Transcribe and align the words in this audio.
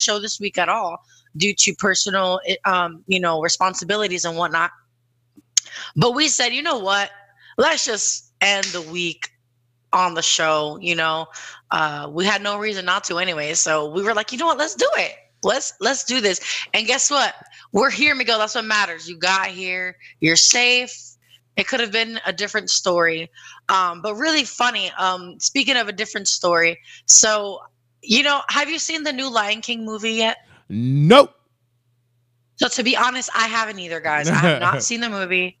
show 0.00 0.18
this 0.18 0.40
week 0.40 0.58
at 0.58 0.68
all 0.68 0.98
due 1.36 1.54
to 1.54 1.74
personal, 1.74 2.40
um, 2.64 3.04
you 3.06 3.20
know, 3.20 3.40
responsibilities 3.40 4.24
and 4.24 4.36
whatnot. 4.36 4.70
But 5.96 6.14
we 6.14 6.28
said, 6.28 6.48
you 6.48 6.62
know 6.62 6.78
what? 6.78 7.10
Let's 7.56 7.84
just 7.84 8.32
end 8.40 8.64
the 8.66 8.82
week 8.82 9.28
on 9.92 10.14
the 10.14 10.22
show. 10.22 10.78
You 10.80 10.96
know, 10.96 11.26
uh, 11.70 12.08
we 12.10 12.24
had 12.24 12.42
no 12.42 12.58
reason 12.58 12.84
not 12.84 13.04
to 13.04 13.18
anyway. 13.18 13.54
So 13.54 13.90
we 13.90 14.02
were 14.02 14.14
like, 14.14 14.32
you 14.32 14.38
know 14.38 14.46
what? 14.46 14.58
Let's 14.58 14.74
do 14.74 14.88
it. 14.96 15.12
Let's 15.42 15.72
let's 15.80 16.04
do 16.04 16.20
this. 16.20 16.40
And 16.74 16.86
guess 16.86 17.10
what? 17.10 17.34
We're 17.72 17.90
here, 17.90 18.14
Miguel. 18.14 18.38
That's 18.38 18.54
what 18.54 18.64
matters. 18.64 19.08
You 19.08 19.16
got 19.16 19.46
here. 19.46 19.96
You're 20.20 20.36
safe. 20.36 21.10
It 21.56 21.66
could 21.66 21.80
have 21.80 21.92
been 21.92 22.20
a 22.24 22.32
different 22.32 22.70
story, 22.70 23.30
um, 23.68 24.00
but 24.00 24.14
really 24.14 24.44
funny. 24.44 24.90
Um, 24.98 25.38
speaking 25.40 25.76
of 25.76 25.88
a 25.88 25.92
different 25.92 26.28
story, 26.28 26.78
so 27.06 27.58
you 28.02 28.22
know, 28.22 28.40
have 28.48 28.70
you 28.70 28.78
seen 28.78 29.02
the 29.02 29.12
new 29.12 29.30
Lion 29.30 29.60
King 29.60 29.84
movie 29.84 30.12
yet? 30.12 30.38
Nope. 30.68 31.34
So 32.56 32.68
to 32.68 32.82
be 32.82 32.94
honest, 32.96 33.30
I 33.34 33.46
haven't 33.46 33.78
either, 33.78 34.00
guys. 34.00 34.28
I 34.28 34.34
have 34.34 34.60
not 34.60 34.82
seen 34.88 35.00
the 35.00 35.08
movie, 35.08 35.58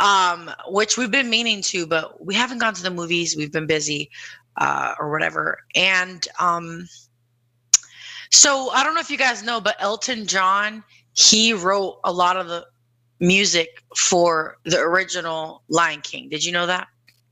um, 0.00 0.50
which 0.68 0.96
we've 0.96 1.10
been 1.10 1.28
meaning 1.28 1.60
to, 1.62 1.86
but 1.86 2.24
we 2.24 2.34
haven't 2.34 2.58
gone 2.58 2.74
to 2.74 2.82
the 2.82 2.90
movies. 2.90 3.36
We've 3.36 3.52
been 3.52 3.66
busy 3.66 4.10
uh, 4.58 4.94
or 5.00 5.10
whatever. 5.10 5.58
And 5.74 6.26
um, 6.38 6.86
so 8.30 8.70
I 8.70 8.84
don't 8.84 8.94
know 8.94 9.00
if 9.00 9.10
you 9.10 9.18
guys 9.18 9.42
know, 9.42 9.60
but 9.60 9.76
Elton 9.80 10.26
John, 10.26 10.84
he 11.14 11.52
wrote 11.52 11.98
a 12.04 12.12
lot 12.12 12.36
of 12.36 12.46
the 12.46 12.64
music 13.18 13.82
for 13.96 14.58
the 14.64 14.78
original 14.78 15.62
Lion 15.68 16.00
King. 16.00 16.28
Did 16.28 16.44
you 16.44 16.52
know 16.52 16.66
that? 16.66 16.86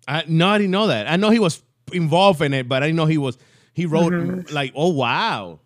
I, 0.08 0.24
no, 0.26 0.48
I 0.48 0.58
didn't 0.58 0.70
know 0.72 0.88
that. 0.88 1.08
I 1.08 1.16
know 1.16 1.30
he 1.30 1.38
was 1.38 1.62
involved 1.92 2.42
in 2.42 2.52
it, 2.52 2.68
but 2.68 2.82
I 2.82 2.86
didn't 2.86 2.96
know 2.96 3.06
he 3.06 3.18
was. 3.18 3.38
He 3.74 3.86
wrote 3.86 4.12
mm-hmm. 4.12 4.54
like, 4.54 4.72
oh 4.74 4.88
wow. 4.88 5.60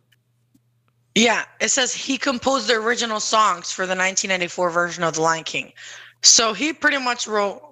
Yeah, 1.14 1.44
it 1.60 1.68
says 1.68 1.94
he 1.94 2.16
composed 2.16 2.68
the 2.68 2.74
original 2.74 3.20
songs 3.20 3.72
for 3.72 3.82
the 3.86 3.90
1994 3.90 4.70
version 4.70 5.04
of 5.04 5.14
The 5.14 5.22
Lion 5.22 5.44
King. 5.44 5.72
So 6.22 6.52
he 6.52 6.72
pretty 6.72 6.98
much 6.98 7.26
wrote. 7.26 7.62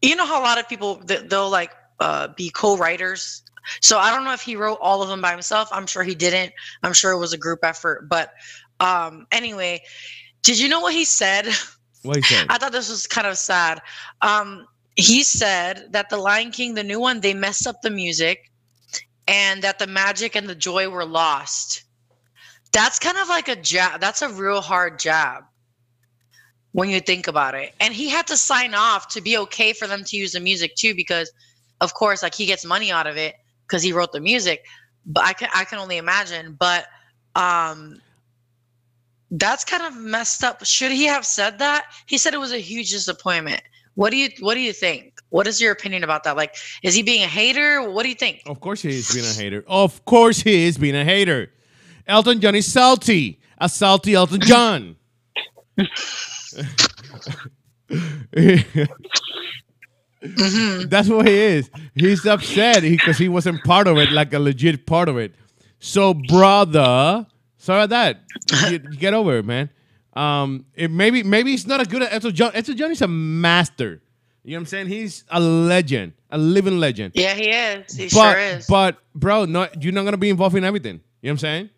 You 0.00 0.16
know 0.16 0.26
how 0.26 0.40
a 0.40 0.42
lot 0.42 0.58
of 0.58 0.68
people 0.68 1.00
they'll 1.04 1.48
like 1.48 1.70
uh, 2.00 2.28
be 2.36 2.50
co-writers. 2.50 3.42
So 3.80 3.98
I 3.98 4.10
don't 4.10 4.24
know 4.24 4.32
if 4.32 4.42
he 4.42 4.56
wrote 4.56 4.78
all 4.80 5.02
of 5.02 5.08
them 5.08 5.20
by 5.20 5.30
himself. 5.30 5.68
I'm 5.70 5.86
sure 5.86 6.02
he 6.02 6.16
didn't. 6.16 6.52
I'm 6.82 6.92
sure 6.92 7.12
it 7.12 7.18
was 7.18 7.32
a 7.32 7.38
group 7.38 7.60
effort. 7.62 8.08
But 8.08 8.32
um, 8.80 9.26
anyway, 9.30 9.82
did 10.42 10.58
you 10.58 10.68
know 10.68 10.80
what 10.80 10.92
he 10.92 11.04
said? 11.04 11.46
What 12.02 12.16
he 12.16 12.22
said? 12.22 12.46
I 12.50 12.58
thought 12.58 12.72
this 12.72 12.90
was 12.90 13.06
kind 13.06 13.28
of 13.28 13.38
sad. 13.38 13.80
Um, 14.20 14.66
he 14.96 15.22
said 15.22 15.86
that 15.92 16.10
the 16.10 16.16
Lion 16.16 16.50
King, 16.50 16.74
the 16.74 16.82
new 16.82 17.00
one, 17.00 17.20
they 17.20 17.34
messed 17.34 17.66
up 17.66 17.80
the 17.82 17.90
music, 17.90 18.50
and 19.32 19.62
that 19.62 19.80
the 19.80 19.86
magic 19.88 20.36
and 20.36 20.48
the 20.48 20.54
joy 20.54 20.88
were 20.88 21.04
lost 21.04 21.82
that's 22.72 22.98
kind 22.98 23.18
of 23.18 23.28
like 23.28 23.48
a 23.48 23.56
jab. 23.56 24.00
That's 24.00 24.22
a 24.22 24.28
real 24.30 24.60
hard 24.60 24.98
jab 24.98 25.44
when 26.72 26.88
you 26.88 27.00
think 27.00 27.28
about 27.28 27.54
it. 27.54 27.74
And 27.80 27.92
he 27.94 28.08
had 28.08 28.26
to 28.28 28.36
sign 28.36 28.74
off 28.74 29.08
to 29.08 29.20
be 29.20 29.36
okay 29.38 29.74
for 29.74 29.86
them 29.86 30.02
to 30.04 30.16
use 30.16 30.32
the 30.32 30.40
music 30.40 30.74
too, 30.74 30.94
because 30.94 31.30
of 31.82 31.94
course, 31.94 32.22
like 32.22 32.34
he 32.34 32.46
gets 32.46 32.64
money 32.64 32.90
out 32.90 33.06
of 33.06 33.16
it 33.16 33.36
because 33.66 33.82
he 33.82 33.92
wrote 33.92 34.12
the 34.12 34.20
music. 34.20 34.64
But 35.04 35.24
I 35.24 35.32
can 35.34 35.50
I 35.54 35.64
can 35.64 35.78
only 35.78 35.98
imagine. 35.98 36.56
But 36.58 36.86
um 37.34 38.00
that's 39.30 39.64
kind 39.64 39.82
of 39.82 39.96
messed 39.96 40.44
up. 40.44 40.64
Should 40.64 40.92
he 40.92 41.04
have 41.04 41.24
said 41.24 41.58
that? 41.58 41.86
He 42.06 42.18
said 42.18 42.34
it 42.34 42.40
was 42.40 42.52
a 42.52 42.58
huge 42.58 42.90
disappointment. 42.90 43.62
What 43.94 44.10
do 44.10 44.16
you 44.16 44.30
what 44.40 44.54
do 44.54 44.60
you 44.60 44.72
think? 44.72 45.20
What 45.28 45.46
is 45.46 45.60
your 45.60 45.72
opinion 45.72 46.04
about 46.04 46.24
that? 46.24 46.36
Like, 46.36 46.56
is 46.82 46.94
he 46.94 47.02
being 47.02 47.22
a 47.22 47.26
hater? 47.26 47.90
What 47.90 48.02
do 48.02 48.08
you 48.08 48.14
think? 48.14 48.42
Of 48.46 48.60
course 48.60 48.82
he 48.82 48.90
is 48.90 49.12
being 49.12 49.26
a 49.26 49.32
hater. 49.32 49.64
Of 49.66 50.04
course 50.04 50.40
he 50.40 50.64
is 50.64 50.78
being 50.78 50.96
a 50.96 51.04
hater. 51.04 51.50
Elton 52.06 52.40
John 52.40 52.54
is 52.54 52.70
salty. 52.70 53.40
A 53.58 53.68
salty 53.68 54.14
Elton 54.14 54.40
John. 54.40 54.96
mm-hmm. 60.22 60.88
That's 60.88 61.08
what 61.08 61.28
he 61.28 61.34
is. 61.34 61.70
He's 61.94 62.26
upset 62.26 62.82
because 62.82 63.18
he, 63.18 63.24
he, 63.24 63.28
wasn't 63.28 63.62
part 63.64 63.86
of 63.86 63.98
it, 63.98 64.10
like 64.10 64.32
a 64.34 64.38
legit 64.38 64.86
part 64.86 65.08
of 65.08 65.16
it. 65.18 65.34
So, 65.78 66.14
brother, 66.14 67.26
sorry 67.56 67.84
about 67.84 68.18
that. 68.48 68.98
Get 68.98 69.14
over 69.14 69.38
it, 69.38 69.44
man. 69.44 69.70
Um, 70.14 70.66
it 70.74 70.90
maybe 70.90 71.22
maybe 71.22 71.52
he's 71.52 71.66
not 71.66 71.80
as 71.80 71.88
good 71.88 72.02
as 72.02 72.12
Elton 72.12 72.34
John. 72.34 72.52
Elton 72.54 72.76
John 72.76 72.90
is 72.90 73.02
a 73.02 73.08
master. 73.08 74.02
You 74.44 74.52
know 74.52 74.56
what 74.56 74.60
I'm 74.60 74.66
saying? 74.66 74.86
He's 74.88 75.24
a 75.30 75.38
legend, 75.38 76.14
a 76.30 76.36
living 76.36 76.78
legend. 76.78 77.12
Yeah, 77.14 77.34
he 77.34 77.50
is. 77.50 77.94
He 77.94 78.04
but, 78.04 78.32
sure 78.32 78.38
is. 78.38 78.66
But 78.66 78.98
bro, 79.14 79.44
no, 79.44 79.68
you're 79.80 79.92
not 79.92 80.04
gonna 80.04 80.16
be 80.16 80.30
involved 80.30 80.56
in 80.56 80.64
everything. 80.64 81.00
You 81.22 81.28
know 81.28 81.30
what 81.30 81.30
I'm 81.32 81.38
saying? 81.38 81.70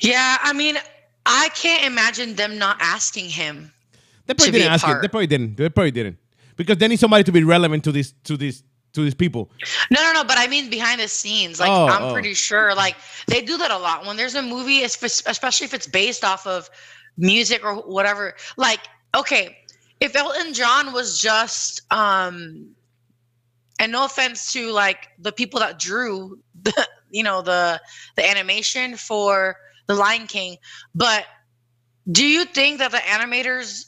Yeah, 0.00 0.38
I 0.40 0.52
mean, 0.54 0.78
I 1.26 1.50
can't 1.50 1.84
imagine 1.84 2.34
them 2.34 2.58
not 2.58 2.78
asking 2.80 3.26
him. 3.26 3.70
They 4.26 4.34
probably 4.34 4.52
didn't 4.52 4.72
ask 4.72 4.86
him. 4.86 4.98
They 5.02 5.08
probably 5.08 5.26
didn't. 5.26 5.56
They 5.56 5.68
probably 5.68 5.90
didn't. 5.90 6.18
Because 6.56 6.78
they 6.78 6.88
need 6.88 6.98
somebody 6.98 7.24
to 7.24 7.32
be 7.32 7.44
relevant 7.44 7.84
to 7.84 7.92
this 7.92 8.14
to 8.24 8.36
this 8.36 8.62
to 8.92 9.02
these 9.02 9.14
people. 9.14 9.50
No, 9.90 10.02
no, 10.02 10.12
no. 10.12 10.24
But 10.24 10.38
I 10.38 10.46
mean 10.46 10.70
behind 10.70 11.00
the 11.00 11.08
scenes. 11.08 11.60
Like 11.60 11.70
oh, 11.70 11.86
I'm 11.86 12.04
oh. 12.04 12.12
pretty 12.12 12.34
sure. 12.34 12.74
Like 12.74 12.96
they 13.26 13.42
do 13.42 13.56
that 13.58 13.70
a 13.70 13.78
lot 13.78 14.06
when 14.06 14.16
there's 14.16 14.34
a 14.34 14.42
movie, 14.42 14.82
especially 14.82 15.64
if 15.64 15.74
it's 15.74 15.86
based 15.86 16.24
off 16.24 16.46
of 16.46 16.68
music 17.16 17.64
or 17.64 17.76
whatever. 17.76 18.34
Like, 18.56 18.80
okay, 19.16 19.58
if 20.00 20.16
Elton 20.16 20.54
John 20.54 20.92
was 20.92 21.20
just 21.20 21.82
um 21.92 22.74
and 23.78 23.92
no 23.92 24.04
offense 24.04 24.52
to 24.52 24.70
like 24.72 25.08
the 25.18 25.32
people 25.32 25.60
that 25.60 25.78
drew 25.78 26.38
the 26.62 26.88
you 27.10 27.22
know 27.22 27.42
the 27.42 27.80
the 28.16 28.28
animation 28.28 28.96
for 28.96 29.56
the 29.86 29.94
Lion 29.94 30.26
King, 30.26 30.56
but 30.94 31.26
do 32.10 32.24
you 32.24 32.44
think 32.44 32.78
that 32.78 32.90
the 32.90 32.98
animators 32.98 33.86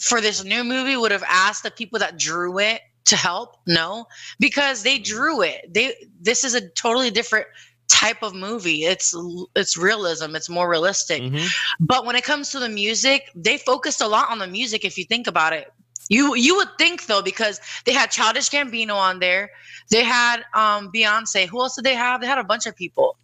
for 0.00 0.20
this 0.20 0.44
new 0.44 0.62
movie 0.62 0.96
would 0.96 1.12
have 1.12 1.24
asked 1.26 1.62
the 1.62 1.70
people 1.70 1.98
that 1.98 2.18
drew 2.18 2.58
it 2.58 2.82
to 3.06 3.16
help? 3.16 3.56
No, 3.66 4.06
because 4.38 4.82
they 4.82 4.98
drew 4.98 5.42
it. 5.42 5.72
They 5.72 5.94
this 6.20 6.44
is 6.44 6.54
a 6.54 6.68
totally 6.70 7.10
different 7.10 7.46
type 7.88 8.22
of 8.22 8.34
movie. 8.34 8.84
It's 8.84 9.14
it's 9.54 9.76
realism. 9.76 10.36
It's 10.36 10.48
more 10.48 10.68
realistic. 10.68 11.22
Mm-hmm. 11.22 11.46
But 11.80 12.04
when 12.04 12.16
it 12.16 12.24
comes 12.24 12.50
to 12.50 12.58
the 12.58 12.68
music, 12.68 13.30
they 13.34 13.58
focused 13.58 14.00
a 14.00 14.08
lot 14.08 14.30
on 14.30 14.38
the 14.38 14.46
music. 14.46 14.84
If 14.84 14.98
you 14.98 15.04
think 15.04 15.26
about 15.26 15.52
it, 15.52 15.72
you 16.08 16.34
you 16.36 16.56
would 16.56 16.68
think 16.78 17.06
though 17.06 17.22
because 17.22 17.60
they 17.84 17.92
had 17.92 18.10
Childish 18.10 18.50
Gambino 18.50 18.94
on 18.94 19.18
there, 19.18 19.50
they 19.90 20.04
had 20.04 20.38
um 20.54 20.90
Beyonce. 20.92 21.46
Who 21.46 21.60
else 21.60 21.76
did 21.76 21.84
they 21.84 21.94
have? 21.94 22.20
They 22.20 22.26
had 22.26 22.38
a 22.38 22.44
bunch 22.44 22.66
of 22.66 22.76
people. 22.76 23.16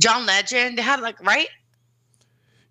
John 0.00 0.26
Legend. 0.26 0.78
They 0.78 0.82
had 0.82 1.00
like 1.00 1.20
right. 1.24 1.48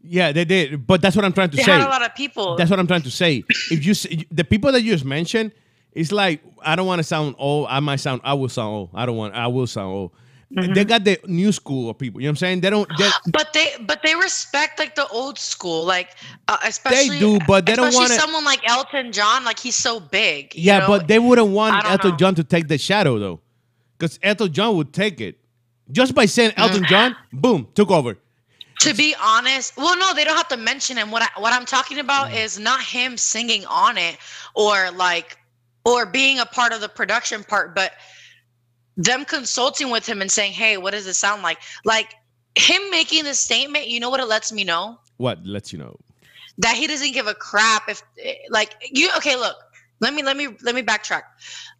Yeah, 0.08 0.32
they 0.32 0.46
did, 0.46 0.86
but 0.86 1.02
that's 1.02 1.16
what 1.16 1.26
I'm 1.26 1.34
trying 1.34 1.50
to 1.50 1.58
they 1.58 1.64
say. 1.64 1.72
They 1.72 1.80
had 1.80 1.88
a 1.88 1.90
lot 1.90 2.06
of 2.06 2.14
people. 2.14 2.56
That's 2.58 2.70
what 2.70 2.80
I'm 2.80 2.86
trying 2.86 3.02
to 3.02 3.12
say. 3.12 3.44
if 3.72 3.84
you 3.84 3.94
the 4.32 4.44
people 4.44 4.72
that 4.72 4.82
you 4.82 4.94
just 4.94 5.06
mentioned, 5.06 5.52
it's 5.96 6.12
like 6.12 6.42
I 6.62 6.76
don't 6.76 6.86
want 6.86 7.00
to 7.00 7.04
sound 7.04 7.36
old. 7.40 7.68
I 7.70 7.80
might 7.80 8.02
sound. 8.02 8.22
I 8.24 8.34
will 8.34 8.50
sound 8.50 8.68
old. 8.68 8.90
I 8.94 9.06
don't 9.06 9.16
want. 9.16 9.34
I 9.34 9.48
will 9.48 9.66
sound 9.66 9.88
old. 9.88 10.12
Mm-hmm. 10.54 10.74
They 10.74 10.86
got 10.86 11.04
the 11.04 11.20
new 11.26 11.52
school 11.52 11.90
of 11.90 11.98
people. 11.98 12.22
You 12.22 12.28
know 12.28 12.30
what 12.30 12.34
I'm 12.34 12.38
saying? 12.38 12.62
They 12.62 12.70
don't. 12.70 12.90
but 13.32 13.54
they 13.54 13.74
but 13.80 14.02
they 14.04 14.14
respect 14.14 14.78
like 14.78 14.96
the 14.96 15.08
old 15.08 15.40
school, 15.40 15.86
like 15.86 16.16
uh, 16.48 16.58
especially 16.66 17.10
they 17.10 17.20
do. 17.20 17.40
But 17.48 17.66
they 17.66 17.76
don't 17.76 17.94
want 17.94 18.12
someone 18.12 18.44
like 18.44 18.68
Elton 18.70 19.12
John. 19.12 19.46
Like 19.46 19.58
he's 19.58 19.76
so 19.76 20.00
big. 20.00 20.54
Yeah, 20.54 20.80
know? 20.80 20.88
but 20.88 21.08
they 21.08 21.18
wouldn't 21.18 21.50
want 21.50 21.84
Elton 21.86 22.12
know. 22.12 22.18
John 22.18 22.36
to 22.36 22.44
take 22.44 22.68
the 22.68 22.78
shadow 22.78 23.18
though, 23.18 23.40
because 23.98 24.20
Elton 24.22 24.52
John 24.52 24.76
would 24.76 24.94
take 24.94 25.22
it 25.22 25.40
just 25.92 26.14
by 26.14 26.26
saying 26.26 26.52
Elton 26.58 26.84
mm. 26.84 26.90
John. 26.90 27.16
Boom, 27.32 27.70
took 27.74 27.90
over. 27.90 28.18
To 28.82 28.94
be 28.94 29.16
honest, 29.24 29.78
well, 29.78 29.98
no, 29.98 30.14
they 30.14 30.26
don't 30.26 30.36
have 30.36 30.50
to 30.50 30.58
mention 30.58 30.98
him. 30.98 31.10
What 31.10 31.24
I, 31.24 31.40
what 31.40 31.54
I'm 31.54 31.66
talking 31.66 32.00
about 32.00 32.32
mm. 32.32 32.44
is 32.44 32.60
not 32.60 32.82
him 32.82 33.18
singing 33.18 33.66
on 33.66 33.98
it 33.98 34.18
or 34.54 34.92
like 34.92 35.38
or 35.86 36.06
being 36.06 36.40
a 36.40 36.46
part 36.46 36.74
of 36.74 36.82
the 36.82 36.90
production 36.90 37.44
part, 37.44 37.76
but 37.76 37.94
them 38.98 39.24
consulting 39.26 39.90
with 39.92 40.06
him 40.06 40.22
and 40.22 40.32
saying, 40.32 40.54
"Hey, 40.54 40.78
what 40.78 40.92
does 40.92 41.08
it 41.08 41.14
sound 41.14 41.44
like?" 41.44 41.60
Like 41.84 42.16
him 42.56 42.82
making 42.90 43.26
the 43.26 43.34
statement, 43.34 43.88
you 43.88 44.00
know 44.00 44.10
what 44.10 44.20
it 44.20 44.28
lets 44.28 44.52
me 44.52 44.64
know? 44.64 45.00
What 45.18 45.46
lets 45.46 45.72
you 45.72 45.80
know? 45.80 45.98
That 46.58 46.76
he 46.76 46.88
doesn't 46.88 47.12
give 47.12 47.28
a 47.28 47.34
crap 47.34 47.90
if 47.90 48.02
like 48.50 48.76
you 48.92 49.10
okay, 49.18 49.36
look. 49.36 49.58
Let 50.02 50.14
me 50.14 50.24
let 50.24 50.36
me 50.38 50.50
let 50.62 50.76
me 50.76 50.82
backtrack. 50.82 51.24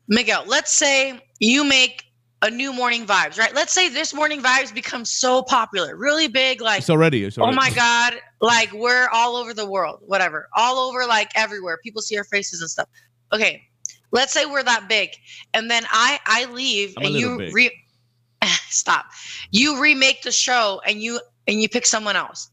Miguel, 0.08 0.44
let's 0.48 0.72
say 0.72 1.20
you 1.40 1.64
make 1.64 2.04
a 2.42 2.50
new 2.50 2.72
morning 2.72 3.06
vibes, 3.06 3.40
right? 3.40 3.54
Let's 3.56 3.74
say 3.74 3.90
this 3.90 4.14
morning 4.14 4.42
vibes 4.42 4.74
becomes 4.74 5.10
so 5.10 5.42
popular, 5.44 5.96
really 5.96 6.28
big, 6.28 6.62
like 6.62 6.80
it's 6.80 6.90
already, 6.90 7.24
it's 7.24 7.38
already. 7.38 7.54
Oh 7.54 7.56
my 7.56 7.70
god, 7.72 8.16
like 8.42 8.72
we're 8.72 9.08
all 9.10 9.36
over 9.36 9.54
the 9.54 9.66
world, 9.66 10.00
whatever, 10.06 10.48
all 10.56 10.78
over, 10.78 11.06
like 11.06 11.32
everywhere. 11.36 11.80
People 11.84 12.02
see 12.02 12.18
our 12.18 12.24
faces 12.26 12.62
and 12.62 12.70
stuff. 12.70 12.88
Okay, 13.34 13.64
let's 14.12 14.34
say 14.34 14.46
we're 14.46 14.64
that 14.64 14.88
big 14.88 15.10
and 15.54 15.70
then 15.70 15.84
i 15.90 16.20
i 16.26 16.46
leave 16.46 16.94
I'm 16.98 17.06
and 17.06 17.16
you 17.16 17.38
re- 17.52 17.84
stop 18.70 19.06
you 19.52 19.82
remake 19.82 20.22
the 20.22 20.32
show 20.32 20.82
and 20.86 21.02
you 21.02 21.20
and 21.48 21.62
you 21.62 21.70
pick 21.70 21.86
someone 21.86 22.16
else 22.16 22.50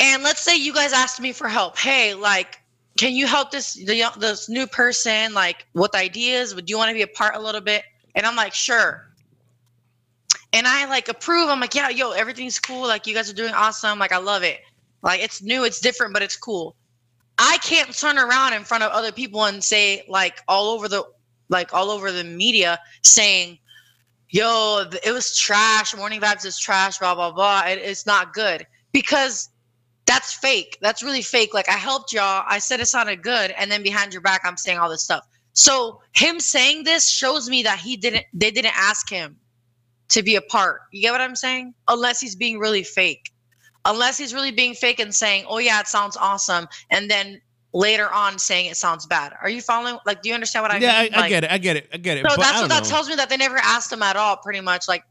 and 0.00 0.22
let's 0.22 0.40
say 0.40 0.56
you 0.56 0.72
guys 0.74 0.92
asked 0.92 1.20
me 1.20 1.32
for 1.32 1.48
help 1.48 1.78
hey 1.78 2.14
like 2.14 2.60
can 2.98 3.12
you 3.12 3.26
help 3.26 3.50
this 3.50 3.74
the 3.74 4.04
this 4.18 4.48
new 4.48 4.66
person 4.66 5.34
like 5.34 5.66
with 5.74 5.94
ideas 5.94 6.54
would 6.54 6.68
you 6.68 6.76
want 6.76 6.88
to 6.88 6.94
be 6.94 7.02
a 7.02 7.06
part 7.06 7.34
a 7.36 7.40
little 7.40 7.60
bit 7.60 7.82
and 8.14 8.26
i'm 8.26 8.36
like 8.36 8.54
sure 8.54 9.14
and 10.54 10.68
I 10.68 10.86
like 10.86 11.08
approve. 11.08 11.50
I'm 11.50 11.60
like, 11.60 11.74
yeah, 11.74 11.88
yo, 11.90 12.12
everything's 12.12 12.60
cool. 12.60 12.86
Like 12.86 13.06
you 13.06 13.14
guys 13.14 13.28
are 13.28 13.34
doing 13.34 13.52
awesome. 13.52 13.98
Like 13.98 14.12
I 14.12 14.18
love 14.18 14.44
it. 14.44 14.60
Like 15.02 15.20
it's 15.20 15.42
new, 15.42 15.64
it's 15.64 15.80
different, 15.80 16.14
but 16.14 16.22
it's 16.22 16.36
cool. 16.36 16.76
I 17.38 17.58
can't 17.58 17.96
turn 17.96 18.18
around 18.18 18.52
in 18.52 18.64
front 18.64 18.84
of 18.84 18.92
other 18.92 19.12
people 19.12 19.44
and 19.44 19.62
say 19.62 20.04
like 20.08 20.40
all 20.48 20.70
over 20.70 20.88
the 20.88 21.04
like 21.48 21.74
all 21.74 21.90
over 21.90 22.12
the 22.12 22.24
media 22.24 22.78
saying, 23.02 23.58
"Yo, 24.30 24.84
it 25.04 25.12
was 25.12 25.36
trash. 25.36 25.96
Morning 25.96 26.20
vibes 26.20 26.44
is 26.44 26.58
trash. 26.58 26.98
Blah 26.98 27.14
blah 27.14 27.32
blah. 27.32 27.62
It, 27.66 27.78
it's 27.78 28.06
not 28.06 28.32
good." 28.32 28.66
Because 28.92 29.50
that's 30.06 30.32
fake. 30.32 30.78
That's 30.80 31.02
really 31.02 31.22
fake. 31.22 31.54
Like 31.54 31.68
I 31.68 31.72
helped 31.72 32.12
y'all. 32.12 32.44
I 32.46 32.58
said 32.58 32.80
it 32.80 32.86
sounded 32.86 33.22
good, 33.22 33.50
and 33.52 33.70
then 33.70 33.82
behind 33.82 34.12
your 34.12 34.22
back, 34.22 34.42
I'm 34.44 34.56
saying 34.56 34.78
all 34.78 34.88
this 34.88 35.02
stuff. 35.02 35.26
So 35.54 36.00
him 36.12 36.40
saying 36.40 36.84
this 36.84 37.10
shows 37.10 37.48
me 37.48 37.62
that 37.64 37.78
he 37.78 37.96
didn't. 37.96 38.26
They 38.32 38.50
didn't 38.50 38.76
ask 38.76 39.08
him 39.10 39.36
to 40.10 40.22
be 40.22 40.36
a 40.36 40.42
part. 40.42 40.82
You 40.92 41.02
get 41.02 41.12
what 41.12 41.20
I'm 41.20 41.36
saying? 41.36 41.74
Unless 41.88 42.20
he's 42.20 42.36
being 42.36 42.58
really 42.58 42.84
fake. 42.84 43.32
Unless 43.86 44.18
he's 44.18 44.32
really 44.32 44.50
being 44.50 44.74
fake 44.74 44.98
and 44.98 45.14
saying, 45.14 45.44
"Oh 45.48 45.58
yeah, 45.58 45.80
it 45.80 45.88
sounds 45.88 46.16
awesome," 46.16 46.66
and 46.90 47.10
then 47.10 47.40
later 47.74 48.10
on 48.12 48.38
saying 48.38 48.66
it 48.66 48.76
sounds 48.76 49.04
bad. 49.04 49.34
Are 49.42 49.50
you 49.50 49.60
following? 49.60 49.98
Like, 50.06 50.22
do 50.22 50.28
you 50.28 50.34
understand 50.34 50.62
what 50.62 50.70
I 50.70 50.78
yeah, 50.78 51.02
mean? 51.02 51.14
I, 51.14 51.16
I 51.16 51.20
like, 51.20 51.28
get 51.28 51.44
it. 51.44 51.50
I 51.50 51.58
get 51.58 51.76
it. 51.76 51.88
I 51.92 51.96
get 51.98 52.16
it. 52.16 52.30
So 52.30 52.36
that's 52.36 52.60
what 52.60 52.70
that 52.70 52.84
know. 52.84 52.88
tells 52.88 53.08
me 53.08 53.16
that 53.16 53.28
they 53.28 53.36
never 53.36 53.58
asked 53.58 53.92
him 53.92 54.02
at 54.02 54.16
all, 54.16 54.36
pretty 54.36 54.60
much, 54.60 54.88
like 54.88 55.04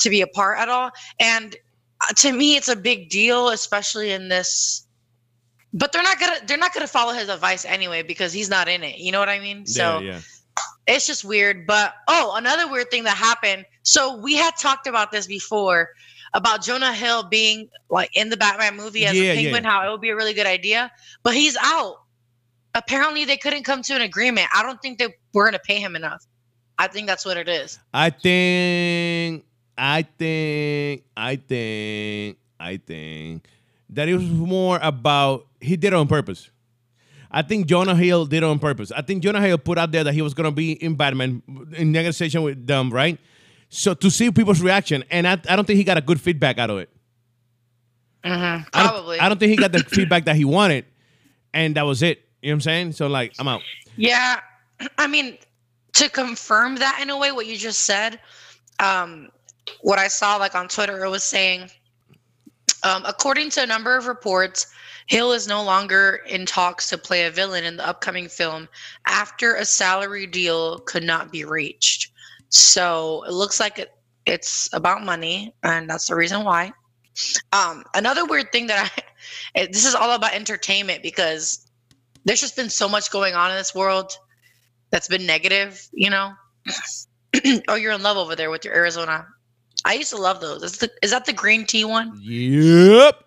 to 0.00 0.10
be 0.10 0.20
a 0.20 0.26
part 0.26 0.58
at 0.58 0.68
all. 0.68 0.90
And 1.20 1.56
uh, 2.00 2.12
to 2.16 2.32
me, 2.32 2.56
it's 2.56 2.68
a 2.68 2.76
big 2.76 3.08
deal, 3.08 3.48
especially 3.50 4.10
in 4.10 4.28
this. 4.28 4.84
But 5.72 5.92
they're 5.92 6.02
not 6.02 6.18
gonna 6.18 6.38
they're 6.46 6.58
not 6.58 6.74
gonna 6.74 6.86
follow 6.86 7.12
his 7.12 7.28
advice 7.28 7.64
anyway 7.64 8.02
because 8.02 8.32
he's 8.32 8.50
not 8.50 8.68
in 8.68 8.82
it. 8.82 8.98
You 8.98 9.12
know 9.12 9.20
what 9.20 9.28
I 9.28 9.38
mean? 9.38 9.66
So 9.66 10.00
yeah, 10.00 10.12
yeah. 10.12 10.20
it's 10.86 11.06
just 11.06 11.24
weird. 11.24 11.66
But 11.66 11.94
oh, 12.08 12.34
another 12.36 12.70
weird 12.70 12.90
thing 12.90 13.04
that 13.04 13.16
happened. 13.16 13.64
So 13.82 14.16
we 14.16 14.34
had 14.34 14.56
talked 14.56 14.86
about 14.86 15.12
this 15.12 15.26
before 15.26 15.90
about 16.34 16.62
Jonah 16.62 16.92
Hill 16.92 17.24
being 17.24 17.68
like 17.90 18.10
in 18.14 18.28
the 18.30 18.36
Batman 18.36 18.76
movie 18.76 19.06
as 19.06 19.16
Yeah, 19.16 19.32
a 19.32 19.34
penguin, 19.36 19.64
yeah. 19.64 19.70
how 19.70 19.88
it 19.88 19.90
would 19.90 20.00
be 20.00 20.10
a 20.10 20.16
really 20.16 20.34
good 20.34 20.46
idea. 20.46 20.90
But 21.22 21.34
he's 21.34 21.56
out. 21.60 21.96
Apparently, 22.74 23.24
they 23.24 23.36
couldn't 23.36 23.64
come 23.64 23.82
to 23.82 23.94
an 23.94 24.02
agreement. 24.02 24.48
I 24.54 24.62
don't 24.62 24.80
think 24.80 24.98
they 24.98 25.14
were 25.32 25.44
going 25.44 25.54
to 25.54 25.58
pay 25.58 25.80
him 25.80 25.96
enough. 25.96 26.24
I 26.78 26.86
think 26.86 27.06
that's 27.06 27.24
what 27.24 27.36
it 27.36 27.48
is. 27.48 27.78
I 27.92 28.10
think, 28.10 29.44
I 29.76 30.02
think, 30.02 31.04
I 31.16 31.36
think, 31.36 32.38
I 32.60 32.76
think 32.76 33.48
that 33.90 34.08
it 34.08 34.14
was 34.14 34.24
more 34.24 34.78
about 34.82 35.46
he 35.60 35.76
did 35.76 35.88
it 35.88 35.94
on 35.94 36.06
purpose. 36.06 36.50
I 37.30 37.42
think 37.42 37.66
Jonah 37.66 37.94
Hill 37.94 38.26
did 38.26 38.38
it 38.38 38.44
on 38.44 38.58
purpose. 38.58 38.90
I 38.92 39.02
think 39.02 39.22
Jonah 39.22 39.40
Hill 39.40 39.58
put 39.58 39.76
out 39.76 39.92
there 39.92 40.04
that 40.04 40.14
he 40.14 40.22
was 40.22 40.34
gonna 40.34 40.52
be 40.52 40.72
in 40.72 40.94
Batman 40.94 41.42
in 41.76 41.92
negotiation 41.92 42.42
with 42.42 42.66
them, 42.66 42.90
right? 42.90 43.18
So 43.70 43.94
to 43.94 44.10
see 44.10 44.30
people's 44.30 44.60
reaction, 44.62 45.04
and 45.10 45.26
I, 45.28 45.32
I 45.48 45.56
don't 45.56 45.64
think 45.66 45.76
he 45.76 45.84
got 45.84 45.98
a 45.98 46.00
good 46.00 46.20
feedback 46.20 46.58
out 46.58 46.70
of 46.70 46.78
it. 46.78 46.88
hmm 48.24 48.30
I 48.32 48.62
don't- 48.72 48.72
Probably. 48.72 49.18
I 49.20 49.28
don't, 49.28 49.38
think 49.38 49.50
he 49.50 49.56
got 49.56 49.72
the 49.72 49.80
feedback 49.84 50.24
that 50.24 50.36
he 50.36 50.44
wanted, 50.44 50.84
and 51.52 51.74
that 51.76 51.82
was 51.86 52.02
it. 52.02 52.24
You 52.42 52.48
know 52.50 52.52
what 52.52 52.56
I'm 52.56 52.60
saying? 52.62 52.92
So 52.92 53.06
like, 53.08 53.34
I'm 53.38 53.48
out. 53.48 53.62
Yeah, 53.96 54.40
I 54.98 55.06
mean, 55.06 55.36
to 55.94 56.08
confirm 56.08 56.76
that 56.76 56.98
in 57.02 57.10
a 57.10 57.18
way, 57.18 57.32
what 57.32 57.46
you 57.46 57.56
just 57.56 57.80
said, 57.80 58.20
um, 58.80 59.28
what 59.82 59.98
I 59.98 60.08
saw 60.08 60.36
like 60.36 60.54
on 60.54 60.68
Twitter, 60.68 61.04
it 61.04 61.08
was 61.10 61.24
saying, 61.24 61.68
um, 62.84 63.02
according 63.06 63.50
to 63.50 63.62
a 63.62 63.66
number 63.66 63.96
of 63.96 64.06
reports, 64.06 64.66
Hill 65.08 65.32
is 65.32 65.48
no 65.48 65.62
longer 65.62 66.20
in 66.28 66.46
talks 66.46 66.88
to 66.90 66.98
play 66.98 67.24
a 67.26 67.30
villain 67.30 67.64
in 67.64 67.76
the 67.76 67.86
upcoming 67.86 68.28
film 68.28 68.68
after 69.06 69.54
a 69.56 69.64
salary 69.64 70.26
deal 70.26 70.78
could 70.80 71.02
not 71.02 71.32
be 71.32 71.44
reached. 71.44 72.12
So 72.50 73.24
it 73.24 73.32
looks 73.32 73.60
like 73.60 73.78
it, 73.78 73.90
it's 74.26 74.68
about 74.72 75.04
money, 75.04 75.54
and 75.62 75.88
that's 75.88 76.08
the 76.08 76.16
reason 76.16 76.44
why. 76.44 76.72
Um, 77.52 77.84
another 77.94 78.24
weird 78.24 78.52
thing 78.52 78.66
that 78.68 78.90
I, 79.54 79.66
this 79.72 79.86
is 79.86 79.94
all 79.94 80.12
about 80.12 80.34
entertainment 80.34 81.02
because 81.02 81.66
there's 82.24 82.40
just 82.40 82.56
been 82.56 82.70
so 82.70 82.88
much 82.88 83.10
going 83.10 83.34
on 83.34 83.50
in 83.50 83.56
this 83.56 83.74
world 83.74 84.16
that's 84.90 85.08
been 85.08 85.26
negative, 85.26 85.86
you 85.92 86.10
know. 86.10 86.32
oh, 87.68 87.74
you're 87.74 87.92
in 87.92 88.02
love 88.02 88.16
over 88.16 88.36
there 88.36 88.50
with 88.50 88.64
your 88.64 88.74
Arizona. 88.74 89.26
I 89.84 89.94
used 89.94 90.10
to 90.10 90.16
love 90.16 90.40
those. 90.40 90.62
Is, 90.62 90.78
the, 90.78 90.90
is 91.02 91.10
that 91.10 91.24
the 91.24 91.32
green 91.32 91.66
tea 91.66 91.84
one? 91.84 92.18
Yep. 92.22 93.24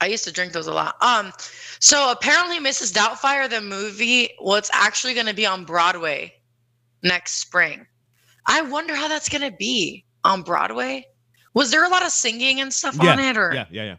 I 0.00 0.06
used 0.06 0.24
to 0.24 0.32
drink 0.32 0.52
those 0.52 0.66
a 0.66 0.72
lot. 0.72 0.96
Um, 1.02 1.32
so 1.80 2.12
apparently, 2.12 2.58
Mrs. 2.58 2.92
Doubtfire, 2.92 3.48
the 3.48 3.60
movie, 3.60 4.30
well, 4.40 4.56
it's 4.56 4.70
actually 4.72 5.14
going 5.14 5.26
to 5.26 5.34
be 5.34 5.46
on 5.46 5.64
Broadway 5.64 6.34
next 7.02 7.36
spring. 7.36 7.86
I 8.48 8.62
wonder 8.62 8.94
how 8.96 9.06
that's 9.06 9.28
going 9.28 9.42
to 9.48 9.56
be 9.56 10.04
on 10.24 10.42
Broadway. 10.42 11.06
Was 11.54 11.70
there 11.70 11.84
a 11.84 11.88
lot 11.88 12.02
of 12.04 12.10
singing 12.10 12.60
and 12.60 12.72
stuff 12.72 12.96
Yeah, 13.00 13.12
on 13.12 13.18
it, 13.20 13.36
or 13.36 13.52
yeah, 13.54 13.66
yeah, 13.70 13.84
yeah. 13.84 13.96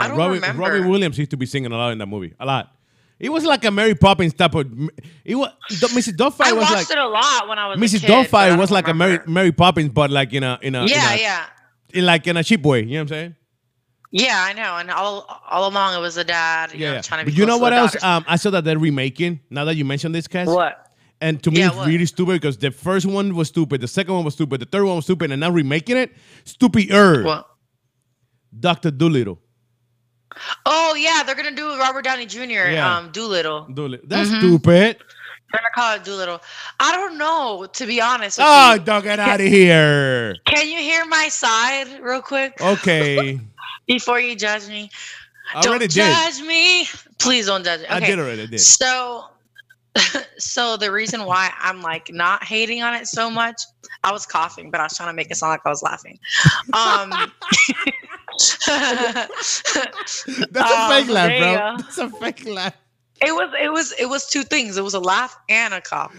I 0.00 0.08
don't 0.08 0.16
Robin, 0.16 0.34
remember. 0.36 0.62
Robin 0.62 0.88
Williams 0.88 1.18
used 1.18 1.30
to 1.32 1.36
be 1.36 1.44
singing 1.46 1.70
a 1.72 1.76
lot 1.76 1.90
in 1.92 1.98
that 1.98 2.06
movie, 2.06 2.34
a 2.40 2.46
lot. 2.46 2.74
It 3.18 3.28
was 3.30 3.44
like 3.44 3.64
a 3.64 3.70
Mary 3.70 3.94
Poppins 3.94 4.32
type 4.34 4.54
of. 4.54 4.66
It 5.24 5.34
was 5.36 5.50
Mrs. 5.68 6.16
Doubtfire 6.16 6.46
I 6.46 6.52
was 6.54 6.62
watched 6.62 6.74
like 6.74 6.90
it 6.90 6.98
a 6.98 7.06
lot 7.06 7.48
when 7.48 7.58
I 7.58 7.68
was 7.68 7.78
a 7.78 7.80
Mrs. 7.80 8.00
kid, 8.00 8.10
Doubtfire 8.10 8.58
was 8.58 8.70
like 8.70 8.88
a 8.88 8.94
Mary. 8.94 9.18
Mary 9.26 9.52
Poppins, 9.52 9.90
but 9.90 10.10
like 10.10 10.32
in 10.32 10.42
a 10.42 10.58
in 10.62 10.74
a 10.74 10.86
Yeah, 10.86 11.12
in 11.12 11.18
a, 11.18 11.22
yeah. 11.22 11.44
in 11.94 12.06
like 12.06 12.26
in 12.26 12.36
a 12.36 12.42
cheap 12.42 12.62
way. 12.64 12.80
You 12.80 12.86
know 12.86 12.94
what 12.96 13.00
I'm 13.02 13.08
saying? 13.08 13.36
Yeah, 14.10 14.44
I 14.44 14.52
know. 14.54 14.76
And 14.76 14.90
all 14.90 15.26
all 15.48 15.68
along 15.70 15.94
it 15.96 16.00
was 16.00 16.16
a 16.16 16.24
dad, 16.24 16.72
you 16.72 16.80
Yeah. 16.80 16.88
know, 16.88 16.94
yeah. 16.96 17.00
trying 17.02 17.20
to 17.20 17.26
be 17.26 17.32
But 17.32 17.38
you 17.38 17.46
know 17.46 17.58
close 17.58 17.58
to 17.58 17.62
what 17.62 17.72
else? 17.72 18.02
Um, 18.02 18.24
I 18.26 18.36
saw 18.36 18.50
that 18.50 18.64
they're 18.64 18.78
remaking. 18.78 19.40
Now 19.50 19.64
that 19.66 19.76
you 19.76 19.84
mentioned 19.84 20.14
this, 20.14 20.26
Cass. 20.26 20.48
what? 20.48 20.91
And 21.22 21.40
to 21.44 21.50
me, 21.52 21.60
Yeah, 21.60 21.68
it's 21.68 21.76
what? 21.76 21.86
really 21.86 22.06
stupid 22.06 22.34
because 22.40 22.56
the 22.58 22.72
first 22.72 23.06
one 23.06 23.34
was 23.36 23.46
stupid, 23.48 23.80
the 23.80 23.86
second 23.88 24.12
one 24.14 24.24
was 24.24 24.34
stupid, 24.34 24.60
the 24.60 24.66
third 24.66 24.84
one 24.84 24.96
was 24.96 25.04
stupid, 25.04 25.30
and 25.30 25.38
now 25.40 25.50
remaking 25.50 25.96
it, 25.96 26.10
stupider. 26.44 27.22
What? 27.22 27.46
Doctor 28.58 28.90
Dolittle. 28.90 29.38
Oh 30.66 30.94
yeah, 30.96 31.22
they're 31.24 31.34
gonna 31.36 31.54
do 31.54 31.68
Robert 31.78 32.02
Downey 32.04 32.26
Jr. 32.26 32.40
Yeah. 32.72 32.96
Um, 32.96 33.10
Dolittle. 33.12 33.68
Dolittle. 33.72 34.06
That's 34.08 34.30
Mhm. 34.30 34.38
stupid. 34.40 34.96
They're 35.52 35.60
gonna 35.60 35.74
call 35.74 35.94
it 35.96 36.04
Dolittle. 36.04 36.40
I 36.80 36.90
don't 36.92 37.18
know, 37.18 37.66
to 37.72 37.86
be 37.86 38.00
honest. 38.00 38.38
With 38.38 38.46
Oh, 38.48 38.72
you. 38.74 38.80
don't 38.80 39.04
get 39.04 39.20
out 39.20 39.40
of 39.40 39.46
here. 39.46 40.34
Can 40.46 40.66
you 40.68 40.78
hear 40.78 41.04
my 41.04 41.28
side 41.28 42.00
real 42.02 42.22
quick 42.22 42.54
Okay. 42.60 43.38
before 43.86 44.18
you 44.18 44.34
judge 44.34 44.66
me? 44.68 44.90
I 45.54 45.60
don't 45.60 45.78
did. 45.78 45.90
judge 45.90 46.40
me. 46.40 46.88
Please 47.18 47.46
don't 47.46 47.62
judge 47.62 47.80
me. 47.82 47.86
I 47.90 48.00
did 48.00 48.18
already. 48.18 48.42
I 48.42 48.46
did. 48.46 48.60
So, 48.60 49.26
so 50.38 50.76
the 50.76 50.90
reason 50.90 51.24
why 51.24 51.50
I'm 51.58 51.82
like 51.82 52.10
not 52.12 52.44
hating 52.44 52.82
on 52.82 52.94
it 52.94 53.06
so 53.06 53.30
much, 53.30 53.60
I 54.04 54.12
was 54.12 54.24
coughing, 54.26 54.70
but 54.70 54.80
I 54.80 54.84
was 54.84 54.96
trying 54.96 55.10
to 55.10 55.12
make 55.14 55.30
it 55.30 55.36
sound 55.36 55.50
like 55.50 55.60
I 55.64 55.68
was 55.68 55.82
laughing. 55.82 56.18
Um, 56.72 57.10
That's 58.66 59.60
a 59.66 59.80
Um, 60.64 60.90
fake 60.90 61.08
laugh, 61.08 61.38
bro. 61.38 61.54
go. 61.54 61.76
That's 61.82 61.98
a 61.98 62.10
fake 62.10 62.46
laugh. 62.46 62.74
it 63.20 63.32
was 63.32 63.50
it 63.60 63.70
was 63.72 63.92
it 63.98 64.06
was 64.06 64.26
two 64.28 64.42
things. 64.42 64.76
It 64.76 64.82
was 64.84 64.94
a 64.94 65.00
laugh 65.00 65.36
and 65.48 65.74
a 65.74 65.80
cough. 65.80 66.14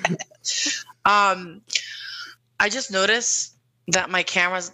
um, 1.06 1.62
I 2.60 2.70
just 2.70 2.92
noticed 2.92 3.56
that 3.90 4.10
my 4.10 4.24
camera's 4.24 4.72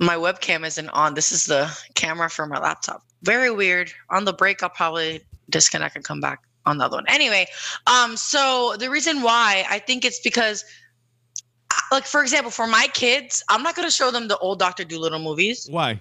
my 0.00 0.16
webcam 0.16 0.66
isn't 0.66 0.88
on. 0.90 1.14
This 1.14 1.32
is 1.32 1.44
the 1.44 1.70
camera 1.94 2.28
for 2.30 2.46
my 2.46 2.58
laptop. 2.58 3.02
Very 3.22 3.50
weird. 3.50 3.92
On 4.10 4.24
the 4.24 4.32
break, 4.32 4.62
I'll 4.62 4.70
probably 4.70 5.22
disconnect 5.50 5.94
and 5.96 6.04
come 6.04 6.20
back 6.20 6.40
on 6.66 6.78
the 6.78 6.84
other 6.84 6.96
one. 6.98 7.04
Anyway, 7.08 7.46
um, 7.86 8.16
so 8.16 8.74
the 8.78 8.90
reason 8.90 9.22
why 9.22 9.64
I 9.68 9.78
think 9.78 10.04
it's 10.04 10.20
because, 10.20 10.64
like 11.90 12.04
for 12.06 12.22
example, 12.22 12.50
for 12.50 12.66
my 12.66 12.86
kids, 12.94 13.42
I'm 13.48 13.62
not 13.62 13.74
gonna 13.76 13.90
show 13.90 14.10
them 14.10 14.28
the 14.28 14.38
old 14.38 14.58
Doctor 14.58 14.84
Dolittle 14.84 15.18
movies 15.20 15.66
Why? 15.70 16.00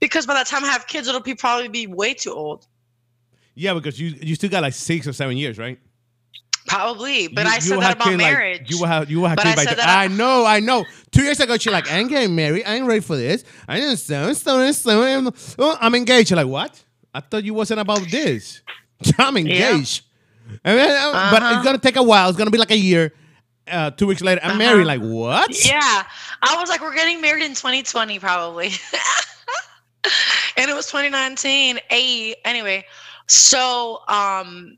because 0.00 0.26
by 0.26 0.38
the 0.38 0.44
time 0.44 0.64
I 0.64 0.68
have 0.68 0.86
kids, 0.86 1.08
it'll 1.08 1.20
be 1.20 1.34
probably 1.34 1.68
be 1.68 1.86
way 1.86 2.14
too 2.14 2.32
old. 2.32 2.66
Yeah, 3.54 3.74
because 3.74 4.00
you 4.00 4.14
you 4.20 4.34
still 4.34 4.50
got 4.50 4.62
like 4.62 4.74
six 4.74 5.06
or 5.06 5.12
seven 5.12 5.36
years, 5.36 5.58
right? 5.58 5.78
Probably, 6.66 7.26
but 7.28 7.44
You- 7.44 7.50
I 7.52 7.58
said 7.58 7.80
that 7.80 7.94
about 7.96 8.04
kids, 8.08 8.22
like- 8.22 8.32
marriage. 8.32 8.70
you 8.70 8.78
will 8.78 8.86
have 8.86 9.10
you 9.10 9.20
will 9.20 9.28
have 9.28 9.36
But 9.36 9.44
kids 9.46 9.66
I 9.66 9.74
the- 9.74 9.88
I 9.88 10.08
know, 10.08 10.44
I 10.46 10.60
know. 10.60 10.84
Two 11.10 11.22
years 11.22 11.40
ago, 11.40 11.58
she's 11.58 11.72
like, 11.72 11.90
I 11.90 11.98
ain't 11.98 12.08
getting 12.08 12.34
married. 12.34 12.64
I 12.64 12.76
ain't 12.76 12.86
ready 12.86 13.00
for 13.00 13.16
this. 13.16 13.44
I 13.68 13.78
didn't 13.80 13.96
so 13.98 14.32
so 14.32 14.70
so. 14.72 15.32
Oh, 15.58 15.76
I'm 15.80 15.94
engaged. 15.94 16.30
You're 16.30 16.36
like, 16.36 16.46
what? 16.46 16.82
I 17.14 17.20
thought 17.20 17.44
you 17.44 17.52
wasn't 17.52 17.80
about 17.80 18.00
this. 18.10 18.62
I'm 19.18 19.36
engaged. 19.36 20.04
And 20.64 20.78
then, 20.78 20.90
uh, 20.90 21.30
But 21.30 21.42
Uh-huh. 21.42 21.54
it's 21.56 21.64
gonna 21.64 21.78
take 21.78 21.96
a 21.96 22.02
while. 22.02 22.28
It's 22.28 22.38
gonna 22.38 22.50
be 22.50 22.58
like 22.58 22.70
a 22.70 22.76
year. 22.76 23.12
Uh, 23.70 23.90
two 23.90 24.06
weeks 24.06 24.20
later, 24.22 24.40
I'm 24.42 24.50
Uh-huh. 24.50 24.58
married. 24.58 24.86
Like 24.86 25.00
what? 25.00 25.64
Yeah. 25.66 26.04
I 26.42 26.56
was 26.58 26.68
like, 26.68 26.80
we're 26.80 26.94
getting 26.94 27.20
married 27.20 27.44
in 27.44 27.54
2020, 27.54 28.18
probably. 28.18 28.66
and 30.56 30.70
it 30.70 30.74
was 30.74 30.86
2019. 30.86 31.78
A 31.90 32.34
anyway. 32.44 32.84
So 33.28 34.00
um 34.08 34.76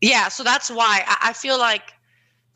yeah, 0.00 0.28
so 0.28 0.42
that's 0.42 0.70
why 0.70 1.02
I, 1.06 1.28
I 1.28 1.32
feel 1.34 1.58
like 1.58 1.92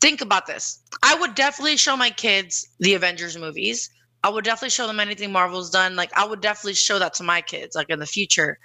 think 0.01 0.21
about 0.21 0.47
this. 0.47 0.79
I 1.03 1.13
would 1.15 1.35
definitely 1.35 1.77
show 1.77 1.95
my 1.95 2.09
kids 2.09 2.67
the 2.79 2.95
Avengers 2.95 3.37
movies. 3.37 3.89
I 4.23 4.29
would 4.29 4.43
definitely 4.43 4.71
show 4.71 4.87
them 4.87 4.99
anything 4.99 5.31
Marvel's 5.31 5.69
done. 5.69 5.95
Like 5.95 6.11
I 6.17 6.25
would 6.25 6.41
definitely 6.41 6.73
show 6.73 6.97
that 6.99 7.13
to 7.15 7.23
my 7.23 7.41
kids, 7.41 7.75
like 7.75 7.89
in 7.91 7.99
the 7.99 8.07
future. 8.07 8.57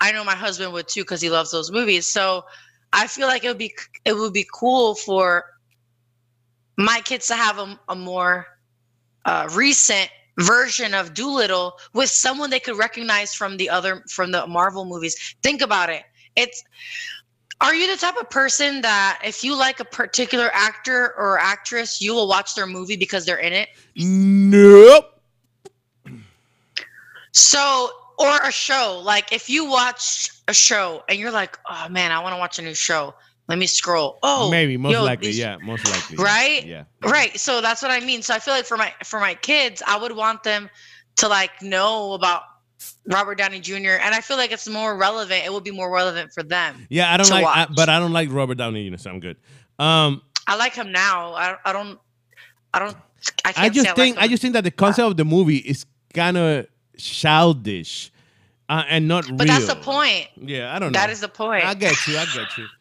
I 0.00 0.12
know 0.12 0.24
my 0.24 0.34
husband 0.34 0.72
would 0.72 0.88
too 0.88 1.02
because 1.02 1.20
he 1.20 1.30
loves 1.30 1.50
those 1.50 1.70
movies. 1.70 2.06
So 2.06 2.44
I 2.92 3.06
feel 3.06 3.26
like 3.26 3.44
it 3.44 3.48
would 3.48 3.58
be 3.58 3.74
it 4.04 4.14
would 4.14 4.32
be 4.32 4.46
cool 4.52 4.94
for 4.94 5.44
my 6.76 7.00
kids 7.04 7.26
to 7.28 7.34
have 7.34 7.58
a, 7.58 7.78
a 7.88 7.94
more 7.94 8.46
uh, 9.24 9.48
recent 9.52 10.10
version 10.38 10.94
of 10.94 11.12
Dolittle 11.12 11.78
with 11.92 12.08
someone 12.08 12.50
they 12.50 12.60
could 12.60 12.78
recognize 12.78 13.34
from 13.34 13.56
the 13.56 13.68
other 13.68 14.02
from 14.08 14.32
the 14.32 14.46
Marvel 14.46 14.84
movies. 14.84 15.36
Think 15.42 15.60
about 15.60 15.90
it. 15.90 16.02
It's 16.36 16.64
are 17.60 17.74
you 17.74 17.86
the 17.90 18.00
type 18.00 18.16
of 18.16 18.30
person 18.30 18.80
that 18.80 19.20
if 19.22 19.44
you 19.44 19.54
like 19.54 19.80
a 19.80 19.84
particular 19.84 20.50
actor 20.54 21.14
or 21.18 21.38
actress, 21.38 22.00
you 22.00 22.14
will 22.14 22.26
watch 22.26 22.54
their 22.54 22.66
movie 22.66 22.96
because 22.96 23.26
they're 23.26 23.36
in 23.36 23.52
it? 23.52 23.68
Nope. 23.96 25.20
So, 27.32 27.90
or 28.20 28.36
a 28.46 28.52
show, 28.52 29.00
like 29.02 29.32
if 29.32 29.48
you 29.48 29.64
watch 29.64 30.30
a 30.46 30.52
show 30.52 31.02
and 31.08 31.18
you're 31.18 31.30
like, 31.30 31.58
oh 31.68 31.88
man, 31.88 32.12
I 32.12 32.20
want 32.20 32.34
to 32.34 32.38
watch 32.38 32.58
a 32.58 32.62
new 32.62 32.74
show. 32.74 33.14
Let 33.48 33.58
me 33.58 33.66
scroll. 33.66 34.18
Oh, 34.22 34.48
maybe 34.48 34.76
most 34.76 34.92
yo, 34.92 35.02
likely, 35.02 35.28
these, 35.28 35.38
yeah, 35.38 35.56
most 35.64 35.84
likely, 35.90 36.16
right? 36.22 36.64
Yeah, 36.64 36.84
right. 37.02 37.36
So 37.36 37.60
that's 37.60 37.82
what 37.82 37.90
I 37.90 37.98
mean. 37.98 38.22
So 38.22 38.32
I 38.32 38.38
feel 38.38 38.54
like 38.54 38.66
for 38.66 38.76
my 38.76 38.94
for 39.02 39.18
my 39.18 39.34
kids, 39.34 39.82
I 39.84 39.98
would 39.98 40.12
want 40.12 40.44
them 40.44 40.70
to 41.16 41.26
like 41.26 41.60
know 41.60 42.12
about 42.12 42.42
Robert 43.06 43.38
Downey 43.38 43.58
Jr. 43.58 43.98
And 44.02 44.14
I 44.14 44.20
feel 44.20 44.36
like 44.36 44.52
it's 44.52 44.68
more 44.68 44.96
relevant. 44.96 45.44
It 45.44 45.50
will 45.50 45.60
be 45.60 45.72
more 45.72 45.92
relevant 45.92 46.32
for 46.32 46.44
them. 46.44 46.86
Yeah, 46.90 47.12
I 47.12 47.16
don't 47.16 47.28
like, 47.30 47.44
I, 47.44 47.66
but 47.74 47.88
I 47.88 47.98
don't 47.98 48.12
like 48.12 48.30
Robert 48.30 48.56
Downey 48.56 48.88
Jr. 48.88 48.96
So 48.98 49.10
I'm 49.10 49.18
good. 49.18 49.36
Um, 49.80 50.22
I 50.46 50.56
like 50.56 50.74
him 50.74 50.92
now. 50.92 51.34
I, 51.34 51.56
I 51.64 51.72
don't. 51.72 51.98
I 52.72 52.78
don't. 52.78 52.96
I, 53.44 53.52
I 53.56 53.68
just 53.68 53.96
think. 53.96 54.16
I, 54.16 54.20
like 54.20 54.24
I, 54.26 54.28
just 54.28 54.42
think 54.42 54.54
that 54.54 54.64
the 54.64 54.70
concept 54.70 55.10
of 55.10 55.16
the 55.16 55.24
movie 55.24 55.56
is 55.56 55.86
kind 56.14 56.36
of 56.36 56.66
childish, 57.00 58.12
uh, 58.68 58.84
and 58.88 59.08
not 59.08 59.24
but 59.24 59.30
real. 59.30 59.38
But 59.38 59.46
that's 59.48 59.66
the 59.66 59.76
point. 59.76 60.28
Yeah, 60.36 60.74
I 60.74 60.78
don't 60.78 60.92
know. 60.92 60.98
That 60.98 61.10
is 61.10 61.20
the 61.20 61.28
point. 61.28 61.64
I 61.64 61.74
get 61.74 62.06
you. 62.06 62.16
I 62.16 62.26
get 62.26 62.56
you. 62.58 62.66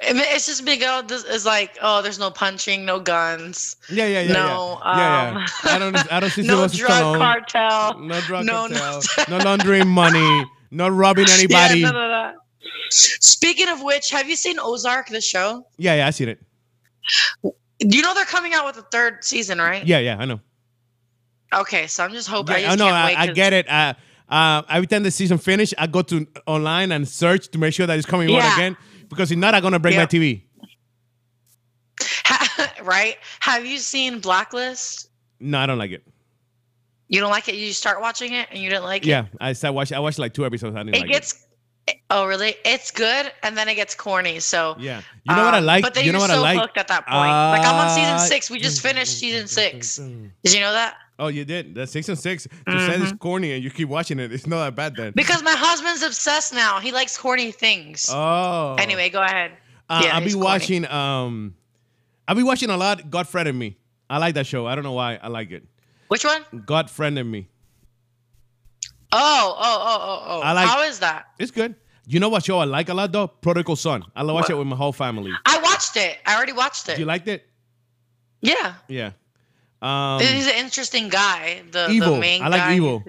It's 0.00 0.46
just 0.46 0.64
big. 0.64 0.82
Oh, 0.86 1.02
this 1.02 1.24
is 1.24 1.44
like, 1.44 1.76
oh, 1.82 2.00
there's 2.02 2.20
no 2.20 2.30
punching, 2.30 2.84
no 2.84 3.00
guns. 3.00 3.76
Yeah, 3.90 4.06
yeah, 4.06 4.20
yeah. 4.22 4.32
No, 4.32 4.78
yeah, 4.84 4.96
yeah. 4.96 5.28
Um, 5.28 5.36
yeah. 5.36 5.46
I 5.64 5.78
don't. 5.78 6.12
I 6.12 6.20
don't 6.20 6.30
see 6.30 6.42
no 6.42 6.68
drug 6.68 7.18
cartel. 7.18 7.98
No 7.98 8.20
drug 8.20 8.46
no, 8.46 8.68
cartel. 8.68 9.02
No, 9.28 9.38
no 9.38 9.44
laundering 9.44 9.88
money. 9.88 10.46
No 10.70 10.88
robbing 10.88 11.26
anybody. 11.30 11.80
Yeah, 11.80 11.90
no, 11.90 11.98
no, 11.98 12.08
no. 12.08 12.32
Speaking 12.90 13.68
of 13.68 13.82
which, 13.82 14.10
have 14.10 14.28
you 14.28 14.36
seen 14.36 14.58
Ozark, 14.58 15.08
the 15.08 15.20
show? 15.20 15.66
Yeah, 15.78 15.94
yeah, 15.94 16.06
I 16.06 16.10
seen 16.10 16.28
it. 16.28 16.40
Do 17.42 17.96
you 17.96 18.02
know 18.02 18.14
they're 18.14 18.24
coming 18.24 18.54
out 18.54 18.66
with 18.66 18.76
a 18.76 18.86
third 18.90 19.24
season, 19.24 19.58
right? 19.58 19.86
Yeah, 19.86 19.98
yeah, 19.98 20.16
I 20.18 20.24
know. 20.24 20.40
Okay, 21.52 21.86
so 21.86 22.04
I'm 22.04 22.12
just 22.12 22.28
hoping. 22.28 22.60
Yeah, 22.60 22.72
I, 22.72 22.76
know. 22.76 22.88
I, 22.88 23.14
I, 23.16 23.26
get 23.28 23.52
it. 23.52 23.68
Uh, 23.68 23.94
uh, 24.28 24.62
every 24.68 24.86
time 24.86 25.02
the 25.02 25.10
season 25.10 25.38
finish, 25.38 25.72
I 25.78 25.86
go 25.86 26.02
to 26.02 26.26
online 26.46 26.92
and 26.92 27.08
search 27.08 27.48
to 27.48 27.58
make 27.58 27.72
sure 27.72 27.86
that 27.86 27.96
it's 27.96 28.06
coming 28.06 28.28
yeah. 28.28 28.46
out 28.46 28.54
again 28.58 28.76
because 29.08 29.32
if 29.32 29.38
not, 29.38 29.54
I'm 29.54 29.62
gonna 29.62 29.78
break 29.78 29.94
yep. 29.94 30.12
my 30.12 30.18
TV. 30.18 30.42
right? 32.82 33.16
Have 33.40 33.64
you 33.64 33.78
seen 33.78 34.20
Blacklist? 34.20 35.08
No, 35.40 35.58
I 35.58 35.66
don't 35.66 35.78
like 35.78 35.92
it. 35.92 36.04
You 37.08 37.20
don't 37.20 37.30
like 37.30 37.48
it? 37.48 37.54
You 37.54 37.72
start 37.72 38.02
watching 38.02 38.34
it 38.34 38.48
and 38.50 38.60
you 38.60 38.68
didn't 38.68 38.84
like 38.84 39.06
yeah, 39.06 39.20
it? 39.20 39.28
Yeah, 39.32 39.46
I 39.46 39.52
start 39.54 39.74
watching. 39.74 39.96
I 39.96 40.00
watched 40.00 40.18
like 40.18 40.34
two 40.34 40.44
episodes. 40.44 40.76
I 40.76 40.80
didn't 40.80 40.96
it 40.96 41.00
like 41.00 41.10
gets, 41.10 41.32
it. 41.32 41.38
Oh, 42.10 42.26
really? 42.26 42.54
It's 42.64 42.90
good, 42.90 43.30
and 43.42 43.56
then 43.56 43.68
it 43.68 43.74
gets 43.74 43.94
corny. 43.94 44.40
So 44.40 44.76
yeah, 44.78 45.02
you 45.24 45.34
know 45.34 45.40
um, 45.40 45.44
what 45.44 45.54
I 45.54 45.58
um, 45.58 45.66
like. 45.66 45.82
But 45.82 45.94
then 45.94 46.06
you 46.06 46.12
know 46.12 46.20
what 46.20 46.30
so 46.30 46.36
I 46.36 46.54
like? 46.54 46.60
hooked 46.60 46.78
at 46.78 46.88
that 46.88 47.06
point. 47.06 47.30
Uh, 47.30 47.50
like 47.50 47.66
I'm 47.66 47.74
on 47.74 47.90
season 47.90 48.18
six. 48.18 48.50
We 48.50 48.58
just 48.58 48.80
finished 48.80 49.18
season 49.18 49.46
six. 49.46 49.96
Did 49.96 50.54
you 50.54 50.60
know 50.60 50.72
that? 50.72 50.96
Oh, 51.18 51.28
you 51.28 51.44
did. 51.44 51.74
That's 51.74 51.92
six 51.92 52.08
and 52.08 52.18
six. 52.18 52.44
To 52.44 52.48
mm-hmm. 52.48 52.86
say 52.86 53.02
it's 53.02 53.12
corny 53.18 53.52
and 53.52 53.62
you 53.62 53.70
keep 53.70 53.88
watching 53.88 54.20
it, 54.20 54.32
it's 54.32 54.46
not 54.46 54.64
that 54.64 54.74
bad 54.76 54.96
then. 54.96 55.12
Because 55.16 55.42
my 55.42 55.54
husband's 55.54 56.02
obsessed 56.02 56.54
now. 56.54 56.78
He 56.78 56.92
likes 56.92 57.18
corny 57.18 57.50
things. 57.50 58.08
Oh. 58.08 58.76
Anyway, 58.78 59.10
go 59.10 59.22
ahead. 59.22 59.52
Uh, 59.90 60.02
yeah, 60.04 60.14
I'll 60.16 60.24
be 60.24 60.32
corny. 60.32 60.44
watching. 60.44 60.86
Um, 60.86 61.56
I'll 62.26 62.36
be 62.36 62.42
watching 62.42 62.70
a 62.70 62.76
lot. 62.76 63.10
God 63.10 63.26
Friended 63.26 63.54
Me. 63.54 63.76
I 64.08 64.18
like 64.18 64.34
that 64.36 64.46
show. 64.46 64.66
I 64.66 64.74
don't 64.74 64.84
know 64.84 64.92
why. 64.92 65.18
I 65.20 65.28
like 65.28 65.50
it. 65.50 65.64
Which 66.06 66.24
one? 66.24 66.42
God 66.64 66.88
Friended 66.88 67.26
Me. 67.26 67.48
Oh, 69.12 69.56
oh, 69.58 69.78
oh, 69.80 69.98
oh, 70.00 70.22
oh. 70.26 70.40
I 70.40 70.52
like, 70.52 70.68
How 70.68 70.82
is 70.82 71.00
that? 71.00 71.26
It's 71.38 71.50
good. 71.50 71.74
You 72.10 72.20
know 72.20 72.30
what 72.30 72.42
show 72.44 72.58
I 72.58 72.64
like 72.64 72.88
a 72.88 72.94
lot 72.94 73.12
though? 73.12 73.26
Prodigal 73.28 73.76
Son. 73.76 74.02
I 74.16 74.22
watch 74.24 74.48
it 74.48 74.54
with 74.54 74.66
my 74.66 74.76
whole 74.76 74.92
family. 74.94 75.30
I 75.44 75.58
watched 75.62 75.96
it. 75.96 76.16
I 76.24 76.34
already 76.36 76.52
watched 76.54 76.88
it. 76.88 76.98
You 76.98 77.04
liked 77.04 77.28
it? 77.28 77.46
Yeah. 78.40 78.74
Yeah. 78.88 79.10
Um, 79.82 80.18
He's 80.20 80.46
an 80.46 80.54
interesting 80.56 81.10
guy. 81.10 81.62
The, 81.70 81.90
evil. 81.90 82.14
the 82.14 82.20
main 82.20 82.42
I 82.42 82.48
like 82.48 82.60
guy. 82.60 82.76
Evil. 82.76 83.04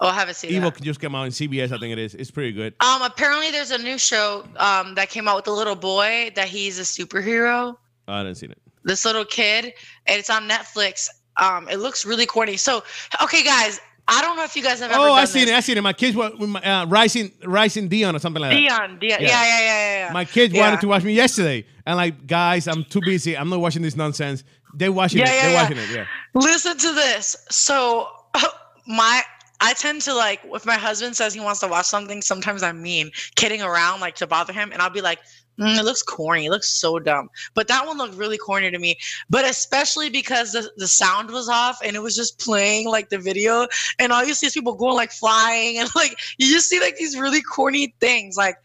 Oh, 0.00 0.08
I 0.08 0.14
haven't 0.14 0.34
seen 0.36 0.52
Evil 0.52 0.70
that. 0.70 0.82
just 0.82 1.00
came 1.00 1.14
out 1.14 1.24
in 1.24 1.32
CBS. 1.32 1.66
I 1.72 1.78
think 1.78 1.92
it 1.92 1.98
is. 1.98 2.14
It's 2.14 2.30
pretty 2.30 2.52
good. 2.52 2.74
Um, 2.80 3.02
apparently 3.02 3.50
there's 3.50 3.70
a 3.70 3.78
new 3.78 3.98
show 3.98 4.44
um 4.56 4.94
that 4.94 5.10
came 5.10 5.28
out 5.28 5.36
with 5.36 5.46
a 5.48 5.52
little 5.52 5.76
boy 5.76 6.30
that 6.36 6.48
he's 6.48 6.78
a 6.78 6.82
superhero. 6.82 7.76
Oh, 8.08 8.12
I 8.12 8.22
didn't 8.22 8.38
see 8.38 8.46
it. 8.46 8.58
This 8.84 9.04
little 9.04 9.26
kid, 9.26 9.74
and 10.06 10.18
it's 10.18 10.30
on 10.30 10.48
Netflix. 10.48 11.08
Um, 11.36 11.68
it 11.68 11.76
looks 11.76 12.06
really 12.06 12.26
corny. 12.26 12.56
So, 12.56 12.82
okay, 13.22 13.42
guys, 13.44 13.80
I 14.12 14.20
don't 14.22 14.36
know 14.36 14.42
if 14.42 14.56
you 14.56 14.62
guys 14.62 14.80
have 14.80 14.90
ever. 14.90 15.00
Oh, 15.00 15.12
I 15.12 15.24
seen 15.24 15.42
this. 15.42 15.50
it. 15.50 15.56
I 15.56 15.60
seen 15.60 15.78
it. 15.78 15.82
My 15.82 15.92
kids 15.92 16.16
were 16.16 16.32
with 16.36 16.50
my, 16.50 16.60
uh, 16.60 16.84
rising, 16.86 17.30
Raising 17.44 17.88
Dion 17.88 18.16
or 18.16 18.18
something 18.18 18.42
like 18.42 18.50
that. 18.50 18.56
Dion, 18.56 18.98
Dion. 18.98 19.20
Yeah, 19.20 19.28
yeah, 19.28 19.44
yeah, 19.44 19.60
yeah. 19.60 20.06
yeah. 20.06 20.12
My 20.12 20.24
kids 20.24 20.52
yeah. 20.52 20.62
wanted 20.62 20.80
to 20.80 20.88
watch 20.88 21.04
me 21.04 21.12
yesterday, 21.12 21.64
and 21.86 21.96
like, 21.96 22.26
guys, 22.26 22.66
I'm 22.66 22.84
too 22.84 23.00
busy. 23.04 23.36
I'm 23.36 23.48
not 23.48 23.60
watching 23.60 23.82
this 23.82 23.94
nonsense. 23.94 24.42
They're 24.74 24.90
watching 24.90 25.20
yeah, 25.20 25.26
it. 25.26 25.34
Yeah, 25.34 25.42
They're 25.42 25.52
yeah. 25.52 25.62
watching 25.62 25.78
it. 25.78 25.90
Yeah. 25.90 26.06
Listen 26.34 26.76
to 26.76 26.92
this. 26.92 27.36
So 27.50 28.08
my 28.88 29.22
I 29.60 29.74
tend 29.74 30.02
to 30.02 30.14
like 30.14 30.40
if 30.44 30.66
my 30.66 30.76
husband 30.76 31.14
says 31.16 31.34
he 31.34 31.40
wants 31.40 31.60
to 31.60 31.68
watch 31.68 31.86
something, 31.86 32.22
sometimes 32.22 32.62
I'm 32.62 32.82
mean, 32.82 33.12
kidding 33.36 33.62
around 33.62 34.00
like 34.00 34.16
to 34.16 34.26
bother 34.26 34.52
him, 34.52 34.72
and 34.72 34.82
I'll 34.82 34.90
be 34.90 35.02
like, 35.02 35.20
mm, 35.60 35.78
"It 35.78 35.84
looks 35.84 36.02
corny. 36.02 36.46
It 36.46 36.50
looks 36.50 36.68
so 36.72 36.98
dumb." 36.98 37.28
But 37.54 37.68
that 37.68 37.86
one 37.86 37.98
looked 37.98 38.14
really 38.14 38.38
corny 38.38 38.70
to 38.70 38.78
me. 38.78 38.98
But 39.28 39.44
especially 39.44 40.10
because 40.10 40.52
the, 40.52 40.70
the 40.76 40.88
sound 40.88 41.30
was 41.30 41.48
off 41.48 41.80
and 41.84 41.94
it 41.96 42.02
was 42.02 42.16
just 42.16 42.38
playing 42.40 42.88
like 42.88 43.10
the 43.10 43.18
video, 43.18 43.66
and 43.98 44.12
all 44.12 44.24
you 44.24 44.34
see 44.34 44.46
is 44.46 44.54
people 44.54 44.74
going 44.74 44.96
like 44.96 45.12
flying, 45.12 45.78
and 45.80 45.88
like 45.94 46.16
you 46.38 46.52
just 46.52 46.68
see 46.68 46.80
like 46.80 46.96
these 46.96 47.18
really 47.18 47.42
corny 47.42 47.94
things. 48.00 48.36
Like, 48.36 48.56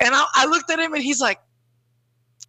and 0.00 0.14
I, 0.14 0.24
I 0.34 0.46
looked 0.46 0.70
at 0.70 0.78
him 0.78 0.94
and 0.94 1.02
he's 1.02 1.20
like, 1.20 1.38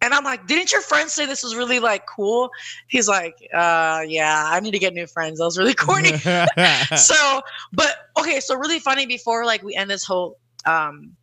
and 0.04 0.12
I'm 0.12 0.24
like, 0.24 0.46
didn't 0.46 0.70
your 0.70 0.82
friends 0.82 1.14
say 1.14 1.24
this 1.24 1.42
was 1.42 1.56
really 1.56 1.78
like 1.80 2.04
cool? 2.06 2.50
He's 2.88 3.08
like, 3.08 3.34
uh, 3.54 4.02
yeah, 4.06 4.50
I 4.52 4.60
need 4.60 4.72
to 4.72 4.78
get 4.78 4.92
new 4.92 5.06
friends. 5.06 5.38
That 5.38 5.44
was 5.46 5.58
really 5.58 5.74
corny. 5.74 6.16
so, 6.96 7.40
but 7.72 7.96
okay, 8.18 8.40
so 8.40 8.54
really 8.56 8.80
funny 8.80 9.06
before 9.06 9.46
like 9.46 9.62
we 9.62 9.74
end 9.74 9.90
this 9.90 10.04
whole 10.04 10.38
um 10.66 11.16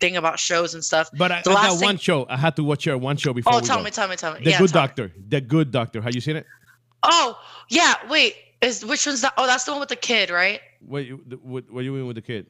thing 0.00 0.16
about 0.16 0.38
shows 0.38 0.74
and 0.74 0.84
stuff. 0.84 1.10
But 1.16 1.32
I, 1.32 1.38
I 1.40 1.42
got 1.42 1.78
thing- 1.78 1.86
one 1.86 1.98
show. 1.98 2.26
I 2.28 2.36
had 2.36 2.56
to 2.56 2.64
watch 2.64 2.86
your 2.86 2.98
one 2.98 3.16
show 3.16 3.32
before. 3.32 3.54
Oh, 3.54 3.60
tell 3.60 3.78
go. 3.78 3.84
me, 3.84 3.90
tell 3.90 4.08
me, 4.08 4.16
tell 4.16 4.34
me. 4.34 4.40
The 4.42 4.50
yeah, 4.50 4.58
Good 4.58 4.72
Doctor. 4.72 5.08
Me. 5.08 5.24
The 5.28 5.40
Good 5.40 5.70
Doctor. 5.70 6.00
Have 6.00 6.14
you 6.14 6.20
seen 6.20 6.36
it? 6.36 6.46
Oh 7.02 7.38
yeah. 7.68 7.94
Wait, 8.08 8.34
is 8.60 8.84
which 8.84 9.06
one's 9.06 9.20
that? 9.20 9.34
Oh, 9.36 9.46
that's 9.46 9.64
the 9.64 9.72
one 9.72 9.80
with 9.80 9.88
the 9.88 9.96
kid, 9.96 10.30
right? 10.30 10.60
What 10.80 11.06
you 11.06 11.16
what 11.42 11.70
what 11.70 11.84
you 11.84 11.92
mean 11.92 12.06
with 12.06 12.16
the 12.16 12.22
kid? 12.22 12.46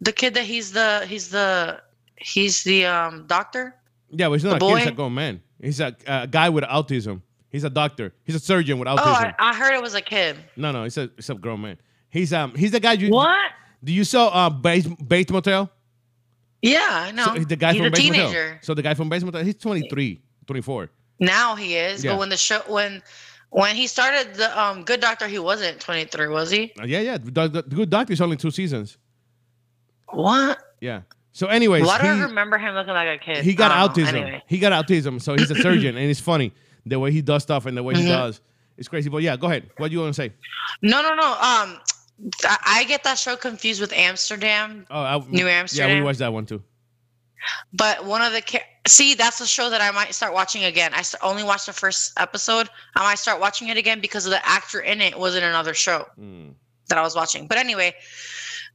The 0.00 0.12
kid 0.12 0.34
that 0.34 0.44
he's 0.44 0.72
the 0.72 1.04
he's 1.06 1.28
the 1.28 1.80
he's 2.16 2.62
the 2.62 2.86
um 2.86 3.26
doctor. 3.26 3.74
Yeah, 4.10 4.28
but 4.28 4.34
he's 4.34 4.44
not 4.44 4.50
the 4.50 4.56
a 4.56 4.58
boy? 4.60 4.74
kid. 4.74 4.78
He's 4.80 4.88
a 4.88 4.92
grown 4.92 5.14
man. 5.14 5.42
He's 5.60 5.80
a, 5.80 5.96
a, 6.06 6.26
guy 6.26 6.50
with 6.50 6.62
autism. 6.64 7.22
He's 7.50 7.64
a 7.64 7.70
doctor. 7.70 8.12
He's 8.24 8.34
a 8.36 8.40
surgeon 8.40 8.78
with 8.78 8.86
autism. 8.86 9.02
Oh, 9.06 9.12
I, 9.12 9.34
I 9.38 9.54
heard 9.54 9.74
it 9.74 9.82
was 9.82 9.94
a 9.94 10.02
kid. 10.02 10.36
No, 10.56 10.72
no, 10.72 10.84
he's 10.84 10.98
a, 10.98 11.10
he's 11.16 11.30
a 11.30 11.34
grown 11.34 11.62
man. 11.62 11.78
He's 12.10 12.32
um 12.32 12.54
he's 12.54 12.70
the 12.70 12.80
guy 12.80 12.92
you 12.92 13.10
what? 13.10 13.50
Do 13.82 13.92
you 13.92 14.04
saw 14.04 14.28
uh 14.28 14.50
Bates, 14.50 14.86
Bates 14.86 15.32
Motel? 15.32 15.70
Yeah, 16.64 16.80
I 16.90 17.12
know. 17.12 17.26
So 17.26 17.44
the 17.44 17.56
guy 17.56 17.72
he's 17.72 17.82
from 17.82 17.92
a 17.92 17.96
teenager. 17.96 18.58
So 18.62 18.72
the 18.72 18.80
guy 18.80 18.94
from 18.94 19.08
Motel, 19.08 19.44
he's 19.44 19.56
23, 19.56 20.18
24. 20.46 20.90
Now 21.20 21.54
he 21.54 21.76
is, 21.76 22.02
yeah. 22.02 22.12
but 22.12 22.20
when 22.20 22.30
the 22.30 22.38
show 22.38 22.60
when 22.66 23.02
when 23.50 23.76
he 23.76 23.86
started 23.86 24.34
the 24.34 24.58
um 24.58 24.82
Good 24.82 25.00
Doctor, 25.00 25.28
he 25.28 25.38
wasn't 25.38 25.78
23, 25.78 26.28
was 26.28 26.50
he? 26.50 26.72
Uh, 26.80 26.84
yeah, 26.84 27.00
yeah. 27.00 27.18
The, 27.18 27.48
the, 27.48 27.62
Good 27.62 27.90
Doctor 27.90 28.14
is 28.14 28.20
only 28.22 28.38
two 28.38 28.50
seasons. 28.50 28.96
What? 30.08 30.58
Yeah. 30.80 31.02
So, 31.32 31.48
anyways, 31.48 31.84
why 31.84 31.98
do 31.98 32.04
he, 32.04 32.10
I 32.10 32.22
remember 32.22 32.56
him 32.56 32.74
looking 32.74 32.94
like 32.94 33.20
a 33.20 33.22
kid? 33.22 33.44
He 33.44 33.54
got 33.54 33.70
autism. 33.72 34.14
Anyway. 34.14 34.42
He 34.46 34.58
got 34.58 34.72
autism, 34.72 35.20
so 35.20 35.34
he's 35.34 35.50
a 35.50 35.56
surgeon, 35.56 35.96
and 35.98 36.10
it's 36.10 36.20
funny 36.20 36.52
the 36.86 36.98
way 36.98 37.12
he 37.12 37.20
does 37.20 37.42
stuff 37.42 37.66
and 37.66 37.76
the 37.76 37.82
way 37.82 37.92
mm-hmm. 37.92 38.04
he 38.04 38.08
does. 38.08 38.40
It's 38.78 38.88
crazy. 38.88 39.10
But 39.10 39.22
yeah, 39.22 39.36
go 39.36 39.48
ahead. 39.48 39.68
What 39.76 39.88
do 39.88 39.94
you 39.94 40.00
want 40.00 40.14
to 40.14 40.22
say? 40.22 40.32
No, 40.80 41.02
no, 41.02 41.14
no. 41.14 41.32
Um, 41.34 41.78
I 42.44 42.84
get 42.84 43.04
that 43.04 43.18
show 43.18 43.36
confused 43.36 43.80
with 43.80 43.92
Amsterdam. 43.92 44.86
Oh, 44.90 45.00
I, 45.00 45.18
New 45.28 45.48
Amsterdam. 45.48 45.90
Yeah, 45.90 45.96
we 45.96 46.02
watched 46.02 46.20
that 46.20 46.32
one 46.32 46.46
too. 46.46 46.62
But 47.72 48.04
one 48.04 48.22
of 48.22 48.32
the 48.32 48.60
see, 48.86 49.14
that's 49.14 49.40
a 49.40 49.46
show 49.46 49.68
that 49.70 49.80
I 49.80 49.90
might 49.90 50.14
start 50.14 50.32
watching 50.32 50.64
again. 50.64 50.92
I 50.94 51.02
only 51.22 51.42
watched 51.42 51.66
the 51.66 51.72
first 51.72 52.12
episode. 52.18 52.68
I 52.96 53.02
might 53.02 53.18
start 53.18 53.40
watching 53.40 53.68
it 53.68 53.76
again 53.76 54.00
because 54.00 54.26
of 54.26 54.30
the 54.30 54.46
actor 54.46 54.80
in 54.80 55.00
it 55.00 55.18
was 55.18 55.34
in 55.34 55.44
another 55.44 55.74
show 55.74 56.06
mm. 56.18 56.52
that 56.88 56.98
I 56.98 57.02
was 57.02 57.14
watching. 57.14 57.46
But 57.46 57.58
anyway, 57.58 57.94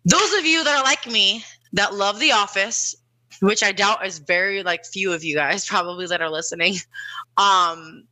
those 0.06 0.34
of 0.34 0.46
you 0.46 0.64
that 0.64 0.78
are 0.78 0.84
like 0.84 1.08
me 1.08 1.44
that 1.74 1.94
love 1.94 2.20
The 2.20 2.32
Office, 2.32 2.96
which 3.42 3.64
I 3.64 3.72
doubt 3.72 4.06
is 4.06 4.20
very 4.20 4.64
like 4.64 4.86
few 4.86 5.14
of 5.14 5.24
you 5.24 5.36
guys 5.36 5.66
probably 5.68 6.06
that 6.08 6.22
are 6.22 6.30
listening. 6.30 6.76
Um, 7.38 8.06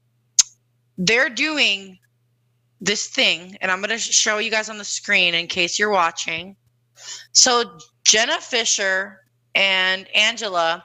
they're 0.98 1.30
doing 1.30 2.00
this 2.82 3.08
thing, 3.08 3.58
and 3.62 3.72
I'm 3.72 3.80
going 3.80 3.90
to 3.90 3.98
show 3.98 4.38
you 4.38 4.52
guys 4.52 4.70
on 4.70 4.78
the 4.78 4.84
screen 4.84 5.34
in 5.34 5.48
case 5.48 5.80
you're 5.80 5.90
watching. 5.90 6.56
So 7.32 7.78
Jenna 8.04 8.40
Fischer 8.40 9.22
and 9.56 10.08
Angela 10.16 10.84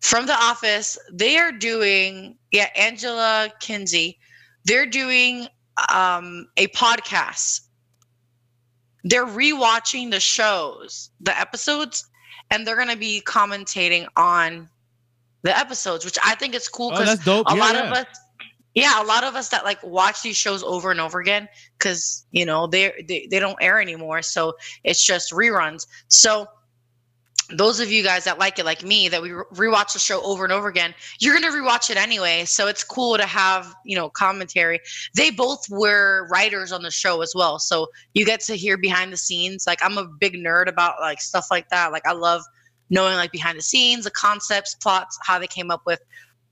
from 0.00 0.26
The 0.26 0.34
Office, 0.34 0.98
they 1.12 1.36
are 1.38 1.52
doing, 1.52 2.36
yeah, 2.52 2.68
Angela 2.76 3.50
Kinsey, 3.60 4.18
they're 4.64 4.86
doing 4.86 5.48
um, 5.92 6.46
a 6.56 6.68
podcast. 6.68 7.62
They're 9.02 9.26
rewatching 9.26 10.10
the 10.10 10.20
shows, 10.20 11.10
the 11.20 11.38
episodes, 11.38 12.06
and 12.50 12.66
they're 12.66 12.76
gonna 12.76 12.96
be 12.96 13.22
commentating 13.26 14.06
on 14.16 14.68
the 15.42 15.56
episodes, 15.56 16.04
which 16.04 16.18
I 16.24 16.34
think 16.34 16.54
is 16.54 16.68
cool 16.68 16.90
because 16.90 17.20
oh, 17.26 17.44
a 17.46 17.54
yeah, 17.54 17.60
lot 17.60 17.74
yeah. 17.74 17.84
of 17.84 17.92
us 17.92 18.06
yeah 18.74 19.02
a 19.02 19.04
lot 19.04 19.24
of 19.24 19.34
us 19.34 19.48
that 19.48 19.64
like 19.64 19.82
watch 19.82 20.22
these 20.22 20.36
shows 20.36 20.62
over 20.62 20.90
and 20.90 21.00
over 21.00 21.20
again 21.20 21.48
because 21.78 22.26
you 22.32 22.44
know 22.44 22.66
they 22.66 23.04
they 23.08 23.38
don't 23.38 23.58
air 23.60 23.80
anymore 23.80 24.22
so 24.22 24.54
it's 24.82 25.04
just 25.04 25.32
reruns. 25.32 25.86
So 26.08 26.46
those 27.50 27.78
of 27.78 27.90
you 27.90 28.02
guys 28.02 28.24
that 28.24 28.38
like 28.38 28.58
it 28.58 28.64
like 28.64 28.82
me 28.82 29.06
that 29.08 29.20
we 29.20 29.28
rewatch 29.28 29.92
the 29.92 29.98
show 29.98 30.22
over 30.22 30.44
and 30.44 30.52
over 30.52 30.66
again 30.66 30.94
you're 31.18 31.38
going 31.38 31.44
to 31.44 31.54
rewatch 31.54 31.90
it 31.90 31.98
anyway 31.98 32.42
so 32.46 32.68
it's 32.68 32.82
cool 32.82 33.18
to 33.18 33.26
have 33.26 33.74
you 33.84 33.96
know 33.96 34.08
commentary. 34.08 34.80
They 35.14 35.30
both 35.30 35.68
were 35.68 36.26
writers 36.30 36.72
on 36.72 36.82
the 36.82 36.90
show 36.90 37.20
as 37.20 37.32
well 37.34 37.58
so 37.58 37.88
you 38.14 38.24
get 38.24 38.40
to 38.40 38.56
hear 38.56 38.78
behind 38.78 39.12
the 39.12 39.16
scenes. 39.16 39.66
Like 39.66 39.78
i'm 39.82 39.98
a 39.98 40.06
big 40.06 40.34
nerd 40.34 40.68
about 40.68 41.00
like 41.00 41.20
stuff 41.20 41.48
like 41.50 41.68
that. 41.68 41.92
Like 41.92 42.06
i 42.06 42.12
love 42.12 42.42
knowing 42.90 43.16
like 43.16 43.32
behind 43.32 43.58
the 43.58 43.62
scenes 43.62 44.04
the 44.04 44.10
concepts 44.10 44.74
plots 44.74 45.18
how 45.22 45.38
they 45.38 45.46
came 45.46 45.70
up 45.70 45.82
with 45.86 46.00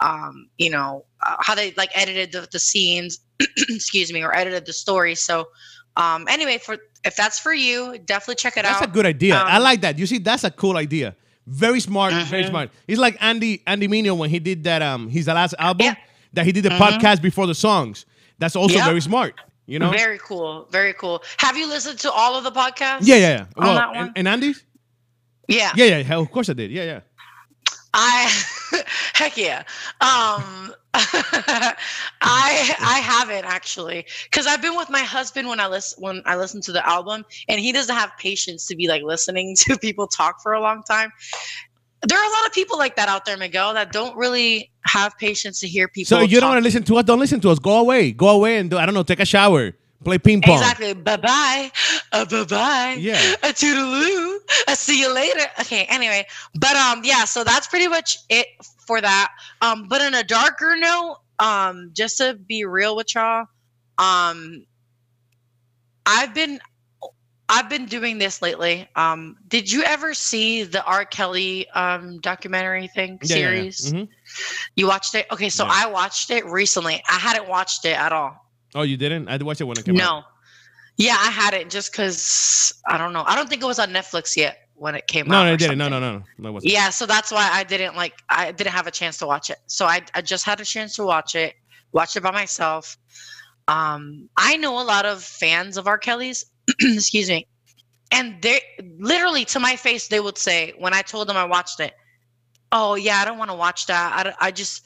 um, 0.03 0.49
you 0.59 0.69
know, 0.69 1.05
uh, 1.25 1.37
how 1.41 1.55
they 1.55 1.73
like 1.77 1.91
edited 1.95 2.33
the, 2.33 2.49
the 2.51 2.59
scenes, 2.59 3.21
excuse 3.69 4.13
me, 4.13 4.23
or 4.23 4.35
edited 4.37 4.67
the 4.67 4.73
story. 4.73 5.15
So, 5.15 5.49
um, 5.97 6.27
anyway, 6.29 6.59
for 6.59 6.77
if 7.05 7.17
that's 7.17 7.39
for 7.39 7.55
you, 7.55 7.99
definitely 8.05 8.37
check 8.37 8.57
it 8.57 8.63
that's 8.63 8.77
out. 8.77 8.81
That's 8.81 8.91
a 8.91 8.95
good 8.95 9.07
idea. 9.07 9.37
Um, 9.37 9.47
I 9.47 9.59
like 9.59 9.81
that. 9.83 9.99
You 9.99 10.07
see, 10.07 10.19
that's 10.19 10.45
a 10.45 10.51
cool 10.51 10.77
idea. 10.77 11.17
Very 11.47 11.81
smart, 11.81 12.13
mm-hmm. 12.13 12.31
very 12.31 12.45
smart. 12.45 12.71
It's 12.87 13.01
like 13.01 13.17
Andy 13.21 13.63
Andy 13.67 13.89
Mineo 13.89 14.17
when 14.17 14.31
he 14.31 14.39
did 14.39 14.65
that 14.65 14.83
um 14.83 15.09
his 15.09 15.27
last 15.27 15.55
album 15.59 15.87
yeah. 15.87 15.95
that 16.35 16.47
he 16.47 16.53
did 16.53 16.65
the 16.65 16.71
mm-hmm. 16.71 16.83
podcast 16.83 17.23
before 17.23 17.47
the 17.47 17.55
songs. 17.55 18.05
That's 18.39 18.57
also 18.57 18.77
yep. 18.77 18.87
very 18.87 19.01
smart. 19.01 19.35
You 19.67 19.79
know, 19.79 19.91
very 19.91 20.19
cool, 20.19 20.67
very 20.71 20.93
cool. 20.93 21.23
Have 21.39 21.57
you 21.57 21.69
listened 21.69 21.99
to 22.01 22.11
all 22.11 22.37
of 22.37 22.43
the 22.43 22.51
podcasts? 22.51 23.01
Yeah, 23.03 23.17
yeah, 23.17 23.29
yeah. 23.29 23.47
Well, 23.57 23.79
and, 23.95 24.11
and 24.17 24.29
Andy's. 24.29 24.65
Yeah. 25.49 25.73
Yeah, 25.77 25.99
yeah. 25.99 26.17
Of 26.17 26.31
course 26.31 26.49
I 26.49 26.53
did. 26.55 26.71
Yeah, 26.71 26.85
yeah. 26.85 27.01
I 27.95 28.31
heck 29.15 29.37
yeah. 29.37 29.61
Um 30.01 30.75
I 30.95 31.77
I 32.81 33.01
haven't 33.03 33.45
actually 33.45 34.07
cuz 34.31 34.47
I've 34.47 34.63
been 34.63 34.77
with 34.77 34.91
my 34.91 35.01
husband 35.01 35.49
when 35.49 35.61
I 35.61 35.67
listen 35.67 36.03
when 36.03 36.23
I 36.27 36.37
listen 36.37 36.61
to 36.63 36.73
the 36.73 36.87
album 36.87 37.25
and 37.49 37.61
he 37.61 37.73
doesn't 37.73 37.95
have 37.95 38.13
patience 38.19 38.67
to 38.67 38.77
be 38.77 38.89
like 38.89 39.03
listening 39.03 39.57
to 39.61 39.77
people 39.79 40.07
talk 40.07 40.43
for 40.43 40.53
a 40.53 40.61
long 40.61 40.83
time. 40.83 41.11
There 42.05 42.19
are 42.19 42.25
a 42.25 42.33
lot 42.33 42.47
of 42.47 42.53
people 42.53 42.79
like 42.79 42.97
that 42.97 43.09
out 43.09 43.25
there, 43.25 43.37
Miguel, 43.37 43.75
that 43.75 43.93
don't 43.93 44.17
really 44.17 44.73
have 44.87 45.17
patience 45.19 45.61
to 45.61 45.69
hear 45.69 45.87
people. 45.87 46.17
So 46.17 46.23
you 46.23 46.41
don't 46.41 46.51
want 46.51 46.59
to 46.59 46.65
listen 46.65 46.83
to 46.85 46.97
us, 46.97 47.05
don't 47.05 47.21
listen 47.21 47.41
to 47.43 47.51
us. 47.51 47.61
Go 47.61 47.79
away. 47.79 48.11
Go 48.11 48.29
away 48.29 48.57
and 48.57 48.71
do 48.71 48.77
I 48.79 48.87
don't 48.87 48.95
know, 48.95 49.05
take 49.05 49.21
a 49.21 49.25
shower. 49.25 49.73
Play 50.05 50.19
ping 50.19 50.43
pong. 50.43 50.59
Exactly. 50.59 50.95
Bye 50.95 51.17
bye. 51.17 51.71
Uh, 52.13 52.25
bye 52.25 52.45
bye. 52.45 52.97
Yeah. 52.99 53.15
A 53.43 53.49
toodaloo. 53.49 54.39
I 54.69 54.75
see 54.75 55.01
you 55.01 55.13
later. 55.15 55.41
Okay. 55.61 55.87
Anyway, 55.89 56.27
but 56.59 56.77
um, 56.77 57.03
yeah. 57.05 57.25
So 57.25 57.45
that's 57.45 57.67
pretty 57.69 57.89
much 57.89 58.19
it 58.29 58.47
for 58.87 59.01
that. 59.01 59.31
Um, 59.61 59.87
but 59.89 60.01
on 60.03 60.15
a 60.15 60.25
darker 60.25 60.75
note, 60.77 61.19
um, 61.39 61.91
just 61.93 62.19
to 62.19 62.35
be 62.35 62.65
real 62.65 62.97
with 62.97 63.15
y'all, 63.15 63.47
um, 63.99 64.65
I've 66.07 66.35
been 66.35 66.61
I've 67.49 67.69
been 67.69 67.87
doing 67.87 68.19
this 68.19 68.41
lately. 68.41 68.89
Um, 68.97 69.37
did 69.49 69.71
you 69.71 69.83
ever 69.85 70.15
see 70.15 70.63
the 70.65 70.83
R. 70.85 71.05
Kelly 71.05 71.69
um 71.71 72.19
documentary 72.21 72.89
thing 72.89 73.19
Yeah, 73.23 73.37
yeah, 73.37 73.43
yeah. 73.43 73.71
series? 73.71 73.93
Mhm. 73.93 74.09
You 74.75 74.87
watched 74.89 75.15
it? 75.15 75.27
Okay, 75.31 75.49
so 75.49 75.65
Yeah. 75.65 75.71
I 75.75 75.87
watched 75.87 76.31
it 76.31 76.45
recently. 76.47 77.03
I 77.09 77.19
hadn't 77.19 77.49
watched 77.49 77.85
it 77.85 77.97
at 77.97 78.13
all. 78.13 78.39
Oh, 78.75 78.83
you 78.83 78.97
didn't? 78.97 79.29
I 79.29 79.37
watched 79.39 79.61
it 79.61 79.65
when 79.65 79.79
it 79.79 79.85
came 79.85 79.97
out. 79.97 79.99
No. 79.99 80.23
Yeah, 80.97 81.17
I 81.19 81.31
had 81.31 81.55
it 81.55 81.71
just 81.71 81.93
because 81.93 82.75
I 82.87 82.99
don't 82.99 83.13
know. 83.13 83.25
I 83.27 83.35
don't 83.35 83.49
think 83.49 83.63
it 83.63 83.67
was 83.67 83.79
on 83.79 83.91
Netflix 83.91 84.37
yet 84.37 84.69
when 84.75 84.95
it 84.95 85.07
came 85.07 85.27
No, 85.27 85.39
out. 85.39 85.45
no, 85.45 85.53
it 85.55 85.57
didn't. 85.59 85.79
No, 85.79 85.89
no, 85.89 85.99
no, 86.01 86.23
no. 86.39 86.53
no. 86.53 86.61
Yeah, 86.63 86.91
so 86.91 87.07
that's 87.07 87.31
why 87.33 87.49
I 87.53 87.65
didn't 87.65 87.97
like. 87.97 88.15
I 88.29 88.53
didn't 88.53 88.73
have 88.73 88.87
a 88.87 88.91
chance 88.91 89.17
to 89.19 89.27
watch 89.27 89.49
it. 89.51 89.59
So 89.67 89.87
I 89.87 90.03
I 90.15 90.21
just 90.21 90.45
had 90.45 90.61
a 90.61 90.65
chance 90.65 90.97
to 90.97 91.05
watch 91.05 91.35
it. 91.35 91.55
Watch 91.93 92.17
it 92.17 92.23
by 92.23 92.31
myself. 92.31 92.97
Um, 93.69 94.29
I 94.37 94.57
know 94.57 94.81
a 94.81 94.85
lot 94.85 95.07
of 95.07 95.23
fans 95.23 95.77
of 95.77 95.87
R. 95.87 95.99
Kelly's. 95.99 96.45
excuse 96.81 97.29
me, 97.29 97.47
and 98.11 98.41
they 98.43 98.61
literally 98.99 99.45
to 99.47 99.61
my 99.61 99.77
face 99.77 100.09
they 100.09 100.21
would 100.21 100.39
say 100.39 100.75
when 100.79 100.95
I 100.95 101.03
told 101.03 101.29
them 101.29 101.37
I 101.37 101.45
watched 101.45 101.81
it. 101.81 101.95
Oh 102.71 102.95
yeah, 102.95 103.17
I 103.19 103.25
don't 103.25 103.39
want 103.39 103.51
to 103.51 103.57
watch 103.57 103.87
that. 103.87 104.35
I, 104.41 104.49
I 104.49 104.51
just 104.51 104.83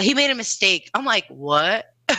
he 0.00 0.12
made 0.14 0.30
a 0.30 0.34
mistake. 0.34 0.90
I'm 0.94 1.04
like, 1.04 1.26
what? 1.28 1.86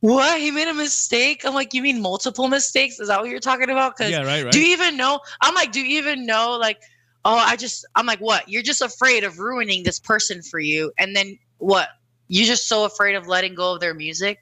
what? 0.00 0.40
He 0.40 0.50
made 0.50 0.68
a 0.68 0.74
mistake? 0.74 1.42
I'm 1.44 1.54
like, 1.54 1.74
you 1.74 1.82
mean 1.82 2.00
multiple 2.00 2.48
mistakes? 2.48 3.00
Is 3.00 3.08
that 3.08 3.20
what 3.20 3.30
you're 3.30 3.40
talking 3.40 3.70
about? 3.70 3.96
Because 3.96 4.12
Yeah, 4.12 4.22
right, 4.22 4.44
right. 4.44 4.52
do 4.52 4.60
you 4.60 4.72
even 4.72 4.96
know? 4.96 5.20
I'm 5.40 5.54
like, 5.54 5.72
do 5.72 5.80
you 5.80 5.98
even 5.98 6.26
know? 6.26 6.56
Like, 6.58 6.78
oh, 7.24 7.36
I 7.36 7.56
just, 7.56 7.86
I'm 7.96 8.06
like, 8.06 8.20
what? 8.20 8.48
You're 8.48 8.62
just 8.62 8.82
afraid 8.82 9.24
of 9.24 9.38
ruining 9.38 9.82
this 9.82 9.98
person 9.98 10.42
for 10.42 10.60
you. 10.60 10.92
And 10.98 11.14
then 11.14 11.38
what? 11.58 11.88
You're 12.28 12.46
just 12.46 12.68
so 12.68 12.84
afraid 12.84 13.16
of 13.16 13.26
letting 13.26 13.54
go 13.54 13.74
of 13.74 13.80
their 13.80 13.94
music. 13.94 14.38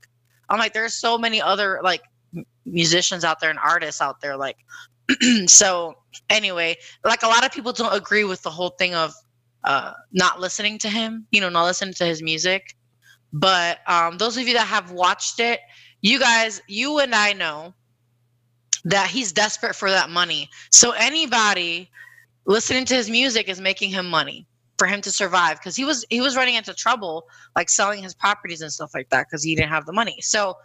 I'm 0.50 0.58
like, 0.58 0.74
there's 0.74 0.94
so 0.94 1.18
many 1.18 1.40
other 1.40 1.80
like 1.82 2.02
musicians 2.64 3.24
out 3.24 3.40
there 3.40 3.50
and 3.50 3.58
artists 3.58 4.00
out 4.00 4.20
there. 4.20 4.36
Like, 4.36 4.56
so 5.46 5.94
anyway, 6.30 6.76
like 7.04 7.22
a 7.22 7.26
lot 7.26 7.44
of 7.44 7.52
people 7.52 7.72
don't 7.72 7.94
agree 7.94 8.24
with 8.24 8.42
the 8.42 8.50
whole 8.50 8.70
thing 8.70 8.94
of 8.94 9.14
uh, 9.64 9.92
not 10.12 10.40
listening 10.40 10.78
to 10.78 10.88
him, 10.88 11.26
you 11.30 11.40
know, 11.40 11.48
not 11.48 11.64
listening 11.64 11.94
to 11.94 12.04
his 12.04 12.22
music. 12.22 12.76
But 13.32 13.78
um, 13.86 14.18
those 14.18 14.36
of 14.36 14.46
you 14.46 14.54
that 14.54 14.66
have 14.66 14.90
watched 14.90 15.40
it, 15.40 15.60
you 16.00 16.18
guys, 16.18 16.62
you 16.66 16.98
and 16.98 17.14
I 17.14 17.32
know 17.32 17.74
that 18.84 19.08
he's 19.08 19.32
desperate 19.32 19.74
for 19.74 19.90
that 19.90 20.10
money. 20.10 20.48
So 20.70 20.92
anybody 20.92 21.90
listening 22.46 22.84
to 22.86 22.94
his 22.94 23.10
music 23.10 23.48
is 23.48 23.60
making 23.60 23.90
him 23.90 24.08
money 24.08 24.46
for 24.78 24.86
him 24.86 25.00
to 25.02 25.10
survive 25.10 25.58
because 25.58 25.76
he 25.76 25.84
was 25.84 26.04
he 26.08 26.20
was 26.20 26.36
running 26.36 26.54
into 26.54 26.72
trouble 26.72 27.26
like 27.56 27.68
selling 27.68 28.02
his 28.02 28.14
properties 28.14 28.62
and 28.62 28.72
stuff 28.72 28.92
like 28.94 29.10
that 29.10 29.26
because 29.28 29.42
he 29.42 29.54
didn't 29.54 29.70
have 29.70 29.84
the 29.86 29.92
money. 29.92 30.16
So 30.20 30.56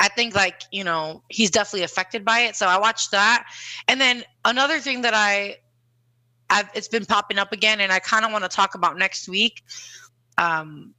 I 0.00 0.08
think 0.08 0.34
like, 0.34 0.62
you 0.70 0.84
know, 0.84 1.22
he's 1.28 1.50
definitely 1.50 1.82
affected 1.82 2.24
by 2.24 2.40
it. 2.40 2.56
So 2.56 2.66
I 2.66 2.78
watched 2.78 3.10
that. 3.10 3.44
And 3.88 4.00
then 4.00 4.24
another 4.44 4.80
thing 4.80 5.02
that 5.02 5.14
I 5.14 5.56
I've 6.50 6.68
it's 6.74 6.88
been 6.88 7.04
popping 7.04 7.38
up 7.38 7.52
again 7.52 7.80
and 7.80 7.92
I 7.92 7.98
kind 7.98 8.24
of 8.24 8.32
want 8.32 8.44
to 8.44 8.48
talk 8.48 8.74
about 8.74 8.98
next 8.98 9.28
week 9.28 9.62
um 10.38 10.94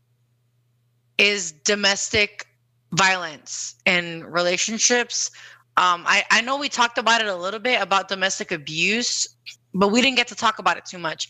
is 1.24 1.54
domestic 1.54 2.46
violence 2.92 3.76
in 3.86 4.26
relationships. 4.26 5.32
Um, 5.78 6.04
I, 6.06 6.26
I 6.30 6.42
know 6.42 6.58
we 6.58 6.68
talked 6.68 6.98
about 6.98 7.22
it 7.22 7.28
a 7.28 7.36
little 7.36 7.62
bit 7.62 7.82
about 7.82 8.10
domestic 8.10 8.52
abuse, 8.52 9.26
but 9.74 9.88
we 9.88 10.02
didn't 10.02 10.18
get 10.18 10.28
to 10.28 10.36
talk 10.36 10.60
about 10.60 10.76
it 10.78 10.86
too 10.86 11.00
much. 11.00 11.30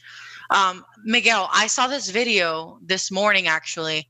Um, 0.50 0.84
Miguel, 1.06 1.48
I 1.54 1.68
saw 1.68 1.86
this 1.86 2.10
video 2.10 2.80
this 2.82 3.12
morning 3.12 3.48
actually 3.48 4.10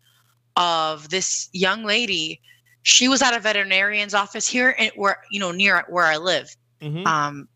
of 0.56 1.10
this 1.10 1.50
young 1.52 1.84
lady. 1.84 2.40
She 2.84 3.10
was 3.10 3.22
at 3.22 3.36
a 3.36 3.40
veterinarian's 3.42 4.14
office 4.14 4.48
here 4.48 4.70
in, 4.70 4.90
where 4.96 5.18
you 5.32 5.40
know 5.40 5.52
near 5.52 5.84
where 5.90 6.06
I 6.06 6.18
live, 6.18 6.56
Mhm. 6.82 7.06
um, 7.06 7.48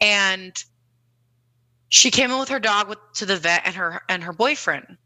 and 0.00 0.52
she 1.88 2.10
came 2.10 2.32
in 2.32 2.38
with 2.38 2.48
her 2.48 2.60
dog 2.60 2.88
with, 2.88 2.98
to 3.14 3.26
the 3.26 3.36
vet 3.36 3.62
and 3.64 3.74
her 3.76 4.02
and 4.08 4.24
her 4.24 4.32
boyfriend 4.32 4.98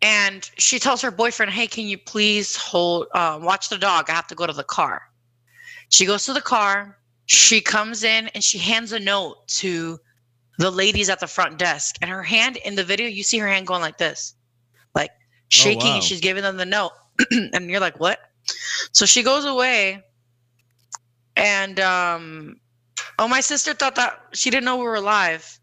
and 0.00 0.48
she 0.58 0.78
tells 0.78 1.02
her 1.02 1.10
boyfriend 1.10 1.50
hey 1.52 1.66
can 1.66 1.86
you 1.86 1.98
please 1.98 2.56
hold 2.56 3.06
uh, 3.14 3.38
watch 3.42 3.68
the 3.68 3.78
dog? 3.78 4.08
I 4.08 4.12
have 4.12 4.26
to 4.28 4.34
go 4.34 4.46
to 4.46 4.52
the 4.52 4.64
car. 4.64 5.02
She 5.90 6.06
goes 6.06 6.24
to 6.26 6.32
the 6.32 6.40
car. 6.40 6.98
She 7.26 7.60
comes 7.60 8.04
in 8.04 8.28
and 8.28 8.42
she 8.42 8.58
hands 8.58 8.92
a 8.92 9.00
note 9.00 9.46
to 9.48 9.98
the 10.58 10.70
ladies 10.70 11.08
at 11.08 11.20
the 11.20 11.26
front 11.26 11.58
desk. 11.58 11.96
And 12.00 12.10
her 12.10 12.22
hand 12.22 12.56
in 12.58 12.74
the 12.74 12.84
video 12.84 13.08
you 13.08 13.22
see 13.22 13.38
her 13.38 13.48
hand 13.48 13.66
going 13.66 13.80
like 13.80 13.98
this 13.98 14.34
like 14.94 15.10
shaking 15.48 15.94
wow. 15.94 16.00
she's 16.00 16.20
giving 16.20 16.42
them 16.42 16.56
the 16.56 16.66
note. 16.66 16.92
And 17.30 17.68
you're 17.68 17.80
like 17.80 17.98
what? 17.98 18.20
So 18.92 19.04
she 19.04 19.22
goes 19.22 19.44
away. 19.44 20.02
And 21.36 21.80
um 21.80 22.56
oh 23.18 23.26
my 23.26 23.40
sister 23.40 23.74
thought 23.74 23.96
that 23.96 24.20
she 24.32 24.50
didn't 24.50 24.64
know 24.64 24.76
we 24.76 24.84
were 24.84 25.00
live 25.00 25.58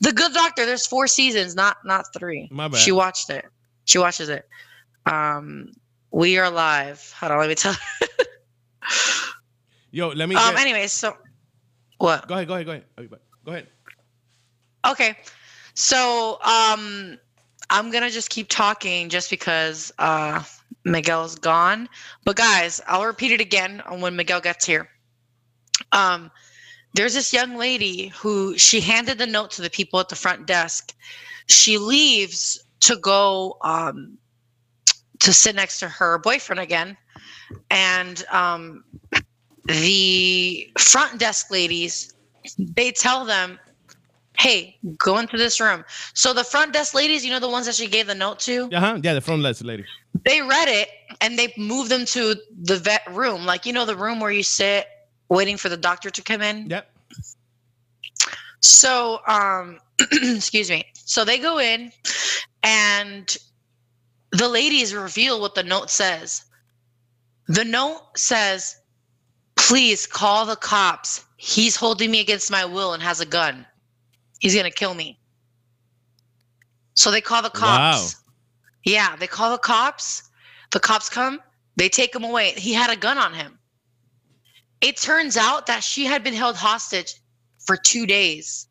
the 0.00 0.12
good 0.12 0.32
doctor 0.32 0.66
there's 0.66 0.86
four 0.86 1.06
seasons 1.06 1.54
not 1.54 1.78
not 1.84 2.06
three. 2.12 2.48
My 2.50 2.68
bad. 2.68 2.78
she 2.78 2.92
watched 2.92 3.30
it 3.30 3.46
she 3.90 3.98
watches 3.98 4.28
it 4.28 4.48
um 5.06 5.72
we 6.12 6.38
are 6.38 6.50
live 6.50 7.12
hold 7.18 7.32
on 7.32 7.38
let 7.38 7.48
me 7.48 7.54
tell 7.54 7.74
Yo, 9.92 10.08
let 10.10 10.28
me. 10.28 10.36
um 10.36 10.54
get- 10.54 10.60
anyways 10.60 10.92
so 10.92 11.16
what 11.98 12.26
Go 12.28 12.34
ahead, 12.34 12.46
go 12.48 12.54
ahead, 12.54 12.66
go 12.66 12.72
ahead. 12.72 12.84
Go 13.44 13.52
ahead. 13.52 13.66
Okay. 14.86 15.16
So 15.74 16.38
um 16.44 17.18
I'm 17.68 17.90
gonna 17.90 18.10
just 18.10 18.30
keep 18.30 18.48
talking 18.48 19.08
just 19.08 19.28
because 19.28 19.92
uh 19.98 20.42
Miguel's 20.84 21.34
gone. 21.34 21.88
But 22.24 22.36
guys, 22.36 22.80
I'll 22.86 23.04
repeat 23.04 23.32
it 23.32 23.40
again 23.40 23.82
when 23.98 24.16
Miguel 24.16 24.40
gets 24.40 24.64
here. 24.64 24.88
Um 25.92 26.30
there's 26.94 27.14
this 27.14 27.32
young 27.32 27.56
lady 27.56 28.08
who 28.08 28.56
she 28.56 28.80
handed 28.80 29.18
the 29.18 29.26
note 29.26 29.50
to 29.52 29.62
the 29.62 29.70
people 29.70 30.00
at 30.00 30.08
the 30.08 30.16
front 30.16 30.46
desk. 30.46 30.94
She 31.48 31.76
leaves 31.78 32.58
to 32.80 32.96
go 32.96 33.56
um 33.62 34.18
to 35.20 35.32
sit 35.32 35.54
next 35.54 35.80
to 35.80 35.88
her 35.88 36.18
boyfriend 36.18 36.60
again. 36.60 36.96
and 37.70 38.24
um, 38.30 38.84
the 39.66 40.66
front 40.78 41.18
desk 41.20 41.50
ladies 41.50 42.14
they 42.58 42.90
tell 42.90 43.24
them 43.24 43.58
hey 44.38 44.78
go 44.96 45.18
into 45.18 45.36
this 45.36 45.60
room. 45.60 45.84
So 46.14 46.32
the 46.32 46.44
front 46.44 46.72
desk 46.72 46.94
ladies 46.94 47.24
you 47.24 47.30
know 47.30 47.40
the 47.40 47.48
ones 47.50 47.66
that 47.66 47.74
she 47.74 47.86
gave 47.86 48.06
the 48.06 48.14
note 48.14 48.38
to? 48.40 48.70
Uh-huh. 48.72 48.98
Yeah 49.02 49.14
the 49.14 49.20
front 49.20 49.42
desk 49.42 49.64
lady. 49.64 49.84
They 50.24 50.40
read 50.40 50.68
it 50.68 50.88
and 51.20 51.38
they 51.38 51.52
moved 51.58 51.90
them 51.90 52.04
to 52.06 52.34
the 52.62 52.78
vet 52.78 53.02
room. 53.10 53.44
Like 53.44 53.66
you 53.66 53.72
know 53.72 53.84
the 53.84 53.96
room 53.96 54.18
where 54.20 54.30
you 54.30 54.42
sit 54.42 54.86
waiting 55.28 55.56
for 55.56 55.68
the 55.68 55.76
doctor 55.76 56.10
to 56.10 56.22
come 56.22 56.40
in? 56.40 56.68
Yep. 56.70 56.90
So 58.62 59.20
um 59.26 59.78
excuse 60.12 60.70
me. 60.70 60.84
So 60.94 61.24
they 61.24 61.38
go 61.38 61.58
in 61.58 61.92
and 62.62 63.36
the 64.32 64.48
ladies 64.48 64.94
reveal 64.94 65.40
what 65.40 65.54
the 65.54 65.62
note 65.62 65.90
says. 65.90 66.44
The 67.48 67.64
note 67.64 68.02
says 68.16 68.76
please 69.56 70.06
call 70.06 70.46
the 70.46 70.56
cops. 70.56 71.24
He's 71.36 71.76
holding 71.76 72.10
me 72.10 72.20
against 72.20 72.50
my 72.50 72.64
will 72.64 72.92
and 72.92 73.02
has 73.02 73.20
a 73.20 73.26
gun. 73.26 73.66
He's 74.40 74.54
gonna 74.54 74.70
kill 74.70 74.94
me. 74.94 75.18
So 76.94 77.10
they 77.10 77.20
call 77.20 77.42
the 77.42 77.50
cops. 77.50 78.14
Wow. 78.14 78.32
yeah 78.84 79.16
they 79.16 79.26
call 79.26 79.52
the 79.52 79.58
cops. 79.58 80.28
The 80.70 80.80
cops 80.80 81.08
come 81.08 81.40
they 81.76 81.88
take 81.88 82.14
him 82.14 82.24
away. 82.24 82.52
He 82.52 82.74
had 82.74 82.90
a 82.90 82.96
gun 82.96 83.16
on 83.18 83.32
him. 83.32 83.58
It 84.80 84.96
turns 84.96 85.36
out 85.36 85.66
that 85.66 85.82
she 85.82 86.04
had 86.04 86.22
been 86.22 86.34
held 86.34 86.56
hostage 86.56 87.14
for 87.66 87.76
two 87.76 88.06
days 88.06 88.66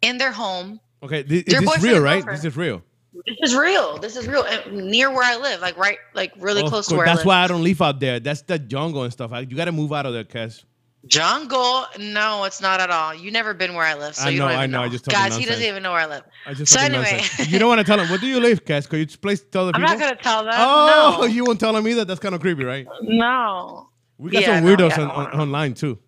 in 0.00 0.18
their 0.18 0.32
home. 0.32 0.80
Okay, 1.02 1.22
this, 1.22 1.44
this 1.44 1.62
is 1.62 1.82
real, 1.82 2.00
right? 2.00 2.24
This 2.24 2.44
is 2.44 2.56
real. 2.56 2.82
This 3.26 3.50
is 3.50 3.54
real. 3.54 3.98
This 3.98 4.16
is 4.16 4.26
real. 4.26 4.44
Near 4.70 5.10
where 5.10 5.24
I 5.24 5.36
live, 5.36 5.60
like 5.60 5.76
right, 5.76 5.98
like 6.14 6.32
really 6.38 6.62
oh, 6.62 6.68
close 6.68 6.86
to 6.86 6.96
where 6.96 7.06
I 7.06 7.10
live. 7.10 7.16
That's 7.16 7.26
why 7.26 7.42
I 7.42 7.46
don't 7.48 7.62
live 7.62 7.82
out 7.82 8.00
there. 8.00 8.20
That's 8.20 8.42
the 8.42 8.58
jungle 8.58 9.02
and 9.02 9.12
stuff. 9.12 9.32
You 9.32 9.56
got 9.56 9.66
to 9.66 9.72
move 9.72 9.92
out 9.92 10.06
of 10.06 10.14
there, 10.14 10.24
Kes. 10.24 10.64
Jungle? 11.06 11.84
No, 11.98 12.44
it's 12.44 12.60
not 12.60 12.80
at 12.80 12.90
all. 12.90 13.12
You 13.12 13.32
never 13.32 13.54
been 13.54 13.74
where 13.74 13.84
I 13.84 13.94
live, 13.94 14.14
so 14.14 14.22
I 14.22 14.24
know, 14.26 14.30
you 14.30 14.38
don't 14.38 14.50
even 14.50 14.60
I 14.60 14.66
know. 14.66 14.78
know. 14.78 14.84
I 14.84 14.88
just 14.88 15.06
guys, 15.06 15.36
he 15.36 15.44
doesn't 15.44 15.64
even 15.64 15.82
know 15.82 15.90
where 15.90 16.00
I 16.00 16.06
live. 16.06 16.22
I 16.46 16.54
just 16.54 16.72
so 16.72 16.80
anyway, 16.80 17.20
you 17.48 17.58
don't 17.58 17.68
want 17.68 17.80
to 17.80 17.84
tell 17.84 17.98
him. 17.98 18.08
What 18.08 18.20
do 18.20 18.28
you 18.28 18.38
live, 18.38 18.64
Kes? 18.64 18.88
Could 18.88 19.10
you 19.10 19.18
please 19.18 19.42
tell 19.42 19.66
the 19.66 19.72
people? 19.72 19.88
I'm 19.88 19.98
not 19.98 20.00
gonna 20.00 20.20
tell 20.20 20.44
them. 20.44 20.54
Oh, 20.56 21.18
no. 21.20 21.26
you 21.26 21.44
won't 21.44 21.58
tell 21.58 21.72
them 21.72 21.86
either. 21.88 22.04
That's 22.04 22.20
kind 22.20 22.34
of 22.34 22.40
creepy, 22.40 22.64
right? 22.64 22.86
No. 23.02 23.88
We 24.18 24.30
got 24.30 24.42
yeah, 24.42 24.60
some 24.60 24.64
weirdos 24.64 24.96
no, 24.96 25.04
yeah, 25.04 25.10
on, 25.10 25.26
on, 25.26 25.40
online 25.40 25.74
too. 25.74 25.98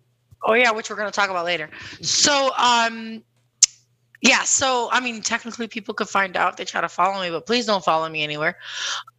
Oh 0.43 0.53
yeah, 0.53 0.71
which 0.71 0.89
we're 0.89 0.95
gonna 0.95 1.11
talk 1.11 1.29
about 1.29 1.45
later. 1.45 1.69
So 2.01 2.51
um, 2.57 3.21
yeah, 4.25 4.41
so 4.41 4.89
I 4.91 5.01
mean, 5.01 5.21
technically, 5.21 5.67
people 5.67 5.93
could 5.93 6.09
find 6.09 6.35
out 6.35 6.57
they 6.57 6.65
try 6.65 6.81
to 6.81 6.89
follow 6.89 7.21
me, 7.21 7.29
but 7.29 7.45
please 7.45 7.67
don't 7.67 7.83
follow 7.83 8.09
me 8.09 8.23
anywhere. 8.23 8.57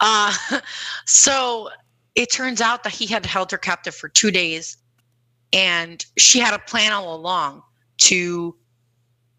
Uh, 0.00 0.34
so 1.06 1.70
it 2.16 2.32
turns 2.32 2.60
out 2.60 2.82
that 2.82 2.92
he 2.92 3.06
had 3.06 3.24
held 3.24 3.52
her 3.52 3.58
captive 3.58 3.94
for 3.94 4.08
two 4.08 4.32
days, 4.32 4.78
and 5.52 6.04
she 6.18 6.40
had 6.40 6.54
a 6.54 6.58
plan 6.58 6.90
all 6.90 7.14
along 7.14 7.62
to 7.98 8.56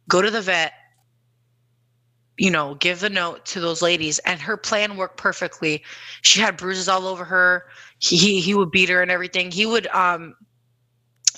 go 0.08 0.22
to 0.22 0.32
the 0.32 0.40
vet, 0.40 0.72
you 2.38 2.50
know, 2.50 2.76
give 2.76 3.02
the 3.02 3.10
note 3.10 3.46
to 3.48 3.60
those 3.60 3.82
ladies, 3.82 4.20
and 4.20 4.40
her 4.40 4.56
plan 4.56 4.96
worked 4.96 5.18
perfectly. 5.18 5.84
She 6.22 6.40
had 6.40 6.56
bruises 6.56 6.88
all 6.88 7.06
over 7.06 7.26
her. 7.26 7.66
He 8.00 8.40
he 8.40 8.54
would 8.54 8.72
beat 8.72 8.88
her 8.88 9.02
and 9.02 9.12
everything. 9.12 9.52
He 9.52 9.66
would 9.66 9.88
um 9.88 10.34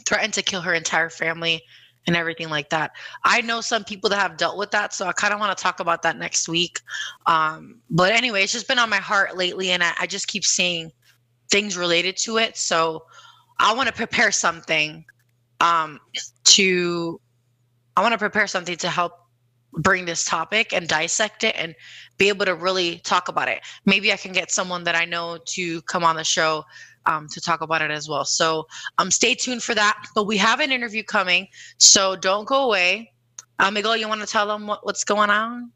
threaten 0.06 0.30
to 0.34 0.44
kill 0.44 0.62
her 0.62 0.76
entire 0.76 1.10
family 1.10 1.64
and 2.08 2.16
everything 2.16 2.50
like 2.50 2.70
that. 2.70 2.92
I 3.24 3.42
know 3.42 3.62
some 3.62 3.84
people 3.84 4.10
that 4.10 4.20
have 4.20 4.38
dealt 4.38 4.58
with 4.58 4.72
that, 4.72 4.94
so 4.94 5.08
I 5.08 5.12
kind 5.14 5.34
of 5.34 5.40
want 5.40 5.56
to 5.56 5.62
talk 5.62 5.80
about 5.80 6.02
that 6.04 6.18
next 6.18 6.48
week. 6.48 6.80
Um, 7.26 7.82
but 7.90 8.14
anyway, 8.14 8.44
it's 8.44 8.54
just 8.54 8.68
been 8.68 8.80
on 8.80 8.90
my 8.90 8.98
heart 8.98 9.38
lately, 9.38 9.72
and 9.72 9.84
I, 9.84 9.94
I 10.00 10.08
just 10.08 10.28
keep 10.28 10.44
seeing 10.44 10.92
things 11.52 11.78
related 11.78 12.18
to 12.18 12.38
it. 12.38 12.58
So 12.58 13.06
I 13.60 13.74
want 13.74 13.88
to 13.88 13.94
prepare 13.94 14.32
something 14.32 15.06
um, 15.60 16.00
to. 16.46 17.20
I 17.98 18.02
want 18.02 18.14
to 18.14 18.18
prepare 18.18 18.48
something 18.48 18.78
to 18.78 18.90
help 18.90 19.14
bring 19.74 20.06
this 20.06 20.26
topic 20.26 20.74
and 20.74 20.88
dissect 20.88 21.44
it 21.44 21.56
and 21.58 21.76
be 22.18 22.30
able 22.30 22.46
to 22.46 22.56
really 22.56 23.00
talk 23.00 23.28
about 23.28 23.48
it. 23.48 23.60
Maybe 23.86 24.12
I 24.14 24.16
can 24.16 24.32
get 24.32 24.52
someone 24.52 24.84
that 24.86 24.96
I 24.96 25.06
know 25.06 25.38
to 25.48 25.82
come 25.84 26.04
on 26.04 26.16
the 26.16 26.24
show 26.24 26.64
um, 27.10 27.28
to 27.30 27.42
talk 27.42 27.62
about 27.62 27.82
it 27.82 27.92
as 27.92 28.08
well. 28.08 28.24
So 28.24 28.68
um, 28.98 29.12
stay 29.12 29.34
tuned 29.34 29.64
for 29.64 29.76
that. 29.76 30.02
But 30.16 30.26
we 30.26 30.38
have 30.38 30.60
an 30.60 30.72
interview 30.72 31.04
coming, 31.04 31.48
so 31.78 32.16
don't 32.16 32.48
go 32.48 32.66
away. 32.66 33.12
Uh, 33.58 33.72
Miguel, 33.72 33.98
you 33.98 34.08
want 34.08 34.22
to 34.22 34.28
tell 34.28 34.48
them 34.48 34.68
what, 34.68 34.86
what's 34.86 35.04
going 35.04 35.30
on? 35.30 35.72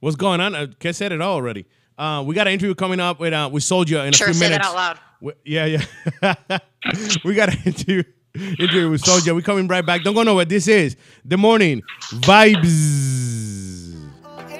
What's 0.00 0.16
going 0.16 0.40
on? 0.40 0.54
I 0.54 0.62
uh, 0.64 0.92
said 0.92 1.12
it 1.12 1.20
all 1.20 1.34
already. 1.34 1.66
Uh, 1.96 2.22
we 2.24 2.34
got 2.34 2.46
an 2.46 2.54
interview 2.54 2.74
coming 2.74 3.00
up 3.00 3.20
with 3.20 3.32
uh, 3.32 3.50
with 3.52 3.64
Soldier 3.64 3.98
in 4.00 4.14
a 4.14 4.16
sure, 4.16 4.28
few 4.28 4.40
minutes. 4.40 4.66
Sure, 4.66 4.76
say 4.76 4.82
that 4.82 4.90
out 4.90 4.98
loud. 4.98 4.98
We, 5.20 5.32
yeah, 5.44 5.82
yeah. 6.22 6.58
we 7.24 7.34
got 7.34 7.52
an 7.52 7.58
interview, 7.64 8.04
interview 8.34 8.90
with 8.90 9.00
Soldier. 9.00 9.34
We're 9.34 9.40
coming 9.42 9.66
right 9.66 9.84
back. 9.84 10.04
Don't 10.04 10.14
go 10.14 10.22
nowhere. 10.22 10.44
This 10.44 10.68
is 10.68 10.96
the 11.24 11.36
morning 11.36 11.82
vibes. 12.10 13.16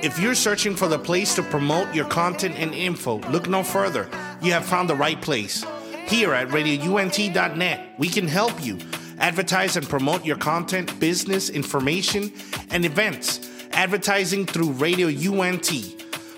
If 0.01 0.19
you're 0.21 0.35
searching 0.35 0.77
for 0.77 0.87
the 0.87 0.99
place 0.99 1.35
to 1.37 1.43
promote 1.43 1.93
your 1.93 2.07
content 2.07 2.57
and 2.57 2.75
info, 2.75 3.19
look 3.31 3.49
no 3.49 3.63
further. 3.63 4.09
You 4.43 4.53
have 4.53 4.65
found 4.65 4.89
the 4.89 4.95
right 4.95 5.21
place. 5.21 5.65
Here 6.09 6.33
at 6.33 6.49
RadioUNT.net, 6.49 7.95
we 7.99 8.09
can 8.09 8.27
help 8.27 8.65
you 8.65 8.79
advertise 9.19 9.77
and 9.77 9.87
promote 9.87 10.25
your 10.25 10.39
content, 10.39 10.99
business, 10.99 11.51
information, 11.51 12.33
and 12.71 12.87
events. 12.87 13.47
Advertising 13.73 14.47
through 14.47 14.71
Radio 14.71 15.09
UNT. 15.09 15.71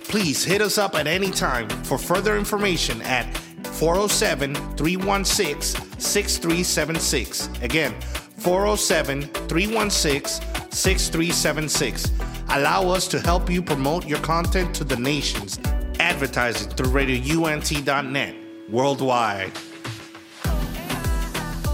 Please 0.08 0.42
hit 0.42 0.60
us 0.60 0.76
up 0.76 0.96
at 0.96 1.06
any 1.06 1.30
time 1.30 1.68
for 1.84 1.98
further 1.98 2.36
information 2.36 3.00
at 3.02 3.32
407 3.62 4.56
316 4.76 6.00
6376. 6.00 7.48
Again, 7.62 7.94
407 8.38 9.22
316 9.22 10.72
6376. 10.72 12.10
Allow 12.48 12.88
us 12.88 13.06
to 13.06 13.20
help 13.20 13.48
you 13.48 13.62
promote 13.62 14.04
your 14.04 14.18
content 14.18 14.74
to 14.74 14.82
the 14.82 14.96
nations. 14.96 15.60
Advertising 16.00 16.70
through 16.70 16.90
RadioUNT.net 16.90 18.49
worldwide. 18.70 19.52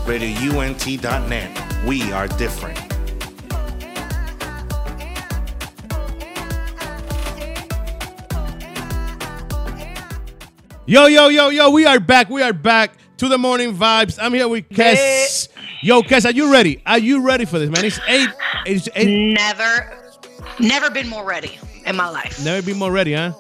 RadioUNT.net. 0.07 1.85
We 1.85 2.13
are 2.13 2.29
different. 2.29 2.79
Yo, 10.89 11.07
yo, 11.07 11.29
yo, 11.29 11.49
yo, 11.49 11.71
we 11.71 11.85
are 11.85 11.99
back. 11.99 12.31
We 12.31 12.43
are 12.43 12.53
back 12.53 12.93
to 13.17 13.29
the 13.29 13.37
morning 13.37 13.75
vibes. 13.75 14.19
I'm 14.23 14.33
here 14.33 14.47
with 14.47 14.69
Kes. 14.69 15.49
Yo, 15.83 16.03
Kes, 16.03 16.25
are 16.25 16.31
you 16.31 16.53
ready? 16.53 16.81
Are 16.87 16.99
you 16.99 17.23
ready 17.23 17.45
for 17.45 17.59
this, 17.59 17.69
man? 17.71 17.85
It's 17.85 17.99
eight. 18.07 18.29
It's 18.65 18.89
eight. 18.95 19.35
Never, 19.35 19.99
never 20.61 20.89
been 20.91 21.09
more 21.09 21.25
ready 21.25 21.59
in 21.85 21.97
my 21.97 22.09
life. 22.09 22.43
Never 22.45 22.65
been 22.65 22.79
more 22.79 22.93
ready, 22.93 23.15
huh? 23.15 23.33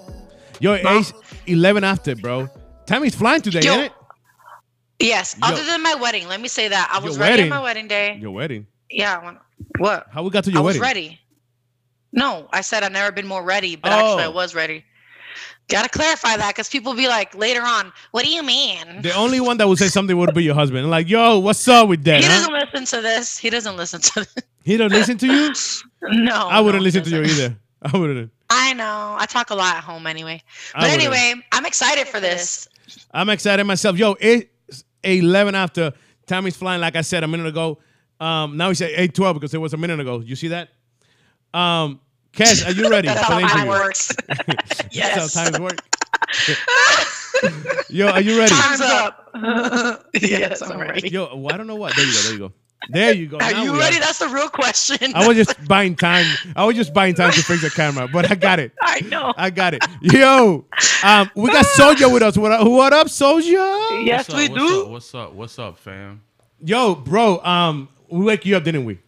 Yo, 0.58 0.72
it's 0.72 1.12
11 1.46 1.84
after, 1.84 2.16
bro. 2.16 2.50
Tammy's 2.86 3.14
flying 3.14 3.42
today, 3.42 3.60
Yo, 3.60 3.72
ain't 3.72 3.84
it? 3.86 3.92
Yes. 5.00 5.36
Yo, 5.38 5.46
other 5.46 5.64
than 5.64 5.82
my 5.82 5.94
wedding, 5.94 6.28
let 6.28 6.40
me 6.40 6.48
say 6.48 6.68
that 6.68 6.88
I 6.92 7.04
was 7.04 7.18
ready 7.18 7.44
on 7.44 7.48
my 7.48 7.62
wedding 7.62 7.88
day. 7.88 8.16
Your 8.16 8.30
wedding. 8.30 8.66
Yeah. 8.90 9.34
what? 9.78 10.06
How 10.10 10.22
we 10.22 10.30
got 10.30 10.44
to 10.44 10.50
your 10.50 10.60
I 10.60 10.62
wedding? 10.62 10.80
I 10.80 10.84
was 10.84 10.88
ready. 10.88 11.20
No, 12.12 12.48
I 12.52 12.62
said 12.62 12.82
I've 12.82 12.92
never 12.92 13.12
been 13.12 13.26
more 13.26 13.42
ready, 13.42 13.76
but 13.76 13.92
oh. 13.92 13.94
actually 13.94 14.22
I 14.22 14.26
oh. 14.26 14.32
was 14.32 14.54
ready. 14.54 14.84
Gotta 15.68 15.88
clarify 15.88 16.36
that 16.36 16.54
because 16.54 16.68
people 16.68 16.94
be 16.94 17.08
like 17.08 17.34
later 17.34 17.62
on, 17.62 17.92
what 18.12 18.24
do 18.24 18.30
you 18.30 18.44
mean? 18.44 19.02
The 19.02 19.12
only 19.14 19.40
one 19.40 19.56
that 19.56 19.66
would 19.66 19.78
say 19.78 19.88
something 19.88 20.16
would 20.16 20.32
be 20.32 20.44
your 20.44 20.54
husband. 20.54 20.88
Like, 20.90 21.08
yo, 21.08 21.40
what's 21.40 21.66
up 21.66 21.88
with 21.88 22.04
that? 22.04 22.20
He 22.20 22.26
huh? 22.26 22.38
doesn't 22.38 22.52
listen 22.52 22.84
to 22.96 23.02
this. 23.02 23.36
He 23.36 23.50
doesn't 23.50 23.76
listen 23.76 24.00
to 24.00 24.20
this. 24.20 24.44
He 24.62 24.76
don't 24.76 24.92
listen 24.92 25.18
to 25.18 25.26
you? 25.26 25.52
no. 26.02 26.34
I 26.48 26.60
wouldn't 26.60 26.82
no, 26.82 26.84
listen 26.84 27.02
to 27.02 27.10
you 27.10 27.22
either. 27.22 27.56
I 27.82 27.96
wouldn't. 27.96 28.30
I 28.48 28.74
know. 28.74 29.16
I 29.18 29.26
talk 29.26 29.50
a 29.50 29.54
lot 29.54 29.76
at 29.76 29.82
home 29.82 30.06
anyway. 30.06 30.40
But 30.72 30.90
anyway, 30.90 31.34
I'm 31.52 31.66
excited 31.66 32.06
for 32.06 32.20
this. 32.20 32.68
I'm 33.16 33.30
excited 33.30 33.64
myself. 33.64 33.96
Yo, 33.96 34.14
it's 34.20 34.84
11 35.02 35.54
after. 35.54 35.92
Tommy's 36.26 36.54
flying, 36.56 36.80
like 36.82 36.96
I 36.96 37.00
said 37.00 37.24
a 37.24 37.28
minute 37.28 37.46
ago. 37.46 37.78
Um, 38.20 38.56
now 38.56 38.68
he 38.68 38.74
said 38.74 38.90
8:12 38.96 39.34
because 39.34 39.54
it 39.54 39.58
was 39.58 39.72
a 39.72 39.76
minute 39.76 40.00
ago. 40.00 40.20
You 40.20 40.36
see 40.36 40.48
that? 40.48 40.68
Um, 41.54 42.00
Kes, 42.32 42.66
are 42.66 42.72
you 42.72 42.90
ready 42.90 43.08
That's 43.08 43.24
for 43.26 43.34
the 43.34 43.40
interview? 43.40 43.68
works. 43.68 44.14
yes. 44.90 45.14
That's 45.14 45.34
how 45.34 45.44
times 45.44 45.58
work. 45.60 45.78
Yo, 47.90 48.08
are 48.08 48.20
you 48.20 48.38
ready? 48.38 48.54
Time's 48.54 48.80
up. 48.80 49.30
yes, 50.20 50.62
I'm 50.62 50.78
ready. 50.78 51.08
Yo, 51.08 51.36
well, 51.36 51.54
I 51.54 51.56
don't 51.56 51.66
know 51.66 51.76
what. 51.76 51.94
There 51.96 52.04
you 52.04 52.12
go. 52.12 52.20
There 52.22 52.32
you 52.32 52.38
go. 52.38 52.52
There 52.90 53.12
you 53.12 53.26
go. 53.26 53.38
Are 53.38 53.52
now 53.52 53.62
you 53.62 53.78
ready? 53.78 53.96
Are. 53.96 54.00
That's 54.00 54.18
the 54.18 54.28
real 54.28 54.48
question. 54.48 55.12
I 55.14 55.26
was 55.26 55.36
just 55.36 55.64
buying 55.68 55.96
time. 55.96 56.26
I 56.54 56.64
was 56.64 56.76
just 56.76 56.94
buying 56.94 57.14
time 57.14 57.32
to 57.32 57.42
fix 57.42 57.62
the 57.62 57.70
camera, 57.70 58.08
but 58.08 58.30
I 58.30 58.34
got 58.34 58.60
it. 58.60 58.72
I 58.80 59.00
know. 59.00 59.34
I 59.36 59.50
got 59.50 59.74
it. 59.74 59.84
Yo, 60.00 60.64
um, 61.02 61.30
we 61.34 61.50
got 61.50 61.66
Soldier 61.66 62.08
with 62.08 62.22
us. 62.22 62.36
What 62.36 62.52
up, 62.52 62.66
what 62.66 62.92
up 62.92 63.08
Soldier? 63.08 63.48
Yes, 64.02 64.28
up, 64.30 64.36
we 64.36 64.48
what's 64.48 64.62
do. 64.62 64.82
Up, 64.82 64.88
what's 64.90 65.14
up? 65.14 65.32
What's 65.32 65.58
up, 65.58 65.78
fam? 65.78 66.22
Yo, 66.62 66.94
bro. 66.94 67.40
Um, 67.44 67.88
we 68.08 68.24
wake 68.24 68.46
you 68.46 68.56
up, 68.56 68.64
didn't 68.64 68.84
we? 68.84 68.98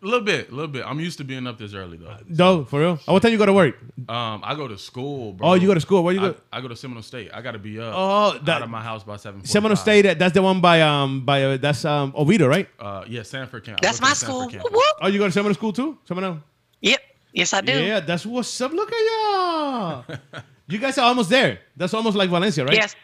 A 0.00 0.04
little 0.06 0.20
bit, 0.20 0.48
a 0.50 0.54
little 0.54 0.70
bit. 0.70 0.84
I'm 0.86 1.00
used 1.00 1.18
to 1.18 1.24
being 1.24 1.44
up 1.48 1.58
this 1.58 1.74
early 1.74 1.96
though. 1.96 2.16
No, 2.28 2.64
for 2.64 2.78
real. 2.78 3.00
Oh, 3.08 3.14
what 3.14 3.22
time 3.22 3.32
you 3.32 3.38
go 3.38 3.46
to 3.46 3.52
work? 3.52 3.76
Um, 4.08 4.42
I 4.44 4.54
go 4.54 4.68
to 4.68 4.78
school, 4.78 5.32
bro. 5.32 5.48
Oh, 5.48 5.54
you 5.54 5.66
go 5.66 5.74
to 5.74 5.80
school. 5.80 6.04
Where 6.04 6.14
you 6.14 6.20
go? 6.20 6.34
I 6.52 6.60
go 6.60 6.68
to 6.68 6.76
Seminole 6.76 7.02
State. 7.02 7.30
I 7.34 7.42
gotta 7.42 7.58
be 7.58 7.80
up. 7.80 7.92
Oh, 7.96 8.38
that- 8.44 8.48
out 8.58 8.62
of 8.62 8.70
my 8.70 8.80
house 8.80 9.02
by 9.02 9.16
seven. 9.16 9.44
Seminole 9.44 9.74
State. 9.76 10.02
that- 10.02 10.20
That's 10.20 10.34
the 10.34 10.42
one 10.42 10.60
by 10.60 10.82
um 10.82 11.24
by 11.24 11.42
uh, 11.42 11.56
that's 11.56 11.84
um 11.84 12.12
Oviedo, 12.16 12.46
right? 12.46 12.68
Uh, 12.78 13.04
yeah, 13.08 13.24
Sanford 13.24 13.64
Camp. 13.64 13.80
That's 13.80 14.00
my 14.00 14.12
school. 14.12 14.46
Whoop, 14.48 14.72
whoop. 14.72 14.96
Oh, 15.02 15.08
you 15.08 15.18
go 15.18 15.26
to 15.26 15.32
Seminole 15.32 15.54
School 15.54 15.72
too? 15.72 15.98
Seminole. 16.04 16.38
Yep. 16.80 17.00
Yes, 17.32 17.52
I 17.52 17.60
do. 17.60 17.72
Yeah, 17.72 17.98
that's 17.98 18.24
what's 18.24 18.60
up. 18.60 18.72
Look 18.72 18.92
at 18.92 18.98
y'all. 19.00 20.04
you 20.68 20.78
guys 20.78 20.96
are 20.98 21.06
almost 21.06 21.28
there. 21.28 21.58
That's 21.76 21.92
almost 21.92 22.16
like 22.16 22.30
Valencia, 22.30 22.64
right? 22.64 22.74
Yes. 22.74 22.94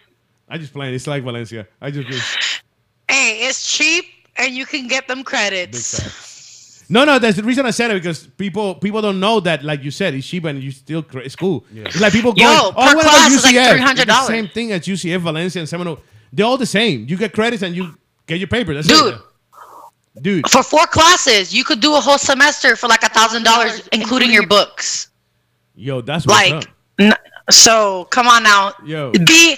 I 0.49 0.59
just 0.59 0.73
playing. 0.73 0.95
It's 0.95 1.09
like 1.09 1.25
Valencia. 1.25 1.67
I 1.81 1.91
just. 1.91 2.09
Hey, 3.09 3.47
it's 3.49 3.67
cheap 3.71 4.05
and 4.37 4.55
you 4.55 4.65
can 4.67 4.87
get 4.89 5.09
them 5.09 5.19
Big 5.19 5.27
credits. 5.27 6.01
Facts. 6.85 6.91
No, 6.91 7.05
no. 7.05 7.19
That's 7.19 7.37
the 7.37 7.43
reason 7.43 7.67
I 7.67 7.71
said 7.71 7.91
it 7.91 7.95
because 7.95 8.27
people 8.27 8.75
people 8.77 9.01
don't 9.03 9.21
know 9.21 9.41
that, 9.41 9.65
like 9.65 9.83
you 9.83 9.91
said, 9.91 10.15
it's 10.15 10.27
cheap 10.27 10.45
and 10.45 10.63
you 10.63 10.71
still 10.71 11.03
cra- 11.03 11.23
it's 11.23 11.37
cool. 11.37 11.65
Yeah. 11.73 11.85
It's 11.87 12.01
like 12.01 12.13
people 12.13 12.33
go, 12.33 12.43
Yo, 12.43 12.49
oh, 12.49 12.71
per 12.73 12.77
what 12.77 12.93
about 12.93 13.03
class 13.05 13.33
is 13.33 13.45
like 13.45 13.55
UCF? 13.55 13.91
It's 13.93 14.05
the 14.05 14.13
$300. 14.13 14.27
same 14.27 14.49
thing 14.49 14.73
as 14.73 14.83
UCF, 14.83 15.19
Valencia, 15.21 15.61
and 15.61 15.69
Seminole. 15.69 15.99
They're 16.33 16.47
all 16.47 16.57
the 16.59 16.67
same. 16.67 17.07
You 17.09 17.17
get 17.17 17.33
credits 17.33 17.63
and 17.63 17.75
you 17.77 17.95
get 18.27 18.39
your 18.39 18.49
paper. 18.49 18.75
That's 18.75 18.87
Dude. 18.89 19.15
it. 19.15 19.21
Dude, 20.23 20.49
For 20.49 20.63
four 20.63 20.87
classes, 20.87 21.53
you 21.53 21.65
could 21.65 21.81
do 21.81 21.97
a 21.97 22.01
whole 22.01 22.19
semester 22.19 22.77
for 22.77 22.87
like 22.87 23.03
a 23.03 23.09
thousand 23.09 23.43
dollars, 23.43 23.89
including 23.93 24.31
your 24.33 24.47
books. 24.47 25.09
yo, 25.75 26.01
that's 26.01 26.25
what's 26.25 26.51
Like, 26.51 26.53
up. 26.55 26.65
n- 27.01 27.15
so 27.51 28.05
come 28.11 28.29
on 28.29 28.45
now. 28.45 28.73
Yo. 28.85 29.11
Be 29.11 29.57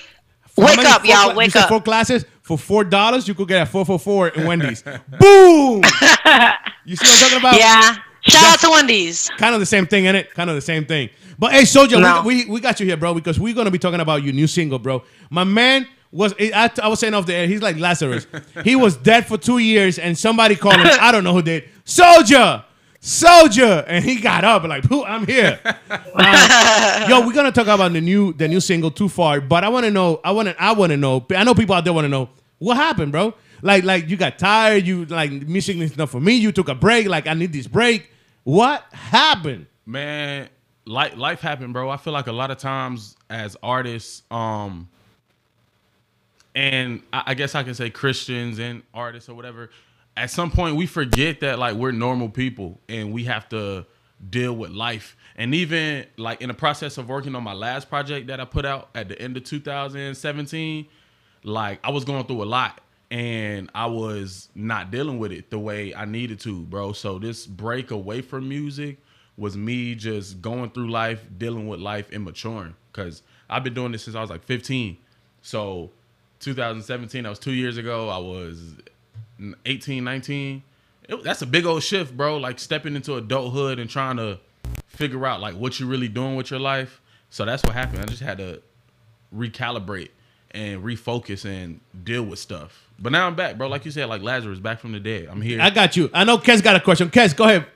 How 0.56 0.64
wake 0.64 0.76
many 0.78 0.88
up, 0.88 1.02
four 1.02 1.10
y'all. 1.10 1.22
cla- 1.24 1.32
you 1.32 1.36
Wake 1.36 1.50
said 1.52 1.62
up. 1.64 1.68
Four 1.68 1.82
classes 1.82 2.24
for 2.46 2.56
four 2.56 2.85
dollars, 2.85 3.26
you 3.26 3.35
could 3.35 3.48
get 3.48 3.62
a 3.62 3.66
four 3.66 3.85
for 3.85 3.98
four 3.98 4.28
in 4.28 4.46
Wendy's. 4.46 4.82
Boom! 5.18 5.82
you 6.85 6.94
see 6.94 7.04
what 7.04 7.12
I'm 7.12 7.18
talking 7.18 7.38
about? 7.38 7.59
Yeah. 7.59 7.96
Shout 8.20 8.44
out 8.44 8.61
to 8.61 8.70
Wendy's. 8.70 9.28
kind 9.37 9.52
of 9.54 9.61
the 9.61 9.66
same 9.66 9.85
thing, 9.85 10.04
in 10.04 10.14
it? 10.14 10.32
Kind 10.32 10.48
of 10.48 10.54
the 10.54 10.62
same 10.62 10.85
thing. 10.85 11.11
But 11.40 11.52
hey, 11.52 11.64
Soldier, 11.64 11.98
No. 11.98 12.22
we, 12.24 12.44
we 12.44 12.50
we 12.52 12.61
got 12.61 12.78
you 12.78 12.87
here, 12.87 12.96
bro, 12.96 13.14
because 13.14 13.40
we're 13.40 13.52
gonna 13.54 13.72
be 13.72 13.80
talking 13.80 13.98
about 13.98 14.22
your 14.22 14.32
new 14.32 14.46
single, 14.46 14.78
bro. 14.78 15.02
My 15.28 15.42
man 15.42 15.88
was 16.12 16.35
I, 16.38 16.70
I 16.80 16.87
was 16.87 17.00
saying 17.00 17.14
off 17.14 17.26
the 17.26 17.35
air, 17.35 17.48
he's 17.48 17.62
like 17.62 17.78
Lazarus. 17.78 18.28
he 18.64 18.76
was 18.76 18.96
dead 18.96 19.26
for 19.26 19.37
two 19.37 19.59
years, 19.59 19.98
and 19.98 20.16
somebody 20.16 20.54
called 20.54 20.76
him. 20.76 20.87
I 21.00 21.11
don't 21.11 21.24
know 21.24 21.32
who 21.32 21.42
did. 21.42 21.64
Soldier, 21.85 22.64
Soldier, 23.07 23.85
and 23.87 24.05
he 24.05 24.21
got 24.21 24.42
up 24.42 24.64
like, 24.64 24.83
"Pooh, 24.83 25.05
I'm 25.05 25.25
here." 25.25 25.61
Uh, 25.88 27.07
yo, 27.09 27.25
we're 27.25 27.33
gonna 27.33 27.53
talk 27.53 27.69
about 27.69 27.92
the 27.92 28.01
new 28.01 28.33
the 28.33 28.49
new 28.49 28.59
single, 28.59 28.90
"Too 28.90 29.09
Far," 29.09 29.40
but 29.40 29.62
I 29.62 29.69
want 29.69 29.85
to 29.85 29.92
know. 29.92 30.21
I 30.25 30.33
want 30.33 30.49
to. 30.49 30.61
I 30.61 30.73
want 30.73 30.90
to 30.90 30.97
know. 30.97 31.25
I 31.31 31.45
know 31.45 31.55
people 31.55 31.77
out 31.77 31.85
there 31.85 31.92
want 31.92 32.07
to 32.07 32.09
know 32.09 32.31
what 32.59 32.77
happened, 32.77 33.12
bro. 33.12 33.33
Like, 33.62 33.85
like 33.85 34.09
you 34.09 34.16
got 34.16 34.40
tired. 34.40 34.88
You 34.88 35.05
like 35.05 35.31
music 35.31 35.77
is 35.77 35.97
not 35.97 36.11
for 36.11 36.21
me. 36.21 36.35
You 36.35 36.51
took 36.51 36.69
a 36.69 36.75
break. 36.75 37.07
Like, 37.07 37.29
I 37.29 37.35
need 37.35 37.53
this 37.53 37.69
break. 37.69 38.11
What 38.42 38.85
happened? 38.92 39.66
Man, 39.87 40.49
life 40.85 41.16
life 41.16 41.40
happened, 41.40 41.75
bro. 41.75 41.88
I 41.88 41.99
feel 41.99 42.12
like 42.12 42.27
a 42.27 42.33
lot 42.33 42.51
of 42.51 42.59
times 42.59 43.14
as 43.31 43.57
artists, 43.62 44.25
um, 44.33 44.88
and 46.57 47.05
I, 47.12 47.23
I 47.27 47.35
guess 47.35 47.55
I 47.55 47.62
can 47.62 47.75
say 47.75 47.88
Christians 47.88 48.59
and 48.59 48.83
artists 48.92 49.29
or 49.29 49.35
whatever. 49.35 49.71
At 50.16 50.31
some 50.31 50.50
point, 50.50 50.76
we 50.76 50.87
forget 50.87 51.40
that 51.40 51.59
like 51.59 51.74
we're 51.74 51.92
normal 51.92 52.29
people 52.31 52.81
and 52.88 53.12
we 53.12 53.24
have 53.24 53.48
to 53.50 53.85
deal 54.31 54.55
with 54.55 54.70
life. 54.70 55.16
And 55.37 55.55
even 55.55 56.07
like 56.16 56.40
in 56.40 56.48
the 56.48 56.55
process 56.55 56.96
of 56.96 57.09
working 57.09 57.35
on 57.35 57.42
my 57.42 57.52
last 57.52 57.90
project 57.90 58.29
that 58.29 58.40
I 58.40 58.46
put 58.46 58.64
out 58.64 58.88
at 58.94 59.09
the 59.09 59.20
end 59.20 59.37
of 59.37 59.44
2017, 59.44 60.87
like 61.44 61.81
I 61.85 61.90
was 61.90 62.05
going 62.05 62.24
through 62.24 62.42
a 62.42 62.44
lot 62.44 62.81
and 63.11 63.70
I 63.74 63.87
was 63.87 64.48
not 64.55 64.90
dealing 64.90 65.18
with 65.18 65.33
it 65.33 65.50
the 65.50 65.59
way 65.59 65.94
I 65.94 66.07
needed 66.07 66.40
to, 66.40 66.62
bro. 66.62 66.92
So 66.92 67.18
this 67.18 67.46
break 67.46 67.90
away 67.90 68.22
from 68.22 68.48
music 68.48 68.96
was 69.37 69.55
me 69.55 69.94
just 69.94 70.40
going 70.40 70.70
through 70.70 70.90
life, 70.90 71.26
dealing 71.37 71.68
with 71.68 71.79
life 71.79 72.09
and 72.11 72.24
maturing 72.24 72.74
cuz 72.92 73.22
I've 73.50 73.62
been 73.62 73.74
doing 73.74 73.92
this 73.92 74.05
since 74.05 74.16
I 74.16 74.22
was 74.22 74.31
like 74.31 74.44
15. 74.44 74.96
So 75.42 75.90
2017, 76.40 77.22
that 77.24 77.29
was 77.29 77.38
2 77.38 77.52
years 77.52 77.76
ago. 77.76 78.09
I 78.09 78.18
was 78.18 78.76
18, 79.64 80.05
19. 80.05 80.62
It, 81.09 81.22
that's 81.22 81.42
a 81.42 81.46
big 81.46 81.66
old 81.66 81.83
shift, 81.83 82.16
bro. 82.16 82.37
Like 82.37 82.59
stepping 82.59 82.96
into 82.96 83.14
adulthood 83.14 83.79
and 83.79 83.88
trying 83.88 84.16
to 84.16 84.38
figure 84.87 85.27
out 85.27 85.40
like 85.40 85.55
what 85.55 85.79
you're 85.79 85.88
really 85.88 86.09
doing 86.09 86.37
with 86.37 86.51
your 86.51 86.61
life. 86.61 87.01
So 87.31 87.44
that's 87.44 87.62
what 87.64 87.75
happened. 87.75 88.01
I 88.01 88.07
just 88.07 88.22
had 88.22 88.38
to 88.38 88.62
recalibrate 89.35 90.11
and 90.53 90.83
refocus 90.83 91.44
and 91.44 91.81
deal 92.05 92.22
with 92.22 92.38
stuff. 92.38 92.88
But 92.99 93.12
now 93.12 93.27
I'm 93.27 93.35
back, 93.35 93.59
bro. 93.59 93.68
Like 93.68 93.85
you 93.85 93.90
said, 93.90 94.09
like 94.09 94.22
Lazarus 94.22 94.59
back 94.59 94.81
from 94.81 94.92
the 94.92 95.01
dead. 95.01 95.29
I'm 95.31 95.42
here. 95.42 95.61
I 95.61 95.70
got 95.70 95.96
you. 95.96 96.11
I 96.14 96.25
know 96.25 96.38
Kes 96.38 96.62
got 96.62 96.77
a 96.77 96.81
question. 96.81 97.11
Kes, 97.11 97.37
go 97.37 97.44
ahead. 97.44 97.66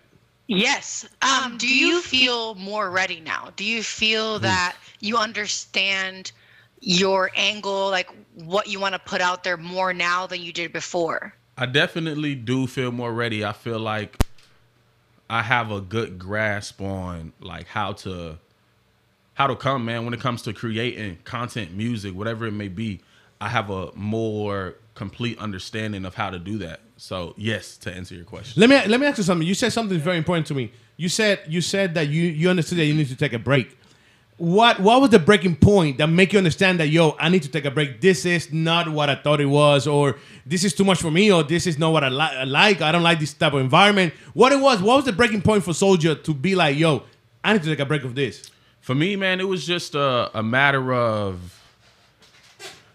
Yes. 0.46 1.06
Um, 1.22 1.58
do 1.58 1.68
you 1.68 2.00
feel 2.00 2.54
more 2.56 2.90
ready 2.90 3.20
now? 3.20 3.50
Do 3.54 3.64
you 3.64 3.82
feel 3.82 4.40
that 4.40 4.74
you 4.98 5.16
understand 5.16 6.32
your 6.80 7.30
angle, 7.36 7.90
like 7.90 8.08
what 8.34 8.66
you 8.66 8.80
want 8.80 8.94
to 8.94 8.98
put 8.98 9.20
out 9.20 9.44
there 9.44 9.56
more 9.56 9.92
now 9.92 10.26
than 10.26 10.40
you 10.42 10.52
did 10.52 10.72
before? 10.72 11.34
I 11.60 11.66
definitely 11.66 12.34
do 12.34 12.66
feel 12.66 12.90
more 12.90 13.12
ready. 13.12 13.44
I 13.44 13.52
feel 13.52 13.78
like 13.78 14.24
I 15.28 15.42
have 15.42 15.70
a 15.70 15.82
good 15.82 16.18
grasp 16.18 16.80
on 16.80 17.34
like 17.38 17.66
how 17.66 17.92
to 17.92 18.38
how 19.34 19.46
to 19.46 19.54
come, 19.54 19.84
man, 19.84 20.06
when 20.06 20.14
it 20.14 20.20
comes 20.20 20.40
to 20.42 20.54
creating 20.54 21.18
content, 21.24 21.72
music, 21.72 22.14
whatever 22.14 22.46
it 22.46 22.52
may 22.52 22.68
be. 22.68 23.00
I 23.42 23.48
have 23.48 23.68
a 23.68 23.92
more 23.94 24.76
complete 24.94 25.38
understanding 25.38 26.06
of 26.06 26.14
how 26.14 26.30
to 26.30 26.38
do 26.38 26.58
that. 26.58 26.80
So, 26.96 27.34
yes, 27.36 27.76
to 27.78 27.92
answer 27.92 28.14
your 28.14 28.24
question. 28.24 28.58
Let 28.58 28.70
me 28.70 28.90
let 28.90 28.98
me 28.98 29.06
ask 29.06 29.18
you 29.18 29.24
something. 29.24 29.46
You 29.46 29.54
said 29.54 29.72
something 29.74 29.98
very 29.98 30.16
important 30.16 30.46
to 30.46 30.54
me. 30.54 30.72
You 30.96 31.10
said 31.10 31.40
you 31.46 31.60
said 31.60 31.92
that 31.94 32.08
you 32.08 32.22
you 32.22 32.48
understood 32.48 32.78
that 32.78 32.86
you 32.86 32.94
need 32.94 33.08
to 33.08 33.16
take 33.16 33.34
a 33.34 33.38
break. 33.38 33.76
What 34.40 34.80
what 34.80 35.02
was 35.02 35.10
the 35.10 35.18
breaking 35.18 35.56
point 35.56 35.98
that 35.98 36.06
make 36.06 36.32
you 36.32 36.38
understand 36.38 36.80
that 36.80 36.88
yo 36.88 37.14
I 37.20 37.28
need 37.28 37.42
to 37.42 37.50
take 37.50 37.66
a 37.66 37.70
break? 37.70 38.00
This 38.00 38.24
is 38.24 38.50
not 38.50 38.88
what 38.88 39.10
I 39.10 39.14
thought 39.14 39.38
it 39.38 39.44
was, 39.44 39.86
or 39.86 40.16
this 40.46 40.64
is 40.64 40.72
too 40.72 40.82
much 40.82 40.98
for 40.98 41.10
me, 41.10 41.30
or 41.30 41.42
this 41.42 41.66
is 41.66 41.78
not 41.78 41.92
what 41.92 42.04
I, 42.04 42.08
li- 42.08 42.38
I 42.38 42.44
like. 42.44 42.80
I 42.80 42.90
don't 42.90 43.02
like 43.02 43.20
this 43.20 43.34
type 43.34 43.52
of 43.52 43.60
environment. 43.60 44.14
What 44.32 44.52
it 44.52 44.58
was? 44.58 44.80
What 44.80 44.96
was 44.96 45.04
the 45.04 45.12
breaking 45.12 45.42
point 45.42 45.62
for 45.62 45.74
Soldier 45.74 46.14
to 46.14 46.32
be 46.32 46.54
like 46.54 46.78
yo 46.78 47.02
I 47.44 47.52
need 47.52 47.62
to 47.64 47.68
take 47.68 47.80
a 47.80 47.84
break 47.84 48.02
of 48.02 48.14
this? 48.14 48.50
For 48.80 48.94
me, 48.94 49.14
man, 49.14 49.40
it 49.40 49.44
was 49.46 49.66
just 49.66 49.94
a, 49.94 50.30
a 50.32 50.42
matter 50.42 50.94
of 50.94 51.60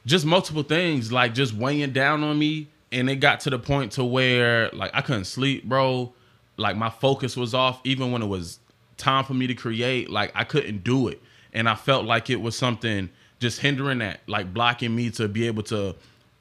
just 0.07 0.25
multiple 0.25 0.63
things, 0.63 1.11
like 1.11 1.35
just 1.35 1.53
weighing 1.53 1.91
down 1.91 2.23
on 2.23 2.39
me. 2.39 2.69
And 2.91 3.07
it 3.07 3.17
got 3.17 3.41
to 3.41 3.51
the 3.51 3.59
point 3.59 3.91
to 3.93 4.03
where 4.03 4.71
like 4.73 4.89
I 4.95 5.01
couldn't 5.01 5.25
sleep, 5.25 5.65
bro. 5.65 6.11
Like 6.57 6.75
my 6.75 6.89
focus 6.89 7.37
was 7.37 7.53
off, 7.53 7.81
even 7.83 8.11
when 8.11 8.23
it 8.23 8.27
was 8.27 8.57
time 8.97 9.25
for 9.25 9.35
me 9.35 9.45
to 9.45 9.53
create. 9.53 10.09
Like 10.09 10.31
I 10.33 10.43
couldn't 10.43 10.83
do 10.83 11.07
it. 11.07 11.21
And 11.55 11.67
I 11.67 11.73
felt 11.73 12.05
like 12.05 12.29
it 12.29 12.41
was 12.41 12.55
something 12.55 13.09
just 13.39 13.61
hindering 13.61 13.99
that, 13.99 14.19
like 14.27 14.53
blocking 14.53 14.95
me 14.95 15.09
to 15.11 15.27
be 15.27 15.47
able 15.47 15.63
to 15.63 15.95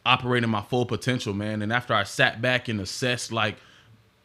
operate 0.05 0.45
in 0.45 0.51
my 0.51 0.61
full 0.61 0.85
potential, 0.85 1.33
man. 1.33 1.63
And 1.63 1.73
after 1.73 1.95
I 1.95 2.03
sat 2.03 2.43
back 2.43 2.69
and 2.69 2.81
assessed 2.81 3.33
like 3.33 3.57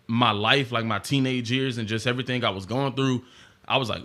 my 0.07 0.31
life, 0.31 0.71
like 0.71 0.85
my 0.85 0.99
teenage 0.99 1.51
years 1.51 1.77
and 1.77 1.87
just 1.87 2.07
everything 2.07 2.43
I 2.43 2.49
was 2.49 2.65
going 2.65 2.93
through, 2.93 3.23
I 3.67 3.77
was 3.77 3.89
like, 3.89 4.01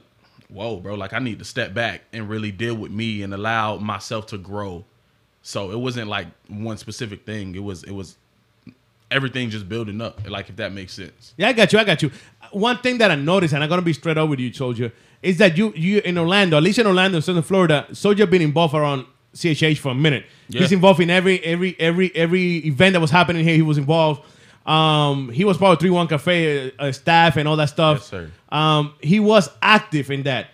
whoa, 0.49 0.77
bro, 0.77 0.95
like 0.95 1.15
I 1.15 1.19
need 1.19 1.39
to 1.39 1.45
step 1.45 1.75
back 1.75 2.03
and 2.13 2.29
really 2.29 2.53
deal 2.53 2.75
with 2.75 2.93
me 2.93 3.23
and 3.23 3.35
allow 3.35 3.77
myself 3.77 4.27
to 4.27 4.39
grow. 4.39 4.85
So 5.43 5.71
it 5.71 5.79
wasn't 5.79 6.09
like 6.09 6.29
one 6.49 6.77
specific 6.77 7.27
thing. 7.27 7.55
It 7.55 7.63
was 7.63 7.83
it 7.85 7.93
was 7.93 8.17
everything 9.11 9.51
just 9.51 9.69
building 9.69 10.01
up. 10.01 10.29
Like 10.29 10.49
if 10.49 10.57
that 10.57 10.73
makes 10.73 10.93
sense. 10.93 11.35
Yeah, 11.37 11.49
I 11.49 11.53
got 11.55 11.73
you. 11.73 11.79
I 11.79 11.85
got 11.85 12.03
you. 12.03 12.11
One 12.53 12.79
thing 12.79 12.99
that 12.99 13.11
I 13.11 13.15
noticed, 13.15 13.55
and 13.55 13.63
I'm 13.63 13.69
gonna 13.69 13.83
be 13.83 13.93
straight 13.93 14.19
up 14.19 14.29
with 14.29 14.39
you, 14.41 14.53
Soldier, 14.53 14.93
is 15.25 15.39
that 15.39 15.57
you 15.57 15.73
you 15.75 16.01
in 16.01 16.19
Orlando, 16.19 16.57
at 16.57 16.63
least 16.63 16.79
in 16.79 16.87
Orlando, 16.87 17.19
Southern 17.21 17.43
Florida, 17.43 17.87
Soldier 17.93 18.27
been 18.27 18.43
involved 18.43 18.75
around 18.75 19.07
CHH 19.35 19.79
for 19.79 19.91
a 19.91 19.95
minute. 19.95 20.27
Yeah. 20.49 20.61
He's 20.61 20.73
involved 20.73 21.01
in 21.01 21.11
every 21.11 21.43
every 21.45 21.75
every 21.81 22.15
every 22.15 22.59
event 22.59 22.93
that 22.93 23.01
was 23.01 23.11
happening 23.11 23.45
here. 23.45 23.55
He 23.55 23.63
was 23.63 23.79
involved. 23.79 24.23
Um, 24.67 25.31
he 25.31 25.45
was 25.45 25.59
part 25.59 25.73
of 25.75 25.81
Three 25.81 25.91
One 25.91 26.09
Cafe 26.09 26.69
uh, 26.69 26.71
uh, 26.79 26.93
staff 26.93 27.37
and 27.37 27.49
all 27.49 27.57
that 27.57 27.71
stuff. 27.71 27.99
Yes, 27.99 28.07
sir. 28.07 28.31
Um, 28.51 28.95
he 29.01 29.19
was 29.21 29.51
active 29.61 30.11
in 30.11 30.23
that. 30.25 30.49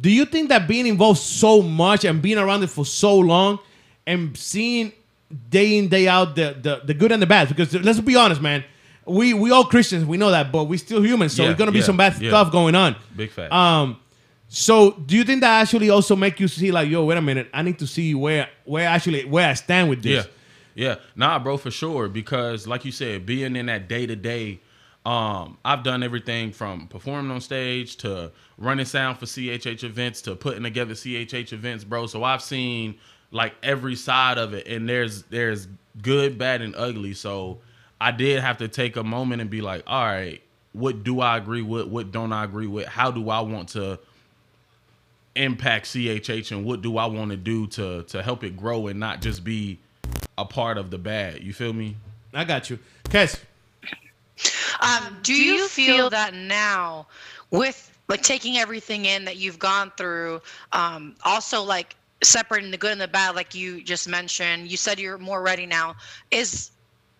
Do 0.00 0.10
you 0.10 0.24
think 0.24 0.48
that 0.48 0.66
being 0.66 0.86
involved 0.86 1.20
so 1.20 1.62
much 1.62 2.04
and 2.04 2.20
being 2.20 2.38
around 2.38 2.62
it 2.62 2.70
for 2.70 2.84
so 2.84 3.16
long 3.16 3.58
and 4.06 4.36
seeing 4.36 4.92
day 5.50 5.78
in 5.78 5.88
day 5.88 6.08
out 6.08 6.34
the 6.34 6.56
the, 6.60 6.82
the 6.84 6.94
good 6.94 7.12
and 7.12 7.22
the 7.22 7.26
bad? 7.26 7.48
Because 7.48 7.74
let's 7.74 8.00
be 8.00 8.16
honest, 8.16 8.40
man, 8.40 8.64
we 9.06 9.34
we 9.34 9.50
all 9.50 9.64
Christians, 9.64 10.04
we 10.04 10.16
know 10.16 10.30
that, 10.30 10.50
but 10.50 10.64
we 10.64 10.76
still 10.78 11.02
humans, 11.02 11.34
so 11.34 11.42
Yeah, 11.42 11.48
there's 11.48 11.58
gonna 11.58 11.72
be 11.72 11.78
yeah, 11.78 11.84
some 11.84 11.96
bad 11.96 12.16
stuff 12.16 12.50
going 12.50 12.74
on. 12.74 12.96
Big 13.16 13.30
fact. 13.30 13.52
Um, 13.52 13.98
so 14.48 14.92
do 14.92 15.16
you 15.16 15.24
think 15.24 15.40
that 15.40 15.62
actually 15.62 15.90
also 15.90 16.14
make 16.14 16.38
you 16.40 16.48
see 16.48 16.70
like, 16.70 16.88
yo, 16.88 17.04
wait 17.04 17.18
a 17.18 17.22
minute, 17.22 17.48
I 17.52 17.62
need 17.62 17.78
to 17.80 17.86
see 17.86 18.14
where 18.14 18.48
where 18.64 18.88
actually 18.88 19.24
where 19.24 19.48
I 19.48 19.54
stand 19.54 19.88
with 19.88 20.02
this? 20.02 20.24
Yeah. 20.24 20.30
Yeah. 20.74 20.96
Nah, 21.14 21.38
bro, 21.38 21.56
for 21.56 21.70
sure. 21.70 22.08
Because 22.08 22.66
like 22.66 22.84
you 22.84 22.92
said, 22.92 23.26
being 23.26 23.56
in 23.56 23.66
that 23.66 23.88
day 23.88 24.06
to 24.06 24.16
day, 24.16 24.60
um, 25.06 25.58
I've 25.64 25.82
done 25.82 26.02
everything 26.02 26.52
from 26.52 26.88
performing 26.88 27.30
on 27.30 27.40
stage 27.40 27.96
to 27.98 28.32
running 28.58 28.86
sound 28.86 29.18
for 29.18 29.26
CHH 29.26 29.84
events 29.84 30.22
to 30.22 30.34
putting 30.34 30.62
together 30.62 30.94
CHH 30.94 31.52
events, 31.52 31.84
bro. 31.84 32.06
So 32.06 32.24
I've 32.24 32.42
seen 32.42 32.96
like 33.30 33.54
every 33.62 33.96
side 33.96 34.38
of 34.38 34.54
it 34.54 34.66
and 34.66 34.88
there's 34.88 35.24
there's 35.24 35.68
good, 36.00 36.38
bad, 36.38 36.62
and 36.62 36.74
ugly. 36.76 37.14
So 37.14 37.60
I 38.00 38.10
did 38.10 38.40
have 38.40 38.58
to 38.58 38.68
take 38.68 38.96
a 38.96 39.04
moment 39.04 39.40
and 39.40 39.50
be 39.50 39.60
like, 39.60 39.82
all 39.86 40.04
right, 40.04 40.42
what 40.72 41.04
do 41.04 41.20
I 41.20 41.36
agree 41.36 41.62
with, 41.62 41.86
what 41.86 42.10
don't 42.10 42.32
I 42.32 42.44
agree 42.44 42.66
with, 42.66 42.86
how 42.86 43.10
do 43.10 43.30
I 43.30 43.40
want 43.40 43.70
to 43.70 43.98
impact 45.36 45.86
CHH, 45.86 46.52
and 46.52 46.64
what 46.64 46.82
do 46.82 46.98
I 46.98 47.06
want 47.06 47.30
to 47.30 47.36
do 47.36 47.66
to 47.68 48.02
to 48.04 48.22
help 48.22 48.44
it 48.44 48.56
grow 48.56 48.86
and 48.86 49.00
not 49.00 49.20
just 49.20 49.44
be 49.44 49.78
a 50.38 50.44
part 50.44 50.78
of 50.78 50.90
the 50.90 50.98
bad. 50.98 51.42
You 51.42 51.52
feel 51.52 51.72
me? 51.72 51.96
I 52.32 52.44
got 52.44 52.70
you, 52.70 52.78
Kes. 53.04 53.40
Um, 54.80 55.18
do 55.22 55.34
you 55.34 55.68
feel 55.68 56.10
that 56.10 56.34
now 56.34 57.06
with 57.50 57.90
like 58.08 58.22
taking 58.22 58.58
everything 58.58 59.04
in 59.04 59.24
that 59.24 59.36
you've 59.36 59.58
gone 59.58 59.92
through, 59.96 60.42
um, 60.72 61.14
also 61.24 61.62
like 61.62 61.96
separating 62.22 62.70
the 62.70 62.76
good 62.76 62.92
and 62.92 63.00
the 63.00 63.08
bad, 63.08 63.34
like 63.36 63.54
you 63.54 63.82
just 63.82 64.08
mentioned, 64.08 64.70
you 64.70 64.76
said 64.76 64.98
you're 64.98 65.18
more 65.18 65.40
ready 65.42 65.66
now. 65.66 65.94
Is 66.30 66.72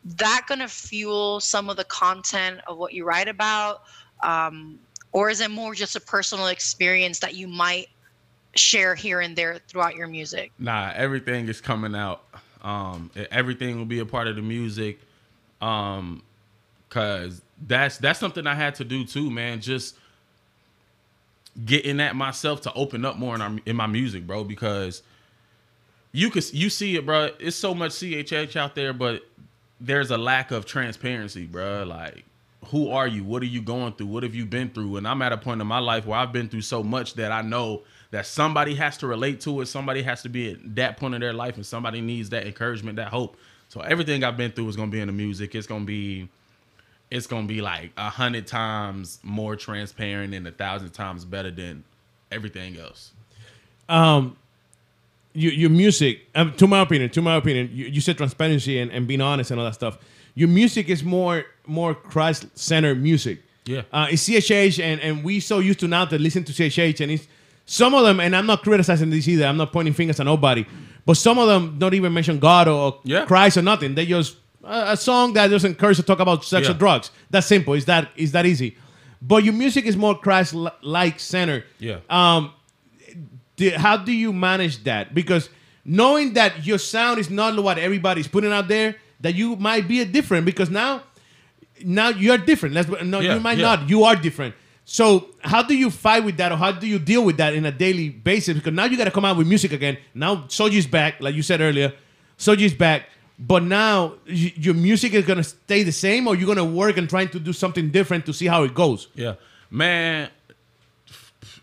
that 0.04 0.42
going 0.48 0.58
to 0.58 0.68
fuel 0.68 1.40
some 1.40 1.70
of 1.70 1.76
the 1.76 1.84
content 1.84 2.60
of 2.66 2.76
what 2.76 2.92
you 2.92 3.04
write 3.04 3.28
about? 3.28 3.82
Um, 4.22 4.78
or 5.12 5.30
is 5.30 5.40
it 5.40 5.50
more 5.50 5.74
just 5.74 5.94
a 5.94 6.00
personal 6.00 6.48
experience 6.48 7.20
that 7.20 7.34
you 7.34 7.46
might 7.46 7.88
share 8.56 8.94
here 8.94 9.20
and 9.20 9.36
there 9.36 9.58
throughout 9.68 9.94
your 9.94 10.06
music? 10.06 10.52
Nah, 10.58 10.92
everything 10.94 11.48
is 11.48 11.60
coming 11.60 11.94
out. 11.94 12.24
Um, 12.62 13.10
everything 13.30 13.76
will 13.76 13.84
be 13.84 13.98
a 13.98 14.06
part 14.06 14.26
of 14.26 14.36
the 14.36 14.42
music. 14.42 14.98
Um, 15.60 16.22
cause 16.88 17.42
that's 17.66 17.98
that's 17.98 18.18
something 18.18 18.46
I 18.46 18.54
had 18.54 18.74
to 18.76 18.84
do 18.84 19.04
too, 19.04 19.30
man. 19.30 19.60
Just 19.60 19.96
getting 21.64 22.00
at 22.00 22.16
myself 22.16 22.62
to 22.62 22.72
open 22.74 23.04
up 23.04 23.16
more 23.16 23.34
in, 23.34 23.40
our, 23.40 23.52
in 23.66 23.76
my 23.76 23.86
music, 23.86 24.26
bro. 24.26 24.44
Because 24.44 25.02
you 26.12 26.30
could 26.30 26.52
you 26.52 26.70
see 26.70 26.96
it, 26.96 27.06
bro. 27.06 27.30
It's 27.38 27.56
so 27.56 27.74
much 27.74 27.92
CHH 27.92 28.56
out 28.56 28.74
there, 28.74 28.92
but 28.92 29.22
there's 29.80 30.10
a 30.10 30.18
lack 30.18 30.50
of 30.50 30.64
transparency, 30.64 31.46
bro. 31.46 31.84
Like, 31.84 32.24
who 32.66 32.90
are 32.90 33.06
you? 33.06 33.24
What 33.24 33.42
are 33.42 33.46
you 33.46 33.60
going 33.60 33.92
through? 33.92 34.06
What 34.06 34.22
have 34.22 34.34
you 34.34 34.46
been 34.46 34.70
through? 34.70 34.96
And 34.96 35.06
I'm 35.06 35.22
at 35.22 35.32
a 35.32 35.36
point 35.36 35.60
in 35.60 35.66
my 35.66 35.78
life 35.80 36.06
where 36.06 36.18
I've 36.18 36.32
been 36.32 36.48
through 36.48 36.62
so 36.62 36.82
much 36.82 37.14
that 37.14 37.32
I 37.32 37.42
know 37.42 37.82
that 38.14 38.26
somebody 38.26 38.76
has 38.76 38.96
to 38.98 39.08
relate 39.08 39.40
to 39.40 39.60
it. 39.60 39.66
Somebody 39.66 40.00
has 40.02 40.22
to 40.22 40.28
be 40.28 40.52
at 40.52 40.76
that 40.76 40.96
point 40.98 41.16
in 41.16 41.20
their 41.20 41.32
life, 41.32 41.56
and 41.56 41.66
somebody 41.66 42.00
needs 42.00 42.30
that 42.30 42.46
encouragement, 42.46 42.94
that 42.94 43.08
hope. 43.08 43.36
So 43.68 43.80
everything 43.80 44.22
I've 44.22 44.36
been 44.36 44.52
through 44.52 44.68
is 44.68 44.76
gonna 44.76 44.92
be 44.92 45.00
in 45.00 45.08
the 45.08 45.12
music. 45.12 45.56
It's 45.56 45.66
gonna 45.66 45.84
be 45.84 46.28
it's 47.10 47.26
gonna 47.26 47.48
be 47.48 47.60
like 47.60 47.90
a 47.96 48.08
hundred 48.08 48.46
times 48.46 49.18
more 49.24 49.56
transparent 49.56 50.32
and 50.32 50.46
a 50.46 50.52
thousand 50.52 50.90
times 50.90 51.24
better 51.24 51.50
than 51.50 51.82
everything 52.30 52.78
else. 52.78 53.10
Um, 53.88 54.36
your, 55.32 55.52
your 55.52 55.70
music, 55.70 56.20
um, 56.36 56.52
to 56.52 56.68
my 56.68 56.82
opinion, 56.82 57.10
to 57.10 57.20
my 57.20 57.34
opinion, 57.34 57.68
you, 57.72 57.86
you 57.86 58.00
said 58.00 58.16
transparency 58.16 58.78
and, 58.78 58.92
and 58.92 59.08
being 59.08 59.22
honest 59.22 59.50
and 59.50 59.58
all 59.58 59.66
that 59.66 59.74
stuff. 59.74 59.98
Your 60.36 60.48
music 60.48 60.88
is 60.88 61.02
more 61.02 61.46
more 61.66 61.96
Christ 61.96 62.46
centered 62.56 63.02
music. 63.02 63.40
Yeah. 63.64 63.82
Uh, 63.92 64.06
it's 64.10 64.28
CHH, 64.28 64.80
and, 64.80 65.00
and 65.00 65.24
we 65.24 65.40
so 65.40 65.58
used 65.58 65.80
to 65.80 65.88
now 65.88 66.04
to 66.04 66.16
listen 66.16 66.44
to 66.44 66.52
CHH, 66.52 67.00
and 67.00 67.10
it's 67.10 67.26
some 67.66 67.94
of 67.94 68.04
them, 68.04 68.20
and 68.20 68.36
I'm 68.36 68.46
not 68.46 68.62
criticizing 68.62 69.10
this 69.10 69.26
either. 69.26 69.46
I'm 69.46 69.56
not 69.56 69.72
pointing 69.72 69.94
fingers 69.94 70.20
at 70.20 70.26
nobody, 70.26 70.66
but 71.06 71.16
some 71.16 71.38
of 71.38 71.48
them 71.48 71.78
don't 71.78 71.94
even 71.94 72.12
mention 72.12 72.38
God 72.38 72.68
or 72.68 73.00
yeah. 73.04 73.24
Christ 73.24 73.56
or 73.56 73.62
nothing. 73.62 73.94
They 73.94 74.06
just 74.06 74.36
a 74.64 74.96
song 74.96 75.34
that 75.34 75.48
doesn't 75.48 75.76
curse 75.76 75.98
or 75.98 76.02
talk 76.02 76.20
about 76.20 76.44
sex 76.44 76.66
yeah. 76.66 76.74
or 76.74 76.78
drugs. 76.78 77.10
That's 77.30 77.46
simple. 77.46 77.74
Is 77.74 77.84
that 77.86 78.08
is 78.16 78.32
that 78.32 78.46
easy? 78.46 78.76
But 79.20 79.44
your 79.44 79.54
music 79.54 79.86
is 79.86 79.96
more 79.96 80.14
Christ-like 80.14 81.18
center. 81.18 81.64
Yeah. 81.78 82.00
Um, 82.10 82.52
how 83.76 83.96
do 83.96 84.12
you 84.12 84.34
manage 84.34 84.84
that? 84.84 85.14
Because 85.14 85.48
knowing 85.84 86.34
that 86.34 86.66
your 86.66 86.76
sound 86.76 87.18
is 87.18 87.30
not 87.30 87.58
what 87.62 87.78
everybody's 87.78 88.28
putting 88.28 88.52
out 88.52 88.68
there, 88.68 88.96
that 89.20 89.34
you 89.34 89.56
might 89.56 89.88
be 89.88 90.00
a 90.00 90.04
different. 90.04 90.44
Because 90.44 90.68
now, 90.68 91.04
now 91.82 92.08
you're 92.10 92.36
different. 92.36 92.74
Let's 92.74 92.88
no, 93.02 93.20
yeah, 93.20 93.34
you 93.34 93.40
might 93.40 93.56
yeah. 93.56 93.76
not. 93.76 93.88
You 93.88 94.04
are 94.04 94.14
different. 94.14 94.54
So 94.84 95.30
how 95.40 95.62
do 95.62 95.74
you 95.76 95.90
fight 95.90 96.24
with 96.24 96.36
that, 96.36 96.52
or 96.52 96.56
how 96.56 96.72
do 96.72 96.86
you 96.86 96.98
deal 96.98 97.24
with 97.24 97.38
that 97.38 97.54
in 97.54 97.64
a 97.64 97.72
daily 97.72 98.10
basis? 98.10 98.54
Because 98.54 98.74
now 98.74 98.84
you 98.84 98.96
got 98.96 99.04
to 99.04 99.10
come 99.10 99.24
out 99.24 99.36
with 99.36 99.46
music 99.46 99.72
again. 99.72 99.96
Now 100.14 100.36
Soulja's 100.48 100.86
back, 100.86 101.20
like 101.20 101.34
you 101.34 101.42
said 101.42 101.60
earlier. 101.60 101.92
Soulja's 102.38 102.74
back. 102.74 103.08
But 103.38 103.64
now 103.64 104.14
your 104.26 104.74
music 104.74 105.12
is 105.12 105.26
gonna 105.26 105.42
stay 105.42 105.82
the 105.82 105.90
same, 105.90 106.28
or 106.28 106.36
you're 106.36 106.46
gonna 106.46 106.64
work 106.64 106.96
and 106.98 107.08
trying 107.10 107.30
to 107.30 107.40
do 107.40 107.52
something 107.52 107.90
different 107.90 108.26
to 108.26 108.32
see 108.32 108.46
how 108.46 108.62
it 108.62 108.74
goes. 108.74 109.08
Yeah, 109.14 109.34
man. 109.70 110.30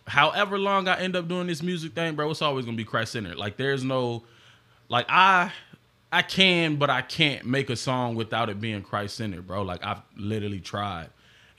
However 0.05 0.59
long 0.59 0.89
I 0.89 0.99
end 0.99 1.15
up 1.15 1.29
doing 1.29 1.47
this 1.47 1.63
music 1.63 1.93
thing, 1.93 2.15
bro, 2.15 2.29
it's 2.29 2.41
always 2.41 2.65
gonna 2.65 2.75
be 2.75 2.83
Christ 2.83 3.13
centered. 3.13 3.37
Like 3.37 3.55
there's 3.55 3.85
no, 3.85 4.23
like 4.89 5.05
I, 5.07 5.53
I 6.11 6.23
can, 6.23 6.75
but 6.75 6.89
I 6.89 7.01
can't 7.01 7.45
make 7.45 7.69
a 7.69 7.77
song 7.77 8.15
without 8.15 8.49
it 8.49 8.59
being 8.59 8.81
Christ 8.81 9.15
centered, 9.15 9.47
bro. 9.47 9.61
Like 9.61 9.81
I've 9.85 10.01
literally 10.17 10.59
tried, 10.59 11.07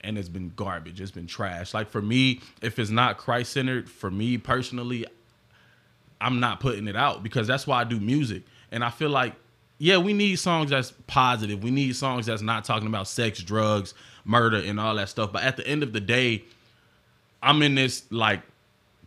and 0.03 0.17
it's 0.17 0.29
been 0.29 0.51
garbage. 0.55 0.99
It's 0.99 1.11
been 1.11 1.27
trash. 1.27 1.73
Like 1.73 1.89
for 1.89 2.01
me, 2.01 2.41
if 2.61 2.79
it's 2.79 2.89
not 2.89 3.17
Christ 3.17 3.53
centered, 3.53 3.89
for 3.89 4.11
me 4.11 4.37
personally, 4.37 5.05
I'm 6.19 6.39
not 6.39 6.59
putting 6.59 6.87
it 6.87 6.95
out 6.95 7.23
because 7.23 7.47
that's 7.47 7.67
why 7.67 7.81
I 7.81 7.83
do 7.83 7.99
music, 7.99 8.43
and 8.71 8.83
I 8.83 8.89
feel 8.89 9.09
like 9.09 9.33
yeah, 9.79 9.97
we 9.97 10.13
need 10.13 10.37
songs 10.37 10.69
that's 10.69 10.93
positive. 11.07 11.61
We 11.61 11.71
need 11.71 11.95
songs 11.95 12.25
that's 12.25 12.41
not 12.41 12.63
talking 12.63 12.87
about 12.87 13.07
sex, 13.07 13.43
drugs, 13.43 13.93
murder, 14.23 14.57
and 14.57 14.79
all 14.79 14.95
that 14.95 15.09
stuff. 15.09 15.33
But 15.33 15.43
at 15.43 15.57
the 15.57 15.67
end 15.67 15.83
of 15.83 15.91
the 15.91 15.99
day, 15.99 16.43
I'm 17.41 17.61
in 17.61 17.75
this 17.75 18.03
like 18.09 18.41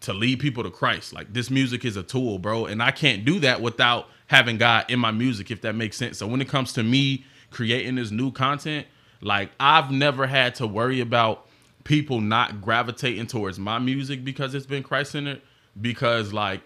to 0.01 0.13
lead 0.13 0.41
people 0.41 0.63
to 0.65 0.71
Christ. 0.71 1.13
Like 1.15 1.33
this 1.33 1.51
music 1.51 1.85
is 1.85 1.97
a 1.97 2.03
tool, 2.03 2.39
bro, 2.39 2.67
and 2.67 2.83
I 2.83 2.91
can't 2.91 3.25
do 3.25 3.41
that 3.41 3.63
without 3.63 4.09
having 4.27 4.59
God 4.59 4.85
in 4.91 4.99
my 4.99 5.13
music, 5.13 5.51
if 5.51 5.63
that 5.63 5.75
makes 5.75 5.97
sense. 5.97 6.19
So 6.19 6.27
when 6.27 6.41
it 6.41 6.49
comes 6.49 6.73
to 6.75 6.83
me 6.83 7.25
creating 7.51 7.95
this 7.95 8.11
new 8.11 8.31
content, 8.31 8.87
like 9.21 9.51
I've 9.59 9.91
never 9.91 10.27
had 10.27 10.55
to 10.57 10.67
worry 10.67 11.01
about 11.01 11.47
people 11.85 12.21
not 12.21 12.61
gravitating 12.61 13.27
towards 13.27 13.59
my 13.59 13.79
music 13.79 14.25
because 14.25 14.55
it's 14.55 14.67
been 14.67 14.83
Christ 14.83 15.13
centered. 15.13 15.43
Because 15.81 16.33
like 16.33 16.63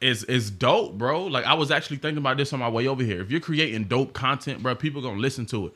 it's 0.00 0.22
is 0.24 0.50
dope, 0.50 0.98
bro. 0.98 1.24
Like 1.24 1.44
I 1.44 1.54
was 1.54 1.70
actually 1.70 1.98
thinking 1.98 2.18
about 2.18 2.36
this 2.36 2.52
on 2.52 2.60
my 2.60 2.68
way 2.68 2.86
over 2.86 3.02
here. 3.02 3.20
If 3.20 3.30
you're 3.30 3.40
creating 3.40 3.84
dope 3.84 4.12
content, 4.12 4.62
bro, 4.62 4.74
people 4.74 5.02
gonna 5.02 5.20
listen 5.20 5.46
to 5.46 5.66
it. 5.66 5.74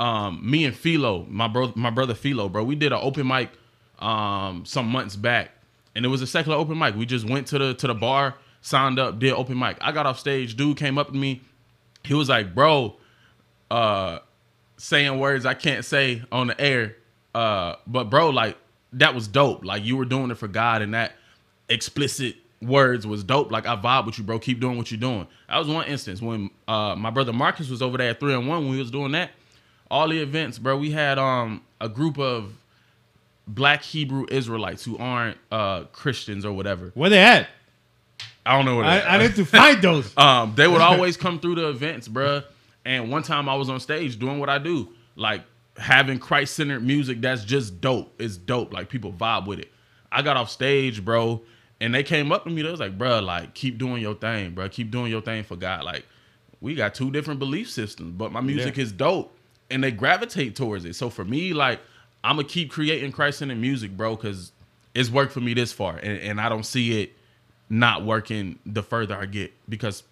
Um, 0.00 0.40
me 0.48 0.64
and 0.64 0.74
Philo, 0.74 1.26
my 1.28 1.48
bro, 1.48 1.72
my 1.74 1.90
brother 1.90 2.14
Philo, 2.14 2.48
bro, 2.48 2.64
we 2.64 2.74
did 2.74 2.92
an 2.92 3.00
open 3.00 3.26
mic 3.26 3.50
um 3.98 4.64
some 4.64 4.86
months 4.88 5.16
back, 5.16 5.50
and 5.94 6.04
it 6.04 6.08
was 6.08 6.22
a 6.22 6.26
secular 6.26 6.56
open 6.58 6.78
mic. 6.78 6.96
We 6.96 7.06
just 7.06 7.28
went 7.28 7.46
to 7.48 7.58
the 7.58 7.74
to 7.74 7.86
the 7.86 7.94
bar, 7.94 8.34
signed 8.60 8.98
up, 8.98 9.18
did 9.18 9.32
open 9.32 9.58
mic. 9.58 9.78
I 9.80 9.92
got 9.92 10.06
off 10.06 10.18
stage, 10.18 10.56
dude 10.56 10.76
came 10.76 10.98
up 10.98 11.08
to 11.08 11.14
me, 11.14 11.42
he 12.04 12.14
was 12.14 12.28
like, 12.28 12.54
bro, 12.54 12.96
uh, 13.70 14.18
saying 14.82 15.16
words 15.20 15.46
I 15.46 15.54
can't 15.54 15.84
say 15.84 16.22
on 16.32 16.48
the 16.48 16.60
air, 16.60 16.96
uh, 17.36 17.76
but 17.86 18.10
bro, 18.10 18.30
like 18.30 18.58
that 18.94 19.14
was 19.14 19.28
dope. 19.28 19.64
Like 19.64 19.84
you 19.84 19.96
were 19.96 20.04
doing 20.04 20.32
it 20.32 20.34
for 20.36 20.48
God, 20.48 20.82
and 20.82 20.92
that 20.94 21.12
explicit 21.68 22.34
words 22.60 23.06
was 23.06 23.22
dope. 23.22 23.52
Like 23.52 23.64
I 23.64 23.76
vibe 23.76 24.06
with 24.06 24.18
you, 24.18 24.24
bro. 24.24 24.40
Keep 24.40 24.58
doing 24.58 24.76
what 24.76 24.90
you're 24.90 24.98
doing. 24.98 25.28
That 25.48 25.58
was 25.58 25.68
one 25.68 25.86
instance 25.86 26.20
when 26.20 26.50
uh, 26.66 26.96
my 26.96 27.10
brother 27.10 27.32
Marcus 27.32 27.70
was 27.70 27.80
over 27.80 27.96
there 27.96 28.10
at 28.10 28.18
three 28.18 28.34
and 28.34 28.48
one 28.48 28.64
when 28.64 28.72
we 28.72 28.78
was 28.78 28.90
doing 28.90 29.12
that. 29.12 29.30
All 29.88 30.08
the 30.08 30.18
events, 30.18 30.58
bro. 30.58 30.76
We 30.76 30.90
had 30.90 31.16
um 31.16 31.62
a 31.80 31.88
group 31.88 32.18
of 32.18 32.52
black 33.46 33.82
Hebrew 33.82 34.26
Israelites 34.30 34.84
who 34.84 34.98
aren't 34.98 35.38
uh 35.52 35.84
Christians 35.92 36.44
or 36.44 36.52
whatever. 36.52 36.90
Where 36.94 37.08
they 37.08 37.20
at? 37.20 37.48
I 38.44 38.56
don't 38.56 38.64
know 38.64 38.76
where 38.78 38.84
I, 38.84 39.00
I 39.02 39.18
need 39.18 39.36
to 39.36 39.44
find 39.44 39.80
those. 39.80 40.12
um, 40.16 40.54
they 40.56 40.66
would 40.66 40.80
always 40.80 41.16
come 41.16 41.38
through 41.38 41.54
the 41.54 41.68
events, 41.68 42.08
bro. 42.08 42.42
And 42.84 43.10
one 43.10 43.22
time 43.22 43.48
I 43.48 43.54
was 43.54 43.68
on 43.68 43.80
stage 43.80 44.18
doing 44.18 44.38
what 44.38 44.48
I 44.48 44.58
do, 44.58 44.88
like 45.16 45.42
having 45.76 46.18
Christ 46.18 46.54
centered 46.54 46.82
music. 46.84 47.20
That's 47.20 47.44
just 47.44 47.80
dope. 47.80 48.12
It's 48.20 48.36
dope. 48.36 48.72
Like 48.72 48.88
people 48.88 49.12
vibe 49.12 49.46
with 49.46 49.58
it. 49.58 49.70
I 50.10 50.22
got 50.22 50.36
off 50.36 50.50
stage, 50.50 51.04
bro 51.04 51.42
and 51.82 51.92
they 51.92 52.04
came 52.04 52.30
up 52.30 52.44
to 52.44 52.50
me. 52.50 52.62
They 52.62 52.70
was 52.70 52.78
like, 52.78 52.96
bro, 52.96 53.18
like 53.18 53.54
keep 53.54 53.76
doing 53.76 54.00
your 54.00 54.14
thing, 54.14 54.52
bro. 54.52 54.68
Keep 54.68 54.92
doing 54.92 55.10
your 55.10 55.20
thing 55.20 55.42
for 55.42 55.56
God. 55.56 55.82
Like 55.82 56.06
we 56.60 56.76
got 56.76 56.94
two 56.94 57.10
different 57.10 57.40
belief 57.40 57.68
systems, 57.68 58.14
but 58.16 58.30
my 58.30 58.40
music 58.40 58.76
yeah. 58.76 58.84
is 58.84 58.92
dope, 58.92 59.36
and 59.68 59.82
they 59.82 59.90
gravitate 59.90 60.54
towards 60.54 60.84
it. 60.84 60.94
So 60.94 61.10
for 61.10 61.24
me, 61.24 61.52
like 61.52 61.80
I'm 62.22 62.36
gonna 62.36 62.46
keep 62.46 62.70
creating 62.70 63.10
Christ 63.10 63.40
centered 63.40 63.58
music, 63.58 63.96
bro, 63.96 64.14
because 64.14 64.52
it's 64.94 65.10
worked 65.10 65.32
for 65.32 65.40
me 65.40 65.54
this 65.54 65.72
far, 65.72 65.96
and, 65.96 66.18
and 66.20 66.40
I 66.40 66.48
don't 66.48 66.64
see 66.64 67.02
it 67.02 67.14
not 67.68 68.04
working 68.04 68.60
the 68.64 68.84
further 68.84 69.16
I 69.16 69.26
get. 69.26 69.52
Because 69.68 70.04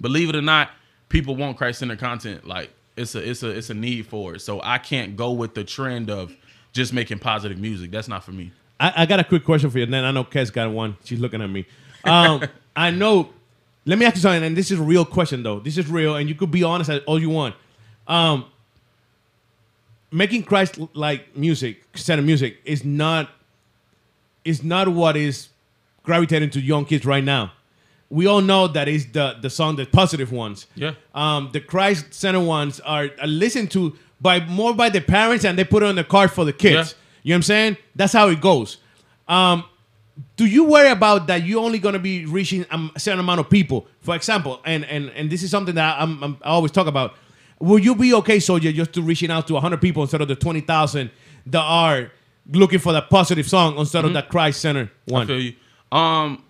believe 0.00 0.30
it 0.30 0.34
or 0.34 0.40
not, 0.40 0.70
people 1.12 1.36
want 1.36 1.56
Christ 1.56 1.78
centered 1.78 2.00
content. 2.00 2.46
Like 2.46 2.70
it's 2.96 3.14
a 3.14 3.28
it's 3.28 3.42
a 3.44 3.50
it's 3.50 3.70
a 3.70 3.74
need 3.74 4.06
for 4.06 4.34
it. 4.34 4.40
So 4.40 4.60
I 4.64 4.78
can't 4.78 5.16
go 5.16 5.30
with 5.30 5.54
the 5.54 5.62
trend 5.62 6.10
of 6.10 6.34
just 6.72 6.92
making 6.92 7.20
positive 7.20 7.58
music. 7.58 7.92
That's 7.92 8.08
not 8.08 8.24
for 8.24 8.32
me. 8.32 8.50
I, 8.80 9.02
I, 9.02 9.06
got 9.06 9.20
a 9.20 9.24
quick 9.24 9.44
question 9.44 9.70
for 9.70 9.78
you. 9.78 9.84
And 9.84 9.94
then 9.94 10.04
I 10.04 10.10
know 10.10 10.24
Kes 10.24 10.52
got 10.52 10.68
one. 10.72 10.96
She's 11.04 11.20
looking 11.20 11.40
at 11.40 11.50
me. 11.50 11.66
Um, 12.04 12.42
I 12.76 12.90
know. 12.90 13.28
Let 13.84 13.98
me 13.98 14.06
ask 14.06 14.16
you 14.16 14.22
something. 14.22 14.42
And 14.42 14.56
this 14.56 14.70
is 14.70 14.80
a 14.80 14.82
real 14.82 15.04
question, 15.04 15.42
though. 15.42 15.60
This 15.60 15.76
is 15.76 15.88
real, 15.88 16.16
and 16.16 16.28
you 16.28 16.34
could 16.34 16.50
be 16.50 16.64
honest 16.64 16.90
all 17.06 17.20
you 17.20 17.30
want. 17.30 17.54
Um, 18.08 18.46
making 20.10 20.44
Christ 20.44 20.78
like 20.94 21.36
music, 21.36 21.82
of 22.08 22.24
music, 22.24 22.58
is 22.64 22.84
not 22.84 23.30
is 24.44 24.64
not 24.64 24.88
what 24.88 25.16
is 25.16 25.48
gravitating 26.02 26.50
to 26.50 26.60
young 26.60 26.84
kids 26.84 27.04
right 27.04 27.22
now. 27.22 27.52
We 28.12 28.26
all 28.26 28.42
know 28.42 28.68
that 28.68 28.88
is 28.88 29.06
the 29.10 29.36
the 29.40 29.48
song, 29.48 29.76
the 29.76 29.86
positive 29.86 30.32
ones. 30.32 30.66
Yeah. 30.74 30.94
Um, 31.14 31.48
the 31.52 31.60
Christ 31.60 32.12
center 32.12 32.40
ones 32.40 32.78
are, 32.80 33.08
are 33.18 33.26
listened 33.26 33.70
to 33.70 33.96
by 34.20 34.44
more 34.44 34.74
by 34.74 34.90
the 34.90 35.00
parents 35.00 35.46
and 35.46 35.58
they 35.58 35.64
put 35.64 35.82
it 35.82 35.86
on 35.86 35.94
the 35.94 36.04
card 36.04 36.30
for 36.30 36.44
the 36.44 36.52
kids. 36.52 36.90
Yeah. 36.90 36.98
You 37.22 37.30
know 37.30 37.34
what 37.34 37.36
I'm 37.36 37.42
saying? 37.42 37.76
That's 37.96 38.12
how 38.12 38.28
it 38.28 38.40
goes. 38.42 38.76
Um, 39.28 39.64
do 40.36 40.44
you 40.44 40.64
worry 40.64 40.90
about 40.90 41.26
that 41.28 41.44
you're 41.44 41.62
only 41.62 41.78
going 41.78 41.94
to 41.94 41.98
be 41.98 42.26
reaching 42.26 42.66
a 42.70 43.00
certain 43.00 43.20
amount 43.20 43.40
of 43.40 43.48
people? 43.48 43.86
For 44.00 44.14
example, 44.14 44.60
and 44.66 44.84
and 44.84 45.08
and 45.10 45.30
this 45.30 45.42
is 45.42 45.50
something 45.50 45.74
that 45.76 45.98
I'm, 45.98 46.22
I'm, 46.22 46.36
i 46.42 46.50
always 46.50 46.70
talk 46.70 46.86
about. 46.86 47.14
Will 47.60 47.78
you 47.78 47.94
be 47.94 48.12
okay, 48.14 48.38
Soulja, 48.38 48.74
just 48.74 48.92
to 48.94 49.02
reaching 49.02 49.30
out 49.30 49.46
to 49.46 49.54
100 49.54 49.80
people 49.80 50.02
instead 50.02 50.20
of 50.20 50.26
the 50.26 50.34
20,000 50.34 51.10
that 51.46 51.60
are 51.60 52.10
looking 52.50 52.80
for 52.80 52.92
that 52.92 53.08
positive 53.08 53.48
song 53.48 53.78
instead 53.78 54.00
mm-hmm. 54.00 54.08
of 54.08 54.12
that 54.14 54.28
Christ 54.28 54.60
Center 54.60 54.90
one? 55.06 55.22
I 55.22 55.26
feel 55.26 55.40
you. 55.40 55.54
Um, 55.90 56.44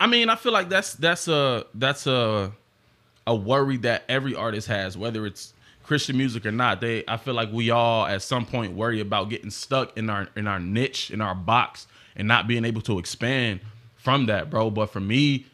I 0.00 0.06
mean, 0.06 0.30
I 0.30 0.36
feel 0.36 0.52
like 0.52 0.70
that's 0.70 0.94
that's 0.94 1.28
a 1.28 1.66
that's 1.74 2.06
a 2.06 2.52
a 3.26 3.34
worry 3.34 3.76
that 3.78 4.04
every 4.08 4.34
artist 4.34 4.66
has, 4.68 4.96
whether 4.96 5.26
it's 5.26 5.52
Christian 5.84 6.16
music 6.16 6.46
or 6.46 6.52
not. 6.52 6.80
They 6.80 7.04
I 7.06 7.18
feel 7.18 7.34
like 7.34 7.52
we 7.52 7.70
all 7.70 8.06
at 8.06 8.22
some 8.22 8.46
point 8.46 8.72
worry 8.72 9.00
about 9.00 9.28
getting 9.28 9.50
stuck 9.50 9.96
in 9.98 10.08
our 10.08 10.26
in 10.36 10.46
our 10.46 10.58
niche, 10.58 11.10
in 11.10 11.20
our 11.20 11.34
box, 11.34 11.86
and 12.16 12.26
not 12.26 12.48
being 12.48 12.64
able 12.64 12.80
to 12.82 12.98
expand 12.98 13.60
from 13.96 14.26
that, 14.26 14.48
bro. 14.48 14.70
But 14.70 14.86
for 14.86 15.00
me, 15.00 15.44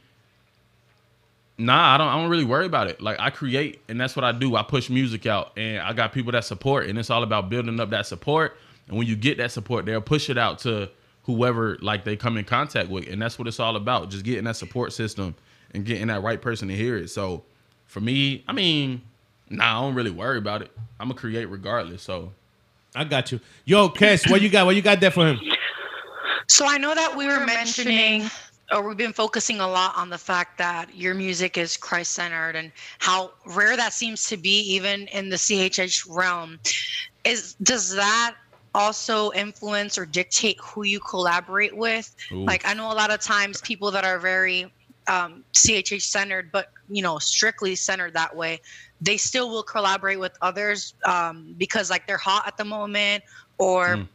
nah, 1.59 1.95
I 1.95 1.99
don't 1.99 2.07
I 2.09 2.15
don't 2.17 2.31
really 2.31 2.45
worry 2.45 2.67
about 2.67 2.87
it. 2.87 3.01
Like 3.01 3.19
I 3.19 3.31
create 3.31 3.81
and 3.89 4.01
that's 4.01 4.15
what 4.15 4.25
I 4.25 4.31
do. 4.31 4.55
I 4.55 4.63
push 4.63 4.89
music 4.89 5.27
out 5.27 5.53
and 5.57 5.81
I 5.81 5.93
got 5.93 6.13
people 6.13 6.31
that 6.33 6.45
support 6.45 6.87
and 6.87 6.97
it's 7.01 7.11
all 7.11 7.25
about 7.25 7.51
building 7.51 7.81
up 7.81 7.91
that 7.91 8.07
support. 8.07 8.57
And 8.87 8.97
when 8.97 9.09
you 9.09 9.17
get 9.17 9.39
that 9.39 9.51
support, 9.51 9.87
they'll 9.87 10.01
push 10.01 10.31
it 10.31 10.39
out 10.39 10.61
to 10.61 10.89
whoever 11.27 11.77
like 11.83 12.05
they 12.05 12.17
come 12.17 12.37
in 12.37 12.45
contact 12.45 12.89
with. 12.89 13.09
And 13.09 13.21
that's 13.21 13.39
what 13.39 13.49
it's 13.49 13.61
all 13.61 13.77
about. 13.77 14.11
Just 14.11 14.25
getting 14.25 14.45
that 14.45 14.57
support 14.57 14.93
system 14.93 15.35
and 15.75 15.85
getting 15.85 16.07
that 16.07 16.23
right 16.23 16.41
person 16.41 16.69
to 16.69 16.75
hear 16.75 16.97
it. 16.97 17.11
So 17.11 17.43
for 17.87 18.01
me, 18.01 18.45
I 18.49 18.53
mean, 18.53 19.03
nah, 19.51 19.79
I 19.79 19.83
don't 19.83 19.95
really 19.95 20.11
worry 20.11 20.39
about 20.39 20.63
it. 20.63 20.71
I'm 20.99 21.09
gonna 21.09 21.19
create 21.19 21.47
regardless. 21.47 22.03
So 22.03 22.33
I 22.95 23.05
got 23.05 23.33
you. 23.33 23.41
Yo, 23.65 23.89
Kes, 23.89 24.31
what 24.31 24.41
you 24.41 24.49
got? 24.49 24.67
What 24.67 24.77
you 24.77 24.83
got 24.83 25.01
there 25.01 25.11
for 25.11 25.27
him? 25.27 25.41
So 26.49 26.65
I 26.67 26.79
know 26.79 26.95
that 26.95 27.17
we 27.17 27.27
were 27.27 27.45
mentioning 27.45 28.31
or 28.73 28.87
we've 28.87 28.97
been 28.97 29.13
focusing 29.13 29.61
a 29.61 29.69
lot 29.69 29.97
on 29.97 30.11
the 30.11 30.19
fact 30.19 30.59
that 30.59 30.95
your 30.95 31.15
music 31.15 31.57
is 31.59 31.77
Christ 31.77 32.13
centered 32.13 32.57
and 32.57 32.73
how 32.99 33.33
rare 33.45 33.77
that 33.77 33.93
seems 33.93 34.27
to 34.29 34.37
be 34.37 34.61
even 34.75 35.09
in 35.09 35.29
the 35.29 35.37
CHH 35.37 36.07
realm. 36.09 36.59
Is 37.25 37.55
does 37.63 37.95
that 37.95 38.37
also 38.77 39.33
influence 39.33 39.97
or 39.97 40.05
dictate 40.05 40.59
who 40.61 40.85
you 40.85 41.01
collaborate 41.01 41.75
with? 41.77 42.15
Ooh. 42.31 42.45
Like 42.45 42.67
I 42.67 42.75
know 42.75 42.93
a 42.93 42.95
lot 42.95 43.11
of 43.11 43.21
times 43.21 43.61
people 43.63 43.91
that 43.91 44.05
are 44.05 44.19
very 44.19 44.71
um, 45.09 45.43
CHH 45.55 46.03
centered, 46.03 46.53
but 46.53 46.71
you 46.89 47.03
know 47.03 47.19
strictly 47.19 47.75
centered 47.75 48.13
that 48.15 48.37
way, 48.37 48.61
they 49.01 49.17
still 49.17 49.49
will 49.49 49.63
collaborate 49.63 50.21
with 50.21 50.37
others 50.43 50.95
um, 51.05 51.55
because 51.57 51.91
like 51.91 52.07
they're 52.07 52.19
hot 52.19 52.47
at 52.47 52.57
the 52.57 52.65
moment 52.65 53.25
or. 53.59 53.97
Mm 53.97 54.09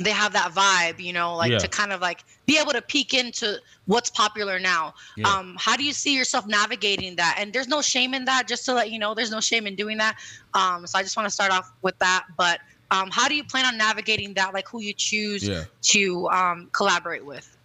they 0.00 0.10
have 0.10 0.32
that 0.32 0.52
vibe, 0.52 0.98
you 0.98 1.12
know, 1.12 1.36
like 1.36 1.52
yeah. 1.52 1.58
to 1.58 1.68
kind 1.68 1.92
of 1.92 2.00
like 2.00 2.24
be 2.46 2.58
able 2.58 2.72
to 2.72 2.82
peek 2.82 3.14
into 3.14 3.60
what's 3.86 4.10
popular 4.10 4.58
now. 4.58 4.94
Yeah. 5.16 5.28
Um, 5.28 5.56
how 5.58 5.76
do 5.76 5.84
you 5.84 5.92
see 5.92 6.16
yourself 6.16 6.46
navigating 6.46 7.16
that? 7.16 7.36
And 7.38 7.52
there's 7.52 7.68
no 7.68 7.82
shame 7.82 8.14
in 8.14 8.24
that, 8.24 8.48
just 8.48 8.64
to 8.66 8.74
let 8.74 8.90
you 8.90 8.98
know, 8.98 9.14
there's 9.14 9.30
no 9.30 9.40
shame 9.40 9.66
in 9.66 9.76
doing 9.76 9.98
that. 9.98 10.16
Um, 10.54 10.86
so 10.86 10.98
I 10.98 11.02
just 11.02 11.16
want 11.16 11.26
to 11.26 11.30
start 11.30 11.52
off 11.52 11.72
with 11.82 11.98
that. 11.98 12.24
But 12.36 12.60
um, 12.92 13.10
how 13.10 13.26
do 13.26 13.34
you 13.34 13.42
plan 13.42 13.64
on 13.64 13.78
navigating 13.78 14.34
that? 14.34 14.52
Like 14.52 14.68
who 14.68 14.80
you 14.80 14.92
choose 14.92 15.48
yeah. 15.48 15.64
to 15.82 16.28
um, 16.28 16.68
collaborate 16.72 17.24
with? 17.24 17.56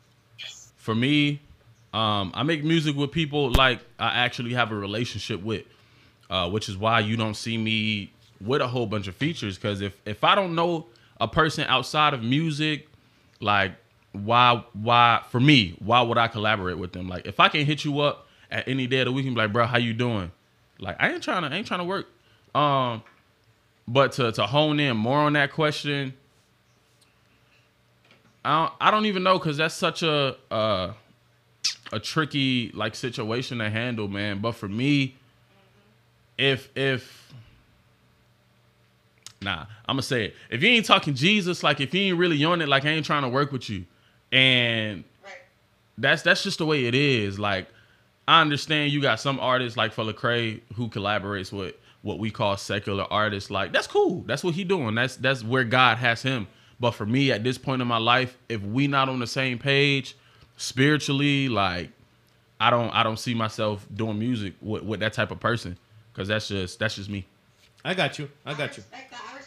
For 0.77 0.95
me, 0.95 1.41
um, 1.93 2.31
I 2.33 2.43
make 2.43 2.63
music 2.63 2.95
with 2.95 3.11
people 3.11 3.51
like 3.51 3.81
I 3.99 4.23
actually 4.23 4.53
have 4.53 4.71
a 4.71 4.75
relationship 4.75 5.43
with, 5.43 5.65
uh, 6.29 6.49
which 6.49 6.69
is 6.69 6.77
why 6.77 7.01
you 7.01 7.17
don't 7.17 7.35
see 7.35 7.57
me 7.57 8.11
with 8.39 8.61
a 8.61 8.67
whole 8.67 8.85
bunch 8.85 9.07
of 9.07 9.15
features. 9.15 9.57
Because 9.57 9.81
if 9.81 9.93
if 10.05 10.23
I 10.23 10.33
don't 10.33 10.55
know 10.55 10.85
a 11.19 11.27
person 11.27 11.65
outside 11.67 12.13
of 12.13 12.23
music, 12.23 12.87
like 13.41 13.73
why 14.13 14.63
why 14.71 15.23
for 15.29 15.41
me, 15.41 15.75
why 15.83 16.01
would 16.01 16.17
I 16.17 16.29
collaborate 16.29 16.77
with 16.77 16.93
them? 16.93 17.09
Like 17.09 17.27
if 17.27 17.41
I 17.41 17.49
can 17.49 17.65
hit 17.65 17.83
you 17.83 17.99
up 17.99 18.27
at 18.49 18.65
any 18.65 18.87
day 18.87 18.99
of 18.99 19.05
the 19.05 19.11
week 19.11 19.25
and 19.25 19.35
be 19.35 19.41
like, 19.41 19.51
bro, 19.51 19.65
how 19.65 19.77
you 19.77 19.93
doing? 19.93 20.31
Like 20.79 20.95
I 20.99 21.11
ain't 21.11 21.21
trying 21.21 21.41
to 21.41 21.53
I 21.53 21.57
ain't 21.57 21.67
trying 21.67 21.81
to 21.81 21.85
work. 21.85 22.07
Um 22.55 23.03
but 23.87 24.11
to 24.13 24.31
to 24.31 24.45
hone 24.45 24.79
in 24.79 24.97
more 24.97 25.19
on 25.19 25.33
that 25.33 25.51
question, 25.51 26.13
I 28.43 28.65
don't, 28.65 28.73
I 28.81 28.91
don't 28.91 29.05
even 29.05 29.23
know 29.23 29.37
because 29.37 29.57
that's 29.57 29.75
such 29.75 30.03
a 30.03 30.35
uh, 30.51 30.93
a 31.91 31.99
tricky 31.99 32.71
like 32.73 32.95
situation 32.95 33.59
to 33.59 33.69
handle, 33.69 34.07
man. 34.07 34.39
But 34.39 34.53
for 34.53 34.67
me, 34.67 35.15
if 36.37 36.69
if 36.75 37.27
Nah, 39.41 39.65
I'm 39.85 39.95
gonna 39.95 40.01
say 40.01 40.25
it. 40.25 40.35
If 40.49 40.63
you 40.63 40.69
ain't 40.69 40.85
talking 40.85 41.13
Jesus, 41.13 41.61
like 41.61 41.79
if 41.79 41.93
you 41.93 42.01
ain't 42.01 42.17
really 42.17 42.43
on 42.43 42.61
it, 42.61 42.67
like 42.67 42.85
I 42.85 42.89
ain't 42.89 43.05
trying 43.05 43.21
to 43.21 43.29
work 43.29 43.51
with 43.51 43.69
you, 43.69 43.85
and 44.31 45.03
right. 45.23 45.33
that's 45.97 46.23
that's 46.23 46.43
just 46.43 46.57
the 46.57 46.65
way 46.65 46.85
it 46.85 46.95
is. 46.95 47.37
Like 47.37 47.67
I 48.27 48.41
understand 48.41 48.91
you 48.91 49.01
got 49.01 49.19
some 49.19 49.39
artists 49.39 49.77
like 49.77 49.93
for 49.93 50.03
Lecrae 50.03 50.61
who 50.75 50.87
collaborates 50.87 51.51
with 51.51 51.75
what 52.01 52.19
we 52.19 52.31
call 52.31 52.57
secular 52.57 53.05
artists. 53.11 53.49
Like 53.49 53.73
that's 53.73 53.87
cool. 53.87 54.23
That's 54.27 54.43
what 54.43 54.53
he 54.55 54.63
doing. 54.63 54.95
That's 54.95 55.15
that's 55.15 55.43
where 55.43 55.63
God 55.63 55.97
has 55.97 56.21
him. 56.21 56.47
But 56.79 56.91
for 56.91 57.05
me, 57.05 57.31
at 57.31 57.43
this 57.43 57.57
point 57.57 57.81
in 57.81 57.87
my 57.87 57.97
life, 57.97 58.37
if 58.49 58.61
we 58.61 58.87
not 58.87 59.09
on 59.09 59.19
the 59.19 59.27
same 59.27 59.57
page 59.57 60.15
spiritually, 60.57 61.49
like 61.49 61.89
I 62.59 62.69
don't 62.69 62.89
I 62.91 63.03
don't 63.03 63.19
see 63.19 63.33
myself 63.33 63.85
doing 63.95 64.19
music 64.19 64.53
with, 64.61 64.83
with 64.83 64.99
that 65.01 65.13
type 65.13 65.31
of 65.31 65.39
person 65.39 65.77
because 66.13 66.27
that's 66.27 66.47
just 66.47 66.79
that's 66.79 66.95
just 66.95 67.09
me. 67.09 67.25
I 67.83 67.93
got 67.93 68.19
you. 68.19 68.29
I 68.45 68.53
got 68.53 68.77
you. 68.77 68.83
that. 68.91 69.07
I 69.11 69.37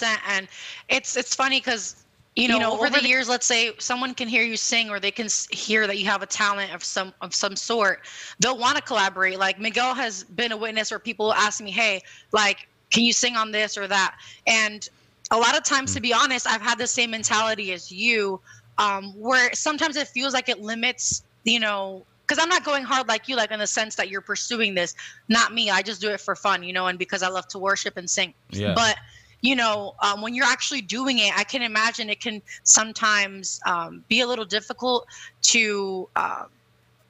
that. 0.00 0.24
And 0.28 0.48
it's 0.88 1.16
it's 1.16 1.34
funny 1.34 1.60
because 1.60 2.03
you 2.36 2.48
know, 2.48 2.54
you 2.54 2.60
know 2.60 2.72
over, 2.72 2.86
over 2.86 2.96
the, 2.96 3.02
the 3.02 3.08
years, 3.08 3.28
let's 3.28 3.46
say 3.46 3.72
someone 3.78 4.12
can 4.14 4.26
hear 4.26 4.42
you 4.42 4.56
sing, 4.56 4.90
or 4.90 4.98
they 4.98 5.10
can 5.10 5.28
hear 5.50 5.86
that 5.86 5.98
you 5.98 6.06
have 6.06 6.22
a 6.22 6.26
talent 6.26 6.74
of 6.74 6.82
some 6.82 7.12
of 7.20 7.34
some 7.34 7.54
sort. 7.54 8.00
They'll 8.40 8.58
want 8.58 8.76
to 8.76 8.82
collaborate. 8.82 9.38
Like 9.38 9.60
Miguel 9.60 9.94
has 9.94 10.24
been 10.24 10.52
a 10.52 10.56
witness, 10.56 10.90
or 10.90 10.98
people 10.98 11.32
ask 11.32 11.62
me, 11.62 11.70
"Hey, 11.70 12.02
like, 12.32 12.68
can 12.90 13.04
you 13.04 13.12
sing 13.12 13.36
on 13.36 13.52
this 13.52 13.78
or 13.78 13.86
that?" 13.86 14.16
And 14.46 14.88
a 15.30 15.38
lot 15.38 15.56
of 15.56 15.62
times, 15.62 15.92
mm. 15.92 15.94
to 15.94 16.00
be 16.00 16.12
honest, 16.12 16.46
I've 16.46 16.60
had 16.60 16.78
the 16.78 16.86
same 16.86 17.12
mentality 17.12 17.72
as 17.72 17.92
you, 17.92 18.40
um, 18.78 19.12
where 19.16 19.52
sometimes 19.54 19.96
it 19.96 20.08
feels 20.08 20.34
like 20.34 20.48
it 20.48 20.60
limits, 20.60 21.22
you 21.44 21.60
know, 21.60 22.04
because 22.26 22.42
I'm 22.42 22.48
not 22.48 22.64
going 22.64 22.84
hard 22.84 23.06
like 23.06 23.28
you, 23.28 23.36
like 23.36 23.50
in 23.50 23.60
the 23.60 23.66
sense 23.66 23.94
that 23.96 24.08
you're 24.08 24.20
pursuing 24.20 24.74
this. 24.74 24.94
Not 25.28 25.52
me. 25.52 25.70
I 25.70 25.82
just 25.82 26.00
do 26.00 26.10
it 26.10 26.20
for 26.20 26.34
fun, 26.34 26.62
you 26.62 26.72
know, 26.72 26.86
and 26.86 26.98
because 26.98 27.22
I 27.22 27.28
love 27.28 27.46
to 27.48 27.58
worship 27.58 27.96
and 27.96 28.08
sing. 28.08 28.34
Yeah. 28.50 28.74
But 28.74 28.96
you 29.44 29.54
know, 29.54 29.94
um, 30.00 30.22
when 30.22 30.34
you're 30.34 30.46
actually 30.46 30.80
doing 30.80 31.18
it, 31.18 31.38
I 31.38 31.44
can 31.44 31.60
imagine 31.60 32.08
it 32.08 32.18
can 32.18 32.40
sometimes 32.62 33.60
um, 33.66 34.02
be 34.08 34.22
a 34.22 34.26
little 34.26 34.46
difficult 34.46 35.06
to. 35.42 36.08
Uh, 36.16 36.44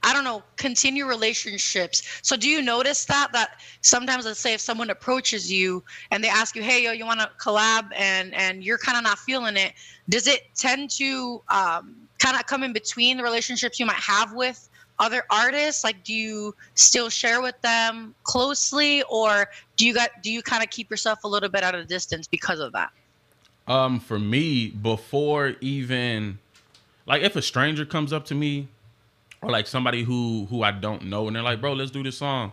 I 0.07 0.13
don't 0.13 0.25
know, 0.25 0.43
continue 0.57 1.07
relationships. 1.07 2.03
So 2.21 2.37
do 2.37 2.47
you 2.47 2.61
notice 2.61 3.07
that 3.07 3.29
that 3.33 3.63
sometimes 3.81 4.27
let's 4.27 4.39
say 4.39 4.53
if 4.53 4.61
someone 4.61 4.91
approaches 4.91 5.51
you 5.51 5.83
and 6.11 6.23
they 6.23 6.29
ask 6.29 6.55
you, 6.55 6.63
"Hey, 6.63 6.85
yo, 6.85 6.93
you 6.93 7.07
want 7.07 7.21
to 7.21 7.31
collab?" 7.41 7.89
and 7.97 8.35
and 8.35 8.63
you're 8.63 8.77
kind 8.77 8.99
of 8.99 9.05
not 9.05 9.19
feeling 9.19 9.57
it, 9.57 9.73
does 10.11 10.27
it 10.27 10.43
tend 10.55 10.91
to 10.99 11.41
um, 11.49 11.97
kind 12.19 12.37
of 12.37 12.45
come 12.45 12.63
in 12.65 12.75
between 12.75 13.17
the 13.17 13.23
relationships 13.23 13.81
you 13.81 13.87
might 13.87 13.95
have 13.95 14.35
with 14.35 14.69
other 14.99 15.25
artists? 15.31 15.85
Like 15.85 16.03
do 16.05 16.13
you 16.13 16.55
still 16.75 17.09
share 17.09 17.41
with 17.41 17.61
them 17.63 18.15
closely 18.25 19.03
or 19.05 19.49
do 19.77 19.87
you 19.87 19.95
got 19.95 20.11
do 20.23 20.31
you 20.33 20.43
kind 20.43 20.63
of 20.63 20.71
keep 20.71 20.91
yourself 20.91 21.25
a 21.25 21.29
little 21.29 21.49
bit 21.49 21.63
at 21.63 21.75
a 21.75 21.85
distance 21.85 22.27
because 22.27 22.61
of 22.61 22.73
that? 22.73 22.91
Um 23.67 24.01
for 24.01 24.19
me 24.19 24.69
before 24.69 25.55
even 25.61 26.39
like 27.07 27.23
if 27.23 27.37
a 27.37 27.43
stranger 27.43 27.85
comes 27.85 28.13
up 28.13 28.27
to 28.27 28.35
me 28.35 28.69
or 29.43 29.51
like 29.51 29.67
somebody 29.67 30.03
who 30.03 30.47
who 30.51 30.63
I 30.63 30.71
don't 30.71 31.07
know 31.07 31.27
and 31.27 31.37
they're 31.37 31.43
like 31.43 31.61
bro 31.61 31.73
let's 31.73 31.91
do 31.91 32.03
this 32.03 32.19
song 32.19 32.53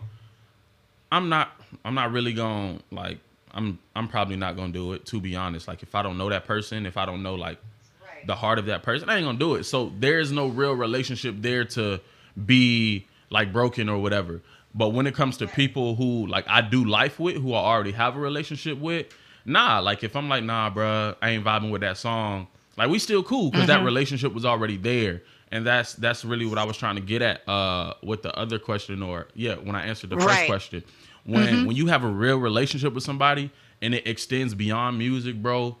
I'm 1.12 1.28
not 1.28 1.52
I'm 1.84 1.94
not 1.94 2.10
really 2.10 2.32
going 2.32 2.78
to 2.78 2.94
like 2.94 3.18
I'm 3.52 3.78
I'm 3.94 4.08
probably 4.08 4.36
not 4.36 4.56
going 4.56 4.72
to 4.72 4.78
do 4.78 4.92
it 4.94 5.04
to 5.06 5.20
be 5.20 5.36
honest. 5.36 5.68
Like 5.68 5.82
if 5.82 5.94
I 5.94 6.02
don't 6.02 6.16
know 6.18 6.30
that 6.30 6.46
person 6.46 6.86
if 6.86 6.96
I 6.96 7.04
don't 7.04 7.22
know 7.22 7.34
like 7.34 7.58
right. 8.02 8.26
the 8.26 8.34
heart 8.34 8.58
of 8.58 8.66
that 8.66 8.82
person 8.82 9.10
I 9.10 9.16
ain't 9.16 9.24
going 9.24 9.38
to 9.38 9.44
do 9.44 9.54
it. 9.56 9.64
So 9.64 9.92
there's 9.98 10.32
no 10.32 10.48
real 10.48 10.72
relationship 10.72 11.36
there 11.38 11.64
to 11.66 12.00
be 12.46 13.06
like 13.30 13.52
broken 13.52 13.88
or 13.88 13.98
whatever. 13.98 14.40
But 14.74 14.90
when 14.90 15.06
it 15.06 15.14
comes 15.14 15.36
to 15.38 15.46
people 15.46 15.94
who 15.96 16.26
like 16.26 16.46
I 16.48 16.60
do 16.60 16.84
life 16.84 17.18
with, 17.20 17.36
who 17.36 17.54
I 17.54 17.58
already 17.58 17.92
have 17.92 18.16
a 18.16 18.20
relationship 18.20 18.78
with, 18.78 19.06
nah. 19.44 19.80
Like 19.80 20.02
if 20.02 20.16
I'm 20.16 20.28
like, 20.28 20.44
nah, 20.44 20.70
bruh, 20.70 21.16
I 21.20 21.30
ain't 21.30 21.44
vibing 21.44 21.70
with 21.70 21.82
that 21.82 21.98
song. 21.98 22.46
Like 22.76 22.88
we 22.88 22.98
still 22.98 23.22
cool 23.22 23.50
because 23.50 23.68
mm-hmm. 23.68 23.80
that 23.80 23.84
relationship 23.84 24.32
was 24.32 24.46
already 24.46 24.78
there, 24.78 25.22
and 25.50 25.66
that's 25.66 25.92
that's 25.94 26.24
really 26.24 26.46
what 26.46 26.58
I 26.58 26.64
was 26.64 26.76
trying 26.76 26.94
to 26.94 27.02
get 27.02 27.20
at 27.20 27.46
uh 27.48 27.94
with 28.02 28.22
the 28.22 28.34
other 28.36 28.58
question, 28.58 29.02
or 29.02 29.28
yeah, 29.34 29.56
when 29.56 29.76
I 29.76 29.86
answered 29.86 30.10
the 30.10 30.16
right. 30.16 30.28
first 30.28 30.46
question. 30.46 30.84
When 31.24 31.46
mm-hmm. 31.46 31.66
when 31.66 31.76
you 31.76 31.86
have 31.88 32.02
a 32.02 32.08
real 32.08 32.38
relationship 32.38 32.94
with 32.94 33.04
somebody 33.04 33.50
and 33.80 33.94
it 33.94 34.06
extends 34.06 34.54
beyond 34.54 34.98
music, 34.98 35.40
bro, 35.40 35.76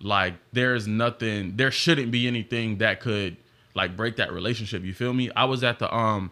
like 0.00 0.34
there's 0.52 0.86
nothing, 0.86 1.56
there 1.56 1.70
shouldn't 1.70 2.10
be 2.10 2.26
anything 2.26 2.78
that 2.78 3.00
could 3.00 3.36
like 3.74 3.96
break 3.96 4.16
that 4.16 4.32
relationship. 4.32 4.82
You 4.84 4.94
feel 4.94 5.12
me? 5.12 5.30
I 5.34 5.44
was 5.44 5.64
at 5.64 5.78
the 5.78 5.94
um 5.94 6.30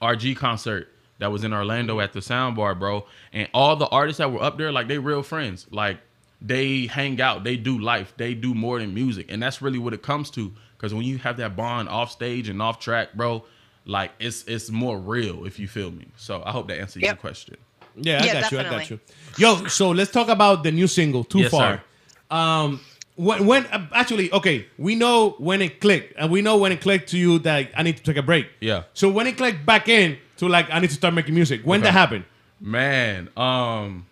RG 0.00 0.36
concert 0.36 0.88
that 1.18 1.32
was 1.32 1.44
in 1.44 1.52
Orlando 1.52 2.00
at 2.00 2.12
the 2.12 2.20
Soundbar, 2.20 2.78
bro. 2.78 3.06
And 3.32 3.48
all 3.54 3.76
the 3.76 3.88
artists 3.88 4.18
that 4.18 4.30
were 4.30 4.42
up 4.42 4.58
there, 4.58 4.72
like 4.72 4.88
they 4.88 4.98
real 4.98 5.22
friends. 5.22 5.66
Like 5.70 5.98
they 6.40 6.86
hang 6.86 7.20
out, 7.20 7.44
they 7.44 7.56
do 7.56 7.78
life, 7.78 8.12
they 8.16 8.34
do 8.34 8.54
more 8.54 8.78
than 8.78 8.94
music, 8.94 9.26
and 9.28 9.42
that's 9.42 9.62
really 9.62 9.78
what 9.78 9.94
it 9.94 10.02
comes 10.02 10.30
to. 10.30 10.52
Because 10.76 10.92
when 10.92 11.04
you 11.04 11.18
have 11.18 11.38
that 11.38 11.56
bond 11.56 11.88
off 11.88 12.10
stage 12.10 12.48
and 12.48 12.60
off 12.60 12.78
track, 12.80 13.14
bro, 13.14 13.44
like 13.86 14.12
it's 14.18 14.44
it's 14.44 14.70
more 14.70 14.98
real 14.98 15.46
if 15.46 15.58
you 15.58 15.68
feel 15.68 15.90
me. 15.90 16.06
So 16.16 16.42
I 16.44 16.50
hope 16.50 16.68
that 16.68 16.78
answers 16.78 17.02
yep. 17.02 17.12
your 17.12 17.20
question. 17.20 17.56
Yeah, 17.96 18.20
I 18.20 18.26
yeah, 18.26 18.32
got 18.34 18.50
definitely. 18.50 18.64
you. 18.64 18.68
I 18.68 18.78
got 18.78 18.90
you. 18.90 19.00
Yo, 19.38 19.66
so 19.68 19.90
let's 19.90 20.10
talk 20.10 20.28
about 20.28 20.62
the 20.62 20.70
new 20.70 20.86
single, 20.86 21.24
Too 21.24 21.40
yes, 21.40 21.50
Far. 21.50 21.82
Sir. 22.30 22.36
Um, 22.36 22.80
when, 23.16 23.46
when 23.46 23.66
uh, 23.66 23.86
actually, 23.92 24.32
okay, 24.32 24.66
we 24.78 24.94
know 24.94 25.30
when 25.38 25.62
it 25.62 25.80
clicked, 25.80 26.14
and 26.18 26.30
we 26.30 26.42
know 26.42 26.56
when 26.56 26.72
it 26.72 26.80
clicked 26.80 27.08
to 27.10 27.18
you 27.18 27.38
that 27.40 27.70
I 27.76 27.82
need 27.82 27.96
to 27.96 28.02
take 28.02 28.16
a 28.16 28.22
break. 28.22 28.48
Yeah. 28.60 28.84
So 28.94 29.10
when 29.10 29.26
it 29.26 29.36
clicked 29.36 29.66
back 29.66 29.88
in 29.88 30.18
to 30.36 30.48
like 30.48 30.70
I 30.70 30.78
need 30.78 30.88
to 30.88 30.94
start 30.94 31.14
making 31.14 31.34
music, 31.34 31.62
when 31.64 31.80
okay. 31.80 31.88
that 31.88 31.92
happened? 31.92 32.24
Man, 32.60 33.28
um, 33.36 34.06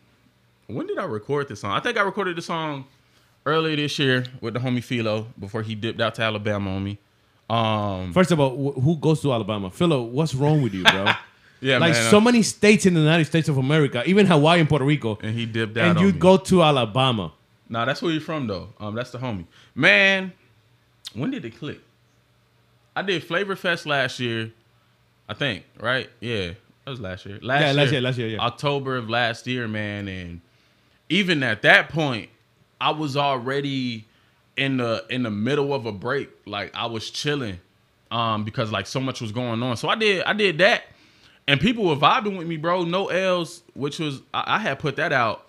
when 0.67 0.87
did 0.87 0.99
I 0.99 1.05
record 1.05 1.49
this 1.49 1.61
song? 1.61 1.73
I 1.73 1.81
think 1.81 1.97
I 1.97 2.03
recorded 2.03 2.37
the 2.37 2.43
song 2.43 2.87
earlier 3.47 3.77
this 3.77 3.99
year 3.99 4.25
with 4.41 4.55
the 4.55 4.61
homie 4.61 4.83
Philo 4.83 5.27
before 5.39 5.63
he 5.63 5.75
dipped 5.75 6.01
out 6.01 6.15
to 6.17 6.23
Alabama 6.23 6.71
on 6.71 6.85
me. 6.85 6.99
Um, 7.49 8.13
First 8.13 8.33
of 8.33 8.41
all, 8.41 8.51
wh- 8.51 8.83
who 8.83 8.97
goes 8.97 9.21
to 9.23 9.33
Alabama? 9.33 9.71
Philo, 9.71 10.03
what's 10.03 10.35
wrong 10.35 10.63
with 10.63 10.73
you, 10.73 10.83
bro? 10.83 11.13
yeah, 11.61 11.79
like 11.79 11.93
man, 11.93 12.11
so 12.11 12.19
uh, 12.19 12.21
many 12.21 12.43
states 12.43 12.87
in 12.87 12.95
the 12.95 13.01
United 13.01 13.27
States 13.27 13.49
of 13.49 13.59
America, 13.59 14.03
even 14.07 14.27
Hawaii 14.27 14.61
and 14.61 14.69
Puerto 14.69 14.85
Rico, 14.85 15.19
and 15.23 15.37
he 15.37 15.45
dipped 15.45 15.77
out. 15.77 15.97
And 15.97 16.01
you 16.01 16.13
go 16.13 16.39
to 16.39 16.63
Alabama. 16.63 17.33
Nah, 17.69 17.85
that's 17.85 18.03
where 18.03 18.13
you're 18.13 18.21
from 18.21 18.47
though. 18.47 18.69
Um, 18.79 18.95
that's 18.95 19.11
the 19.11 19.19
homie. 19.19 19.47
Man, 19.75 20.33
when 21.15 21.31
did 21.31 21.45
it 21.45 21.59
click? 21.59 21.81
I 22.97 23.03
did 23.03 23.25
Flavor 23.25 23.57
Fest 23.57 23.87
last 23.87 24.21
year, 24.21 24.53
I 25.29 25.35
think. 25.35 25.65
Right? 25.81 26.09
Yeah, 26.21 26.49
that 26.85 26.91
was 26.91 27.01
last 27.01 27.27
year. 27.27 27.39
Last 27.43 27.61
yeah, 27.61 27.67
year, 27.67 27.75
last 27.75 27.93
year, 27.93 28.01
last 28.01 28.19
year, 28.19 28.29
yeah. 28.29 28.39
October 28.39 28.97
of 28.97 29.09
last 29.09 29.47
year, 29.47 29.67
man, 29.67 30.09
and 30.09 30.41
even 31.09 31.43
at 31.43 31.63
that 31.63 31.89
point, 31.89 32.31
I 32.81 32.91
was 32.91 33.17
already 33.17 34.07
in 34.57 34.77
the 34.77 35.05
in 35.09 35.23
the 35.23 35.31
middle 35.31 35.73
of 35.73 35.87
a 35.87 35.93
break. 35.93 36.31
Like 36.47 36.75
I 36.75 36.87
was 36.87 37.11
chilling, 37.11 37.59
um, 38.11 38.45
because 38.45 38.71
like 38.71 38.87
so 38.87 39.01
much 39.01 39.21
was 39.21 39.33
going 39.33 39.63
on. 39.63 39.77
So 39.77 39.89
I 39.89 39.95
did 39.95 40.23
I 40.25 40.35
did 40.35 40.59
that, 40.59 40.85
and 41.49 41.61
people 41.61 41.85
were 41.85 41.97
vibing 41.97 42.37
with 42.37 42.47
me, 42.47 42.57
bro. 42.57 42.85
No 42.85 43.07
L's, 43.07 43.63
which 43.75 43.99
was 43.99 44.21
I, 44.33 44.57
I 44.57 44.59
had 44.59 44.79
put 44.79 44.97
that 44.97 45.13
out 45.13 45.47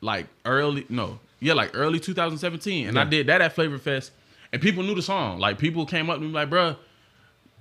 like 0.00 0.26
early, 0.44 0.86
no, 0.88 1.18
yeah, 1.40 1.54
like 1.54 1.70
early 1.74 2.00
2017, 2.00 2.88
and 2.88 2.96
yeah. 2.96 3.02
I 3.02 3.04
did 3.04 3.26
that 3.26 3.40
at 3.40 3.54
Flavor 3.54 3.78
Fest, 3.78 4.12
and 4.52 4.62
people 4.62 4.82
knew 4.82 4.94
the 4.94 5.02
song. 5.02 5.38
Like 5.38 5.58
people 5.58 5.86
came 5.86 6.08
up 6.10 6.18
to 6.18 6.22
me 6.22 6.32
like, 6.32 6.50
bro, 6.50 6.76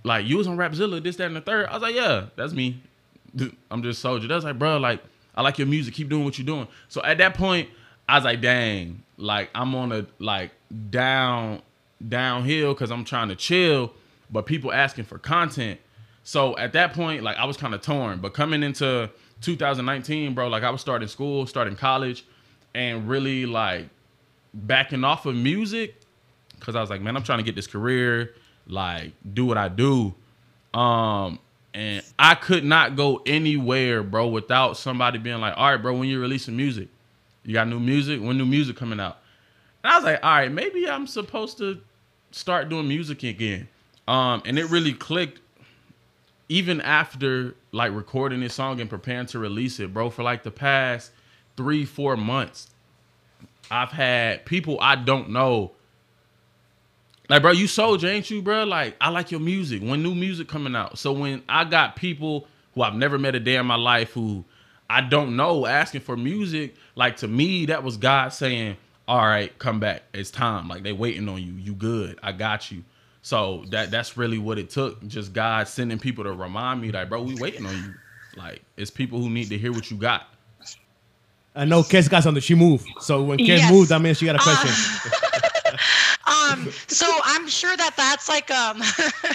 like 0.03 0.25
you 0.25 0.37
was 0.37 0.47
on 0.47 0.57
Rapzilla, 0.57 1.01
this, 1.03 1.15
that, 1.17 1.27
and 1.27 1.35
the 1.35 1.41
third. 1.41 1.67
I 1.67 1.73
was 1.73 1.81
like, 1.81 1.95
yeah, 1.95 2.27
that's 2.35 2.53
me. 2.53 2.81
I'm 3.69 3.83
just 3.83 4.03
Soulja. 4.03 4.27
That's 4.27 4.45
like, 4.45 4.57
bro, 4.57 4.77
like 4.77 5.01
I 5.35 5.41
like 5.41 5.57
your 5.57 5.67
music. 5.67 5.93
Keep 5.93 6.09
doing 6.09 6.23
what 6.23 6.37
you're 6.37 6.45
doing. 6.45 6.67
So 6.87 7.03
at 7.03 7.17
that 7.17 7.33
point, 7.35 7.69
I 8.07 8.15
was 8.15 8.23
like, 8.23 8.41
dang, 8.41 9.03
like 9.17 9.49
I'm 9.53 9.75
on 9.75 9.91
a 9.91 10.05
like 10.19 10.51
down 10.89 11.61
downhill 12.07 12.73
because 12.73 12.91
I'm 12.91 13.03
trying 13.03 13.29
to 13.29 13.35
chill, 13.35 13.93
but 14.29 14.45
people 14.45 14.71
asking 14.71 15.05
for 15.05 15.17
content. 15.17 15.79
So 16.23 16.57
at 16.57 16.73
that 16.73 16.93
point, 16.93 17.23
like 17.23 17.37
I 17.37 17.45
was 17.45 17.57
kind 17.57 17.73
of 17.73 17.81
torn. 17.81 18.19
But 18.19 18.33
coming 18.33 18.63
into 18.63 19.09
2019, 19.41 20.33
bro, 20.33 20.47
like 20.47 20.63
I 20.63 20.69
was 20.69 20.81
starting 20.81 21.07
school, 21.07 21.45
starting 21.45 21.75
college, 21.75 22.25
and 22.75 23.07
really 23.07 23.45
like 23.45 23.87
backing 24.53 25.03
off 25.03 25.25
of 25.25 25.33
music 25.33 25.95
because 26.59 26.75
I 26.75 26.81
was 26.81 26.89
like, 26.89 27.01
man, 27.01 27.15
I'm 27.15 27.23
trying 27.23 27.39
to 27.39 27.43
get 27.43 27.55
this 27.55 27.67
career, 27.67 28.35
like 28.67 29.13
do 29.33 29.45
what 29.45 29.57
I 29.57 29.69
do. 29.69 30.13
Um, 30.73 31.39
and 31.73 32.03
I 32.19 32.35
could 32.35 32.65
not 32.65 32.95
go 32.95 33.21
anywhere, 33.25 34.03
bro, 34.03 34.27
without 34.27 34.77
somebody 34.77 35.17
being 35.17 35.39
like, 35.39 35.53
all 35.57 35.71
right, 35.71 35.81
bro, 35.81 35.93
when 35.97 36.09
you 36.09 36.19
releasing 36.19 36.55
music, 36.55 36.89
you 37.43 37.53
got 37.53 37.67
new 37.67 37.79
music, 37.79 38.21
when 38.21 38.37
new 38.37 38.45
music 38.45 38.75
coming 38.75 38.99
out. 38.99 39.17
And 39.83 39.93
I 39.93 39.95
was 39.97 40.05
like, 40.05 40.19
all 40.21 40.31
right, 40.31 40.51
maybe 40.51 40.87
I'm 40.89 41.07
supposed 41.07 41.57
to 41.59 41.79
start 42.31 42.67
doing 42.67 42.87
music 42.87 43.23
again. 43.23 43.69
Um, 44.07 44.43
and 44.45 44.59
it 44.59 44.69
really 44.69 44.93
clicked 44.93 45.39
even 46.49 46.81
after 46.81 47.55
like 47.71 47.93
recording 47.93 48.41
this 48.41 48.53
song 48.53 48.81
and 48.81 48.89
preparing 48.89 49.27
to 49.27 49.39
release 49.39 49.79
it, 49.79 49.93
bro, 49.93 50.09
for 50.09 50.23
like 50.23 50.43
the 50.43 50.51
past 50.51 51.11
three, 51.57 51.85
four 51.85 52.17
months. 52.17 52.69
I've 53.71 53.91
had 53.91 54.45
people 54.45 54.77
I 54.79 54.95
don't 54.95 55.29
know 55.29 55.71
like, 57.29 57.41
bro, 57.41 57.51
you 57.51 57.65
Soulja, 57.65 58.07
ain't 58.09 58.29
you, 58.29 58.41
bro? 58.41 58.63
Like, 58.65 58.95
I 59.01 59.09
like 59.09 59.31
your 59.31 59.39
music. 59.39 59.81
When 59.81 60.03
new 60.03 60.13
music 60.13 60.47
coming 60.47 60.75
out. 60.75 60.97
So 60.99 61.11
when 61.11 61.41
I 61.49 61.63
got 61.63 61.95
people 61.95 62.47
who 62.73 62.83
I've 62.83 62.95
never 62.95 63.17
met 63.17 63.35
a 63.35 63.39
day 63.39 63.55
in 63.55 63.65
my 63.65 63.75
life 63.75 64.11
who 64.11 64.45
I 64.89 65.01
don't 65.01 65.35
know 65.35 65.65
asking 65.65 66.01
for 66.01 66.15
music, 66.15 66.75
like 66.95 67.17
to 67.17 67.27
me, 67.27 67.65
that 67.67 67.83
was 67.83 67.97
God 67.97 68.29
saying, 68.29 68.77
All 69.07 69.25
right, 69.25 69.57
come 69.57 69.79
back. 69.79 70.03
It's 70.13 70.29
time. 70.29 70.67
Like 70.67 70.83
they 70.83 70.93
waiting 70.93 71.27
on 71.27 71.41
you. 71.41 71.53
You 71.53 71.73
good. 71.73 72.19
I 72.21 72.31
got 72.31 72.71
you. 72.71 72.83
So 73.23 73.63
that 73.69 73.89
that's 73.89 74.17
really 74.17 74.37
what 74.37 74.59
it 74.59 74.69
took. 74.69 75.05
Just 75.07 75.33
God 75.33 75.67
sending 75.67 75.97
people 75.97 76.23
to 76.25 76.31
remind 76.31 76.79
me, 76.81 76.91
like, 76.91 77.09
bro, 77.09 77.23
we 77.23 77.35
waiting 77.35 77.65
on 77.65 77.75
you. 77.75 77.93
Like, 78.37 78.61
it's 78.77 78.91
people 78.91 79.19
who 79.19 79.31
need 79.31 79.49
to 79.49 79.57
hear 79.57 79.71
what 79.71 79.89
you 79.89 79.97
got. 79.97 80.27
I 81.55 81.65
know 81.65 81.81
Kes 81.81 82.09
got 82.09 82.23
something. 82.23 82.41
She 82.41 82.55
moved. 82.55 82.87
So 82.99 83.23
when 83.23 83.39
Kes 83.39 83.47
yes. 83.47 83.71
moved, 83.71 83.89
that 83.89 84.01
means 84.01 84.17
she 84.17 84.25
got 84.25 84.35
a 84.35 84.39
question. 84.39 84.69
Uh, 84.69 85.09
um 86.27 86.69
so 86.87 87.05
i'm 87.23 87.47
sure 87.47 87.75
that 87.77 87.93
that's 87.95 88.27
like 88.27 88.49
um 88.51 88.81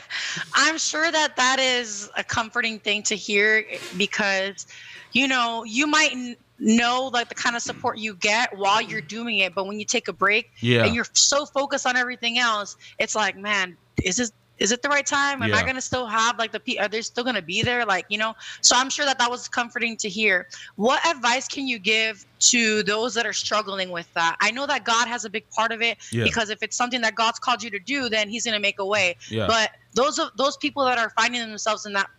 i'm 0.55 0.77
sure 0.79 1.11
that 1.11 1.37
that 1.37 1.59
is 1.59 2.11
a 2.17 2.25
comforting 2.25 2.79
thing 2.79 3.03
to 3.03 3.15
hear 3.15 3.65
because 3.97 4.67
you 5.13 5.29
know 5.29 5.65
you 5.65 5.87
might 5.87 6.37
know 6.59 7.11
like 7.13 7.29
the 7.29 7.35
kind 7.35 7.57
of 7.57 7.63
support 7.63 7.99
you 7.99 8.15
get 8.15 8.57
while 8.57 8.83
you're 8.83 9.01
doing 9.01 9.39
it 9.39 9.55
but 9.55 9.67
when 9.67 9.79
you 9.79 9.85
take 9.85 10.09
a 10.09 10.13
break 10.13 10.51
yeah. 10.61 10.85
and 10.85 10.95
you're 10.95 11.07
so 11.13 11.47
focused 11.47 11.87
on 11.87 11.97
everything 11.97 12.39
else 12.39 12.77
it's 12.99 13.15
like 13.15 13.37
man 13.37 13.77
is 14.03 14.17
this 14.17 14.33
is 14.61 14.73
it 14.73 14.83
the 14.83 14.89
right 14.91 15.07
time? 15.07 15.43
Am 15.43 15.49
yeah. 15.49 15.57
I 15.57 15.65
gonna 15.65 15.81
still 15.81 16.07
have 16.07 16.39
like 16.39 16.53
the 16.53 16.79
are 16.79 16.87
they 16.87 17.01
still 17.01 17.25
gonna 17.25 17.43
be 17.43 17.63
there? 17.63 17.87
Like 17.87 18.05
you 18.11 18.19
know, 18.19 18.37
so 18.61 18.77
I'm 18.77 18.91
sure 18.91 19.07
that 19.07 19.19
that 19.19 19.31
was 19.31 19.49
comforting 19.49 19.97
to 19.97 20.09
hear. 20.09 20.47
What 20.77 21.05
advice 21.07 21.49
can 21.49 21.67
you 21.67 21.79
give 21.79 22.27
to 22.51 22.83
those 22.83 23.15
that 23.15 23.27
are 23.27 23.33
struggling 23.33 23.91
with 23.91 24.13
that? 24.15 24.37
I 24.41 24.51
know 24.51 24.67
that 24.67 24.85
God 24.85 25.09
has 25.09 25.25
a 25.25 25.31
big 25.31 25.49
part 25.51 25.73
of 25.73 25.81
it 25.81 25.99
yeah. 26.13 26.25
because 26.25 26.51
if 26.51 26.63
it's 26.63 26.77
something 26.77 27.01
that 27.01 27.15
God's 27.15 27.39
called 27.39 27.63
you 27.63 27.71
to 27.71 27.79
do, 27.79 28.11
then 28.11 28.29
He's 28.29 28.45
gonna 28.45 28.61
make 28.61 28.79
a 28.79 28.87
way. 28.87 29.17
Yeah. 29.31 29.47
But 29.47 29.71
those 29.95 30.19
of 30.19 30.31
those 30.37 30.59
people 30.59 30.85
that 30.85 30.99
are 30.99 31.11
finding 31.11 31.41
themselves 31.41 31.87
in 31.87 31.95
that 31.95 32.11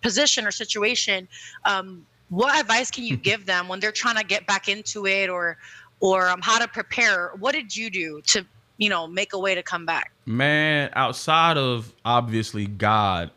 position 0.00 0.46
or 0.46 0.50
situation, 0.50 1.28
um, 1.66 2.06
what 2.30 2.58
advice 2.58 2.90
can 2.90 3.04
you 3.04 3.16
give 3.30 3.44
them 3.44 3.68
when 3.68 3.80
they're 3.80 3.92
trying 3.92 4.16
to 4.16 4.24
get 4.24 4.46
back 4.46 4.68
into 4.68 5.06
it 5.06 5.28
or 5.28 5.58
or 6.00 6.30
um, 6.30 6.40
how 6.40 6.58
to 6.58 6.66
prepare? 6.66 7.32
What 7.38 7.54
did 7.54 7.76
you 7.76 7.90
do 7.90 8.22
to 8.28 8.46
you 8.82 8.88
know, 8.88 9.06
make 9.06 9.32
a 9.32 9.38
way 9.38 9.54
to 9.54 9.62
come 9.62 9.86
back? 9.86 10.10
Man, 10.26 10.90
outside 10.94 11.56
of 11.56 11.94
obviously 12.04 12.66
God, 12.66 13.30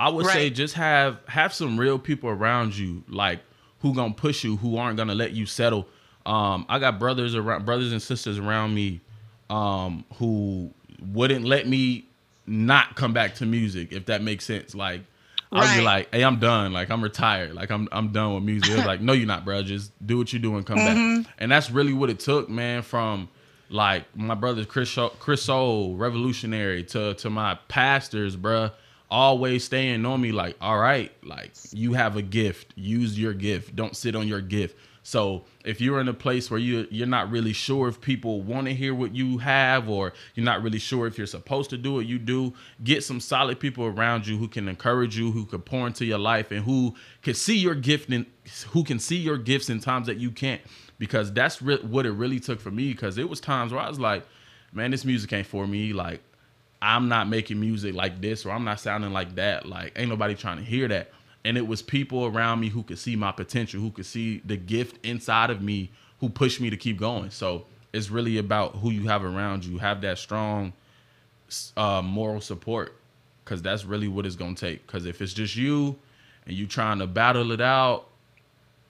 I 0.00 0.08
would 0.08 0.26
right. 0.26 0.32
say 0.32 0.50
just 0.50 0.74
have 0.74 1.18
have 1.28 1.54
some 1.54 1.78
real 1.78 1.96
people 1.96 2.28
around 2.28 2.76
you, 2.76 3.04
like 3.08 3.38
who 3.78 3.94
gonna 3.94 4.14
push 4.14 4.42
you, 4.42 4.56
who 4.56 4.76
aren't 4.76 4.96
gonna 4.96 5.14
let 5.14 5.30
you 5.30 5.46
settle. 5.46 5.86
Um, 6.26 6.66
I 6.68 6.80
got 6.80 6.98
brothers 6.98 7.36
around, 7.36 7.64
brothers 7.64 7.92
and 7.92 8.02
sisters 8.02 8.38
around 8.38 8.74
me, 8.74 9.00
um, 9.48 10.04
who 10.14 10.74
wouldn't 11.12 11.44
let 11.44 11.68
me 11.68 12.06
not 12.48 12.96
come 12.96 13.12
back 13.12 13.36
to 13.36 13.46
music, 13.46 13.92
if 13.92 14.06
that 14.06 14.22
makes 14.22 14.44
sense. 14.44 14.74
Like 14.74 15.02
I'll 15.52 15.62
right. 15.62 15.78
be 15.78 15.84
like, 15.84 16.12
"Hey, 16.12 16.24
I'm 16.24 16.40
done. 16.40 16.72
Like 16.72 16.90
I'm 16.90 17.00
retired. 17.00 17.54
Like 17.54 17.70
I'm 17.70 17.88
I'm 17.92 18.08
done 18.08 18.34
with 18.34 18.42
music." 18.42 18.84
Like, 18.84 19.00
"No, 19.00 19.12
you're 19.12 19.28
not, 19.28 19.44
bro. 19.44 19.62
Just 19.62 19.92
do 20.04 20.18
what 20.18 20.32
you 20.32 20.40
do 20.40 20.56
and 20.56 20.66
come 20.66 20.78
mm-hmm. 20.78 21.22
back." 21.22 21.32
And 21.38 21.52
that's 21.52 21.70
really 21.70 21.92
what 21.92 22.10
it 22.10 22.18
took, 22.18 22.48
man. 22.48 22.82
From 22.82 23.28
like 23.70 24.04
my 24.16 24.34
brother 24.34 24.64
Chris 24.64 24.98
Chris 25.18 25.42
Soul, 25.42 25.96
revolutionary 25.96 26.82
to 26.84 27.14
to 27.14 27.30
my 27.30 27.58
pastors, 27.68 28.36
bruh, 28.36 28.72
always 29.10 29.64
staying 29.64 30.04
on 30.04 30.20
me 30.20 30.32
like, 30.32 30.56
all 30.60 30.78
right, 30.78 31.12
like 31.24 31.52
you 31.72 31.94
have 31.94 32.16
a 32.16 32.22
gift, 32.22 32.74
use 32.76 33.18
your 33.18 33.32
gift, 33.32 33.74
don't 33.74 33.96
sit 33.96 34.14
on 34.14 34.28
your 34.28 34.40
gift. 34.40 34.76
So 35.02 35.44
if 35.64 35.80
you're 35.80 36.00
in 36.00 36.08
a 36.08 36.14
place 36.14 36.50
where 36.50 36.60
you 36.60 36.86
you're 36.90 37.06
not 37.06 37.30
really 37.30 37.52
sure 37.52 37.88
if 37.88 38.00
people 38.00 38.42
want 38.42 38.66
to 38.66 38.74
hear 38.74 38.94
what 38.94 39.14
you 39.14 39.38
have, 39.38 39.88
or 39.88 40.12
you're 40.34 40.44
not 40.44 40.62
really 40.62 40.78
sure 40.78 41.06
if 41.06 41.16
you're 41.16 41.26
supposed 41.26 41.70
to 41.70 41.78
do 41.78 42.00
it, 42.00 42.06
you 42.06 42.18
do 42.18 42.52
get 42.84 43.02
some 43.02 43.18
solid 43.18 43.60
people 43.60 43.86
around 43.86 44.26
you 44.26 44.36
who 44.36 44.48
can 44.48 44.68
encourage 44.68 45.16
you, 45.16 45.30
who 45.30 45.46
can 45.46 45.62
pour 45.62 45.86
into 45.86 46.04
your 46.04 46.18
life, 46.18 46.50
and 46.50 46.64
who 46.64 46.94
can 47.22 47.34
see 47.34 47.56
your 47.56 47.74
gift 47.74 48.10
and 48.10 48.26
who 48.68 48.84
can 48.84 48.98
see 48.98 49.16
your 49.16 49.38
gifts 49.38 49.70
in 49.70 49.80
times 49.80 50.06
that 50.06 50.18
you 50.18 50.30
can't 50.30 50.60
because 51.00 51.32
that's 51.32 51.60
re- 51.60 51.80
what 51.82 52.06
it 52.06 52.12
really 52.12 52.38
took 52.38 52.60
for 52.60 52.70
me. 52.70 52.92
Because 52.92 53.18
it 53.18 53.28
was 53.28 53.40
times 53.40 53.72
where 53.72 53.80
I 53.80 53.88
was 53.88 53.98
like, 53.98 54.24
man, 54.72 54.92
this 54.92 55.04
music 55.04 55.32
ain't 55.32 55.46
for 55.46 55.66
me. 55.66 55.92
Like, 55.92 56.20
I'm 56.80 57.08
not 57.08 57.26
making 57.26 57.58
music 57.58 57.94
like 57.94 58.20
this, 58.20 58.46
or 58.46 58.52
I'm 58.52 58.64
not 58.64 58.78
sounding 58.78 59.12
like 59.12 59.34
that. 59.34 59.66
Like, 59.66 59.94
ain't 59.96 60.10
nobody 60.10 60.34
trying 60.36 60.58
to 60.58 60.62
hear 60.62 60.86
that. 60.88 61.10
And 61.44 61.56
it 61.56 61.66
was 61.66 61.80
people 61.80 62.26
around 62.26 62.60
me 62.60 62.68
who 62.68 62.82
could 62.82 62.98
see 62.98 63.16
my 63.16 63.32
potential, 63.32 63.80
who 63.80 63.90
could 63.90 64.06
see 64.06 64.42
the 64.44 64.58
gift 64.58 65.04
inside 65.04 65.48
of 65.48 65.62
me, 65.62 65.90
who 66.20 66.28
pushed 66.28 66.60
me 66.60 66.68
to 66.68 66.76
keep 66.76 66.98
going. 66.98 67.30
So 67.30 67.64
it's 67.94 68.10
really 68.10 68.36
about 68.36 68.76
who 68.76 68.90
you 68.90 69.08
have 69.08 69.24
around 69.24 69.64
you. 69.64 69.78
Have 69.78 70.02
that 70.02 70.18
strong 70.18 70.74
uh, 71.78 72.02
moral 72.02 72.42
support, 72.42 72.94
because 73.42 73.62
that's 73.62 73.86
really 73.86 74.06
what 74.06 74.26
it's 74.26 74.36
gonna 74.36 74.54
take. 74.54 74.86
Because 74.86 75.06
if 75.06 75.22
it's 75.22 75.32
just 75.32 75.56
you 75.56 75.98
and 76.46 76.54
you 76.54 76.66
trying 76.66 76.98
to 76.98 77.06
battle 77.06 77.52
it 77.52 77.62
out, 77.62 78.06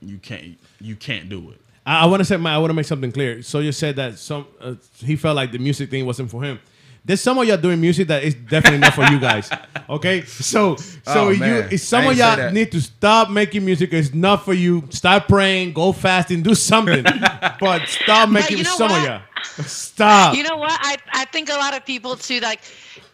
you 0.01 0.19
can't 0.19 0.59
you 0.81 0.97
can't 0.97 1.29
do 1.29 1.51
it. 1.51 1.61
I, 1.91 2.03
I 2.03 2.07
want 2.07 2.21
to 2.21 2.25
say, 2.25 2.37
I 2.37 2.59
want 2.59 2.71
to 2.71 2.75
make 2.75 2.87
something 2.87 3.11
clear. 3.11 3.43
So 3.43 3.59
you 3.59 3.73
said 3.73 3.97
that 3.97 4.17
some 4.19 4.47
uh, 4.61 4.75
he 4.99 5.17
felt 5.17 5.35
like 5.35 5.51
the 5.51 5.59
music 5.59 5.91
thing 5.91 6.07
wasn't 6.07 6.31
for 6.31 6.43
him. 6.43 6.61
There's 7.05 7.21
some 7.21 7.39
of 7.39 7.49
y'all 7.49 7.57
doing 7.57 7.81
music 7.81 8.09
that 8.09 8.23
is 8.23 8.35
definitely 8.35 8.79
not 8.79 8.95
for 8.95 9.05
you 9.05 9.19
guys. 9.19 9.51
Okay, 9.91 10.23
so 10.23 10.77
so 10.77 11.01
Oh, 11.07 11.29
you 11.31 11.67
if 11.69 11.81
some 11.81 12.07
of 12.07 12.17
y'all 12.17 12.53
need 12.53 12.71
to 12.71 12.81
stop 12.81 13.29
making 13.29 13.65
music. 13.65 13.93
It's 13.93 14.15
not 14.15 14.45
for 14.45 14.53
you. 14.53 14.85
Start 14.91 15.27
praying, 15.27 15.73
go 15.73 15.91
fasting, 15.91 16.45
do 16.45 16.55
something. 16.55 17.03
but 17.61 17.89
stop 17.89 18.29
making 18.29 18.59
you 18.59 18.63
know 18.63 18.71
some 18.77 18.93
of 18.93 19.03
y'all. 19.03 19.23
Stop. 19.45 20.35
You 20.35 20.43
know 20.43 20.57
what? 20.57 20.79
I, 20.81 20.97
I 21.13 21.25
think 21.27 21.49
a 21.49 21.55
lot 21.55 21.77
of 21.77 21.85
people 21.85 22.17
too 22.17 22.41
like 22.41 22.61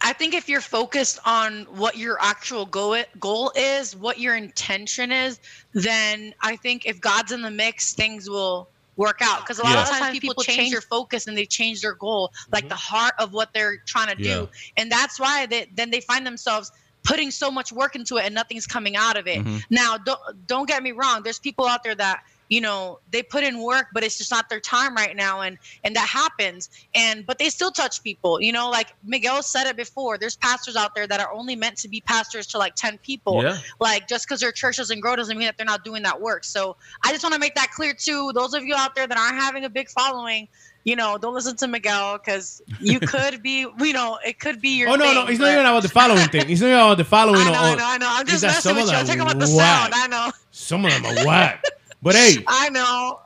I 0.01 0.13
think 0.13 0.35
if 0.35 0.49
you're 0.49 0.61
focused 0.61 1.19
on 1.25 1.65
what 1.71 1.97
your 1.97 2.19
actual 2.21 2.67
goal 2.67 2.97
goal 3.19 3.53
is, 3.57 3.97
what 3.97 4.19
your 4.19 4.37
intention 4.37 5.13
is, 5.13 5.41
then 5.75 6.33
I 6.43 6.57
think 6.57 6.87
if 6.87 7.01
God's 7.01 7.33
in 7.33 7.43
the 7.43 7.51
mix, 7.51 7.95
things 7.95 8.29
will 8.29 8.69
work 8.97 9.19
out. 9.23 9.39
Because 9.41 9.59
a 9.59 9.63
lot 9.63 9.79
of 9.79 9.85
times 9.89 10.09
people 10.11 10.35
change 10.35 10.71
their 10.71 10.81
focus 10.81 11.27
and 11.27 11.37
they 11.37 11.47
change 11.47 11.81
their 11.83 11.95
goal, 11.95 12.31
like 12.53 12.69
the 12.69 12.75
heart 12.77 13.15
of 13.19 13.33
what 13.33 13.51
they're 13.55 13.77
trying 13.87 14.09
to 14.09 14.17
do, 14.23 14.49
and 14.77 14.91
that's 14.91 15.19
why 15.19 15.47
they 15.47 15.67
then 15.75 15.91
they 15.91 16.01
find 16.01 16.27
themselves 16.27 16.71
putting 17.05 17.31
so 17.31 17.51
much 17.51 17.73
work 17.73 17.95
into 17.95 18.17
it 18.17 18.25
and 18.27 18.35
nothing's 18.35 18.67
coming 18.67 18.97
out 18.97 19.17
of 19.17 19.27
it. 19.27 19.45
Mhm. 19.45 19.63
Now, 19.71 19.97
don't 19.97 20.21
don't 20.47 20.67
get 20.69 20.83
me 20.83 20.93
wrong. 20.93 21.23
There's 21.23 21.39
people 21.39 21.67
out 21.67 21.83
there 21.85 21.95
that 21.95 22.21
you 22.49 22.61
know 22.61 23.01
they 23.11 23.23
put 23.23 23.45
in 23.45 23.63
work, 23.63 23.89
but 23.93 24.05
it's 24.05 24.19
just 24.19 24.31
not 24.31 24.49
their 24.49 24.61
time 24.61 24.95
right 24.95 25.17
now, 25.17 25.41
and 25.41 25.59
and 25.85 25.95
that 25.97 26.09
happens. 26.09 26.71
And 26.95 27.27
but 27.27 27.39
they 27.39 27.49
still 27.49 27.71
touch 27.71 28.03
people. 28.03 28.41
You 28.41 28.53
know, 28.53 28.71
like 28.71 28.95
Miguel 29.05 29.43
said 29.43 29.67
it 29.67 29.77
before. 29.77 30.19
There's 30.19 30.37
pastors 30.37 30.77
out 30.77 30.95
there 30.95 31.07
that 31.07 31.21
are 31.21 31.33
only 31.33 31.57
meant 31.57 31.77
to 31.79 31.89
be 31.89 32.01
pastors 32.01 32.47
to 32.49 32.59
like 32.59 32.75
ten 32.75 32.99
people. 32.99 33.43
Yeah. 33.43 33.59
Like 33.81 34.09
just 34.09 34.27
because 34.27 34.41
their 34.41 34.53
church 34.53 34.77
doesn't 34.77 35.01
grow 35.01 35.17
doesn't 35.17 35.37
mean 35.37 35.47
that 35.47 35.57
they're 35.57 35.67
not 35.67 35.85
doing 35.85 36.03
that 36.05 36.21
work. 36.21 36.45
So 36.45 36.77
I 37.05 37.13
just 37.13 37.23
want 37.23 37.35
to 37.35 37.41
make 37.41 37.55
that 37.55 37.71
clear 37.73 37.95
too. 37.95 38.33
Those 38.35 38.55
of 38.55 38.65
you 38.65 38.75
out 38.77 38.95
there 38.95 39.07
that 39.07 39.19
aren't 39.19 39.37
having 39.37 39.65
a 39.65 39.71
big 39.71 39.89
following. 39.89 40.49
You 40.85 40.95
know, 40.95 41.19
don't 41.19 41.35
listen 41.35 41.57
to 41.57 41.67
Miguel 41.67 42.17
because 42.17 42.63
you 42.79 43.01
could 43.09 43.43
be, 43.43 43.67
you 43.81 43.93
know, 43.93 44.19
it 44.25 44.39
could 44.39 44.61
be 44.61 44.79
your. 44.79 44.91
Oh 44.91 44.95
no, 44.95 45.05
thing, 45.05 45.15
no, 45.15 45.27
it's 45.27 45.41
not 45.41 45.51
even 45.51 45.67
about 45.67 45.83
the 45.83 45.89
following 45.89 46.29
thing. 46.29 46.49
It's 46.49 46.61
not 46.61 46.69
even 46.69 46.79
about 46.79 46.97
the 46.97 47.05
following. 47.17 47.41
I 47.41 47.51
know, 47.51 47.53
I 47.55 47.75
know, 47.75 47.85
I 47.85 47.99
know. 47.99 48.07
I'm 48.09 48.27
just 48.27 48.45
messing 48.45 48.77
with 48.77 48.87
you. 48.87 48.93
I'm 48.93 49.05
talking 49.05 49.21
about 49.21 49.41
the 49.41 49.49
sound. 49.49 49.93
I 49.97 50.07
know. 50.07 50.31
Some 50.53 50.85
of 50.85 50.93
them 50.93 51.05
are 51.05 51.27
whack. 51.27 51.65
But 52.07 52.15
hey, 52.15 52.37
I 52.47 52.71
know. 52.71 53.19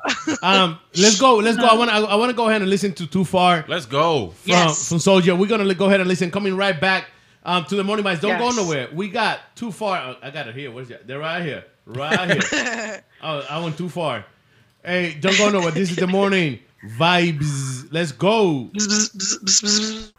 um, 0.42 0.78
let's 0.96 1.20
go. 1.20 1.36
Let's 1.36 1.58
go. 1.58 1.66
I 1.66 1.74
want. 1.74 1.90
to. 1.90 1.96
I 1.96 2.14
want 2.14 2.30
to 2.30 2.34
go 2.34 2.48
ahead 2.48 2.62
and 2.62 2.70
listen 2.70 2.94
to 2.94 3.06
Too 3.06 3.26
Far 3.26 3.62
Let's 3.68 3.84
go. 3.84 4.28
from 4.30 4.50
Yes. 4.50 4.88
from 4.88 4.96
Soulja. 4.96 5.38
We're 5.38 5.48
gonna 5.48 5.74
go 5.74 5.84
ahead 5.88 6.00
and 6.00 6.08
listen. 6.08 6.30
Coming 6.30 6.56
right 6.56 6.80
back 6.80 7.04
um, 7.44 7.66
to 7.66 7.76
the 7.76 7.84
morning 7.84 8.06
vibes. 8.06 8.22
Don't 8.22 8.38
go 8.38 8.50
nowhere. 8.52 8.88
We 8.94 9.10
got 9.10 9.40
Too 9.54 9.70
Far. 9.70 9.98
oh, 9.98 10.16
I 10.22 10.30
got 10.30 10.48
it 10.48 10.54
here. 10.54 10.70
Where's 10.70 10.88
that? 10.88 11.06
They're 11.06 11.18
right 11.18 11.44
here. 11.44 11.64
Right 11.84 12.42
here. 12.42 13.04
oh, 13.22 13.44
I 13.50 13.62
went 13.62 13.76
too 13.76 13.90
far. 13.90 14.24
Hey, 14.82 15.14
don't 15.20 15.36
go 15.36 15.50
nowhere. 15.50 15.72
This 15.72 15.90
is 15.90 15.96
the 15.96 16.06
morning 16.06 16.60
vibes. 16.82 17.86
Let's 17.90 18.16
go. 18.16 18.70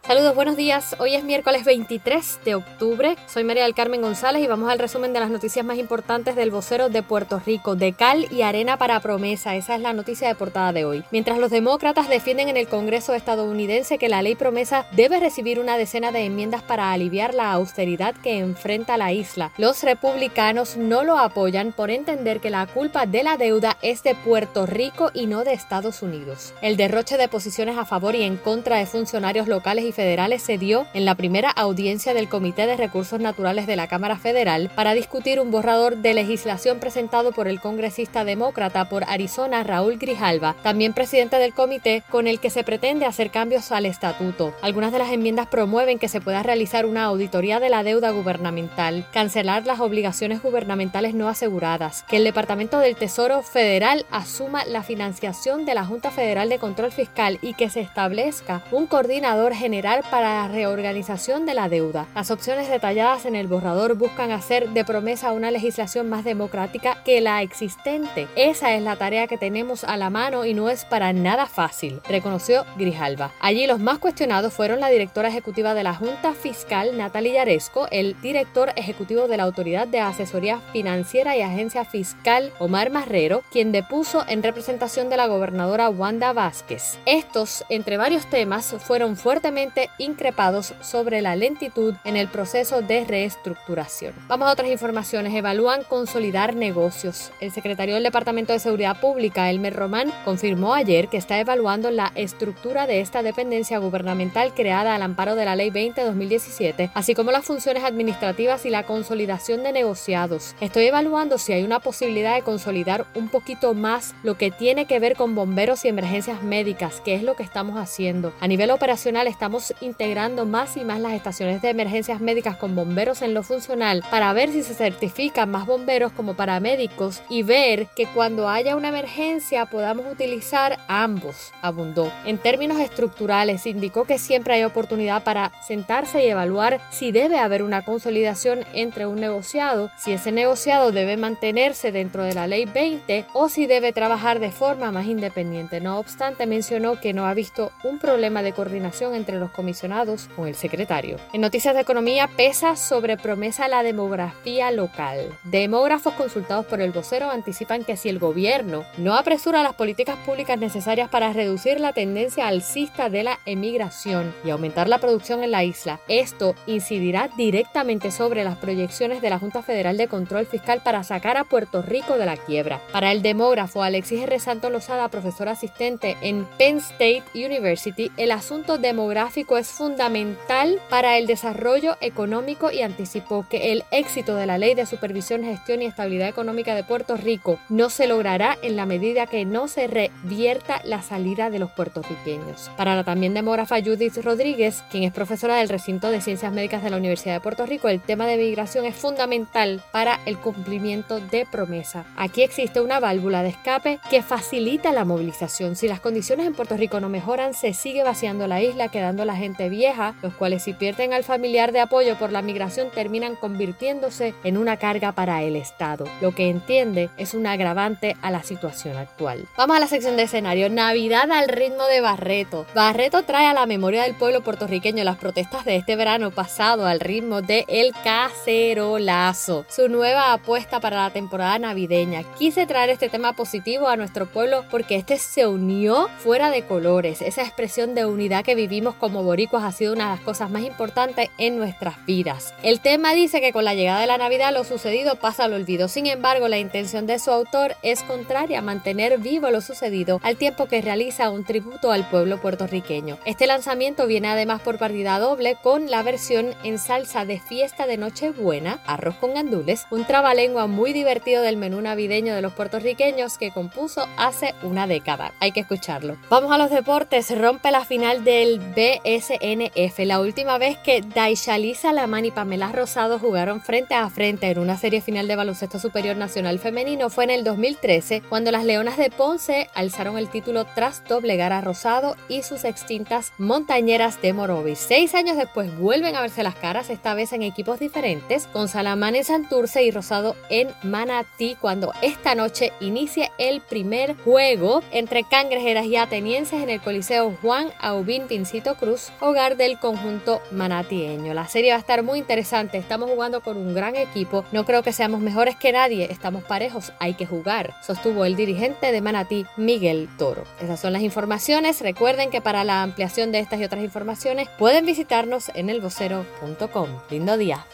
Saludos, 0.06 0.36
buenos 0.36 0.58
días. 0.58 0.96
Hoy 1.00 1.16
es 1.16 1.24
miércoles 1.24 1.64
23 1.64 2.40
de 2.44 2.56
octubre. 2.56 3.16
Soy 3.28 3.44
María 3.46 3.64
del 3.64 3.74
Carmen 3.74 4.02
González 4.02 4.44
y 4.44 4.48
vamos 4.48 4.70
al 4.70 4.78
resumen 4.78 5.14
de 5.14 5.22
las 5.22 5.30
noticias 5.30 5.66
más 5.66 5.78
importantes 5.78 6.36
del 6.36 6.52
vocero 6.52 6.90
de 6.90 7.02
Puerto 7.02 7.42
Rico. 7.46 7.76
De 7.76 7.94
cal 7.94 8.28
y 8.30 8.42
arena 8.42 8.78
para 8.78 9.00
promesa. 9.00 9.56
Esa 9.56 9.76
es 9.76 9.82
la 9.82 9.94
noticia 9.94 10.28
de 10.28 10.36
portada 10.36 10.74
de 10.74 10.84
hoy. 10.84 11.04
Mientras 11.12 11.40
los 11.40 11.50
demócratas 11.50 12.10
defienden 12.10 12.50
en 12.50 12.58
el 12.58 12.68
Congreso 12.68 13.14
estadounidense 13.14 13.98
que 13.98 14.10
la 14.10 14.22
ley 14.22 14.36
promesa 14.36 14.86
debe 14.92 15.20
recibir 15.20 15.60
una 15.60 15.78
decena 15.78 16.12
de 16.12 16.26
enmiendas 16.26 16.62
para 16.62 16.92
aliviar 16.92 17.34
la 17.34 17.54
austeridad 17.54 18.16
que 18.16 18.38
enfrenta 18.40 18.98
la 18.98 19.14
isla, 19.14 19.54
los 19.58 19.82
republicanos 19.84 20.76
no 20.76 21.04
lo 21.04 21.18
apoyan 21.18 21.72
por 21.72 21.90
entender 21.90 22.42
que 22.42 22.50
la 22.50 22.68
culpa 22.68 23.06
de 23.06 23.24
la 23.24 23.38
deuda 23.38 23.78
es 23.82 24.04
de 24.04 24.14
Puerto 24.14 24.66
Rico 24.66 25.10
y 25.14 25.26
no 25.28 25.44
de 25.44 25.54
Estados 25.54 26.02
Unidos. 26.02 26.51
El 26.62 26.78
derroche 26.78 27.18
de 27.18 27.28
posiciones 27.28 27.78
a 27.78 27.86
favor 27.86 28.16
y 28.16 28.24
en 28.24 28.38
contra 28.38 28.78
de 28.78 28.86
funcionarios 28.86 29.48
locales 29.48 29.86
y 29.86 29.92
federales 29.92 30.44
se 30.44 30.58
dio 30.58 30.86
en 30.94 31.06
la 31.06 31.16
primera 31.16 31.50
audiencia 31.50 32.14
del 32.14 32.30
Comité 32.30 32.68
de 32.68 32.78
Recursos 32.78 33.20
Naturales 33.20 33.68
de 33.68 33.76
la 33.76 33.88
Cámara 33.88 34.18
Federal 34.18 34.72
para 34.76 34.94
discutir 34.94 35.40
un 35.40 35.52
borrador 35.52 35.98
de 35.98 36.14
legislación 36.14 36.80
presentado 36.80 37.32
por 37.32 37.48
el 37.48 37.60
congresista 37.60 38.26
demócrata 38.26 38.90
por 38.90 39.04
Arizona 39.06 39.64
Raúl 39.64 39.98
Grijalva, 39.98 40.56
también 40.64 40.94
presidente 40.94 41.38
del 41.38 41.54
comité, 41.54 42.04
con 42.10 42.28
el 42.28 42.40
que 42.40 42.50
se 42.50 42.64
pretende 42.64 43.06
hacer 43.06 43.32
cambios 43.32 43.72
al 43.72 43.86
estatuto. 43.86 44.54
Algunas 44.62 44.92
de 44.92 45.00
las 45.00 45.12
enmiendas 45.12 45.48
promueven 45.48 46.00
que 46.00 46.08
se 46.08 46.22
pueda 46.22 46.44
realizar 46.44 46.86
una 46.86 47.04
auditoría 47.06 47.60
de 47.60 47.70
la 47.70 47.84
deuda 47.84 48.12
gubernamental, 48.12 49.06
cancelar 49.12 49.66
las 49.66 49.80
obligaciones 49.80 50.42
gubernamentales 50.42 51.14
no 51.14 51.28
aseguradas, 51.28 52.04
que 52.04 52.18
el 52.18 52.24
Departamento 52.24 52.80
del 52.80 52.96
Tesoro 52.96 53.42
Federal 53.42 54.06
asuma 54.12 54.66
la 54.66 54.84
financiación 54.84 55.66
de 55.66 55.74
la 55.74 55.86
Junta 55.86 56.12
Federal 56.12 56.41
de 56.50 56.60
Control 56.60 56.92
Fiscal 56.92 57.40
y 57.42 57.54
que 57.54 57.70
se 57.70 57.82
establezca 57.82 58.64
un 58.72 58.88
coordinador 58.88 59.54
general 59.54 60.04
para 60.10 60.42
la 60.42 60.48
reorganización 60.48 61.46
de 61.46 61.54
la 61.54 61.70
deuda. 61.70 62.08
Las 62.16 62.32
opciones 62.32 62.70
detalladas 62.70 63.26
en 63.26 63.36
el 63.36 63.48
borrador 63.48 63.96
buscan 63.96 64.32
hacer 64.32 64.70
de 64.70 64.86
promesa 64.86 65.32
una 65.32 65.52
legislación 65.52 66.10
más 66.10 66.24
democrática 66.24 67.04
que 67.04 67.22
la 67.22 67.42
existente. 67.42 68.28
Esa 68.36 68.74
es 68.76 68.82
la 68.82 68.96
tarea 68.96 69.28
que 69.28 69.38
tenemos 69.38 69.84
a 69.84 69.98
la 69.98 70.10
mano 70.10 70.46
y 70.46 70.54
no 70.54 70.70
es 70.70 70.86
para 70.86 71.14
nada 71.14 71.46
fácil, 71.46 72.02
reconoció 72.08 72.66
Grijalva. 72.78 73.32
Allí 73.40 73.68
los 73.68 73.80
más 73.80 74.00
cuestionados 74.00 74.54
fueron 74.54 74.80
la 74.80 74.90
directora 74.90 75.30
ejecutiva 75.30 75.74
de 75.74 75.84
la 75.84 75.94
Junta 75.94 76.34
Fiscal, 76.34 76.98
Natalia 76.98 77.34
Yaresco, 77.34 77.88
el 77.92 78.20
director 78.22 78.72
ejecutivo 78.76 79.28
de 79.28 79.38
la 79.38 79.44
Autoridad 79.44 79.88
de 79.88 80.00
Asesoría 80.00 80.60
Financiera 80.72 81.36
y 81.36 81.42
Agencia 81.42 81.86
Fiscal, 81.86 82.52
Omar 82.60 82.90
Marrero, 82.90 83.44
quien 83.52 83.72
depuso 83.72 84.24
en 84.28 84.44
representación 84.44 85.10
de 85.10 85.18
la 85.18 85.28
gobernadora 85.28 85.90
Wanda 85.90 86.31
Vázquez. 86.34 87.00
Estos, 87.06 87.64
entre 87.70 87.98
varios 87.98 88.30
temas, 88.30 88.76
fueron 88.80 89.18
fuertemente 89.18 89.90
increpados 89.98 90.74
sobre 90.82 91.22
la 91.22 91.36
lentitud 91.36 91.96
en 92.04 92.18
el 92.18 92.28
proceso 92.28 92.82
de 92.82 93.06
reestructuración. 93.06 94.14
Vamos 94.28 94.48
a 94.48 94.52
otras 94.52 94.70
informaciones. 94.70 95.34
Evalúan 95.34 95.84
consolidar 95.84 96.56
negocios. 96.56 97.32
El 97.40 97.52
secretario 97.52 97.96
del 97.96 98.04
Departamento 98.04 98.54
de 98.54 98.60
Seguridad 98.60 99.00
Pública, 99.00 99.50
Elmer 99.50 99.76
Román, 99.76 100.12
confirmó 100.24 100.74
ayer 100.74 101.08
que 101.08 101.18
está 101.18 101.40
evaluando 101.40 101.92
la 101.92 102.12
estructura 102.16 102.88
de 102.88 103.02
esta 103.02 103.24
dependencia 103.24 103.80
gubernamental 103.80 104.54
creada 104.54 104.96
al 104.96 105.02
amparo 105.02 105.36
de 105.36 105.46
la 105.46 105.56
Ley 105.56 105.70
20-2017, 105.70 106.92
así 106.94 107.16
como 107.16 107.32
las 107.32 107.46
funciones 107.46 107.84
administrativas 107.84 108.66
y 108.66 108.70
la 108.70 108.84
consolidación 108.84 109.64
de 109.64 109.72
negociados. 109.72 110.56
Estoy 110.62 110.86
evaluando 110.86 111.38
si 111.38 111.54
hay 111.54 111.64
una 111.64 111.80
posibilidad 111.80 112.36
de 112.36 112.44
consolidar 112.44 113.06
un 113.16 113.30
poquito 113.30 113.74
más 113.74 114.14
lo 114.24 114.38
que 114.38 114.52
tiene 114.52 114.86
que 114.86 115.00
ver 115.00 115.16
con 115.16 115.36
bomberos 115.36 115.86
y 115.86 115.88
emergencias 115.88 116.21
médicas, 116.44 117.02
que 117.02 117.16
es 117.16 117.24
lo 117.24 117.36
que 117.36 117.44
estamos 117.44 117.78
haciendo. 117.78 118.34
A 118.40 118.48
nivel 118.48 118.72
operacional 118.72 119.28
estamos 119.28 119.74
integrando 119.82 120.46
más 120.46 120.78
y 120.78 120.86
más 120.86 121.00
las 121.00 121.14
estaciones 121.14 121.62
de 121.62 121.70
emergencias 121.70 122.22
médicas 122.22 122.58
con 122.58 122.76
bomberos 122.76 123.22
en 123.22 123.34
lo 123.34 123.44
funcional 123.44 124.04
para 124.10 124.32
ver 124.34 124.52
si 124.52 124.64
se 124.64 124.74
certifican 124.74 125.50
más 125.50 125.66
bomberos 125.66 126.12
como 126.12 126.36
paramédicos 126.36 127.22
y 127.30 127.44
ver 127.44 127.88
que 127.96 128.06
cuando 128.08 128.50
haya 128.50 128.76
una 128.76 128.90
emergencia 128.90 129.66
podamos 129.66 130.06
utilizar 130.12 130.78
ambos, 130.88 131.52
abundó. 131.62 132.12
En 132.26 132.38
términos 132.38 132.80
estructurales, 132.80 133.66
indicó 133.66 134.06
que 134.06 134.20
siempre 134.20 134.54
hay 134.54 134.64
oportunidad 134.64 135.24
para 135.24 135.52
sentarse 135.66 136.24
y 136.24 136.30
evaluar 136.30 136.82
si 136.92 137.12
debe 137.12 137.40
haber 137.40 137.64
una 137.64 137.84
consolidación 137.84 138.66
entre 138.74 139.08
un 139.08 139.20
negociado, 139.20 139.90
si 139.98 140.14
ese 140.14 140.32
negociado 140.32 140.92
debe 140.92 141.18
mantenerse 141.18 141.92
dentro 141.92 142.24
de 142.24 142.34
la 142.34 142.48
ley 142.48 142.66
20 142.66 143.26
o 143.34 143.50
si 143.50 143.66
debe 143.66 143.94
trabajar 143.94 144.40
de 144.40 144.52
forma 144.52 144.92
más 144.92 145.06
independiente. 145.06 145.82
No 145.82 145.98
obstante, 145.98 146.11
mencionó 146.46 147.00
que 147.00 147.14
no 147.14 147.26
ha 147.26 147.34
visto 147.34 147.72
un 147.84 148.00
problema 148.00 148.44
de 148.44 148.54
coordinación 148.54 149.16
entre 149.16 149.40
los 149.40 149.52
comisionados 149.52 150.30
con 150.36 150.48
el 150.48 150.56
secretario. 150.56 151.18
En 151.34 151.42
noticias 151.42 151.74
de 151.74 151.82
economía 151.82 152.28
pesa 152.28 152.76
sobre 152.76 153.18
promesa 153.18 153.68
la 153.68 153.84
demografía 153.84 154.72
local. 154.72 155.38
Demógrafos 155.44 156.14
consultados 156.14 156.66
por 156.66 156.82
el 156.82 156.92
vocero 156.92 157.30
anticipan 157.30 157.84
que 157.84 157.98
si 157.98 158.10
el 158.10 158.20
gobierno 158.20 158.84
no 158.98 159.16
apresura 159.16 159.64
las 159.64 159.74
políticas 159.74 160.18
públicas 160.26 160.58
necesarias 160.58 161.10
para 161.10 161.34
reducir 161.34 161.80
la 161.80 161.94
tendencia 161.94 162.48
alcista 162.48 163.10
de 163.10 163.24
la 163.24 163.40
emigración 163.46 164.34
y 164.44 164.50
aumentar 164.50 164.88
la 164.88 165.00
producción 165.00 165.44
en 165.44 165.52
la 165.52 165.64
isla, 165.64 166.00
esto 166.08 166.56
incidirá 166.66 167.30
directamente 167.36 168.12
sobre 168.12 168.44
las 168.44 168.58
proyecciones 168.58 169.22
de 169.22 169.30
la 169.30 169.40
Junta 169.40 169.62
Federal 169.62 169.98
de 169.98 170.08
Control 170.08 170.46
Fiscal 170.46 170.82
para 170.84 171.04
sacar 171.04 171.38
a 171.38 171.44
Puerto 171.44 171.82
Rico 171.82 172.18
de 172.18 172.26
la 172.26 172.38
quiebra. 172.38 172.82
Para 172.92 173.12
el 173.12 173.22
demógrafo 173.22 173.84
Alexis 173.84 174.24
R. 174.24 174.40
Santos 174.40 174.72
Lozada, 174.72 175.10
profesor 175.10 175.50
asistente 175.50 176.01
en 176.04 176.46
Penn 176.58 176.78
State 176.78 177.24
University, 177.36 178.12
el 178.18 178.32
asunto 178.32 178.78
demográfico 178.78 179.58
es 179.58 179.68
fundamental 179.68 180.80
para 180.90 181.18
el 181.18 181.28
desarrollo 181.28 181.98
económico 182.02 182.72
y 182.72 182.82
anticipó 182.82 183.46
que 183.50 183.72
el 183.72 183.84
éxito 183.92 184.36
de 184.36 184.46
la 184.46 184.58
Ley 184.58 184.74
de 184.74 184.86
Supervisión, 184.86 185.44
Gestión 185.44 185.82
y 185.82 185.86
Estabilidad 185.86 186.30
Económica 186.30 186.76
de 186.76 186.84
Puerto 186.84 187.18
Rico 187.18 187.60
no 187.70 187.90
se 187.90 188.08
logrará 188.08 188.58
en 188.62 188.76
la 188.76 188.86
medida 188.86 189.28
que 189.28 189.46
no 189.46 189.68
se 189.68 189.88
revierta 189.88 190.82
la 190.84 191.02
salida 191.02 191.50
de 191.50 191.60
los 191.60 191.72
puertorriqueños. 191.72 192.72
Para 192.78 192.96
la 192.96 193.04
también 193.04 193.34
demógrafa 193.34 193.82
Judith 193.82 194.18
Rodríguez, 194.24 194.84
quien 194.92 195.04
es 195.04 195.14
profesora 195.14 195.58
del 195.58 195.70
recinto 195.70 196.10
de 196.10 196.22
Ciencias 196.22 196.52
Médicas 196.52 196.84
de 196.84 196.90
la 196.90 196.98
Universidad 196.98 197.36
de 197.36 197.42
Puerto 197.42 197.66
Rico, 197.66 197.90
el 197.90 198.02
tema 198.02 198.26
de 198.26 198.38
migración 198.38 198.86
es 198.86 198.96
fundamental 198.96 199.84
para 199.92 200.20
el 200.26 200.38
cumplimiento 200.38 201.20
de 201.20 201.46
promesa. 201.46 202.06
Aquí 202.16 202.44
existe 202.44 202.82
una 202.82 203.00
válvula 203.00 203.44
de 203.44 203.50
escape 203.50 204.00
que 204.10 204.22
facilita 204.22 204.92
la 204.92 205.06
movilización. 205.06 205.76
Si 205.82 205.88
las 205.88 206.00
condiciones 206.00 206.46
en 206.46 206.54
Puerto 206.54 206.78
Rico 206.78 207.00
no 207.00 207.10
mejoran, 207.10 207.56
se 207.56 207.74
sigue 207.74 208.04
vaciando 208.04 208.46
la 208.46 208.62
isla, 208.62 208.90
quedando 208.90 209.26
la 209.26 209.36
gente 209.36 209.68
vieja, 209.68 210.14
los 210.22 210.32
cuales 210.36 210.62
si 210.62 210.74
pierden 210.74 211.12
al 211.12 211.24
familiar 211.24 211.72
de 211.72 211.80
apoyo 211.80 212.20
por 212.20 212.32
la 212.32 212.44
migración 212.44 212.92
terminan 212.92 213.36
convirtiéndose 213.36 214.36
en 214.44 214.58
una 214.58 214.78
carga 214.78 215.12
para 215.14 215.42
el 215.42 215.56
Estado, 215.56 216.06
lo 216.22 216.36
que 216.36 216.52
entiende 216.52 217.10
es 217.18 217.34
un 217.34 217.48
agravante 217.48 218.16
a 218.22 218.30
la 218.30 218.44
situación 218.44 218.96
actual. 218.96 219.48
Vamos 219.58 219.76
a 219.76 219.80
la 219.80 219.88
sección 219.88 220.18
de 220.18 220.22
escenario. 220.22 220.70
Navidad 220.70 221.32
al 221.32 221.50
ritmo 221.50 221.88
de 221.88 222.00
Barreto. 222.00 222.68
Barreto 222.76 223.24
trae 223.24 223.48
a 223.48 223.56
la 223.56 223.66
memoria 223.66 224.04
del 224.04 224.14
pueblo 224.14 224.42
puertorriqueño 224.42 225.04
las 225.04 225.18
protestas 225.18 225.66
de 225.66 225.78
este 225.78 225.96
verano 225.96 226.30
pasado 226.30 226.86
al 226.86 227.00
ritmo 227.00 227.42
de 227.42 227.66
El 227.68 227.92
Cacerolazo, 228.04 229.66
su 229.68 229.90
nueva 229.90 230.34
apuesta 230.34 230.80
para 230.80 230.98
la 230.98 231.10
temporada 231.10 231.58
navideña. 231.58 232.22
Quise 232.38 232.68
traer 232.68 232.92
este 232.92 233.10
tema 233.10 233.34
positivo 233.34 233.88
a 233.88 233.98
nuestro 233.98 234.28
pueblo 234.28 234.64
porque 234.70 234.96
este 234.96 235.18
se 235.18 235.48
unió 235.48 235.71
fuera 236.18 236.52
de 236.52 236.64
colores. 236.64 237.22
Esa 237.22 237.44
expresión 237.44 237.96
de 237.96 238.06
unidad 238.06 238.44
que 238.44 238.56
vivimos 238.56 238.96
como 238.96 239.24
boricuas 239.24 239.64
ha 239.64 239.72
sido 239.72 239.94
una 239.94 240.06
de 240.06 240.16
las 240.18 240.26
cosas 240.26 240.50
más 240.50 240.64
importantes 240.64 241.30
en 241.38 241.58
nuestras 241.58 242.06
vidas. 242.06 242.54
El 242.62 242.80
tema 242.80 243.14
dice 243.14 243.42
que 243.42 243.54
con 243.54 243.64
la 243.64 243.74
llegada 243.74 244.02
de 244.02 244.08
la 244.08 244.18
Navidad 244.18 244.54
lo 244.54 244.64
sucedido 244.64 245.16
pasa 245.16 245.46
al 245.46 245.54
olvido. 245.54 245.88
Sin 245.88 246.08
embargo, 246.08 246.48
la 246.48 246.60
intención 246.60 247.08
de 247.08 247.20
su 247.20 247.32
autor 247.32 247.76
es 247.84 248.04
contraria 248.04 248.60
a 248.60 248.62
mantener 248.62 249.18
vivo 249.20 249.50
lo 249.50 249.62
sucedido 249.62 250.20
al 250.24 250.36
tiempo 250.38 250.68
que 250.68 250.82
realiza 250.82 251.30
un 251.30 251.46
tributo 251.46 251.92
al 251.92 252.08
pueblo 252.10 252.42
puertorriqueño. 252.42 253.18
Este 253.26 253.48
lanzamiento 253.48 254.08
viene 254.08 254.28
además 254.28 254.62
por 254.62 254.78
partida 254.78 255.20
doble 255.20 255.58
con 255.64 255.90
la 255.90 256.04
versión 256.04 256.54
en 256.64 256.80
salsa 256.80 257.26
de 257.26 257.40
fiesta 257.40 257.88
de 257.88 257.98
Nochebuena, 257.98 258.80
arroz 258.86 259.16
con 259.16 259.34
gandules, 259.34 259.86
un 259.90 260.06
trabalengua 260.06 260.68
muy 260.68 260.94
divertido 260.94 261.42
del 261.42 261.58
menú 261.58 261.82
navideño 261.82 262.36
de 262.36 262.42
los 262.42 262.54
puertorriqueños 262.54 263.38
que 263.38 263.52
compuso 263.52 264.08
hace 264.18 264.54
una 264.64 264.86
década. 264.86 265.34
Hay 265.40 265.52
que 265.52 265.61
escucharlo. 265.62 266.18
Vamos 266.30 266.52
a 266.52 266.58
los 266.58 266.70
deportes. 266.70 267.38
Rompe 267.38 267.72
la 267.72 267.86
final 267.86 268.24
del 268.24 268.60
BSNF. 268.60 270.00
La 270.06 270.20
última 270.20 270.58
vez 270.58 270.78
que 270.78 271.02
Daishalisa 271.02 271.82
Salamán 271.82 272.26
y 272.26 272.32
Pamela 272.32 272.72
Rosado 272.72 273.18
jugaron 273.18 273.60
frente 273.60 273.96
a 273.96 274.08
frente 274.10 274.48
en 274.50 274.60
una 274.60 274.78
serie 274.78 275.02
final 275.02 275.28
de 275.28 275.36
baloncesto 275.36 275.80
superior 275.80 276.16
nacional 276.16 276.60
femenino 276.60 277.10
fue 277.10 277.24
en 277.24 277.32
el 277.32 277.44
2013, 277.44 278.22
cuando 278.30 278.52
las 278.52 278.66
Leonas 278.66 278.98
de 278.98 279.10
Ponce 279.10 279.68
alzaron 279.74 280.18
el 280.18 280.30
título 280.30 280.66
tras 280.66 281.04
doblegar 281.08 281.54
a 281.54 281.62
Rosado 281.62 282.16
y 282.30 282.44
sus 282.44 282.66
extintas 282.66 283.34
montañeras 283.40 284.22
de 284.22 284.34
Morovis. 284.34 284.78
Seis 284.78 285.16
años 285.16 285.38
después 285.38 285.76
vuelven 285.78 286.16
a 286.16 286.22
verse 286.22 286.44
las 286.44 286.56
caras, 286.56 286.90
esta 286.90 287.16
vez 287.16 287.34
en 287.34 287.42
equipos 287.42 287.80
diferentes, 287.80 288.48
con 288.48 288.68
Salamán 288.68 289.16
en 289.16 289.24
Santurce 289.24 289.84
y 289.84 289.92
Rosado 289.92 290.36
en 290.50 290.70
Manatí, 290.84 291.56
cuando 291.60 291.94
esta 292.02 292.36
noche 292.36 292.74
inicia 292.80 293.32
el 293.40 293.62
primer 293.62 294.16
juego 294.18 294.84
entre 294.92 295.24
cangrejeras 295.52 295.86
y 295.86 295.98
atenienses 295.98 296.64
en 296.64 296.70
el 296.70 296.80
Coliseo 296.80 297.36
Juan 297.42 297.72
Aubín 297.78 298.28
Pincito 298.28 298.76
Cruz, 298.76 299.12
hogar 299.20 299.58
del 299.58 299.80
conjunto 299.80 300.42
manatieño. 300.50 301.34
La 301.34 301.46
serie 301.50 301.72
va 301.72 301.76
a 301.76 301.80
estar 301.80 302.04
muy 302.04 302.20
interesante, 302.20 302.78
estamos 302.78 303.10
jugando 303.10 303.42
con 303.42 303.58
un 303.58 303.74
gran 303.74 303.98
equipo, 303.98 304.46
no 304.54 304.64
creo 304.64 304.82
que 304.82 304.94
seamos 304.94 305.20
mejores 305.20 305.58
que 305.58 305.74
nadie, 305.74 306.08
estamos 306.10 306.46
parejos, 306.46 306.94
hay 307.00 307.16
que 307.16 307.26
jugar, 307.26 307.76
sostuvo 307.86 308.24
el 308.24 308.38
dirigente 308.38 308.94
de 308.94 309.02
Manatí, 309.02 309.46
Miguel 309.58 310.08
Toro. 310.18 310.46
Esas 310.62 310.80
son 310.80 310.94
las 310.94 311.02
informaciones, 311.02 311.82
recuerden 311.82 312.30
que 312.30 312.40
para 312.40 312.64
la 312.64 312.82
ampliación 312.82 313.34
de 313.34 313.40
estas 313.40 313.60
y 313.60 313.66
otras 313.66 313.84
informaciones 313.84 314.48
pueden 314.58 314.86
visitarnos 314.86 315.52
en 315.54 315.70
elvocero.com. 315.70 316.88
Lindo 317.10 317.36
día. 317.36 317.66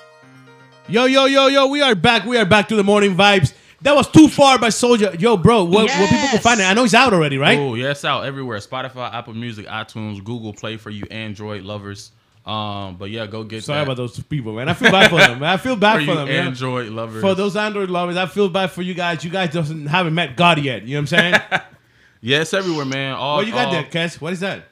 Yo, 0.87 1.07
yo, 1.07 1.27
yo, 1.27 1.49
yo, 1.49 1.67
we 1.67 1.83
are 1.83 1.93
back. 1.93 2.25
We 2.25 2.39
are 2.39 2.49
back 2.49 2.67
to 2.69 2.75
the 2.75 2.81
morning 2.83 3.15
vibes. 3.15 3.53
That 3.81 3.95
was 3.95 4.09
too 4.09 4.27
far 4.27 4.57
by 4.57 4.69
Soulja. 4.69 5.19
Yo, 5.19 5.37
bro, 5.37 5.63
what, 5.63 5.85
yes. 5.85 5.99
what 5.99 6.09
people 6.09 6.27
can 6.29 6.39
find 6.39 6.59
it? 6.59 6.63
I 6.63 6.73
know 6.73 6.83
he's 6.83 6.95
out 6.95 7.13
already, 7.13 7.37
right? 7.37 7.59
Oh, 7.59 7.75
yeah, 7.75 7.91
it's 7.91 8.03
out 8.03 8.25
everywhere. 8.25 8.57
Spotify, 8.57 9.13
Apple 9.13 9.35
Music, 9.35 9.67
iTunes, 9.67 10.23
Google 10.23 10.53
Play 10.53 10.77
for 10.77 10.89
you 10.89 11.05
Android 11.11 11.63
lovers. 11.63 12.11
Um, 12.47 12.95
but 12.95 13.09
yeah, 13.09 13.27
go 13.27 13.43
get. 13.43 13.63
Sorry 13.65 13.79
that. 13.79 13.83
about 13.83 13.97
those 13.97 14.19
people, 14.21 14.53
man. 14.53 14.69
I 14.69 14.73
feel 14.73 14.89
bad 14.89 15.09
for 15.09 15.17
them. 15.17 15.39
Man. 15.39 15.49
I 15.49 15.57
feel 15.57 15.75
bad 15.75 15.99
for, 15.99 16.13
for 16.13 16.15
them. 16.15 16.29
Android 16.29 16.85
man. 16.85 16.95
lovers. 16.95 17.21
For 17.21 17.35
those 17.35 17.57
Android 17.57 17.89
lovers, 17.89 18.15
I 18.15 18.25
feel 18.25 18.47
bad 18.47 18.71
for 18.71 18.81
you 18.81 18.93
guys. 18.93 19.23
You 19.23 19.29
guys 19.29 19.51
doesn't 19.51 19.85
haven't 19.87 20.15
met 20.15 20.37
God 20.37 20.57
yet. 20.59 20.83
You 20.83 20.95
know 20.95 21.01
what 21.01 21.13
I'm 21.13 21.19
saying? 21.19 21.33
yeah, 22.21 22.41
it's 22.41 22.53
everywhere, 22.53 22.85
man. 22.85 23.15
All, 23.15 23.37
what 23.37 23.47
you 23.47 23.51
got 23.51 23.67
all, 23.67 23.73
there, 23.73 23.83
Kes? 23.83 24.21
What 24.21 24.31
is 24.31 24.39
that? 24.39 24.63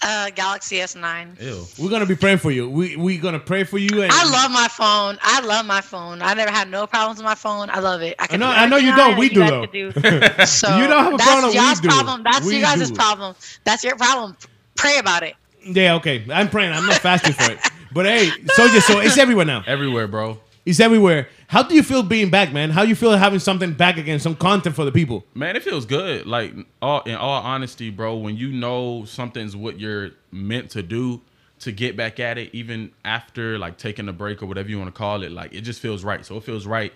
Uh, 0.00 0.30
Galaxy 0.30 0.76
S9. 0.76 1.40
Ew. 1.40 1.66
We're 1.82 1.90
gonna 1.90 2.06
be 2.06 2.14
praying 2.14 2.38
for 2.38 2.52
you. 2.52 2.70
We 2.70 2.94
we 2.94 3.18
gonna 3.18 3.40
pray 3.40 3.64
for 3.64 3.78
you. 3.78 4.02
And 4.02 4.12
I 4.12 4.24
love 4.30 4.50
my 4.52 4.68
phone. 4.68 5.18
I 5.20 5.40
love 5.40 5.66
my 5.66 5.80
phone. 5.80 6.22
I 6.22 6.34
never 6.34 6.52
had 6.52 6.70
no 6.70 6.86
problems 6.86 7.18
with 7.18 7.24
my 7.24 7.34
phone. 7.34 7.68
I 7.68 7.80
love 7.80 8.00
it. 8.02 8.14
I, 8.18 8.28
can 8.28 8.40
I 8.42 8.46
know. 8.46 8.52
I 8.52 8.66
know 8.66 8.76
you 8.76 8.94
don't. 8.94 9.18
We 9.18 9.28
do 9.28 9.44
though. 9.44 9.66
Do. 9.66 9.92
So 10.46 10.76
you 10.78 10.86
don't 10.86 11.04
have 11.04 11.14
a 11.14 11.16
that's 11.16 11.28
problem. 11.30 11.52
Y'all's 11.54 11.78
we 11.78 11.82
do. 11.82 11.88
problem. 11.88 12.22
That's 12.22 12.46
we 12.46 12.56
you 12.56 12.62
guys' 12.62 12.88
do. 12.90 12.94
problem. 12.94 13.34
That's 13.64 13.82
your 13.82 13.96
problem. 13.96 14.36
Pray 14.76 14.98
about 14.98 15.24
it. 15.24 15.34
Yeah. 15.64 15.96
Okay. 15.96 16.24
I'm 16.32 16.48
praying. 16.48 16.72
I'm 16.72 16.86
not 16.86 16.98
fasting 16.98 17.32
for 17.32 17.50
it. 17.50 17.58
But 17.92 18.06
hey, 18.06 18.28
Soulja. 18.56 18.80
So 18.80 19.00
it's 19.00 19.18
everywhere 19.18 19.46
now. 19.46 19.64
Everywhere, 19.66 20.06
bro. 20.06 20.38
It's 20.64 20.78
everywhere. 20.80 21.28
How 21.48 21.62
do 21.62 21.74
you 21.74 21.82
feel 21.82 22.02
being 22.02 22.28
back, 22.28 22.52
man? 22.52 22.68
How 22.68 22.82
you 22.82 22.94
feel 22.94 23.16
having 23.16 23.38
something 23.38 23.72
back 23.72 23.96
again, 23.96 24.20
some 24.20 24.36
content 24.36 24.76
for 24.76 24.84
the 24.84 24.92
people? 24.92 25.24
Man, 25.32 25.56
it 25.56 25.62
feels 25.62 25.86
good. 25.86 26.26
Like 26.26 26.52
all 26.82 27.00
in 27.04 27.14
all 27.14 27.42
honesty, 27.42 27.88
bro, 27.88 28.16
when 28.16 28.36
you 28.36 28.52
know 28.52 29.06
something's 29.06 29.56
what 29.56 29.80
you're 29.80 30.10
meant 30.30 30.68
to 30.72 30.82
do 30.82 31.22
to 31.60 31.72
get 31.72 31.96
back 31.96 32.20
at 32.20 32.36
it, 32.36 32.50
even 32.54 32.92
after 33.02 33.58
like 33.58 33.78
taking 33.78 34.10
a 34.10 34.12
break 34.12 34.42
or 34.42 34.46
whatever 34.46 34.68
you 34.68 34.78
want 34.78 34.94
to 34.94 34.98
call 34.98 35.22
it, 35.22 35.32
like 35.32 35.54
it 35.54 35.62
just 35.62 35.80
feels 35.80 36.04
right. 36.04 36.26
So 36.26 36.36
it 36.36 36.44
feels 36.44 36.66
right. 36.66 36.92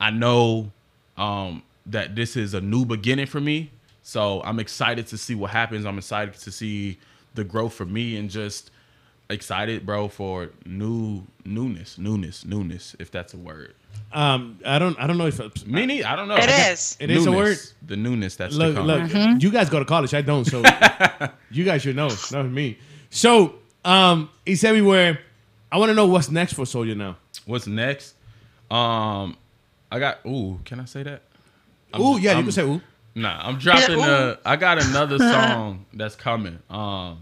I 0.00 0.10
know 0.10 0.72
um, 1.16 1.62
that 1.86 2.16
this 2.16 2.36
is 2.36 2.54
a 2.54 2.60
new 2.60 2.84
beginning 2.84 3.26
for 3.26 3.40
me. 3.40 3.70
So 4.02 4.42
I'm 4.42 4.58
excited 4.58 5.06
to 5.06 5.16
see 5.16 5.36
what 5.36 5.52
happens. 5.52 5.86
I'm 5.86 5.98
excited 5.98 6.34
to 6.34 6.50
see 6.50 6.98
the 7.36 7.44
growth 7.44 7.74
for 7.74 7.86
me 7.86 8.16
and 8.16 8.28
just 8.28 8.72
excited, 9.30 9.86
bro, 9.86 10.08
for 10.08 10.50
new 10.66 11.22
newness, 11.44 11.98
newness, 11.98 12.44
newness, 12.44 12.96
if 12.98 13.08
that's 13.12 13.32
a 13.32 13.38
word. 13.38 13.74
Um, 14.12 14.58
I 14.64 14.78
don't, 14.78 14.98
I 15.00 15.06
don't 15.06 15.16
know 15.18 15.26
if 15.26 15.40
it's, 15.40 15.64
Me 15.66 15.86
neither. 15.86 16.06
I 16.06 16.16
don't 16.16 16.28
know. 16.28 16.36
It 16.36 16.48
I 16.50 16.70
is. 16.70 16.96
It 17.00 17.10
is 17.10 17.26
a 17.26 17.32
word. 17.32 17.58
The 17.86 17.96
newness 17.96 18.36
that's 18.36 18.54
Look, 18.54 18.74
to 18.74 18.80
come. 18.80 18.86
look. 18.86 19.42
You 19.42 19.50
guys 19.50 19.70
go 19.70 19.78
to 19.78 19.84
college. 19.84 20.12
I 20.14 20.20
don't. 20.22 20.44
So 20.44 20.62
you 21.50 21.64
guys 21.64 21.82
should 21.82 21.96
know, 21.96 22.08
not 22.30 22.44
me. 22.50 22.78
So 23.10 23.54
um, 23.84 24.28
it's 24.44 24.64
everywhere. 24.64 25.18
I 25.70 25.78
want 25.78 25.88
to 25.90 25.94
know 25.94 26.06
what's 26.06 26.30
next 26.30 26.52
for 26.52 26.64
Soulja 26.66 26.96
now. 26.96 27.16
What's 27.46 27.66
next? 27.66 28.14
Um, 28.70 29.36
I 29.90 29.98
got. 29.98 30.18
Ooh, 30.26 30.60
can 30.64 30.80
I 30.80 30.84
say 30.84 31.02
that? 31.04 31.22
I'm- 31.92 32.02
Ooh, 32.02 32.18
yeah, 32.18 32.30
you 32.32 32.36
I'm- 32.36 32.44
can 32.44 32.52
say 32.52 32.62
ooh. 32.62 32.80
Nah, 33.14 33.46
I'm 33.46 33.58
dropping. 33.58 33.96
ooh. 33.98 34.02
Uh, 34.02 34.36
I 34.44 34.56
got 34.56 34.82
another 34.82 35.18
song 35.32 35.84
that's 35.92 36.14
coming. 36.16 36.58
Um, 36.70 37.18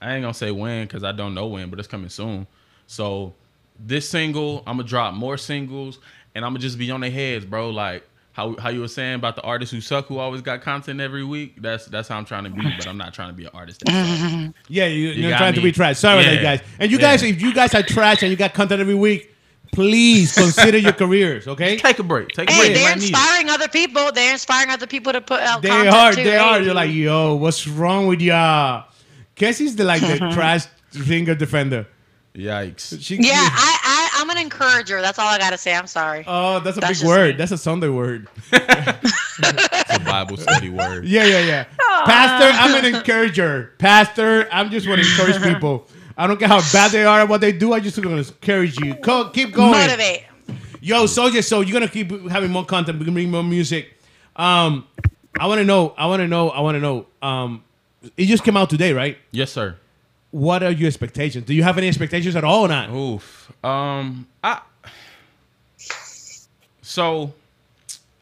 I 0.00 0.14
ain't 0.14 0.22
gonna 0.22 0.34
say 0.34 0.50
when 0.50 0.86
because 0.86 1.04
I 1.04 1.12
don't 1.12 1.34
know 1.34 1.46
when, 1.46 1.70
but 1.70 1.78
it's 1.78 1.86
coming 1.88 2.08
soon. 2.08 2.46
So 2.88 3.34
this 3.78 4.08
single, 4.08 4.58
I'm 4.66 4.76
gonna 4.78 4.88
drop 4.88 5.14
more 5.14 5.36
singles, 5.36 6.00
and 6.38 6.44
I'm 6.46 6.52
gonna 6.52 6.60
just 6.60 6.78
be 6.78 6.88
on 6.92 7.00
their 7.00 7.10
heads, 7.10 7.44
bro. 7.44 7.70
Like 7.70 8.04
how 8.32 8.54
how 8.58 8.68
you 8.70 8.80
were 8.80 8.86
saying 8.88 9.16
about 9.16 9.34
the 9.34 9.42
artists 9.42 9.74
who 9.74 9.80
suck, 9.80 10.06
who 10.06 10.18
always 10.18 10.40
got 10.40 10.62
content 10.62 11.00
every 11.00 11.24
week. 11.24 11.60
That's 11.60 11.86
that's 11.86 12.06
how 12.08 12.16
I'm 12.16 12.24
trying 12.24 12.44
to 12.44 12.50
be, 12.50 12.62
but 12.62 12.86
I'm 12.86 12.96
not 12.96 13.12
trying 13.12 13.30
to 13.30 13.34
be 13.34 13.44
an 13.46 13.50
artist. 13.52 13.80
That. 13.84 14.54
Yeah, 14.68 14.86
you, 14.86 15.08
You 15.08 15.22
you're 15.22 15.30
got 15.32 15.38
trying 15.38 15.54
to 15.54 15.60
be 15.60 15.72
trash. 15.72 15.98
Sorry 15.98 16.22
about 16.22 16.32
Yeah. 16.32 16.40
that, 16.42 16.42
guys. 16.60 16.68
And 16.78 16.90
you 16.92 16.98
Yeah. 16.98 17.02
guys, 17.02 17.22
if 17.24 17.42
you 17.42 17.52
guys 17.52 17.74
are 17.74 17.82
trash 17.82 18.22
and 18.22 18.30
you 18.30 18.36
got 18.36 18.54
content 18.54 18.80
every 18.80 18.94
week, 18.94 19.34
please 19.72 20.32
consider 20.34 20.78
your 20.78 20.92
careers. 20.92 21.46
Okay. 21.54 21.76
Take 21.76 21.98
a 21.98 22.02
break. 22.04 22.28
Take 22.28 22.48
a 22.48 22.52
Hey, 22.52 22.60
break. 22.68 22.74
they're 22.76 22.90
I 22.92 22.94
need 22.94 23.02
it. 23.02 23.10
inspiring 23.10 23.50
other 23.50 23.68
people. 23.68 24.12
They're 24.12 24.32
inspiring 24.32 24.70
other 24.70 24.86
people 24.86 25.12
to 25.12 25.20
put 25.20 25.40
out 25.40 25.62
content. 25.62 25.62
They 25.62 25.90
content 25.90 25.94
are. 25.96 26.12
too. 26.12 26.24
They 26.24 26.30
Hey, 26.30 26.36
are. 26.38 26.60
You're 26.62 26.74
like, 26.74 26.92
yo, 26.92 27.34
what's 27.34 27.66
wrong 27.66 28.06
with 28.06 28.20
ya? 28.20 28.84
Cassie's 29.34 29.74
the 29.76 29.84
like 29.84 30.00
the 30.00 30.16
trash 30.32 30.64
ringer 31.06 31.34
defender. 31.34 31.86
Yikes! 32.36 33.02
She, 33.02 33.16
yeah, 33.16 33.32
I, 33.34 33.77
I, 33.77 33.77
I'm 34.28 34.36
an 34.36 34.42
encourager. 34.42 35.00
That's 35.00 35.18
all 35.18 35.26
I 35.26 35.38
gotta 35.38 35.56
say. 35.56 35.74
I'm 35.74 35.86
sorry. 35.86 36.22
Oh, 36.26 36.60
that's 36.60 36.76
a 36.76 36.80
That's 36.80 37.00
big 37.00 37.08
word. 37.08 37.30
me. 37.30 37.38
That's 37.38 37.52
a 37.52 37.56
Sunday 37.56 37.88
word. 37.88 38.28
It's 38.52 39.96
a 39.96 40.00
Bible 40.00 40.36
study 40.36 40.68
word. 40.68 41.06
Yeah, 41.06 41.24
yeah, 41.24 41.40
yeah. 41.40 41.64
Pastor, 42.04 42.50
I'm 42.52 42.84
an 42.84 42.94
encourager. 42.94 43.72
Pastor, 43.78 44.46
I'm 44.52 44.68
just 44.70 44.86
want 44.86 45.00
to 45.00 45.08
encourage 45.08 45.42
people. 45.42 45.86
I 46.16 46.26
don't 46.26 46.38
care 46.38 46.48
how 46.48 46.60
bad 46.72 46.90
they 46.90 47.04
are 47.04 47.20
at 47.20 47.28
what 47.28 47.40
they 47.40 47.52
do. 47.52 47.72
I 47.72 47.80
just 47.80 47.96
want 48.04 48.26
to 48.26 48.32
encourage 48.34 48.78
you. 48.80 48.96
Co- 48.96 49.30
keep 49.30 49.54
going. 49.54 49.70
Motivate. 49.70 50.24
Yo, 50.80 51.04
Soulja, 51.04 51.42
so 51.42 51.60
you're 51.60 51.72
gonna 51.72 51.88
keep 51.88 52.10
having 52.28 52.50
more 52.50 52.66
content. 52.66 52.98
We're 52.98 53.06
gonna 53.06 53.14
bring 53.14 53.30
more 53.30 53.44
music. 53.44 53.96
Um, 54.36 54.86
I 55.38 55.46
want 55.46 55.60
to 55.60 55.64
know. 55.64 55.94
I 55.96 56.06
want 56.06 56.20
to 56.20 56.28
know. 56.28 56.50
I 56.50 56.60
want 56.60 56.74
to 56.74 56.80
know. 56.80 57.06
Um, 57.22 57.64
it 58.16 58.26
just 58.26 58.44
came 58.44 58.56
out 58.56 58.68
today, 58.68 58.92
right? 58.92 59.16
Yes, 59.30 59.52
sir. 59.52 59.76
What 60.30 60.62
are 60.62 60.70
your 60.70 60.88
expectations? 60.88 61.46
Do 61.46 61.54
you 61.54 61.62
have 61.62 61.78
any 61.78 61.88
expectations 61.88 62.36
at 62.36 62.44
all 62.44 62.64
or 62.64 62.68
not? 62.68 62.90
Oof. 62.90 63.52
Um. 63.64 64.26
I. 64.42 64.60
So, 66.82 67.32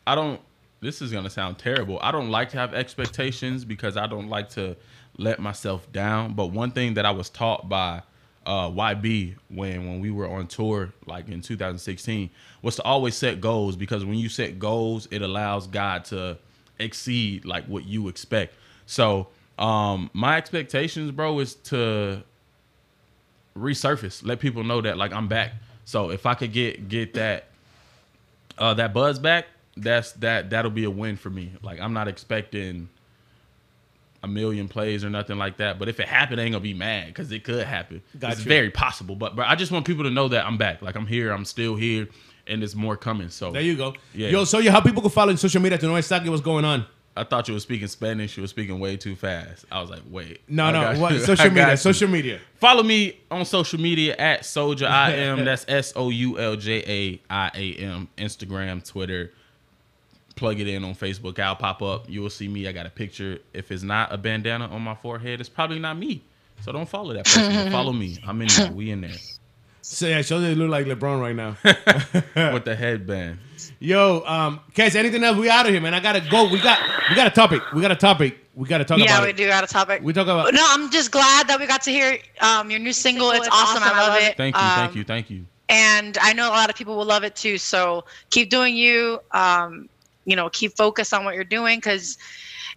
I 0.07 0.15
don't. 0.15 0.41
This 0.81 1.03
is 1.03 1.11
gonna 1.11 1.31
sound 1.31 1.59
terrible. 1.59 1.99
I 2.03 2.13
don't 2.13 2.31
like 2.31 2.51
to 2.51 2.59
have 2.59 2.75
expectations 2.75 3.65
because 3.65 3.97
I 3.97 4.07
don't 4.07 4.29
like 4.29 4.51
to 4.51 4.77
let 5.19 5.41
myself 5.41 5.91
down. 5.93 6.35
But 6.35 6.47
one 6.47 6.71
thing 6.71 6.95
that 6.95 7.07
I 7.07 7.11
was 7.11 7.31
taught 7.31 7.69
by 7.69 8.03
uh, 8.45 8.71
YB 8.71 9.35
when 9.49 9.87
when 9.87 10.01
we 10.01 10.11
were 10.11 10.29
on 10.29 10.47
tour, 10.47 10.93
like 11.07 11.29
in 11.29 11.41
2016, 11.41 12.31
was 12.63 12.77
to 12.77 12.83
always 12.83 13.17
set 13.17 13.41
goals 13.41 13.77
because 13.77 14.05
when 14.05 14.17
you 14.19 14.29
set 14.29 14.59
goals, 14.59 15.09
it 15.11 15.23
allows 15.23 15.67
God 15.67 16.05
to 16.07 16.39
exceed 16.79 17.45
like 17.45 17.65
what 17.67 17.85
you 17.85 18.09
expect. 18.09 18.55
So 18.87 19.29
um, 19.59 20.11
my 20.13 20.37
expectations, 20.37 21.11
bro, 21.11 21.39
is 21.39 21.55
to 21.55 22.23
resurface, 23.57 24.25
let 24.25 24.41
people 24.41 24.65
know 24.65 24.81
that 24.81 24.97
like 24.97 25.13
I'm 25.13 25.29
back. 25.29 25.53
So 25.85 26.11
if 26.11 26.27
I 26.27 26.35
could 26.35 26.53
get 26.53 26.89
get 26.89 27.15
that 27.15 27.49
uh, 28.59 28.75
that 28.75 28.93
buzz 28.93 29.19
back, 29.19 29.47
that's 29.77 30.13
that 30.13 30.51
that'll 30.51 30.71
be 30.71 30.85
a 30.85 30.91
win 30.91 31.17
for 31.17 31.31
me. 31.31 31.53
Like 31.63 31.81
I'm 31.81 31.93
not 31.93 32.09
expecting 32.09 32.89
a 34.23 34.29
million 34.29 34.69
plays 34.69 35.05
or 35.05 35.11
nothing 35.11 35.39
like 35.39 35.59
that. 35.59 35.79
But 35.79 35.89
if 35.89 36.01
it 36.01 36.09
happened, 36.09 36.41
I 36.41 36.45
ain't 36.45 36.53
gonna 36.53 36.63
be 36.63 36.75
mad 36.75 37.09
because 37.09 37.31
it 37.33 37.45
could 37.45 37.67
happen. 37.67 38.03
Got 38.19 38.33
it's 38.33 38.45
you. 38.45 38.49
very 38.49 38.71
possible. 38.71 39.17
But 39.17 39.37
but 39.37 39.47
I 39.47 39.55
just 39.55 39.73
want 39.73 39.87
people 39.87 40.05
to 40.05 40.11
know 40.11 40.29
that 40.29 40.45
I'm 40.45 40.59
back. 40.59 40.83
Like 40.83 40.97
I'm 40.97 41.07
here. 41.07 41.33
I'm 41.33 41.45
still 41.45 41.77
here, 41.77 42.09
and 42.47 42.61
there's 42.61 42.77
more 42.77 42.97
coming. 42.97 43.31
So 43.31 43.53
there 43.53 43.63
you 43.63 43.77
go. 43.77 43.95
Yeah. 44.13 44.29
Yo, 44.29 44.45
so 44.45 44.59
you 44.59 44.71
how 44.71 44.81
people 44.81 45.01
can 45.01 45.11
follow 45.11 45.31
in 45.31 45.37
social 45.37 45.63
media 45.63 45.79
to 45.79 45.87
know 45.87 45.97
exactly 45.97 46.29
what's 46.31 46.43
going 46.43 46.65
on. 46.65 46.85
I 47.17 47.25
thought 47.25 47.49
you 47.49 47.55
were 47.55 47.61
speaking 47.61 47.89
Spanish. 47.89 48.37
You 48.37 48.43
were 48.43 48.49
speaking 48.49 48.79
way 48.79 48.97
too 48.97 49.17
fast. 49.17 49.65
I 49.73 49.81
was 49.81 49.89
like, 49.91 50.03
wait. 50.11 50.41
No, 50.49 50.71
no. 50.71 51.01
What, 51.01 51.21
social 51.23 51.49
media. 51.49 51.71
You. 51.71 51.77
Social 51.77 52.09
media. 52.09 52.41
Follow 52.57 52.83
me 52.83 53.19
on 53.31 53.45
social 53.45 53.81
media 53.81 54.15
at 54.17 54.43
Soulja 54.43 54.87
I 54.87 55.11
am. 55.15 55.45
That's 55.45 55.65
S 55.69 55.93
O 55.97 56.11
U 56.11 56.39
L 56.39 56.57
J 56.57 56.83
A 56.87 57.21
I 57.33 57.51
A 57.55 57.75
M. 57.77 58.09
Instagram, 58.19 58.87
Twitter, 58.87 59.33
plug 60.35 60.61
it 60.61 60.69
in 60.69 60.85
on 60.85 60.95
Facebook. 60.95 61.39
I'll 61.39 61.57
pop 61.57 61.83
up. 61.83 62.09
You 62.09 62.21
will 62.23 62.31
see 62.31 62.49
me. 62.49 62.69
I 62.69 62.73
got 62.73 62.87
a 62.87 62.91
picture. 62.91 63.39
If 63.55 63.73
it's 63.73 63.83
not 63.83 64.13
a 64.13 64.19
bandana 64.19 64.67
on 64.67 64.83
my 64.83 64.95
forehead, 64.95 65.41
it's 65.41 65.49
probably 65.49 65.79
not 65.79 65.97
me. 65.97 66.23
So 66.63 66.73
don't 66.73 66.89
follow 66.89 67.15
that 67.15 67.25
person. 67.25 67.71
follow 67.73 67.93
me. 67.93 68.19
I'm 68.27 68.41
in 68.43 68.49
there. 68.49 68.73
We 68.73 68.91
in 68.91 69.01
there. 69.01 69.11
So 69.89 70.09
yeah, 70.09 70.21
show 70.23 70.41
they 70.41 70.55
look 70.57 70.69
like 70.69 70.87
LeBron 70.87 71.21
right 71.21 71.37
now 71.37 71.57
with 72.53 72.65
the 72.65 72.75
headband. 72.75 73.39
Yo, 73.79 74.25
um, 74.27 74.59
Cass, 74.75 74.97
anything 74.97 75.23
else? 75.23 75.39
We 75.39 75.49
out 75.49 75.65
of 75.65 75.73
here, 75.73 75.81
man. 75.81 75.95
I 75.95 76.01
gotta 76.01 76.21
go. 76.29 76.51
We 76.51 76.61
got 76.61 76.81
we 77.09 77.15
got 77.15 77.29
a 77.29 77.31
topic. 77.31 77.63
We 77.73 77.83
got 77.83 77.93
a 77.93 77.97
topic. 77.97 78.37
We 78.57 78.69
got 78.69 78.79
to 78.79 78.85
talk 78.85 78.99
yeah, 78.99 79.05
about. 79.05 79.19
Yeah, 79.19 79.23
we 79.23 79.31
it. 79.31 79.37
do 79.37 79.47
got 79.47 79.63
a 79.63 79.67
topic. 79.67 80.03
We 80.03 80.13
talk 80.13 80.27
about. 80.27 80.53
No, 80.55 80.65
I'm 80.71 80.91
just 80.91 81.13
glad 81.13 81.47
that 81.49 81.61
we 81.61 81.67
got 81.67 81.83
to 81.83 81.91
hear 81.91 82.19
um, 82.41 82.71
your 82.71 82.81
new 82.81 82.93
single. 82.93 83.31
It's, 83.31 83.47
it's 83.47 83.55
awesome. 83.55 83.83
awesome. 83.83 83.97
I 83.97 84.09
love 84.09 84.23
it. 84.23 84.37
Thank 84.37 84.57
you. 84.57 84.63
Um, 84.63 84.71
thank 84.71 84.95
you. 84.97 85.05
Thank 85.05 85.31
you. 85.31 85.47
And 85.69 86.17
I 86.23 86.33
know 86.33 86.49
a 86.49 86.57
lot 86.57 86.71
of 86.71 86.75
people 86.75 86.97
will 86.97 87.05
love 87.05 87.23
it 87.23 87.37
too. 87.37 87.59
So 87.59 88.07
keep 88.31 88.51
doing 88.51 88.75
you. 88.75 89.21
Um, 89.33 89.89
you 90.27 90.37
know 90.37 90.51
keep 90.51 90.77
focused 90.77 91.15
on 91.15 91.25
what 91.25 91.35
you're 91.35 91.45
doing 91.45 91.79
because 91.79 92.19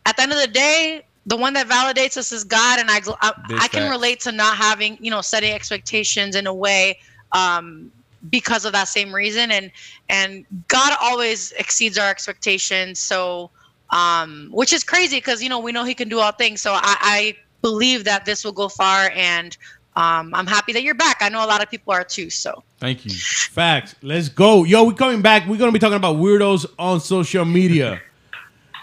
at 0.06 0.16
the 0.16 0.24
end 0.24 0.32
of 0.32 0.40
the 0.40 0.48
day 0.48 1.02
the 1.30 1.38
one 1.38 1.54
that 1.54 1.68
validates 1.68 2.18
us 2.18 2.32
is 2.32 2.44
god 2.44 2.80
and 2.80 2.90
i 2.90 3.00
i, 3.22 3.32
I 3.62 3.68
can 3.68 3.90
relate 3.90 4.20
to 4.22 4.32
not 4.32 4.58
having 4.58 4.98
you 5.00 5.12
know 5.12 5.22
setting 5.22 5.54
expectations 5.54 6.36
in 6.36 6.48
a 6.48 6.54
way 6.54 6.98
um, 7.32 7.92
because 8.30 8.66
of 8.66 8.74
that 8.74 8.88
same 8.88 9.14
reason 9.14 9.52
and 9.52 9.72
and 10.10 10.46
god 10.68 10.98
always 11.02 11.52
exceeds 11.54 11.98
our 11.98 12.10
expectations 12.10 13.00
so 13.00 13.52
um, 13.92 14.50
which 14.52 14.74
is 14.74 14.84
crazy 14.84 15.18
because 15.18 15.42
you 15.42 15.50
know 15.50 15.60
we 15.60 15.72
know 15.72 15.84
he 15.84 15.94
can 15.94 16.10
do 16.10 16.20
all 16.20 16.32
things 16.32 16.62
so 16.62 16.74
I, 16.74 16.98
I 17.02 17.38
believe 17.62 18.04
that 18.06 18.26
this 18.26 18.44
will 18.44 18.52
go 18.52 18.68
far 18.68 19.12
and 19.16 19.56
um, 19.96 20.34
I'm 20.34 20.48
happy 20.48 20.72
that 20.74 20.84
you're 20.84 20.96
back. 20.96 21.18
I 21.20 21.28
know 21.28 21.44
a 21.44 21.48
lot 21.48 21.62
of 21.62 21.70
people 21.70 21.92
are 21.92 22.06
too. 22.06 22.30
So 22.30 22.64
thank 22.80 23.04
you. 23.04 23.12
Facts. 23.12 23.96
Let's 24.02 24.30
go, 24.30 24.64
yo. 24.64 24.86
We're 24.86 24.94
coming 24.94 25.22
back. 25.22 25.46
We're 25.46 25.58
gonna 25.58 25.74
be 25.74 25.80
talking 25.80 25.98
about 25.98 26.16
weirdos 26.16 26.66
on 26.78 27.02
social 27.02 27.44
media. 27.44 28.02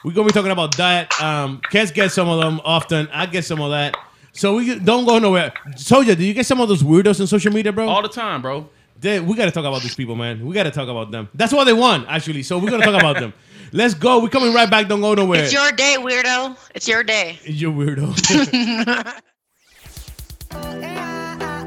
We're 0.06 0.12
gonna 0.12 0.28
be 0.28 0.32
talking 0.32 0.52
about 0.52 0.76
that. 0.76 1.20
Um, 1.20 1.60
Kes 1.72 1.92
get 1.92 2.12
some 2.12 2.28
of 2.28 2.38
them 2.38 2.60
often. 2.64 3.08
I 3.12 3.26
get 3.26 3.44
some 3.44 3.60
of 3.60 3.72
that. 3.72 3.96
So 4.30 4.54
we 4.54 4.78
don't 4.78 5.04
go 5.04 5.18
nowhere. 5.18 5.52
Soulja, 5.70 6.16
do 6.16 6.24
you 6.24 6.32
get 6.32 6.46
some 6.46 6.60
of 6.60 6.68
those 6.68 6.84
weirdos 6.84 7.20
on 7.20 7.26
social 7.26 7.52
media, 7.52 7.72
bro? 7.72 7.88
All 7.88 8.02
the 8.02 8.08
time, 8.08 8.40
bro. 8.40 8.68
They, 9.00 9.18
we 9.18 9.34
got 9.34 9.46
to 9.46 9.50
talk 9.50 9.64
about 9.64 9.82
these 9.82 9.96
people, 9.96 10.14
man. 10.14 10.46
We 10.46 10.54
got 10.54 10.62
to 10.62 10.70
talk 10.70 10.88
about 10.88 11.10
them. 11.10 11.28
That's 11.34 11.52
what 11.52 11.64
they 11.64 11.72
want, 11.72 12.06
actually. 12.08 12.44
So 12.44 12.56
we're 12.56 12.70
gonna 12.70 12.84
talk 12.84 12.94
about 12.94 13.18
them. 13.18 13.32
Let's 13.72 13.94
go. 13.94 14.22
We're 14.22 14.28
coming 14.28 14.54
right 14.54 14.70
back. 14.70 14.86
Don't 14.86 15.00
go 15.00 15.14
nowhere. 15.14 15.42
It's 15.42 15.52
your 15.52 15.72
day, 15.72 15.96
weirdo. 15.98 16.56
It's 16.72 16.86
your 16.86 17.02
day. 17.02 17.40
It's 17.42 17.60
your 17.60 17.72
weirdo. 17.72 18.14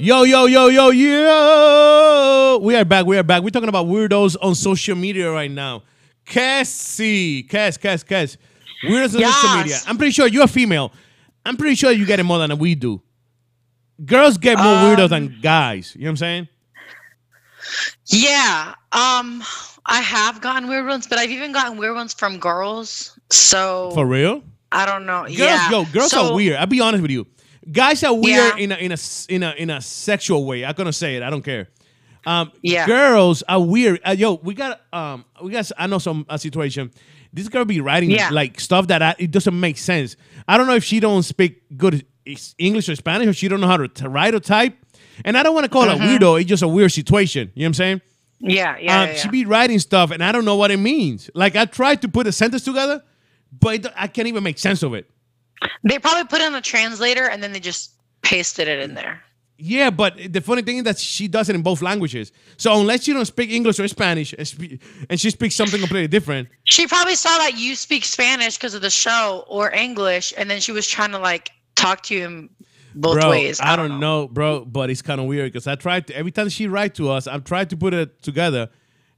Yo, 0.00 0.22
yo, 0.22 0.46
yo, 0.46 0.68
yo, 0.68 0.88
yo. 0.88 2.58
We 2.62 2.74
are 2.74 2.86
back. 2.86 3.04
We 3.04 3.18
are 3.18 3.22
back. 3.22 3.42
We're 3.42 3.50
talking 3.50 3.68
about 3.68 3.84
weirdos 3.84 4.34
on 4.40 4.54
social 4.54 4.96
media 4.96 5.30
right 5.30 5.50
now. 5.50 5.82
Cassie. 6.24 7.42
Cass, 7.42 7.76
Cass, 7.76 8.02
Cass. 8.02 8.38
Weirdos 8.82 9.14
on 9.14 9.20
yes. 9.20 9.34
social 9.34 9.56
media. 9.58 9.76
I'm 9.86 9.98
pretty 9.98 10.12
sure 10.12 10.26
you're 10.26 10.44
a 10.44 10.48
female. 10.48 10.90
I'm 11.44 11.58
pretty 11.58 11.74
sure 11.74 11.92
you 11.92 12.06
get 12.06 12.18
it 12.18 12.22
more 12.22 12.38
than 12.38 12.56
we 12.56 12.74
do. 12.74 13.02
Girls 14.02 14.38
get 14.38 14.56
more 14.56 14.74
um, 14.74 14.86
weirdos 14.86 15.10
than 15.10 15.38
guys. 15.42 15.94
You 15.94 16.04
know 16.04 16.06
what 16.06 16.10
I'm 16.12 16.16
saying? 16.16 16.48
Yeah. 18.06 18.74
Um, 18.92 19.44
I 19.84 20.00
have 20.00 20.40
gotten 20.40 20.66
weird 20.66 20.86
ones, 20.86 21.08
but 21.08 21.18
I've 21.18 21.30
even 21.30 21.52
gotten 21.52 21.76
weird 21.76 21.94
ones 21.94 22.14
from 22.14 22.38
girls. 22.38 23.20
So 23.28 23.90
For 23.90 24.06
real? 24.06 24.42
I 24.72 24.86
don't 24.86 25.04
know. 25.04 25.24
Girls, 25.24 25.36
yeah. 25.38 25.70
Yo, 25.70 25.84
girls 25.92 26.10
so, 26.10 26.30
are 26.30 26.34
weird. 26.34 26.56
I'll 26.56 26.66
be 26.66 26.80
honest 26.80 27.02
with 27.02 27.10
you 27.10 27.26
guys 27.70 28.02
are 28.04 28.14
weird 28.14 28.58
yeah. 28.58 28.64
in 28.64 28.72
a 28.72 28.76
in 28.76 28.92
a 28.92 28.98
in 29.28 29.42
a 29.42 29.50
in 29.52 29.70
a 29.70 29.80
sexual 29.80 30.44
way. 30.44 30.64
I'm 30.64 30.74
gonna 30.74 30.92
say 30.92 31.16
it. 31.16 31.22
I 31.22 31.30
don't 31.30 31.42
care. 31.42 31.68
Um, 32.26 32.52
yeah. 32.62 32.86
Girls 32.86 33.42
are 33.48 33.60
weird. 33.62 34.00
Uh, 34.06 34.10
yo, 34.12 34.34
we 34.34 34.54
got 34.54 34.80
um, 34.92 35.24
we 35.42 35.52
got. 35.52 35.70
I 35.78 35.86
know 35.86 35.98
some 35.98 36.26
a 36.28 36.38
situation. 36.38 36.90
This 37.32 37.48
girl 37.48 37.64
be 37.64 37.80
writing 37.80 38.10
yeah. 38.10 38.30
like 38.30 38.58
stuff 38.58 38.88
that 38.88 39.02
I, 39.02 39.14
it 39.18 39.30
doesn't 39.30 39.58
make 39.58 39.78
sense. 39.78 40.16
I 40.48 40.58
don't 40.58 40.66
know 40.66 40.74
if 40.74 40.84
she 40.84 41.00
don't 41.00 41.22
speak 41.22 41.62
good 41.76 42.04
English 42.58 42.88
or 42.88 42.96
Spanish, 42.96 43.28
or 43.28 43.32
she 43.32 43.48
don't 43.48 43.60
know 43.60 43.68
how 43.68 43.76
to, 43.76 43.88
to 43.88 44.08
write 44.08 44.34
or 44.34 44.40
type. 44.40 44.76
And 45.24 45.36
I 45.38 45.42
don't 45.42 45.54
want 45.54 45.64
to 45.64 45.70
call 45.70 45.86
mm-hmm. 45.86 46.02
her 46.02 46.18
weirdo. 46.18 46.40
It's 46.40 46.48
just 46.48 46.62
a 46.62 46.68
weird 46.68 46.92
situation. 46.92 47.52
You 47.54 47.62
know 47.62 47.64
what 47.64 47.68
I'm 47.68 47.74
saying? 47.74 48.00
Yeah, 48.40 48.78
yeah, 48.78 49.02
um, 49.02 49.08
yeah, 49.08 49.14
She 49.16 49.28
be 49.28 49.44
writing 49.44 49.78
stuff, 49.78 50.10
and 50.10 50.24
I 50.24 50.32
don't 50.32 50.46
know 50.46 50.56
what 50.56 50.70
it 50.70 50.78
means. 50.78 51.30
Like 51.34 51.56
I 51.56 51.66
tried 51.66 52.02
to 52.02 52.08
put 52.08 52.26
a 52.26 52.32
sentence 52.32 52.64
together, 52.64 53.02
but 53.52 53.74
it, 53.74 53.86
I 53.94 54.06
can't 54.06 54.28
even 54.28 54.42
make 54.42 54.58
sense 54.58 54.82
of 54.82 54.94
it. 54.94 55.10
They 55.84 55.98
probably 55.98 56.24
put 56.24 56.40
in 56.40 56.54
a 56.54 56.60
translator 56.60 57.28
and 57.28 57.42
then 57.42 57.52
they 57.52 57.60
just 57.60 57.92
pasted 58.22 58.68
it 58.68 58.80
in 58.80 58.94
there. 58.94 59.22
Yeah, 59.62 59.90
but 59.90 60.32
the 60.32 60.40
funny 60.40 60.62
thing 60.62 60.78
is 60.78 60.84
that 60.84 60.98
she 60.98 61.28
does 61.28 61.50
it 61.50 61.54
in 61.54 61.60
both 61.60 61.82
languages. 61.82 62.32
So 62.56 62.80
unless 62.80 63.06
you 63.06 63.12
don't 63.12 63.26
speak 63.26 63.50
English 63.50 63.78
or 63.78 63.86
Spanish, 63.88 64.32
and, 64.32 64.48
spe- 64.48 64.80
and 65.10 65.20
she 65.20 65.28
speaks 65.28 65.54
something 65.54 65.78
completely 65.78 66.08
different, 66.08 66.48
she 66.64 66.86
probably 66.86 67.14
saw 67.14 67.36
that 67.36 67.58
you 67.58 67.74
speak 67.74 68.06
Spanish 68.06 68.56
because 68.56 68.72
of 68.72 68.80
the 68.80 68.88
show 68.88 69.44
or 69.48 69.70
English, 69.70 70.32
and 70.38 70.48
then 70.48 70.60
she 70.60 70.72
was 70.72 70.88
trying 70.88 71.10
to 71.10 71.18
like 71.18 71.50
talk 71.74 72.02
to 72.04 72.14
you 72.14 72.24
in 72.24 72.50
both 72.94 73.20
bro, 73.20 73.30
ways. 73.30 73.60
I, 73.60 73.74
I 73.74 73.76
don't 73.76 74.00
know. 74.00 74.22
know. 74.22 74.28
bro, 74.28 74.64
but 74.64 74.88
it's 74.88 75.02
kind 75.02 75.20
of 75.20 75.26
weird 75.26 75.52
because 75.52 75.66
I 75.66 75.74
tried 75.74 76.06
to 76.06 76.16
every 76.16 76.32
time 76.32 76.48
she 76.48 76.66
write 76.66 76.94
to 76.94 77.10
us, 77.10 77.26
I've 77.26 77.44
tried 77.44 77.68
to 77.70 77.76
put 77.76 77.92
it 77.92 78.22
together, 78.22 78.70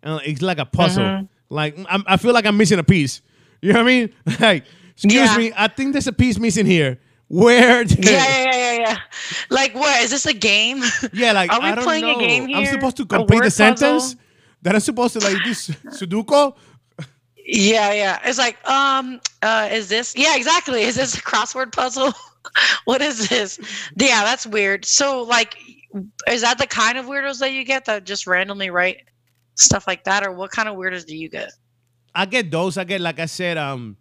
and 0.02 0.20
it's 0.24 0.42
like 0.42 0.58
a 0.58 0.66
puzzle. 0.66 1.04
Mm-hmm. 1.04 1.26
Like 1.50 1.78
I'm, 1.88 2.02
I 2.08 2.16
feel 2.16 2.32
like 2.32 2.46
I'm 2.46 2.56
missing 2.56 2.80
a 2.80 2.84
piece. 2.84 3.22
You 3.60 3.72
know 3.72 3.78
what 3.78 3.90
I 3.90 3.94
mean? 3.94 4.14
Like 4.40 4.64
Excuse 4.94 5.14
yeah. 5.14 5.36
me, 5.36 5.52
I 5.56 5.68
think 5.68 5.92
there's 5.92 6.06
a 6.06 6.12
piece 6.12 6.38
missing 6.38 6.66
here. 6.66 6.98
Where? 7.28 7.82
yeah, 7.82 7.94
yeah, 7.98 8.54
yeah, 8.54 8.72
yeah. 8.78 8.98
Like, 9.48 9.74
what 9.74 10.02
is 10.02 10.10
this 10.10 10.26
a 10.26 10.34
game? 10.34 10.82
Yeah, 11.12 11.32
like 11.32 11.50
Are 11.50 11.60
we 11.60 11.66
I 11.66 11.74
don't 11.74 11.84
playing 11.84 12.04
know. 12.04 12.16
a 12.16 12.20
game 12.20 12.46
here? 12.46 12.58
I'm 12.58 12.66
supposed 12.66 12.96
to 12.98 13.06
complete 13.06 13.42
the 13.42 13.50
sentence. 13.50 14.14
puzzle? 14.14 14.20
That 14.62 14.74
I'm 14.74 14.80
supposed 14.80 15.14
to 15.14 15.20
like 15.20 15.42
this 15.44 15.68
Sudoku. 15.68 16.54
Yeah, 17.44 17.92
yeah. 17.92 18.20
It's 18.24 18.38
like, 18.38 18.56
um, 18.68 19.20
uh, 19.42 19.68
is 19.72 19.88
this? 19.88 20.14
Yeah, 20.16 20.36
exactly. 20.36 20.82
Is 20.82 20.94
this 20.96 21.16
a 21.16 21.22
crossword 21.22 21.72
puzzle? 21.72 22.12
what 22.84 23.02
is 23.02 23.28
this? 23.28 23.58
Yeah, 23.96 24.22
that's 24.24 24.46
weird. 24.46 24.84
So, 24.84 25.22
like, 25.22 25.56
is 26.28 26.42
that 26.42 26.58
the 26.58 26.66
kind 26.66 26.98
of 26.98 27.06
weirdos 27.06 27.40
that 27.40 27.52
you 27.52 27.64
get 27.64 27.84
that 27.86 28.04
just 28.04 28.26
randomly 28.26 28.70
write 28.70 28.98
stuff 29.54 29.86
like 29.86 30.04
that, 30.04 30.24
or 30.24 30.32
what 30.32 30.50
kind 30.50 30.68
of 30.68 30.76
weirdos 30.76 31.06
do 31.06 31.16
you 31.16 31.28
get? 31.28 31.52
I 32.14 32.26
get 32.26 32.50
those. 32.50 32.78
I 32.78 32.84
get 32.84 33.00
like 33.00 33.18
I 33.18 33.26
said, 33.26 33.58
um, 33.58 33.96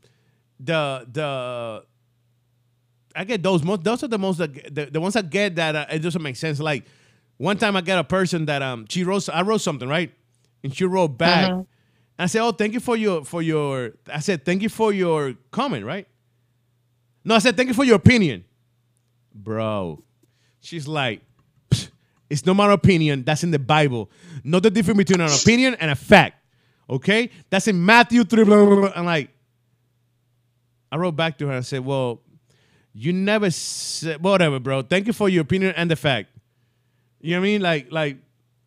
the 0.63 1.07
the. 1.11 1.83
I 3.15 3.23
get 3.25 3.43
those 3.43 3.63
most. 3.63 3.83
Those 3.83 4.03
are 4.03 4.07
the 4.07 4.17
most 4.19 4.37
that 4.37 4.73
the, 4.73 4.85
the 4.85 5.01
ones 5.01 5.15
I 5.15 5.21
get 5.21 5.55
that 5.55 5.75
uh, 5.75 5.85
it 5.91 5.99
doesn't 5.99 6.21
make 6.21 6.35
sense. 6.37 6.59
Like 6.59 6.85
one 7.37 7.57
time 7.57 7.75
I 7.75 7.81
got 7.81 7.99
a 7.99 8.03
person 8.03 8.45
that 8.45 8.61
um 8.61 8.85
she 8.89 9.03
wrote 9.03 9.27
I 9.29 9.41
wrote 9.41 9.61
something 9.61 9.89
right, 9.89 10.11
and 10.63 10.73
she 10.73 10.85
wrote 10.85 11.17
back. 11.17 11.51
Mhm. 11.51 11.65
I 12.17 12.27
said, 12.27 12.41
"Oh, 12.41 12.51
thank 12.51 12.73
you 12.73 12.79
for 12.79 12.95
your 12.95 13.25
for 13.25 13.41
your." 13.41 13.93
I 14.11 14.19
said, 14.19 14.45
"Thank 14.45 14.61
you 14.61 14.69
for 14.69 14.93
your 14.93 15.33
comment." 15.51 15.85
Right? 15.85 16.07
No, 17.25 17.35
I 17.35 17.39
said, 17.39 17.57
"Thank 17.57 17.67
you 17.67 17.73
for 17.73 17.83
your 17.83 17.95
opinion, 17.95 18.45
bro." 19.33 20.03
She's 20.61 20.87
like, 20.87 21.21
"It's 22.29 22.45
not 22.45 22.55
my 22.55 22.71
opinion. 22.71 23.23
That's 23.23 23.43
in 23.43 23.51
the 23.51 23.59
Bible. 23.59 24.09
Not 24.43 24.63
the 24.63 24.69
difference 24.69 24.97
between 24.99 25.21
an 25.21 25.31
opinion 25.31 25.75
and 25.79 25.91
a 25.91 25.95
fact. 25.95 26.37
Okay, 26.89 27.29
that's 27.49 27.67
in 27.67 27.83
Matthew 27.83 28.23
three. 28.23 28.43
Blah, 28.43 28.65
blah, 28.65 28.75
blah. 28.75 28.91
I'm 28.95 29.05
like, 29.05 29.29
I 30.91 30.97
wrote 30.97 31.15
back 31.15 31.37
to 31.39 31.47
her 31.47 31.53
and 31.53 31.65
said, 31.65 31.85
"Well, 31.85 32.21
you 32.93 33.13
never 33.13 33.49
said 33.49 34.21
whatever, 34.21 34.59
bro. 34.59 34.81
Thank 34.81 35.07
you 35.07 35.13
for 35.13 35.29
your 35.29 35.41
opinion 35.43 35.73
and 35.77 35.89
the 35.89 35.95
fact. 35.95 36.29
You 37.21 37.35
know 37.35 37.39
what 37.41 37.47
I 37.47 37.49
mean? 37.49 37.61
Like, 37.61 37.91
like, 37.91 38.17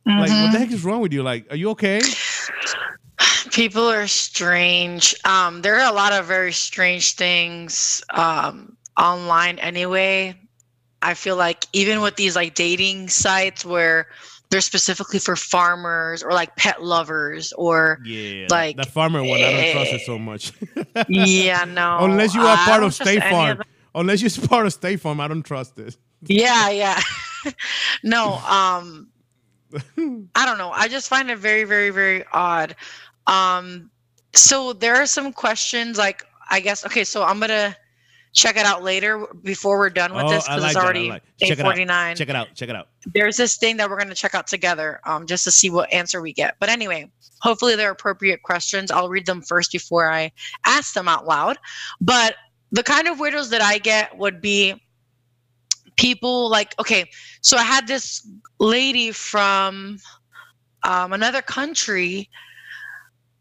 like, 0.07 0.31
what 0.31 0.53
the 0.53 0.59
heck 0.59 0.71
is 0.71 0.85
wrong 0.85 1.01
with 1.01 1.13
you? 1.13 1.23
Like, 1.23 1.47
are 1.51 1.57
you 1.57 1.71
okay?" 1.71 2.01
People 3.53 3.89
are 3.89 4.09
strange. 4.09 5.15
Um, 5.25 5.63
there 5.63 5.79
are 5.79 5.91
a 5.91 5.95
lot 5.95 6.13
of 6.13 6.27
very 6.27 6.53
strange 6.53 7.13
things 7.13 8.03
um, 8.11 8.77
online 8.97 9.59
anyway. 9.61 10.37
I 11.03 11.15
feel 11.15 11.37
like 11.37 11.67
even 11.73 12.01
with 12.01 12.17
these 12.17 12.35
like 12.35 12.55
dating 12.55 13.09
sites 13.11 13.65
where 13.65 14.09
they're 14.55 14.61
specifically 14.61 15.19
for 15.19 15.35
farmers 15.35 16.23
or 16.23 16.31
like 16.31 16.55
pet 16.55 16.81
lovers 16.81 17.53
or 17.55 17.99
Yeah, 18.05 18.47
Like, 18.49 18.77
the 18.77 18.85
farmer 18.87 19.21
one. 19.21 19.43
I 19.43 19.51
don't 19.51 19.73
trust 19.73 19.93
eh, 19.93 19.97
it 19.97 20.01
so 20.03 20.17
much. 20.17 20.53
yeah, 21.09 21.65
no. 21.69 21.99
Unless 22.03 22.37
you 22.37 22.41
are 22.43 22.57
I 22.57 22.65
part 22.65 22.85
of 22.85 22.95
State 22.95 23.21
Farm. 23.25 23.59
them. 23.59 23.67
Unless 23.97 24.23
you're 24.23 24.47
part 24.49 24.67
of 24.67 24.73
State 24.73 25.01
Farm, 25.01 25.19
I 25.19 25.27
don't 25.27 25.43
trust 25.43 25.75
this. 25.75 25.99
Yeah, 26.23 26.71
yeah. 26.71 27.01
no, 28.05 28.35
um 28.35 29.09
I 29.77 30.47
don't 30.47 30.59
know. 30.59 30.71
I 30.71 30.87
just 30.87 31.09
find 31.09 31.29
it 31.33 31.39
very 31.39 31.65
very 31.65 31.91
very 31.91 32.25
odd. 32.33 32.77
Um 33.27 33.91
so 34.35 34.73
there 34.73 34.95
are 34.95 35.07
some 35.07 35.33
questions 35.33 35.99
like 35.99 36.23
I 36.49 36.61
guess 36.61 36.87
okay, 36.87 37.03
so 37.03 37.25
I'm 37.25 37.41
to 37.41 37.77
check 38.35 38.57
it 38.57 38.67
out 38.67 38.83
later 38.83 39.27
before 39.43 39.79
we're 39.79 39.89
done 39.89 40.13
with 40.13 40.25
Oh, 40.25 40.29
this 40.29 40.47
cuz 40.47 40.61
like 40.61 40.71
it's 40.73 40.77
already 40.77 41.09
like- 41.09 41.23
check 41.41 41.59
it 41.59 41.61
out. 41.61 41.75
8:49. 41.77 42.17
Check 42.17 42.29
it 42.29 42.37
out. 42.37 42.55
Check 42.55 42.69
it 42.69 42.77
out. 42.77 42.89
There's 43.15 43.37
this 43.37 43.57
thing 43.57 43.77
that 43.79 43.89
we're 43.89 43.97
going 43.97 44.09
to 44.09 44.15
check 44.15 44.35
out 44.35 44.47
together 44.47 45.01
um 45.05 45.27
just 45.27 45.45
to 45.45 45.51
see 45.51 45.71
what 45.71 45.91
answer 45.93 46.21
we 46.21 46.33
get. 46.33 46.57
But 46.61 46.69
anyway, 46.69 47.11
hopefully 47.41 47.77
they're 47.77 47.93
appropriate 47.93 48.43
questions. 48.43 48.91
I'll 48.91 49.09
read 49.09 49.25
them 49.27 49.41
first 49.41 49.73
before 49.73 50.11
I 50.11 50.33
ask 50.67 50.93
them 50.95 51.09
out 51.09 51.27
loud. 51.27 51.59
But 52.01 52.37
the 52.73 52.83
kind 52.83 53.07
of 53.09 53.19
weirdos 53.19 53.51
that 53.51 53.63
I 53.63 53.79
get 53.79 54.19
would 54.19 54.41
be 54.41 54.81
people 55.97 56.51
like 56.51 56.75
okay 56.81 57.09
so 57.41 57.57
i 57.57 57.63
had 57.63 57.87
this 57.87 58.27
lady 58.59 59.13
from 59.13 59.97
um, 60.83 61.13
another 61.13 61.41
country 61.41 62.29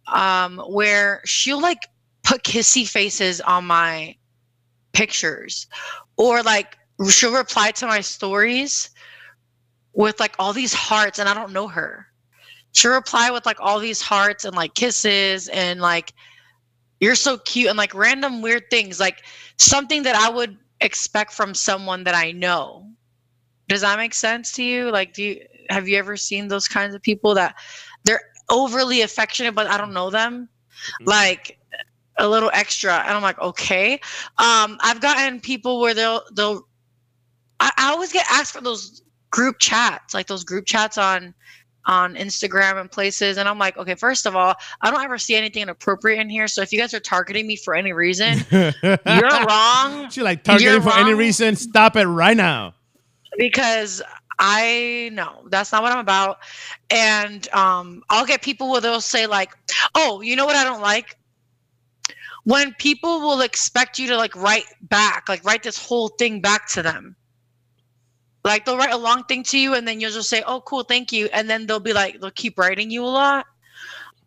um, 0.08 0.60
where 0.70 1.22
she'll 1.26 1.60
like 1.60 1.80
put 2.24 2.44
kissy 2.44 2.88
faces 2.88 3.42
on 3.42 3.66
my 3.66 4.16
pictures. 4.94 5.68
Or 6.18 6.42
like 6.42 6.78
she'll 7.10 7.34
reply 7.36 7.72
to 7.72 7.88
my 7.88 8.02
stories 8.02 8.90
with 9.94 10.20
like 10.20 10.36
all 10.40 10.54
these 10.54 10.74
hearts 10.74 11.20
and 11.20 11.28
i 11.28 11.34
don't 11.34 11.52
know 11.52 11.68
her. 11.68 12.08
She'll 12.72 12.94
reply 12.94 13.30
with 13.30 13.46
like 13.46 13.60
all 13.60 13.80
these 13.80 14.02
hearts 14.02 14.46
and 14.46 14.56
like 14.56 14.74
kisses 14.74 15.48
and 15.50 15.82
like 15.82 16.14
you're 17.00 17.16
so 17.16 17.38
cute 17.40 17.70
and 17.70 17.78
like 17.78 17.94
random 17.94 18.42
weird 18.42 18.70
things 18.70 19.00
like 19.00 19.24
something 19.58 20.04
that 20.04 20.16
i 20.16 20.30
would 20.30 20.58
expect 20.82 21.34
from 21.34 21.54
someone 21.54 22.04
that 22.06 22.16
i 22.16 22.32
know. 22.32 22.88
Does 23.68 23.82
that 23.82 23.98
make 23.98 24.14
sense 24.14 24.52
to 24.54 24.64
you? 24.64 24.92
Like 24.92 25.14
do 25.14 25.24
you 25.24 25.42
have 25.70 25.88
you 25.88 25.98
ever 25.98 26.18
seen 26.18 26.48
those 26.48 26.68
kinds 26.68 26.94
of 26.96 27.02
people 27.02 27.34
that 27.36 27.56
they're 28.04 28.22
overly 28.50 29.02
affectionate 29.02 29.56
but 29.56 29.68
i 29.68 29.78
don't 29.78 29.94
know 29.94 30.10
them? 30.10 30.50
Mm-hmm. 31.02 31.10
Like 31.10 31.60
a 32.18 32.28
little 32.28 32.52
extra 32.54 32.94
and 33.06 33.16
i'm 33.16 33.22
like 33.22 33.40
okay 33.40 33.94
um 34.38 34.78
i've 34.82 35.02
gotten 35.02 35.40
people 35.40 35.80
where 35.80 35.94
they'll 35.94 36.22
they'll 36.34 36.68
I, 37.60 37.72
I 37.78 37.92
always 37.92 38.12
get 38.12 38.26
asked 38.30 38.54
for 38.54 38.62
those 38.62 39.02
group 39.32 39.58
chats 39.60 40.14
like 40.14 40.28
those 40.28 40.44
group 40.44 40.66
chats 40.66 40.98
on 40.98 41.34
on 41.86 42.16
instagram 42.16 42.80
and 42.80 42.90
places 42.90 43.38
and 43.38 43.50
i'm 43.50 43.58
like 43.58 43.76
okay 43.78 43.96
first 43.96 44.26
of 44.26 44.36
all 44.36 44.54
i 44.82 44.92
don't 44.92 45.04
ever 45.04 45.18
see 45.18 45.36
anything 45.36 45.64
inappropriate 45.64 46.20
in 46.20 46.30
here 46.30 46.48
so 46.48 46.62
if 46.62 46.72
you 46.72 46.80
guys 46.80 46.94
are 46.94 47.00
targeting 47.00 47.46
me 47.48 47.56
for 47.56 47.76
any 47.76 47.92
reason 47.94 48.38
you're 48.52 49.46
wrong 49.48 50.10
She 50.10 50.22
like 50.22 50.44
targeting 50.44 50.82
for 50.82 50.94
any 50.94 51.14
reason. 51.14 51.56
Stop 51.56 51.96
it 51.96 52.06
right 52.06 52.38
now. 52.38 52.76
because 53.38 54.02
I 54.40 55.10
know 55.14 55.46
that's 55.50 55.72
not 55.72 55.84
what 55.84 55.92
I'm 55.92 56.00
about. 56.00 56.40
And 56.90 57.48
um, 57.54 58.04
I'll 58.10 58.26
get 58.26 58.42
people 58.42 58.70
where 58.72 58.82
they'll 58.82 59.02
say 59.02 59.28
like, 59.28 59.52
"Oh, 59.96 60.22
you 60.22 60.36
know 60.36 60.46
what 60.46 60.56
I 60.56 60.64
don't 60.64 60.82
like." 60.82 61.18
When 62.46 62.74
people 62.74 63.22
will 63.22 63.42
expect 63.42 63.98
you 64.00 64.08
to 64.10 64.18
like 64.18 64.36
write 64.36 64.66
back, 64.82 65.30
like 65.30 65.44
write 65.46 65.64
this 65.64 65.78
whole 65.78 66.10
thing 66.10 66.42
back 66.42 66.68
to 66.70 66.82
them. 66.82 67.16
Like 68.44 68.66
they'll 68.66 68.78
write 68.78 68.92
a 68.92 68.98
long 68.98 69.24
thing 69.24 69.44
to 69.44 69.58
you, 69.58 69.74
and 69.74 69.88
then 69.88 70.02
you'll 70.02 70.12
just 70.12 70.30
say, 70.30 70.44
"Oh, 70.46 70.60
cool, 70.62 70.84
thank 70.84 71.14
you," 71.14 71.30
and 71.32 71.50
then 71.50 71.66
they'll 71.66 71.80
be 71.80 71.94
like, 71.94 72.20
they'll 72.20 72.32
keep 72.32 72.60
writing 72.60 72.92
you 72.92 73.04
a 73.04 73.08
lot. 73.08 73.46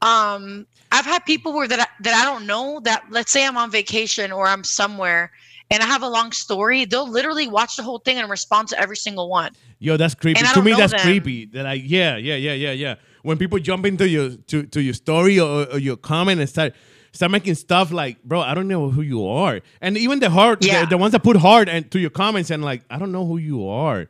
Um, 0.00 0.66
I've 0.90 1.04
had 1.04 1.24
people 1.26 1.52
where 1.52 1.68
that 1.68 1.80
I, 1.80 1.86
that 2.00 2.14
I 2.14 2.24
don't 2.24 2.46
know 2.46 2.80
that. 2.84 3.04
Let's 3.10 3.30
say 3.30 3.46
I'm 3.46 3.58
on 3.58 3.70
vacation 3.70 4.32
or 4.32 4.46
I'm 4.46 4.64
somewhere, 4.64 5.30
and 5.70 5.82
I 5.82 5.86
have 5.86 6.02
a 6.02 6.08
long 6.08 6.32
story. 6.32 6.86
They'll 6.86 7.08
literally 7.08 7.48
watch 7.48 7.76
the 7.76 7.82
whole 7.82 7.98
thing 7.98 8.16
and 8.16 8.30
respond 8.30 8.68
to 8.68 8.80
every 8.80 8.96
single 8.96 9.28
one. 9.28 9.52
Yo, 9.78 9.98
that's 9.98 10.14
creepy. 10.14 10.42
To 10.42 10.62
me, 10.62 10.70
know 10.70 10.78
that's 10.78 10.92
them. 10.92 11.02
creepy. 11.02 11.46
That 11.46 11.64
like, 11.64 11.82
yeah, 11.84 12.16
yeah, 12.16 12.36
yeah, 12.36 12.54
yeah, 12.54 12.72
yeah. 12.72 12.94
When 13.22 13.36
people 13.36 13.58
jump 13.58 13.84
into 13.84 14.08
your 14.08 14.30
to, 14.30 14.62
to 14.64 14.80
your 14.80 14.94
story 14.94 15.38
or, 15.38 15.66
or 15.72 15.78
your 15.78 15.96
comment 15.96 16.40
and 16.40 16.48
start 16.48 16.74
start 17.16 17.32
making 17.32 17.54
stuff 17.54 17.90
like, 17.92 18.22
bro, 18.22 18.40
I 18.40 18.54
don't 18.54 18.68
know 18.68 18.90
who 18.90 19.02
you 19.02 19.26
are. 19.26 19.60
And 19.80 19.96
even 19.96 20.20
the 20.20 20.30
hard, 20.30 20.64
Yeah. 20.64 20.82
the, 20.82 20.90
the 20.90 20.98
ones 20.98 21.12
that 21.12 21.22
put 21.22 21.36
hard 21.36 21.68
and 21.68 21.90
to 21.90 21.98
your 21.98 22.10
comments 22.10 22.50
and 22.50 22.64
like, 22.64 22.82
I 22.90 22.98
don't 22.98 23.12
know 23.12 23.26
who 23.26 23.38
you 23.38 23.68
are. 23.68 24.08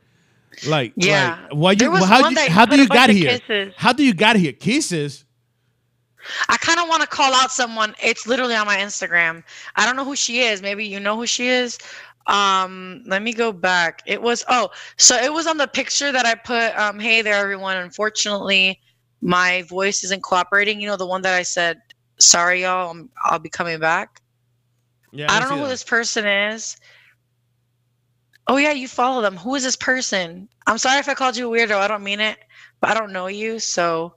Like, 0.66 0.92
Yeah. 0.96 1.38
like, 1.42 1.52
why 1.52 1.72
you? 1.72 1.94
How 1.94 2.28
you, 2.28 2.50
how 2.50 2.66
do 2.66 2.76
you 2.76 2.88
got 2.88 3.10
here? 3.10 3.38
kisses. 3.38 3.74
How 3.76 3.92
do 3.92 4.04
you 4.04 4.14
got 4.14 4.36
here? 4.36 4.52
Kisses. 4.52 5.24
I 6.48 6.56
kind 6.56 6.80
of 6.80 6.88
want 6.88 7.02
to 7.02 7.08
call 7.08 7.32
out 7.34 7.52
someone. 7.52 7.94
It's 8.02 8.26
literally 8.26 8.54
on 8.56 8.66
my 8.66 8.76
Instagram. 8.78 9.44
I 9.76 9.86
don't 9.86 9.96
know 9.96 10.04
who 10.04 10.16
she 10.16 10.40
is. 10.40 10.60
Maybe 10.62 10.84
you 10.84 10.98
know 10.98 11.16
who 11.16 11.26
she 11.26 11.48
is. 11.48 11.78
Um, 12.26 13.04
let 13.06 13.22
me 13.22 13.32
go 13.32 13.52
back. 13.52 14.02
It 14.06 14.20
was 14.20 14.44
oh, 14.48 14.70
so 14.96 15.16
it 15.16 15.32
was 15.32 15.46
on 15.46 15.58
the 15.58 15.68
picture 15.68 16.10
that 16.10 16.26
I 16.26 16.34
put. 16.34 16.76
Um, 16.76 16.98
hey 16.98 17.22
there, 17.22 17.34
everyone. 17.36 17.76
Unfortunately, 17.76 18.80
my 19.20 19.62
voice 19.62 20.02
isn't 20.04 20.22
cooperating. 20.22 20.80
You 20.80 20.88
know 20.88 20.96
the 20.96 21.06
one 21.06 21.22
that 21.22 21.34
I 21.34 21.42
said, 21.42 21.80
sorry, 22.18 22.62
y'all. 22.62 22.90
I'm, 22.90 23.10
I'll 23.24 23.38
be 23.38 23.48
coming 23.48 23.78
back. 23.78 24.20
Yeah, 25.12 25.26
I 25.30 25.40
don't 25.40 25.48
know 25.50 25.56
who 25.56 25.62
that. 25.64 25.68
this 25.70 25.84
person 25.84 26.26
is. 26.26 26.76
Oh 28.48 28.56
yeah, 28.58 28.72
you 28.72 28.86
follow 28.88 29.22
them. 29.22 29.36
Who 29.36 29.54
is 29.54 29.64
this 29.64 29.76
person? 29.76 30.48
I'm 30.66 30.78
sorry 30.78 30.98
if 31.00 31.08
I 31.08 31.14
called 31.14 31.36
you 31.36 31.52
a 31.52 31.58
weirdo. 31.58 31.76
I 31.76 31.88
don't 31.88 32.04
mean 32.04 32.20
it, 32.20 32.38
but 32.80 32.90
I 32.90 32.94
don't 32.94 33.12
know 33.12 33.26
you, 33.26 33.58
so 33.58 34.14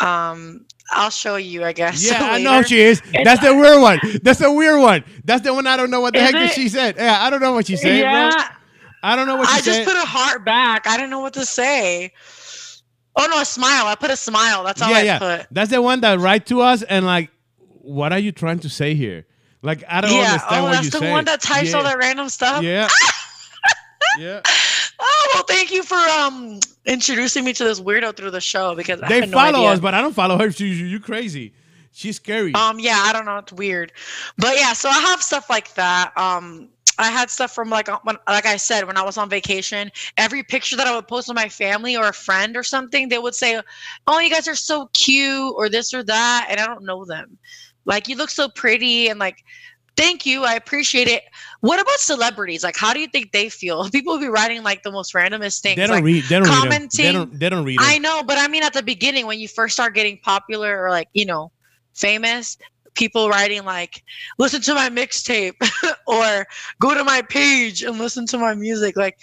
um, 0.00 0.66
I'll 0.92 1.10
show 1.10 1.36
you. 1.36 1.64
I 1.64 1.72
guess. 1.72 2.04
Yeah, 2.10 2.18
I 2.22 2.42
know 2.42 2.58
who 2.58 2.64
she 2.64 2.80
is. 2.80 3.00
That's 3.24 3.42
the 3.42 3.54
weird 3.54 3.80
one. 3.80 4.00
That's 4.22 4.40
the 4.40 4.52
weird 4.52 4.80
one. 4.80 5.04
That's 5.24 5.42
the 5.42 5.54
one 5.54 5.66
I 5.66 5.76
don't 5.76 5.90
know 5.90 6.00
what 6.00 6.14
the 6.14 6.20
Is 6.20 6.30
heck 6.30 6.50
it? 6.50 6.54
she 6.54 6.68
said. 6.68 6.96
Yeah, 6.96 7.18
I 7.22 7.30
don't 7.30 7.40
know 7.40 7.52
what 7.52 7.66
she 7.66 7.76
said, 7.76 7.98
yeah, 7.98 8.30
bro. 8.30 8.42
I 9.02 9.16
don't 9.16 9.26
know 9.26 9.36
what 9.36 9.48
she 9.48 9.56
I 9.56 9.60
just 9.60 9.78
said. 9.78 9.86
put 9.86 9.96
a 9.96 10.06
heart 10.06 10.44
back. 10.44 10.86
I 10.86 10.96
don't 10.96 11.10
know 11.10 11.20
what 11.20 11.34
to 11.34 11.46
say. 11.46 12.12
Oh 13.16 13.26
no, 13.30 13.40
a 13.40 13.44
smile. 13.44 13.86
I 13.86 13.94
put 13.94 14.10
a 14.10 14.16
smile. 14.16 14.64
That's 14.64 14.82
all 14.82 14.90
yeah, 14.90 14.96
I 14.96 15.02
yeah. 15.02 15.18
put. 15.18 15.46
That's 15.50 15.70
the 15.70 15.80
one 15.80 16.00
that 16.00 16.18
write 16.20 16.46
to 16.46 16.60
us 16.62 16.82
and 16.82 17.04
like, 17.06 17.30
what 17.58 18.12
are 18.12 18.18
you 18.18 18.32
trying 18.32 18.58
to 18.60 18.68
say 18.68 18.94
here? 18.94 19.26
Like, 19.62 19.84
I 19.88 20.00
don't 20.00 20.10
Yeah. 20.12 20.32
understand 20.32 20.60
Oh, 20.60 20.62
what 20.64 20.72
that's 20.72 20.84
you 20.86 20.90
the 20.90 20.98
say. 20.98 21.10
one 21.10 21.24
that 21.26 21.40
types 21.40 21.70
yeah. 21.70 21.76
all 21.76 21.82
that 21.84 21.96
random 21.98 22.28
stuff. 22.28 22.62
Yeah. 22.62 22.88
yeah. 24.18 24.40
Oh 25.00 25.30
well, 25.34 25.42
thank 25.44 25.72
you 25.72 25.82
for 25.82 25.96
um 25.96 26.60
introducing 26.86 27.44
me 27.44 27.52
to 27.52 27.64
this 27.64 27.80
weirdo 27.80 28.16
through 28.16 28.30
the 28.30 28.40
show 28.40 28.74
because 28.74 29.00
I 29.02 29.08
They 29.08 29.20
no 29.26 29.32
follow 29.32 29.58
idea. 29.60 29.68
us, 29.70 29.80
but 29.80 29.94
I 29.94 30.00
don't 30.00 30.12
follow 30.14 30.38
her. 30.38 30.50
She, 30.50 30.66
you 30.68 31.00
crazy. 31.00 31.52
She's 31.92 32.16
scary. 32.16 32.52
Um, 32.54 32.78
yeah, 32.80 33.02
I 33.04 33.12
don't 33.12 33.24
know. 33.24 33.38
It's 33.38 33.52
weird, 33.52 33.92
but 34.36 34.56
yeah. 34.56 34.72
So 34.72 34.88
I 34.88 34.98
have 35.00 35.22
stuff 35.22 35.48
like 35.48 35.72
that. 35.74 36.12
Um, 36.16 36.68
I 36.98 37.10
had 37.10 37.30
stuff 37.30 37.52
from 37.52 37.70
like 37.70 37.88
uh, 37.88 37.98
when, 38.04 38.16
like 38.28 38.46
I 38.46 38.56
said 38.56 38.86
when 38.86 38.96
I 38.96 39.02
was 39.02 39.16
on 39.16 39.28
vacation. 39.28 39.90
Every 40.16 40.42
picture 40.42 40.76
that 40.76 40.86
I 40.86 40.94
would 40.94 41.08
post 41.08 41.28
with 41.28 41.36
my 41.36 41.48
family 41.48 41.96
or 41.96 42.08
a 42.08 42.12
friend 42.12 42.56
or 42.56 42.62
something, 42.62 43.08
they 43.08 43.18
would 43.18 43.34
say, 43.34 43.60
"Oh, 44.06 44.18
you 44.18 44.30
guys 44.30 44.48
are 44.48 44.54
so 44.54 44.88
cute," 44.92 45.54
or 45.56 45.68
this 45.68 45.92
or 45.92 46.02
that, 46.04 46.46
and 46.48 46.60
I 46.60 46.66
don't 46.66 46.84
know 46.84 47.04
them. 47.04 47.38
Like 47.84 48.08
you 48.08 48.16
look 48.16 48.30
so 48.30 48.48
pretty, 48.48 49.08
and 49.08 49.18
like, 49.18 49.44
thank 49.96 50.24
you, 50.24 50.44
I 50.44 50.54
appreciate 50.54 51.08
it. 51.08 51.24
What 51.60 51.80
about 51.80 51.98
celebrities? 51.98 52.62
Like, 52.62 52.76
how 52.76 52.92
do 52.92 53.00
you 53.00 53.08
think 53.08 53.32
they 53.32 53.48
feel? 53.48 53.88
People 53.90 54.14
will 54.14 54.20
be 54.20 54.28
writing 54.28 54.62
like 54.62 54.82
the 54.82 54.92
most 54.92 55.14
randomest 55.14 55.60
things. 55.60 55.76
They 55.76 55.86
don't 55.86 55.96
like, 55.96 56.04
read. 56.04 56.24
They 56.24 56.36
don't 56.36 56.46
commenting. 56.46 57.04
Read. 57.04 57.08
They 57.08 57.12
don't. 57.12 57.40
They 57.40 57.48
don't 57.48 57.64
read. 57.64 57.78
Them. 57.78 57.86
I 57.88 57.98
know, 57.98 58.22
but 58.22 58.38
I 58.38 58.48
mean, 58.48 58.62
at 58.62 58.72
the 58.72 58.82
beginning 58.82 59.26
when 59.26 59.38
you 59.38 59.48
first 59.48 59.74
start 59.74 59.94
getting 59.94 60.18
popular 60.18 60.82
or 60.82 60.90
like 60.90 61.08
you 61.12 61.26
know 61.26 61.50
famous, 61.94 62.56
people 62.94 63.28
writing 63.28 63.64
like 63.64 64.02
listen 64.38 64.60
to 64.62 64.74
my 64.74 64.88
mixtape 64.88 65.54
or 66.06 66.46
go 66.80 66.94
to 66.94 67.04
my 67.04 67.22
page 67.22 67.82
and 67.82 67.98
listen 67.98 68.26
to 68.26 68.38
my 68.38 68.54
music. 68.54 68.96
Like 68.96 69.18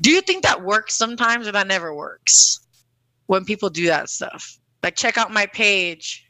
do 0.00 0.10
you 0.10 0.20
think 0.20 0.42
that 0.44 0.62
works 0.62 0.94
sometimes 0.94 1.48
or 1.48 1.52
that 1.52 1.66
never 1.66 1.94
works 1.94 2.60
when 3.26 3.44
people 3.44 3.70
do 3.70 3.86
that 3.86 4.08
stuff? 4.08 4.58
Like 4.82 4.96
check 4.96 5.18
out 5.18 5.32
my 5.32 5.46
page. 5.46 6.26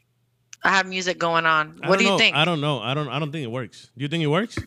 I 0.63 0.69
have 0.69 0.87
music 0.87 1.19
going 1.19 1.45
on. 1.45 1.79
What 1.85 1.99
do 1.99 2.05
you 2.05 2.11
know. 2.11 2.17
think? 2.17 2.35
I 2.35 2.43
don't 2.43 2.59
know. 2.59 2.79
I 2.79 2.93
don't 2.95 3.07
i 3.07 3.19
don't 3.19 3.31
think 3.31 3.43
it 3.43 3.51
works. 3.51 3.91
Do 3.95 4.03
you 4.03 4.07
think 4.07 4.23
it 4.23 4.27
works? 4.27 4.57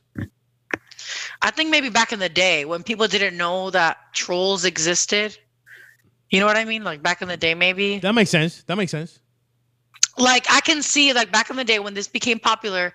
I 1.43 1.51
think 1.51 1.71
maybe 1.71 1.89
back 1.89 2.13
in 2.13 2.19
the 2.19 2.29
day 2.29 2.65
when 2.65 2.83
people 2.83 3.07
didn't 3.09 3.37
know 3.37 3.71
that 3.71 3.99
trolls 4.13 4.65
existed. 4.65 5.37
You 6.31 6.41
know 6.41 6.47
what 6.47 6.57
i 6.57 6.65
mean? 6.65 6.85
Like 6.85 7.03
back 7.03 7.23
in 7.23 7.29
the 7.29 7.37
day 7.37 7.55
maybe. 7.55 7.99
That 7.99 8.15
makes 8.15 8.31
sense. 8.31 8.63
That 8.65 8.77
makes 8.77 8.93
sense 8.93 9.19
like 10.19 10.47
I 10.51 10.61
can 10.61 10.83
see 10.83 11.13
like 11.13 11.33
back 11.33 11.51
in 11.51 11.57
the 11.57 11.65
day 11.65 11.79
when 11.79 11.95
this 11.95 12.09
became 12.09 12.39
popular, 12.39 12.93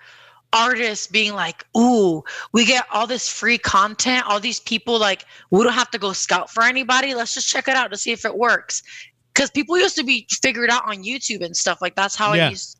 artists 0.52 1.06
being 1.06 1.34
like, 1.34 1.64
"Ooh, 1.76 2.22
we 2.52 2.64
get 2.64 2.86
all 2.92 3.06
this 3.06 3.28
free 3.28 3.58
content, 3.58 4.24
all 4.26 4.40
these 4.40 4.60
people 4.60 4.98
like 4.98 5.24
we 5.50 5.62
don't 5.62 5.72
have 5.72 5.90
to 5.90 5.98
go 5.98 6.12
scout 6.12 6.50
for 6.50 6.62
anybody. 6.62 7.14
Let's 7.14 7.34
just 7.34 7.48
check 7.48 7.68
it 7.68 7.76
out 7.76 7.90
to 7.90 7.96
see 7.96 8.12
if 8.12 8.24
it 8.24 8.36
works." 8.36 8.82
Because 9.34 9.50
people 9.50 9.76
used 9.76 9.96
to 9.96 10.04
be 10.04 10.26
figured 10.42 10.70
out 10.70 10.86
on 10.86 11.02
YouTube 11.02 11.44
and 11.44 11.56
stuff 11.56 11.82
like 11.82 11.96
that's 11.96 12.14
how 12.14 12.34
yeah. 12.34 12.46
it 12.46 12.50
used. 12.50 12.78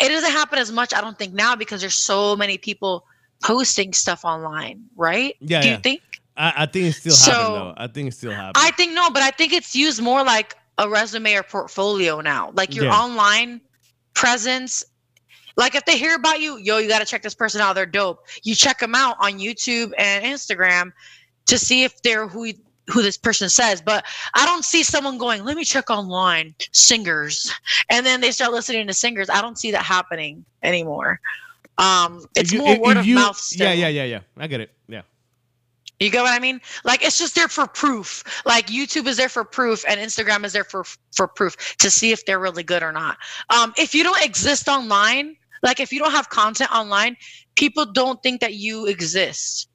It 0.00 0.08
doesn't 0.08 0.32
happen 0.32 0.58
as 0.58 0.72
much, 0.72 0.92
I 0.92 1.00
don't 1.00 1.16
think 1.16 1.32
now 1.32 1.54
because 1.54 1.80
there's 1.80 1.94
so 1.94 2.34
many 2.34 2.58
people 2.58 3.06
posting 3.44 3.92
stuff 3.92 4.24
online, 4.24 4.82
right? 4.96 5.36
Yeah. 5.40 5.60
Do 5.60 5.68
you 5.68 5.74
yeah. 5.74 5.80
think? 5.80 6.02
I, 6.36 6.52
I, 6.56 6.66
think 6.66 6.86
it's 6.86 6.98
still 6.98 7.12
so, 7.12 7.30
happening 7.30 7.54
though. 7.54 7.74
I 7.76 7.86
think 7.86 8.08
it's 8.08 8.16
still 8.16 8.32
happening. 8.32 8.52
I 8.56 8.70
think 8.72 8.92
no, 8.94 9.10
but 9.10 9.22
I 9.22 9.30
think 9.30 9.52
it's 9.52 9.76
used 9.76 10.02
more 10.02 10.24
like 10.24 10.56
a 10.78 10.88
resume 10.88 11.34
or 11.34 11.42
portfolio 11.42 12.20
now. 12.20 12.50
Like 12.54 12.74
your 12.74 12.86
yeah. 12.86 12.98
online 12.98 13.60
presence. 14.14 14.84
Like 15.56 15.74
if 15.74 15.84
they 15.84 15.98
hear 15.98 16.14
about 16.14 16.40
you, 16.40 16.56
yo, 16.58 16.78
you 16.78 16.88
got 16.88 17.00
to 17.00 17.04
check 17.04 17.22
this 17.22 17.34
person 17.34 17.60
out. 17.60 17.74
They're 17.74 17.86
dope. 17.86 18.26
You 18.42 18.54
check 18.54 18.78
them 18.78 18.94
out 18.94 19.16
on 19.20 19.32
YouTube 19.32 19.92
and 19.98 20.24
Instagram 20.24 20.92
to 21.46 21.58
see 21.58 21.84
if 21.84 22.00
they're 22.02 22.26
who 22.26 22.52
who 22.88 23.02
this 23.02 23.16
person 23.16 23.48
says. 23.48 23.80
But 23.80 24.04
I 24.34 24.44
don't 24.44 24.64
see 24.64 24.82
someone 24.82 25.18
going, 25.18 25.44
let 25.44 25.56
me 25.56 25.64
check 25.64 25.90
online 25.90 26.54
singers, 26.72 27.52
and 27.90 28.04
then 28.04 28.20
they 28.20 28.30
start 28.30 28.52
listening 28.52 28.86
to 28.86 28.94
singers. 28.94 29.28
I 29.30 29.40
don't 29.40 29.58
see 29.58 29.70
that 29.72 29.84
happening 29.84 30.44
anymore. 30.62 31.20
Um, 31.78 32.24
it's 32.36 32.52
you, 32.52 32.60
more 32.60 32.78
word 32.80 32.96
of 32.96 33.06
you, 33.06 33.16
mouth. 33.16 33.36
Still. 33.36 33.66
Yeah, 33.66 33.72
yeah, 33.72 33.88
yeah, 33.88 34.04
yeah. 34.04 34.20
I 34.36 34.46
get 34.46 34.60
it. 34.60 34.70
Yeah. 34.88 35.02
You 36.02 36.10
get 36.10 36.22
what 36.22 36.32
I 36.32 36.38
mean? 36.38 36.60
Like 36.84 37.04
it's 37.04 37.18
just 37.18 37.34
there 37.34 37.48
for 37.48 37.66
proof. 37.66 38.24
Like 38.44 38.66
YouTube 38.66 39.06
is 39.06 39.16
there 39.16 39.28
for 39.28 39.44
proof 39.44 39.84
and 39.88 40.00
Instagram 40.00 40.44
is 40.44 40.52
there 40.52 40.64
for 40.64 40.84
for 41.14 41.28
proof 41.28 41.76
to 41.78 41.90
see 41.90 42.10
if 42.10 42.24
they're 42.26 42.40
really 42.40 42.62
good 42.64 42.82
or 42.82 42.92
not. 42.92 43.18
Um, 43.50 43.72
if 43.78 43.94
you 43.94 44.02
don't 44.02 44.22
exist 44.24 44.68
online, 44.68 45.36
like 45.62 45.80
if 45.80 45.92
you 45.92 45.98
don't 45.98 46.12
have 46.12 46.28
content 46.28 46.72
online, 46.72 47.16
people 47.54 47.86
don't 47.86 48.22
think 48.22 48.40
that 48.40 48.54
you 48.54 48.86
exist 48.86 49.68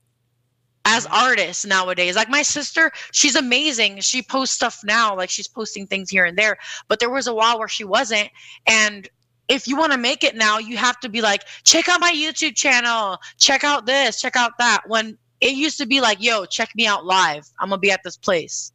as 0.86 1.06
artists 1.06 1.66
nowadays. 1.66 2.16
Like 2.16 2.30
my 2.30 2.42
sister, 2.42 2.92
she's 3.12 3.36
amazing. 3.36 4.00
She 4.00 4.22
posts 4.22 4.56
stuff 4.56 4.80
now, 4.84 5.16
like 5.16 5.30
she's 5.30 5.48
posting 5.48 5.88
things 5.88 6.10
here 6.10 6.26
and 6.26 6.38
there. 6.38 6.58
But 6.88 7.00
there 7.00 7.10
was 7.10 7.28
a 7.28 7.34
while 7.34 7.60
where 7.60 7.68
she 7.68 7.84
wasn't. 7.84 8.30
And 8.66 9.08
if 9.50 9.68
you 9.68 9.78
want 9.78 9.94
to 9.94 9.98
make 9.98 10.24
it 10.24 10.36
now, 10.36 10.58
you 10.58 10.78
have 10.78 11.00
to 11.02 11.10
be 11.10 11.22
like, 11.22 11.44
check 11.64 11.88
out 11.88 12.02
my 12.02 12.12
YouTube 12.12 12.56
channel, 12.56 13.18
check 13.38 13.64
out 13.64 13.86
this, 13.86 14.22
check 14.22 14.36
out 14.36 14.58
that. 14.60 14.84
When 14.88 15.18
it 15.42 15.54
used 15.54 15.78
to 15.80 15.86
be 15.86 16.02
like, 16.02 16.22
yo, 16.22 16.46
check 16.46 16.70
me 16.76 16.88
out 16.88 17.06
live. 17.06 17.48
I'm 17.60 17.70
gonna 17.70 17.80
be 17.80 17.92
at 17.92 18.04
this 18.04 18.18
place. 18.18 18.72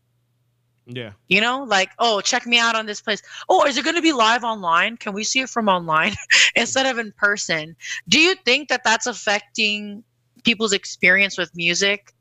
Yeah. 0.87 1.13
You 1.29 1.41
know, 1.41 1.65
like, 1.65 1.91
oh, 1.99 2.21
check 2.21 2.47
me 2.47 2.59
out 2.59 2.75
on 2.75 2.87
this 2.87 3.01
place. 3.01 3.23
Oh, 3.49 3.65
is 3.67 3.77
it 3.77 3.85
going 3.85 3.97
to 3.97 4.03
be 4.03 4.13
live 4.13 4.43
online? 4.43 4.97
Can 4.97 5.13
we 5.13 5.25
see 5.25 5.41
it 5.41 5.49
from 5.49 5.69
online 5.69 6.15
instead 6.57 6.87
of 6.87 6.99
in 6.99 7.13
person? 7.13 7.77
Do 8.09 8.19
you 8.19 8.35
think 8.35 8.69
that 8.69 8.83
that's 8.83 9.07
affecting 9.07 10.03
people's 10.45 10.73
experience 10.73 11.39
with 11.39 11.55
music? 11.55 12.13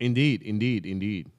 Indeed, 0.00 0.42
indeed, 0.42 0.84
indeed. 0.84 1.30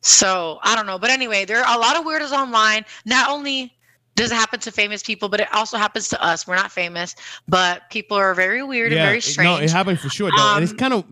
So 0.00 0.58
I 0.62 0.74
don't 0.74 0.86
know, 0.86 0.98
but 0.98 1.10
anyway, 1.10 1.44
there 1.44 1.62
are 1.62 1.76
a 1.76 1.80
lot 1.80 1.98
of 1.98 2.04
weirdos 2.04 2.32
online. 2.32 2.84
Not 3.04 3.28
only 3.28 3.75
does 4.16 4.32
it 4.32 4.34
happen 4.34 4.58
to 4.60 4.72
famous 4.72 5.02
people, 5.02 5.28
but 5.28 5.40
it 5.40 5.48
also 5.54 5.76
happens 5.76 6.08
to 6.08 6.22
us. 6.22 6.46
We're 6.46 6.56
not 6.56 6.72
famous, 6.72 7.14
but 7.46 7.88
people 7.90 8.16
are 8.16 8.34
very 8.34 8.62
weird 8.62 8.90
yeah, 8.90 8.98
and 8.98 9.06
very 9.06 9.20
strange. 9.20 9.46
No, 9.46 9.56
it 9.62 9.70
happens 9.70 10.00
for 10.00 10.08
sure. 10.08 10.28
Um, 10.28 10.56
and 10.56 10.64
it's 10.64 10.72
um, 10.72 10.78
kind 10.78 10.94
of 10.94 11.04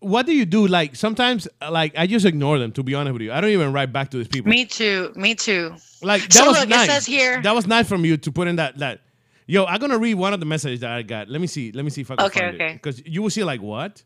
what 0.00 0.26
do 0.26 0.34
you 0.34 0.44
do? 0.44 0.66
Like 0.66 0.94
sometimes, 0.94 1.48
like 1.68 1.94
I 1.96 2.06
just 2.06 2.26
ignore 2.26 2.58
them. 2.58 2.70
To 2.72 2.82
be 2.82 2.94
honest 2.94 3.14
with 3.14 3.22
you, 3.22 3.32
I 3.32 3.40
don't 3.40 3.50
even 3.50 3.72
write 3.72 3.92
back 3.92 4.10
to 4.10 4.18
these 4.18 4.28
people. 4.28 4.50
Me 4.50 4.64
too. 4.64 5.12
Me 5.16 5.34
too. 5.34 5.74
Like 6.02 6.22
that 6.22 6.32
so 6.32 6.46
was 6.46 6.60
look, 6.60 6.68
nice. 6.68 6.88
It 6.88 6.92
says 6.92 7.06
here 7.06 7.40
that 7.42 7.54
was 7.54 7.66
nice 7.66 7.88
from 7.88 8.04
you 8.04 8.16
to 8.18 8.32
put 8.32 8.48
in 8.48 8.56
that 8.56 8.78
that. 8.78 9.00
Yo, 9.46 9.64
I'm 9.64 9.80
gonna 9.80 9.98
read 9.98 10.14
one 10.14 10.32
of 10.32 10.40
the 10.40 10.46
messages 10.46 10.80
that 10.80 10.90
I 10.90 11.02
got. 11.02 11.28
Let 11.28 11.40
me 11.40 11.46
see. 11.46 11.72
Let 11.72 11.84
me 11.84 11.90
see 11.90 12.02
if 12.02 12.10
I 12.10 12.16
can 12.16 12.26
okay, 12.26 12.40
find 12.40 12.54
okay. 12.54 12.70
it. 12.70 12.74
Because 12.74 13.02
you 13.06 13.22
will 13.22 13.30
see 13.30 13.44
like 13.44 13.60
what? 13.62 14.02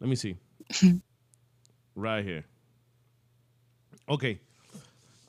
Let 0.00 0.10
me 0.10 0.16
see. 0.16 0.36
right 1.94 2.24
here. 2.24 2.44
Okay, 4.08 4.40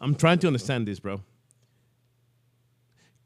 I'm 0.02 0.16
trying 0.16 0.40
to 0.40 0.48
understand 0.48 0.88
this, 0.88 1.00
bro. 1.00 1.22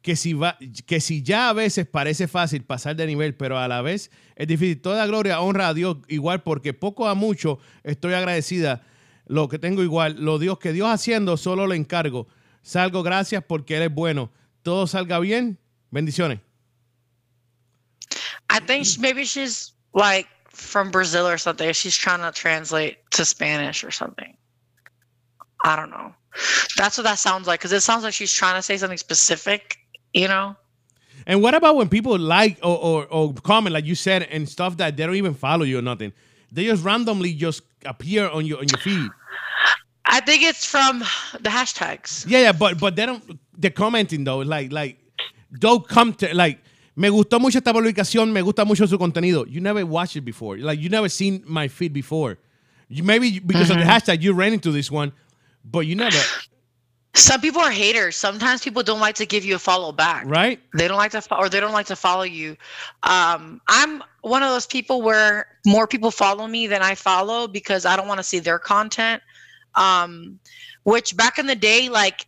Que 0.01 0.15
si, 0.15 0.33
va, 0.33 0.57
que 0.85 1.01
si 1.01 1.23
ya 1.23 1.49
a 1.49 1.53
veces 1.53 1.85
parece 1.85 2.27
fácil 2.27 2.63
pasar 2.63 2.95
de 2.95 3.05
nivel, 3.05 3.35
pero 3.35 3.57
a 3.57 3.67
la 3.67 3.81
vez 3.81 4.11
es 4.35 4.47
difícil. 4.47 4.81
Toda 4.81 5.05
gloria, 5.05 5.41
honra 5.41 5.69
a 5.69 5.73
Dios 5.73 5.97
igual, 6.07 6.41
porque 6.43 6.73
poco 6.73 7.07
a 7.07 7.15
mucho 7.15 7.59
estoy 7.83 8.13
agradecida. 8.13 8.81
Lo 9.25 9.47
que 9.47 9.59
tengo 9.59 9.83
igual, 9.83 10.15
lo 10.19 10.39
Dios 10.39 10.57
que 10.57 10.73
Dios 10.73 10.89
haciendo, 10.89 11.37
solo 11.37 11.67
le 11.67 11.75
encargo. 11.75 12.27
Salgo, 12.61 13.03
gracias 13.03 13.43
porque 13.45 13.77
Él 13.77 13.83
es 13.83 13.93
bueno. 13.93 14.31
Todo 14.63 14.87
salga 14.87 15.19
bien. 15.19 15.59
Bendiciones. 15.91 16.39
I 18.49 18.59
think 18.59 18.85
maybe 18.99 19.25
she's 19.25 19.73
like 19.93 20.27
from 20.49 20.91
Brazil 20.91 21.27
or 21.27 21.37
something. 21.37 21.71
She's 21.73 21.97
trying 21.97 22.21
to 22.21 22.31
translate 22.31 22.97
to 23.11 23.25
Spanish 23.25 23.83
or 23.83 23.91
something. 23.91 24.35
I 25.63 25.75
don't 25.75 25.89
know. 25.89 26.13
That's 26.77 26.97
what 26.97 27.03
that 27.03 27.19
sounds 27.19 27.47
like 27.47 27.59
because 27.59 27.73
it 27.73 27.81
sounds 27.81 28.03
like 28.03 28.13
she's 28.13 28.31
trying 28.31 28.55
to 28.55 28.61
say 28.61 28.77
something 28.77 28.97
specific 28.97 29.78
you 30.13 30.27
know? 30.27 30.55
And 31.27 31.41
what 31.41 31.53
about 31.53 31.75
when 31.75 31.89
people 31.89 32.17
like 32.17 32.57
or, 32.63 32.77
or, 32.77 33.07
or, 33.07 33.33
comment 33.33 33.73
like 33.73 33.85
you 33.85 33.95
said 33.95 34.23
and 34.23 34.47
stuff 34.47 34.77
that 34.77 34.97
they 34.97 35.05
don't 35.05 35.15
even 35.15 35.33
follow 35.33 35.63
you 35.63 35.79
or 35.79 35.81
nothing? 35.81 36.13
They 36.51 36.65
just 36.65 36.83
randomly 36.83 37.33
just 37.33 37.61
appear 37.85 38.27
on 38.29 38.45
your 38.45 38.59
on 38.59 38.67
your 38.67 38.79
feed. 38.79 39.09
I 40.05 40.21
think 40.21 40.41
it's 40.43 40.65
from 40.65 40.99
the 40.99 41.49
hashtags. 41.49 42.25
Yeah 42.27 42.39
yeah 42.39 42.51
but 42.51 42.79
but 42.79 42.95
they 42.95 43.05
don't 43.05 43.39
they're 43.57 43.69
commenting 43.69 44.23
though. 44.23 44.39
Like 44.39 44.71
like 44.71 44.97
don't 45.59 45.87
come 45.87 46.13
to 46.15 46.33
like 46.33 46.59
me 46.95 47.09
gustó 47.09 47.39
mucho 47.39 47.59
esta 47.59 47.73
publicación 47.73 48.31
me 48.31 48.41
gusta 48.41 48.65
mucho 48.65 48.87
su 48.87 48.97
contenido. 48.97 49.45
You 49.47 49.61
never 49.61 49.85
watched 49.85 50.15
it 50.15 50.21
before. 50.21 50.57
Like 50.57 50.79
you 50.79 50.89
never 50.89 51.09
seen 51.09 51.43
my 51.45 51.67
feed 51.67 51.93
before. 51.93 52.39
You 52.87 53.03
maybe 53.03 53.39
because 53.39 53.69
mm-hmm. 53.69 53.71
of 53.73 53.77
the 53.77 53.83
mm-hmm. 53.83 54.11
hashtag 54.11 54.23
you 54.23 54.33
ran 54.33 54.53
into 54.53 54.71
this 54.71 54.89
one 54.89 55.11
but 55.63 55.81
you 55.81 55.95
never 55.95 56.17
some 57.19 57.41
people 57.41 57.61
are 57.61 57.71
haters. 57.71 58.15
Sometimes 58.15 58.61
people 58.61 58.83
don't 58.83 58.99
like 58.99 59.15
to 59.15 59.25
give 59.25 59.45
you 59.45 59.55
a 59.55 59.59
follow 59.59 59.91
back. 59.91 60.25
Right. 60.25 60.59
They 60.73 60.87
don't 60.87 60.97
like 60.97 61.11
to, 61.11 61.21
fo- 61.21 61.37
or 61.37 61.49
they 61.49 61.59
don't 61.59 61.73
like 61.73 61.87
to 61.87 61.95
follow 61.95 62.23
you. 62.23 62.57
Um, 63.03 63.61
I'm 63.67 64.03
one 64.21 64.43
of 64.43 64.49
those 64.49 64.65
people 64.65 65.01
where 65.01 65.47
more 65.65 65.87
people 65.87 66.11
follow 66.11 66.47
me 66.47 66.67
than 66.67 66.81
I 66.81 66.95
follow 66.95 67.47
because 67.47 67.85
I 67.85 67.95
don't 67.95 68.07
want 68.07 68.19
to 68.19 68.23
see 68.23 68.39
their 68.39 68.59
content. 68.59 69.21
Um, 69.75 70.39
which 70.83 71.15
back 71.15 71.37
in 71.37 71.45
the 71.45 71.55
day, 71.55 71.89
like 71.89 72.25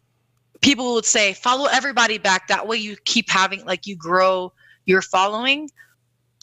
people 0.61 0.93
would 0.93 1.05
say, 1.05 1.34
follow 1.34 1.68
everybody 1.72 2.18
back. 2.18 2.47
That 2.47 2.68
way 2.68 2.77
you 2.77 2.95
keep 3.05 3.30
having, 3.30 3.65
like, 3.65 3.88
you 3.88 3.95
grow 3.95 4.53
your 4.85 5.01
following. 5.01 5.69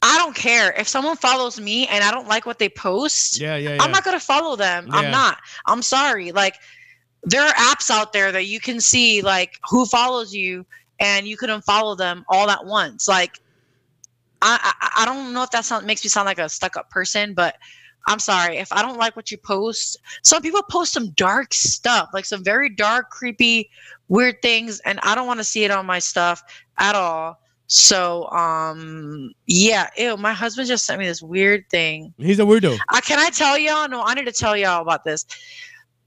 I 0.02 0.16
don't 0.18 0.34
care 0.34 0.72
if 0.72 0.86
someone 0.86 1.16
follows 1.16 1.60
me 1.60 1.86
and 1.88 2.04
I 2.04 2.10
don't 2.10 2.28
like 2.28 2.46
what 2.46 2.58
they 2.58 2.68
post. 2.68 3.40
Yeah, 3.40 3.56
yeah. 3.56 3.70
yeah. 3.70 3.82
I'm 3.82 3.90
not 3.90 4.04
gonna 4.04 4.20
follow 4.20 4.54
them. 4.54 4.86
Yeah. 4.86 4.96
I'm 4.96 5.10
not. 5.10 5.38
I'm 5.66 5.82
sorry. 5.82 6.30
Like 6.30 6.54
there 7.22 7.42
are 7.42 7.52
apps 7.54 7.90
out 7.90 8.12
there 8.12 8.32
that 8.32 8.46
you 8.46 8.60
can 8.60 8.80
see 8.80 9.22
like 9.22 9.58
who 9.68 9.84
follows 9.86 10.34
you 10.34 10.64
and 11.00 11.26
you 11.26 11.36
can 11.36 11.50
unfollow 11.50 11.96
them 11.96 12.24
all 12.28 12.50
at 12.50 12.64
once 12.64 13.08
like 13.08 13.40
i 14.42 14.72
i, 14.80 15.02
I 15.02 15.04
don't 15.04 15.32
know 15.32 15.42
if 15.42 15.50
that 15.50 15.64
sound, 15.64 15.86
makes 15.86 16.04
me 16.04 16.10
sound 16.10 16.26
like 16.26 16.38
a 16.38 16.48
stuck 16.48 16.76
up 16.76 16.90
person 16.90 17.34
but 17.34 17.56
i'm 18.06 18.18
sorry 18.18 18.56
if 18.56 18.72
i 18.72 18.82
don't 18.82 18.98
like 18.98 19.16
what 19.16 19.30
you 19.30 19.38
post 19.38 19.98
some 20.22 20.42
people 20.42 20.62
post 20.70 20.92
some 20.92 21.10
dark 21.10 21.52
stuff 21.52 22.10
like 22.12 22.24
some 22.24 22.44
very 22.44 22.68
dark 22.68 23.10
creepy 23.10 23.70
weird 24.08 24.40
things 24.42 24.80
and 24.80 25.00
i 25.02 25.14
don't 25.14 25.26
want 25.26 25.38
to 25.38 25.44
see 25.44 25.64
it 25.64 25.70
on 25.70 25.84
my 25.86 25.98
stuff 25.98 26.42
at 26.78 26.94
all 26.94 27.38
So, 27.70 28.30
um, 28.30 29.30
yeah, 29.46 29.90
ew, 29.98 30.16
my 30.16 30.32
husband 30.32 30.68
just 30.68 30.86
sent 30.86 30.98
me 30.98 31.06
this 31.06 31.20
weird 31.20 31.68
thing. 31.68 32.14
He's 32.16 32.40
a 32.40 32.42
weirdo. 32.42 32.78
Uh, 32.88 33.00
can 33.02 33.18
I 33.18 33.28
tell 33.28 33.58
y'all? 33.58 33.86
No, 33.86 34.02
I 34.02 34.14
need 34.14 34.24
to 34.24 34.32
tell 34.32 34.56
y'all 34.56 34.80
about 34.80 35.04
this. 35.04 35.26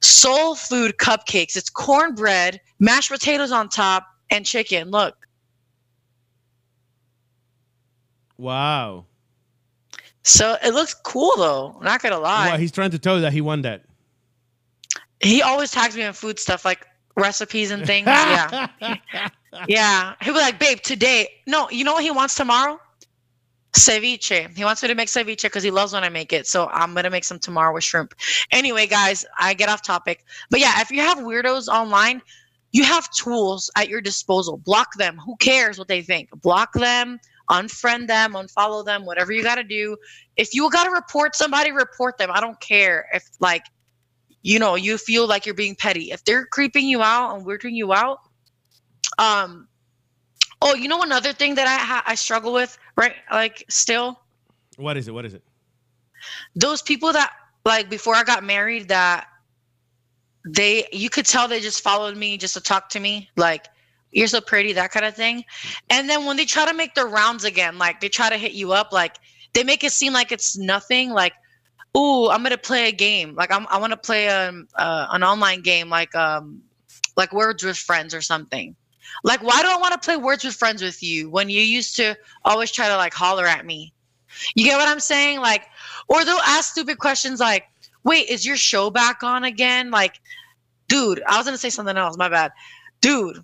Soul 0.02 0.56
food 0.56 0.98
cupcakes. 0.98 1.56
It's 1.56 1.70
cornbread, 1.70 2.60
mashed 2.80 3.12
potatoes 3.12 3.52
on 3.52 3.70
top, 3.70 4.08
and 4.30 4.46
chicken. 4.46 4.90
Look. 4.90 5.16
Wow. 8.38 9.06
So 10.24 10.58
it 10.64 10.74
looks 10.74 10.94
cool 10.94 11.34
though. 11.38 11.76
I'm 11.78 11.84
not 11.84 12.02
gonna 12.02 12.20
lie. 12.20 12.50
Well, 12.50 12.58
he's 12.58 12.72
trying 12.72 12.92
to 12.92 13.00
tell 13.00 13.16
you 13.16 13.22
that 13.22 13.34
he 13.34 13.42
won 13.42 13.62
that. 13.64 13.84
He 15.20 15.42
always 15.42 15.72
tags 15.72 15.96
me 15.96 16.04
on 16.04 16.14
food 16.14 16.40
stuff 16.40 16.66
like 16.66 16.86
recipes 17.16 17.72
and 17.72 17.86
things. 17.86 18.08
yeah. 18.08 18.68
yeah. 19.68 20.14
He'll 20.22 20.34
be 20.34 20.40
like, 20.40 20.60
babe, 20.60 20.80
today. 20.82 21.30
No, 21.46 21.70
you 21.70 21.84
know 21.84 21.94
what 21.94 22.04
he 22.04 22.12
wants 22.12 22.36
tomorrow? 22.36 22.80
Ceviche. 23.74 24.56
He 24.56 24.64
wants 24.66 24.84
me 24.84 24.90
to 24.90 24.96
make 24.96 25.08
ceviche 25.08 25.44
because 25.44 25.64
he 25.64 25.72
loves 25.72 25.94
when 25.94 26.04
I 26.04 26.10
make 26.10 26.34
it. 26.34 26.46
So 26.46 26.68
I'm 26.68 26.94
gonna 26.94 27.10
make 27.10 27.24
some 27.24 27.40
tomorrow 27.40 27.74
with 27.74 27.84
shrimp. 27.84 28.14
Anyway, 28.52 28.86
guys, 28.86 29.26
I 29.40 29.54
get 29.54 29.70
off 29.70 29.82
topic. 29.82 30.26
But 30.50 30.60
yeah, 30.60 30.82
if 30.82 30.92
you 30.92 31.00
have 31.02 31.20
weirdos 31.20 31.68
online, 31.68 32.22
you 32.74 32.84
have 32.84 33.10
tools 33.12 33.72
at 33.78 33.88
your 33.88 34.02
disposal. 34.02 34.58
Block 34.58 34.96
them. 34.96 35.18
Who 35.18 35.36
cares 35.38 35.78
what 35.78 35.88
they 35.88 36.02
think? 36.02 36.30
Block 36.42 36.74
them, 36.74 37.20
unfriend 37.50 38.08
them, 38.08 38.34
unfollow 38.34 38.84
them, 38.84 39.06
whatever 39.06 39.32
you 39.32 39.44
gotta 39.44 39.64
do. 39.64 39.96
If 40.36 40.54
you 40.54 40.70
gotta 40.70 40.92
report 40.92 41.36
somebody, 41.36 41.72
report 41.72 42.18
them. 42.18 42.30
I 42.32 42.42
don't 42.42 42.60
care 42.60 43.08
if 43.14 43.30
like 43.40 43.64
you 44.44 44.60
know 44.60 44.76
you 44.76 44.98
feel 44.98 45.28
like 45.28 45.46
you're 45.46 45.56
being 45.56 45.76
petty 45.76 46.12
if 46.12 46.24
they're 46.24 46.46
creeping 46.46 46.88
you 46.88 47.02
out 47.02 47.36
and 47.36 47.46
weirding 47.46 47.74
you 47.74 47.94
out 47.94 48.20
um 49.20 49.68
oh 50.62 50.76
you 50.76 50.88
know 50.88 51.02
another 51.02 51.34
thing 51.34 51.56
that 51.56 51.68
i 51.68 51.78
ha- 51.78 52.04
i 52.06 52.16
struggle 52.16 52.54
with 52.54 52.78
right 52.96 53.16
like 53.32 53.64
still 53.70 54.20
what 54.78 54.98
is 54.98 55.08
it 55.08 55.14
what 55.14 55.26
is 55.26 55.34
it 55.34 55.44
those 56.56 56.82
people 56.82 57.12
that 57.12 57.32
like 57.66 57.90
before 57.90 58.16
i 58.16 58.24
got 58.24 58.44
married 58.44 58.88
that 58.88 59.28
they 60.46 60.88
you 60.92 61.10
could 61.10 61.26
tell 61.26 61.48
they 61.48 61.60
just 61.60 61.82
followed 61.82 62.18
me 62.18 62.38
just 62.38 62.54
to 62.54 62.62
talk 62.62 62.90
to 62.90 63.00
me 63.00 63.30
like 63.36 63.68
you're 64.12 64.28
so 64.28 64.42
pretty 64.42 64.74
that 64.74 64.92
kind 64.92 65.06
of 65.06 65.16
thing 65.16 65.44
and 65.90 66.10
then 66.10 66.26
when 66.26 66.36
they 66.36 66.46
try 66.46 66.66
to 66.66 66.74
make 66.74 66.96
their 66.96 67.08
rounds 67.08 67.44
again 67.44 67.78
like 67.78 68.00
they 68.02 68.10
try 68.10 68.30
to 68.30 68.38
hit 68.38 68.54
you 68.54 68.72
up 68.72 68.92
like 68.92 69.18
they 69.54 69.64
make 69.64 69.84
it 69.84 69.92
seem 69.92 70.14
like 70.14 70.32
it's 70.32 70.58
nothing 70.58 71.12
like 71.12 71.34
oh, 71.94 72.30
I'm 72.30 72.44
gonna 72.44 72.58
play 72.58 72.88
a 72.88 72.92
game. 72.92 73.36
Like 73.36 73.52
I'm, 73.52 73.68
I 73.70 73.78
want 73.78 73.92
to 73.92 73.98
play 73.98 74.28
a, 74.28 74.50
um, 74.50 74.68
uh, 74.76 75.08
an 75.12 75.24
online 75.24 75.62
game, 75.62 75.90
like 75.90 76.14
um, 76.16 76.62
like 77.18 77.34
Words 77.34 77.64
with 77.64 77.78
Friends 77.78 78.14
or 78.14 78.22
something. 78.22 78.76
Like, 79.24 79.42
why 79.42 79.62
do 79.62 79.70
I 79.70 79.78
want 79.78 79.94
to 79.94 80.00
play 80.00 80.18
Words 80.18 80.44
with 80.44 80.56
Friends 80.56 80.82
with 80.82 81.02
you 81.04 81.30
when 81.30 81.50
you 81.50 81.62
used 81.62 81.96
to 81.98 82.18
always 82.46 82.72
try 82.72 82.88
to 82.88 82.98
like 82.98 83.14
holler 83.14 83.46
at 83.46 83.66
me? 83.66 83.94
You 84.56 84.66
get 84.66 84.78
what 84.78 84.88
I'm 84.88 85.00
saying? 85.00 85.40
Like, 85.40 85.64
or 86.08 86.24
they'll 86.24 86.38
ask 86.38 86.72
stupid 86.72 86.98
questions 87.00 87.40
like, 87.40 87.66
"Wait, 88.04 88.30
is 88.30 88.46
your 88.46 88.58
show 88.58 88.90
back 88.90 89.24
on 89.24 89.44
again?" 89.44 89.92
Like, 89.92 90.20
dude, 90.88 91.22
I 91.28 91.38
was 91.38 91.46
gonna 91.46 91.58
say 91.58 91.70
something 91.70 91.98
else. 91.98 92.18
My 92.18 92.30
bad, 92.30 92.52
dude 93.02 93.44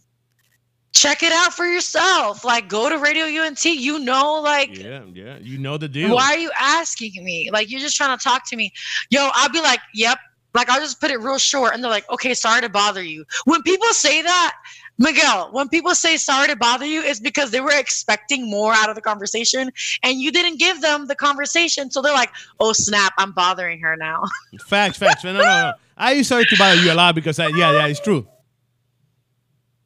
check 0.98 1.22
it 1.23 1.31
out 1.31 1.53
for 1.53 1.65
yourself. 1.65 2.44
Like 2.44 2.68
go 2.68 2.89
to 2.89 2.98
Radio 2.98 3.26
UNT. 3.26 3.64
You 3.65 3.99
know, 3.99 4.41
like 4.41 4.77
yeah, 4.77 5.03
yeah, 5.14 5.38
you 5.39 5.57
know 5.57 5.77
the 5.77 5.88
deal. 5.88 6.14
Why 6.14 6.34
are 6.34 6.38
you 6.38 6.52
asking 6.60 7.23
me? 7.23 7.49
Like 7.52 7.69
you're 7.69 7.80
just 7.80 7.95
trying 7.95 8.18
to 8.18 8.23
talk 8.23 8.49
to 8.49 8.56
me. 8.56 8.72
Yo, 9.10 9.30
I'll 9.34 9.49
be 9.49 9.61
like, 9.61 9.80
yep. 9.94 10.18
Like 10.58 10.70
I'll 10.72 10.82
just 10.82 11.00
put 11.00 11.12
it 11.12 11.20
real 11.20 11.38
short, 11.38 11.76
and 11.76 11.84
they're 11.84 11.92
like, 11.92 12.10
okay, 12.10 12.34
sorry 12.34 12.62
to 12.62 12.70
bother 12.70 13.04
you. 13.04 13.26
When 13.46 13.62
people 13.62 13.88
say 13.90 14.24
that, 14.24 14.56
Miguel, 14.98 15.50
when 15.52 15.70
people 15.70 15.94
say 15.94 16.18
sorry 16.18 16.48
to 16.48 16.56
bother 16.56 16.84
you, 16.84 17.04
it's 17.04 17.20
because 17.20 17.52
they 17.52 17.62
were 17.62 17.78
expecting 17.78 18.50
more 18.50 18.74
out 18.74 18.90
of 18.90 18.96
the 18.96 19.02
conversation, 19.02 19.70
and 20.02 20.20
you 20.20 20.32
didn't 20.32 20.58
give 20.58 20.82
them 20.82 21.06
the 21.06 21.14
conversation. 21.14 21.92
So 21.92 22.02
they're 22.02 22.12
like, 22.12 22.32
oh 22.60 22.74
snap, 22.74 23.14
I'm 23.20 23.34
bothering 23.34 23.80
her 23.82 23.96
now. 23.96 24.24
Facts, 24.68 24.98
facts. 24.98 25.24
No, 25.24 25.34
no, 25.34 25.40
no. 25.40 25.74
I 25.96 26.14
use 26.14 26.28
sorry 26.28 26.46
to 26.46 26.58
bother 26.58 26.82
you 26.82 26.92
a 26.92 26.96
lot 26.96 27.14
because 27.14 27.38
I, 27.38 27.50
yeah, 27.50 27.74
yeah, 27.74 27.86
it's 27.86 28.00
true. 28.00 28.28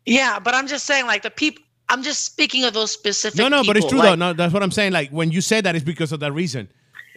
Yeah, 0.05 0.39
but 0.39 0.55
I'm 0.55 0.67
just 0.67 0.85
saying, 0.85 1.05
like 1.05 1.21
the 1.21 1.31
people. 1.31 1.63
I'm 1.89 2.01
just 2.01 2.23
speaking 2.23 2.63
of 2.63 2.73
those 2.73 2.93
specific. 2.93 3.37
No, 3.37 3.49
no, 3.49 3.59
people. 3.61 3.73
but 3.73 3.77
it's 3.77 3.85
true 3.87 3.99
like, 3.99 4.11
though. 4.11 4.15
No, 4.15 4.31
that's 4.31 4.53
what 4.53 4.63
I'm 4.63 4.71
saying. 4.71 4.93
Like 4.93 5.09
when 5.09 5.31
you 5.31 5.41
said 5.41 5.65
that, 5.65 5.75
it's 5.75 5.83
because 5.83 6.13
of 6.13 6.21
that 6.21 6.31
reason. 6.31 6.69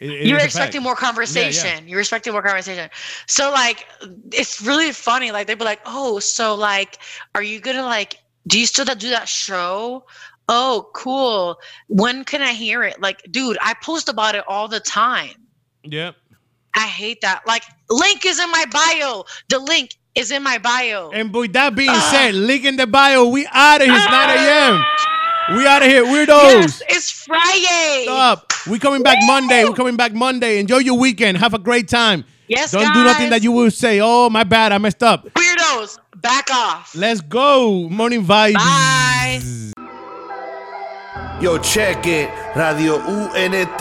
It, 0.04 0.10
it 0.10 0.26
You're 0.26 0.38
expecting 0.38 0.82
more 0.82 0.94
conversation. 0.94 1.66
Yeah, 1.66 1.80
yeah. 1.80 1.86
You're 1.86 2.00
expecting 2.00 2.34
more 2.34 2.42
conversation. 2.42 2.90
So 3.26 3.50
like, 3.50 3.86
it's 4.32 4.60
really 4.60 4.92
funny. 4.92 5.30
Like 5.30 5.46
they'd 5.46 5.58
be 5.58 5.64
like, 5.64 5.80
"Oh, 5.86 6.18
so 6.18 6.54
like, 6.54 6.98
are 7.34 7.42
you 7.42 7.58
gonna 7.58 7.84
like? 7.84 8.18
Do 8.46 8.60
you 8.60 8.66
still 8.66 8.84
do 8.84 9.08
that 9.10 9.28
show? 9.28 10.04
Oh, 10.46 10.90
cool. 10.92 11.58
When 11.88 12.22
can 12.24 12.42
I 12.42 12.52
hear 12.52 12.82
it? 12.84 13.00
Like, 13.00 13.22
dude, 13.30 13.56
I 13.62 13.72
post 13.82 14.10
about 14.10 14.34
it 14.34 14.44
all 14.46 14.68
the 14.68 14.80
time. 14.80 15.36
Yep. 15.84 16.16
I 16.76 16.86
hate 16.86 17.22
that. 17.22 17.46
Like, 17.46 17.62
link 17.88 18.26
is 18.26 18.38
in 18.38 18.50
my 18.50 18.66
bio. 18.70 19.24
The 19.48 19.58
link 19.58 19.96
is 20.14 20.30
in 20.30 20.42
my 20.42 20.58
bio. 20.58 21.10
And 21.12 21.32
with 21.32 21.54
that 21.54 21.74
being 21.74 21.88
uh, 21.88 22.10
said, 22.10 22.34
link 22.34 22.66
in 22.66 22.76
the 22.76 22.86
bio. 22.86 23.26
We 23.26 23.46
out 23.50 23.80
of 23.80 23.86
here. 23.86 23.96
It's 23.96 24.10
9 24.10 24.28
a.m. 24.36 24.84
We 25.52 25.66
out 25.66 25.82
of 25.82 25.88
here, 25.88 26.04
weirdos. 26.04 26.28
Yes, 26.60 26.82
it's 26.88 27.10
Friday. 27.10 28.04
Stop. 28.04 28.50
We 28.66 28.78
coming 28.78 29.02
back 29.02 29.18
Woo! 29.20 29.26
Monday. 29.26 29.64
We 29.64 29.74
coming 29.74 29.96
back 29.96 30.14
Monday. 30.14 30.58
Enjoy 30.58 30.78
your 30.78 30.98
weekend. 30.98 31.36
Have 31.36 31.52
a 31.52 31.58
great 31.58 31.86
time. 31.86 32.24
Yes, 32.48 32.72
Don't 32.72 32.84
guys. 32.84 32.94
do 32.94 33.04
nothing 33.04 33.30
that 33.30 33.42
you 33.42 33.52
will 33.52 33.70
say. 33.70 34.00
Oh, 34.00 34.30
my 34.30 34.44
bad. 34.44 34.72
I 34.72 34.78
messed 34.78 35.02
up. 35.02 35.28
Weirdos, 35.34 35.98
back 36.16 36.48
off. 36.50 36.94
Let's 36.94 37.20
go. 37.20 37.88
Morning 37.90 38.24
vibes. 38.24 38.54
Bye. 38.54 39.40
Yo, 41.42 41.58
check 41.58 42.06
it. 42.06 42.30
Radio 42.56 42.94
UNT 42.96 43.80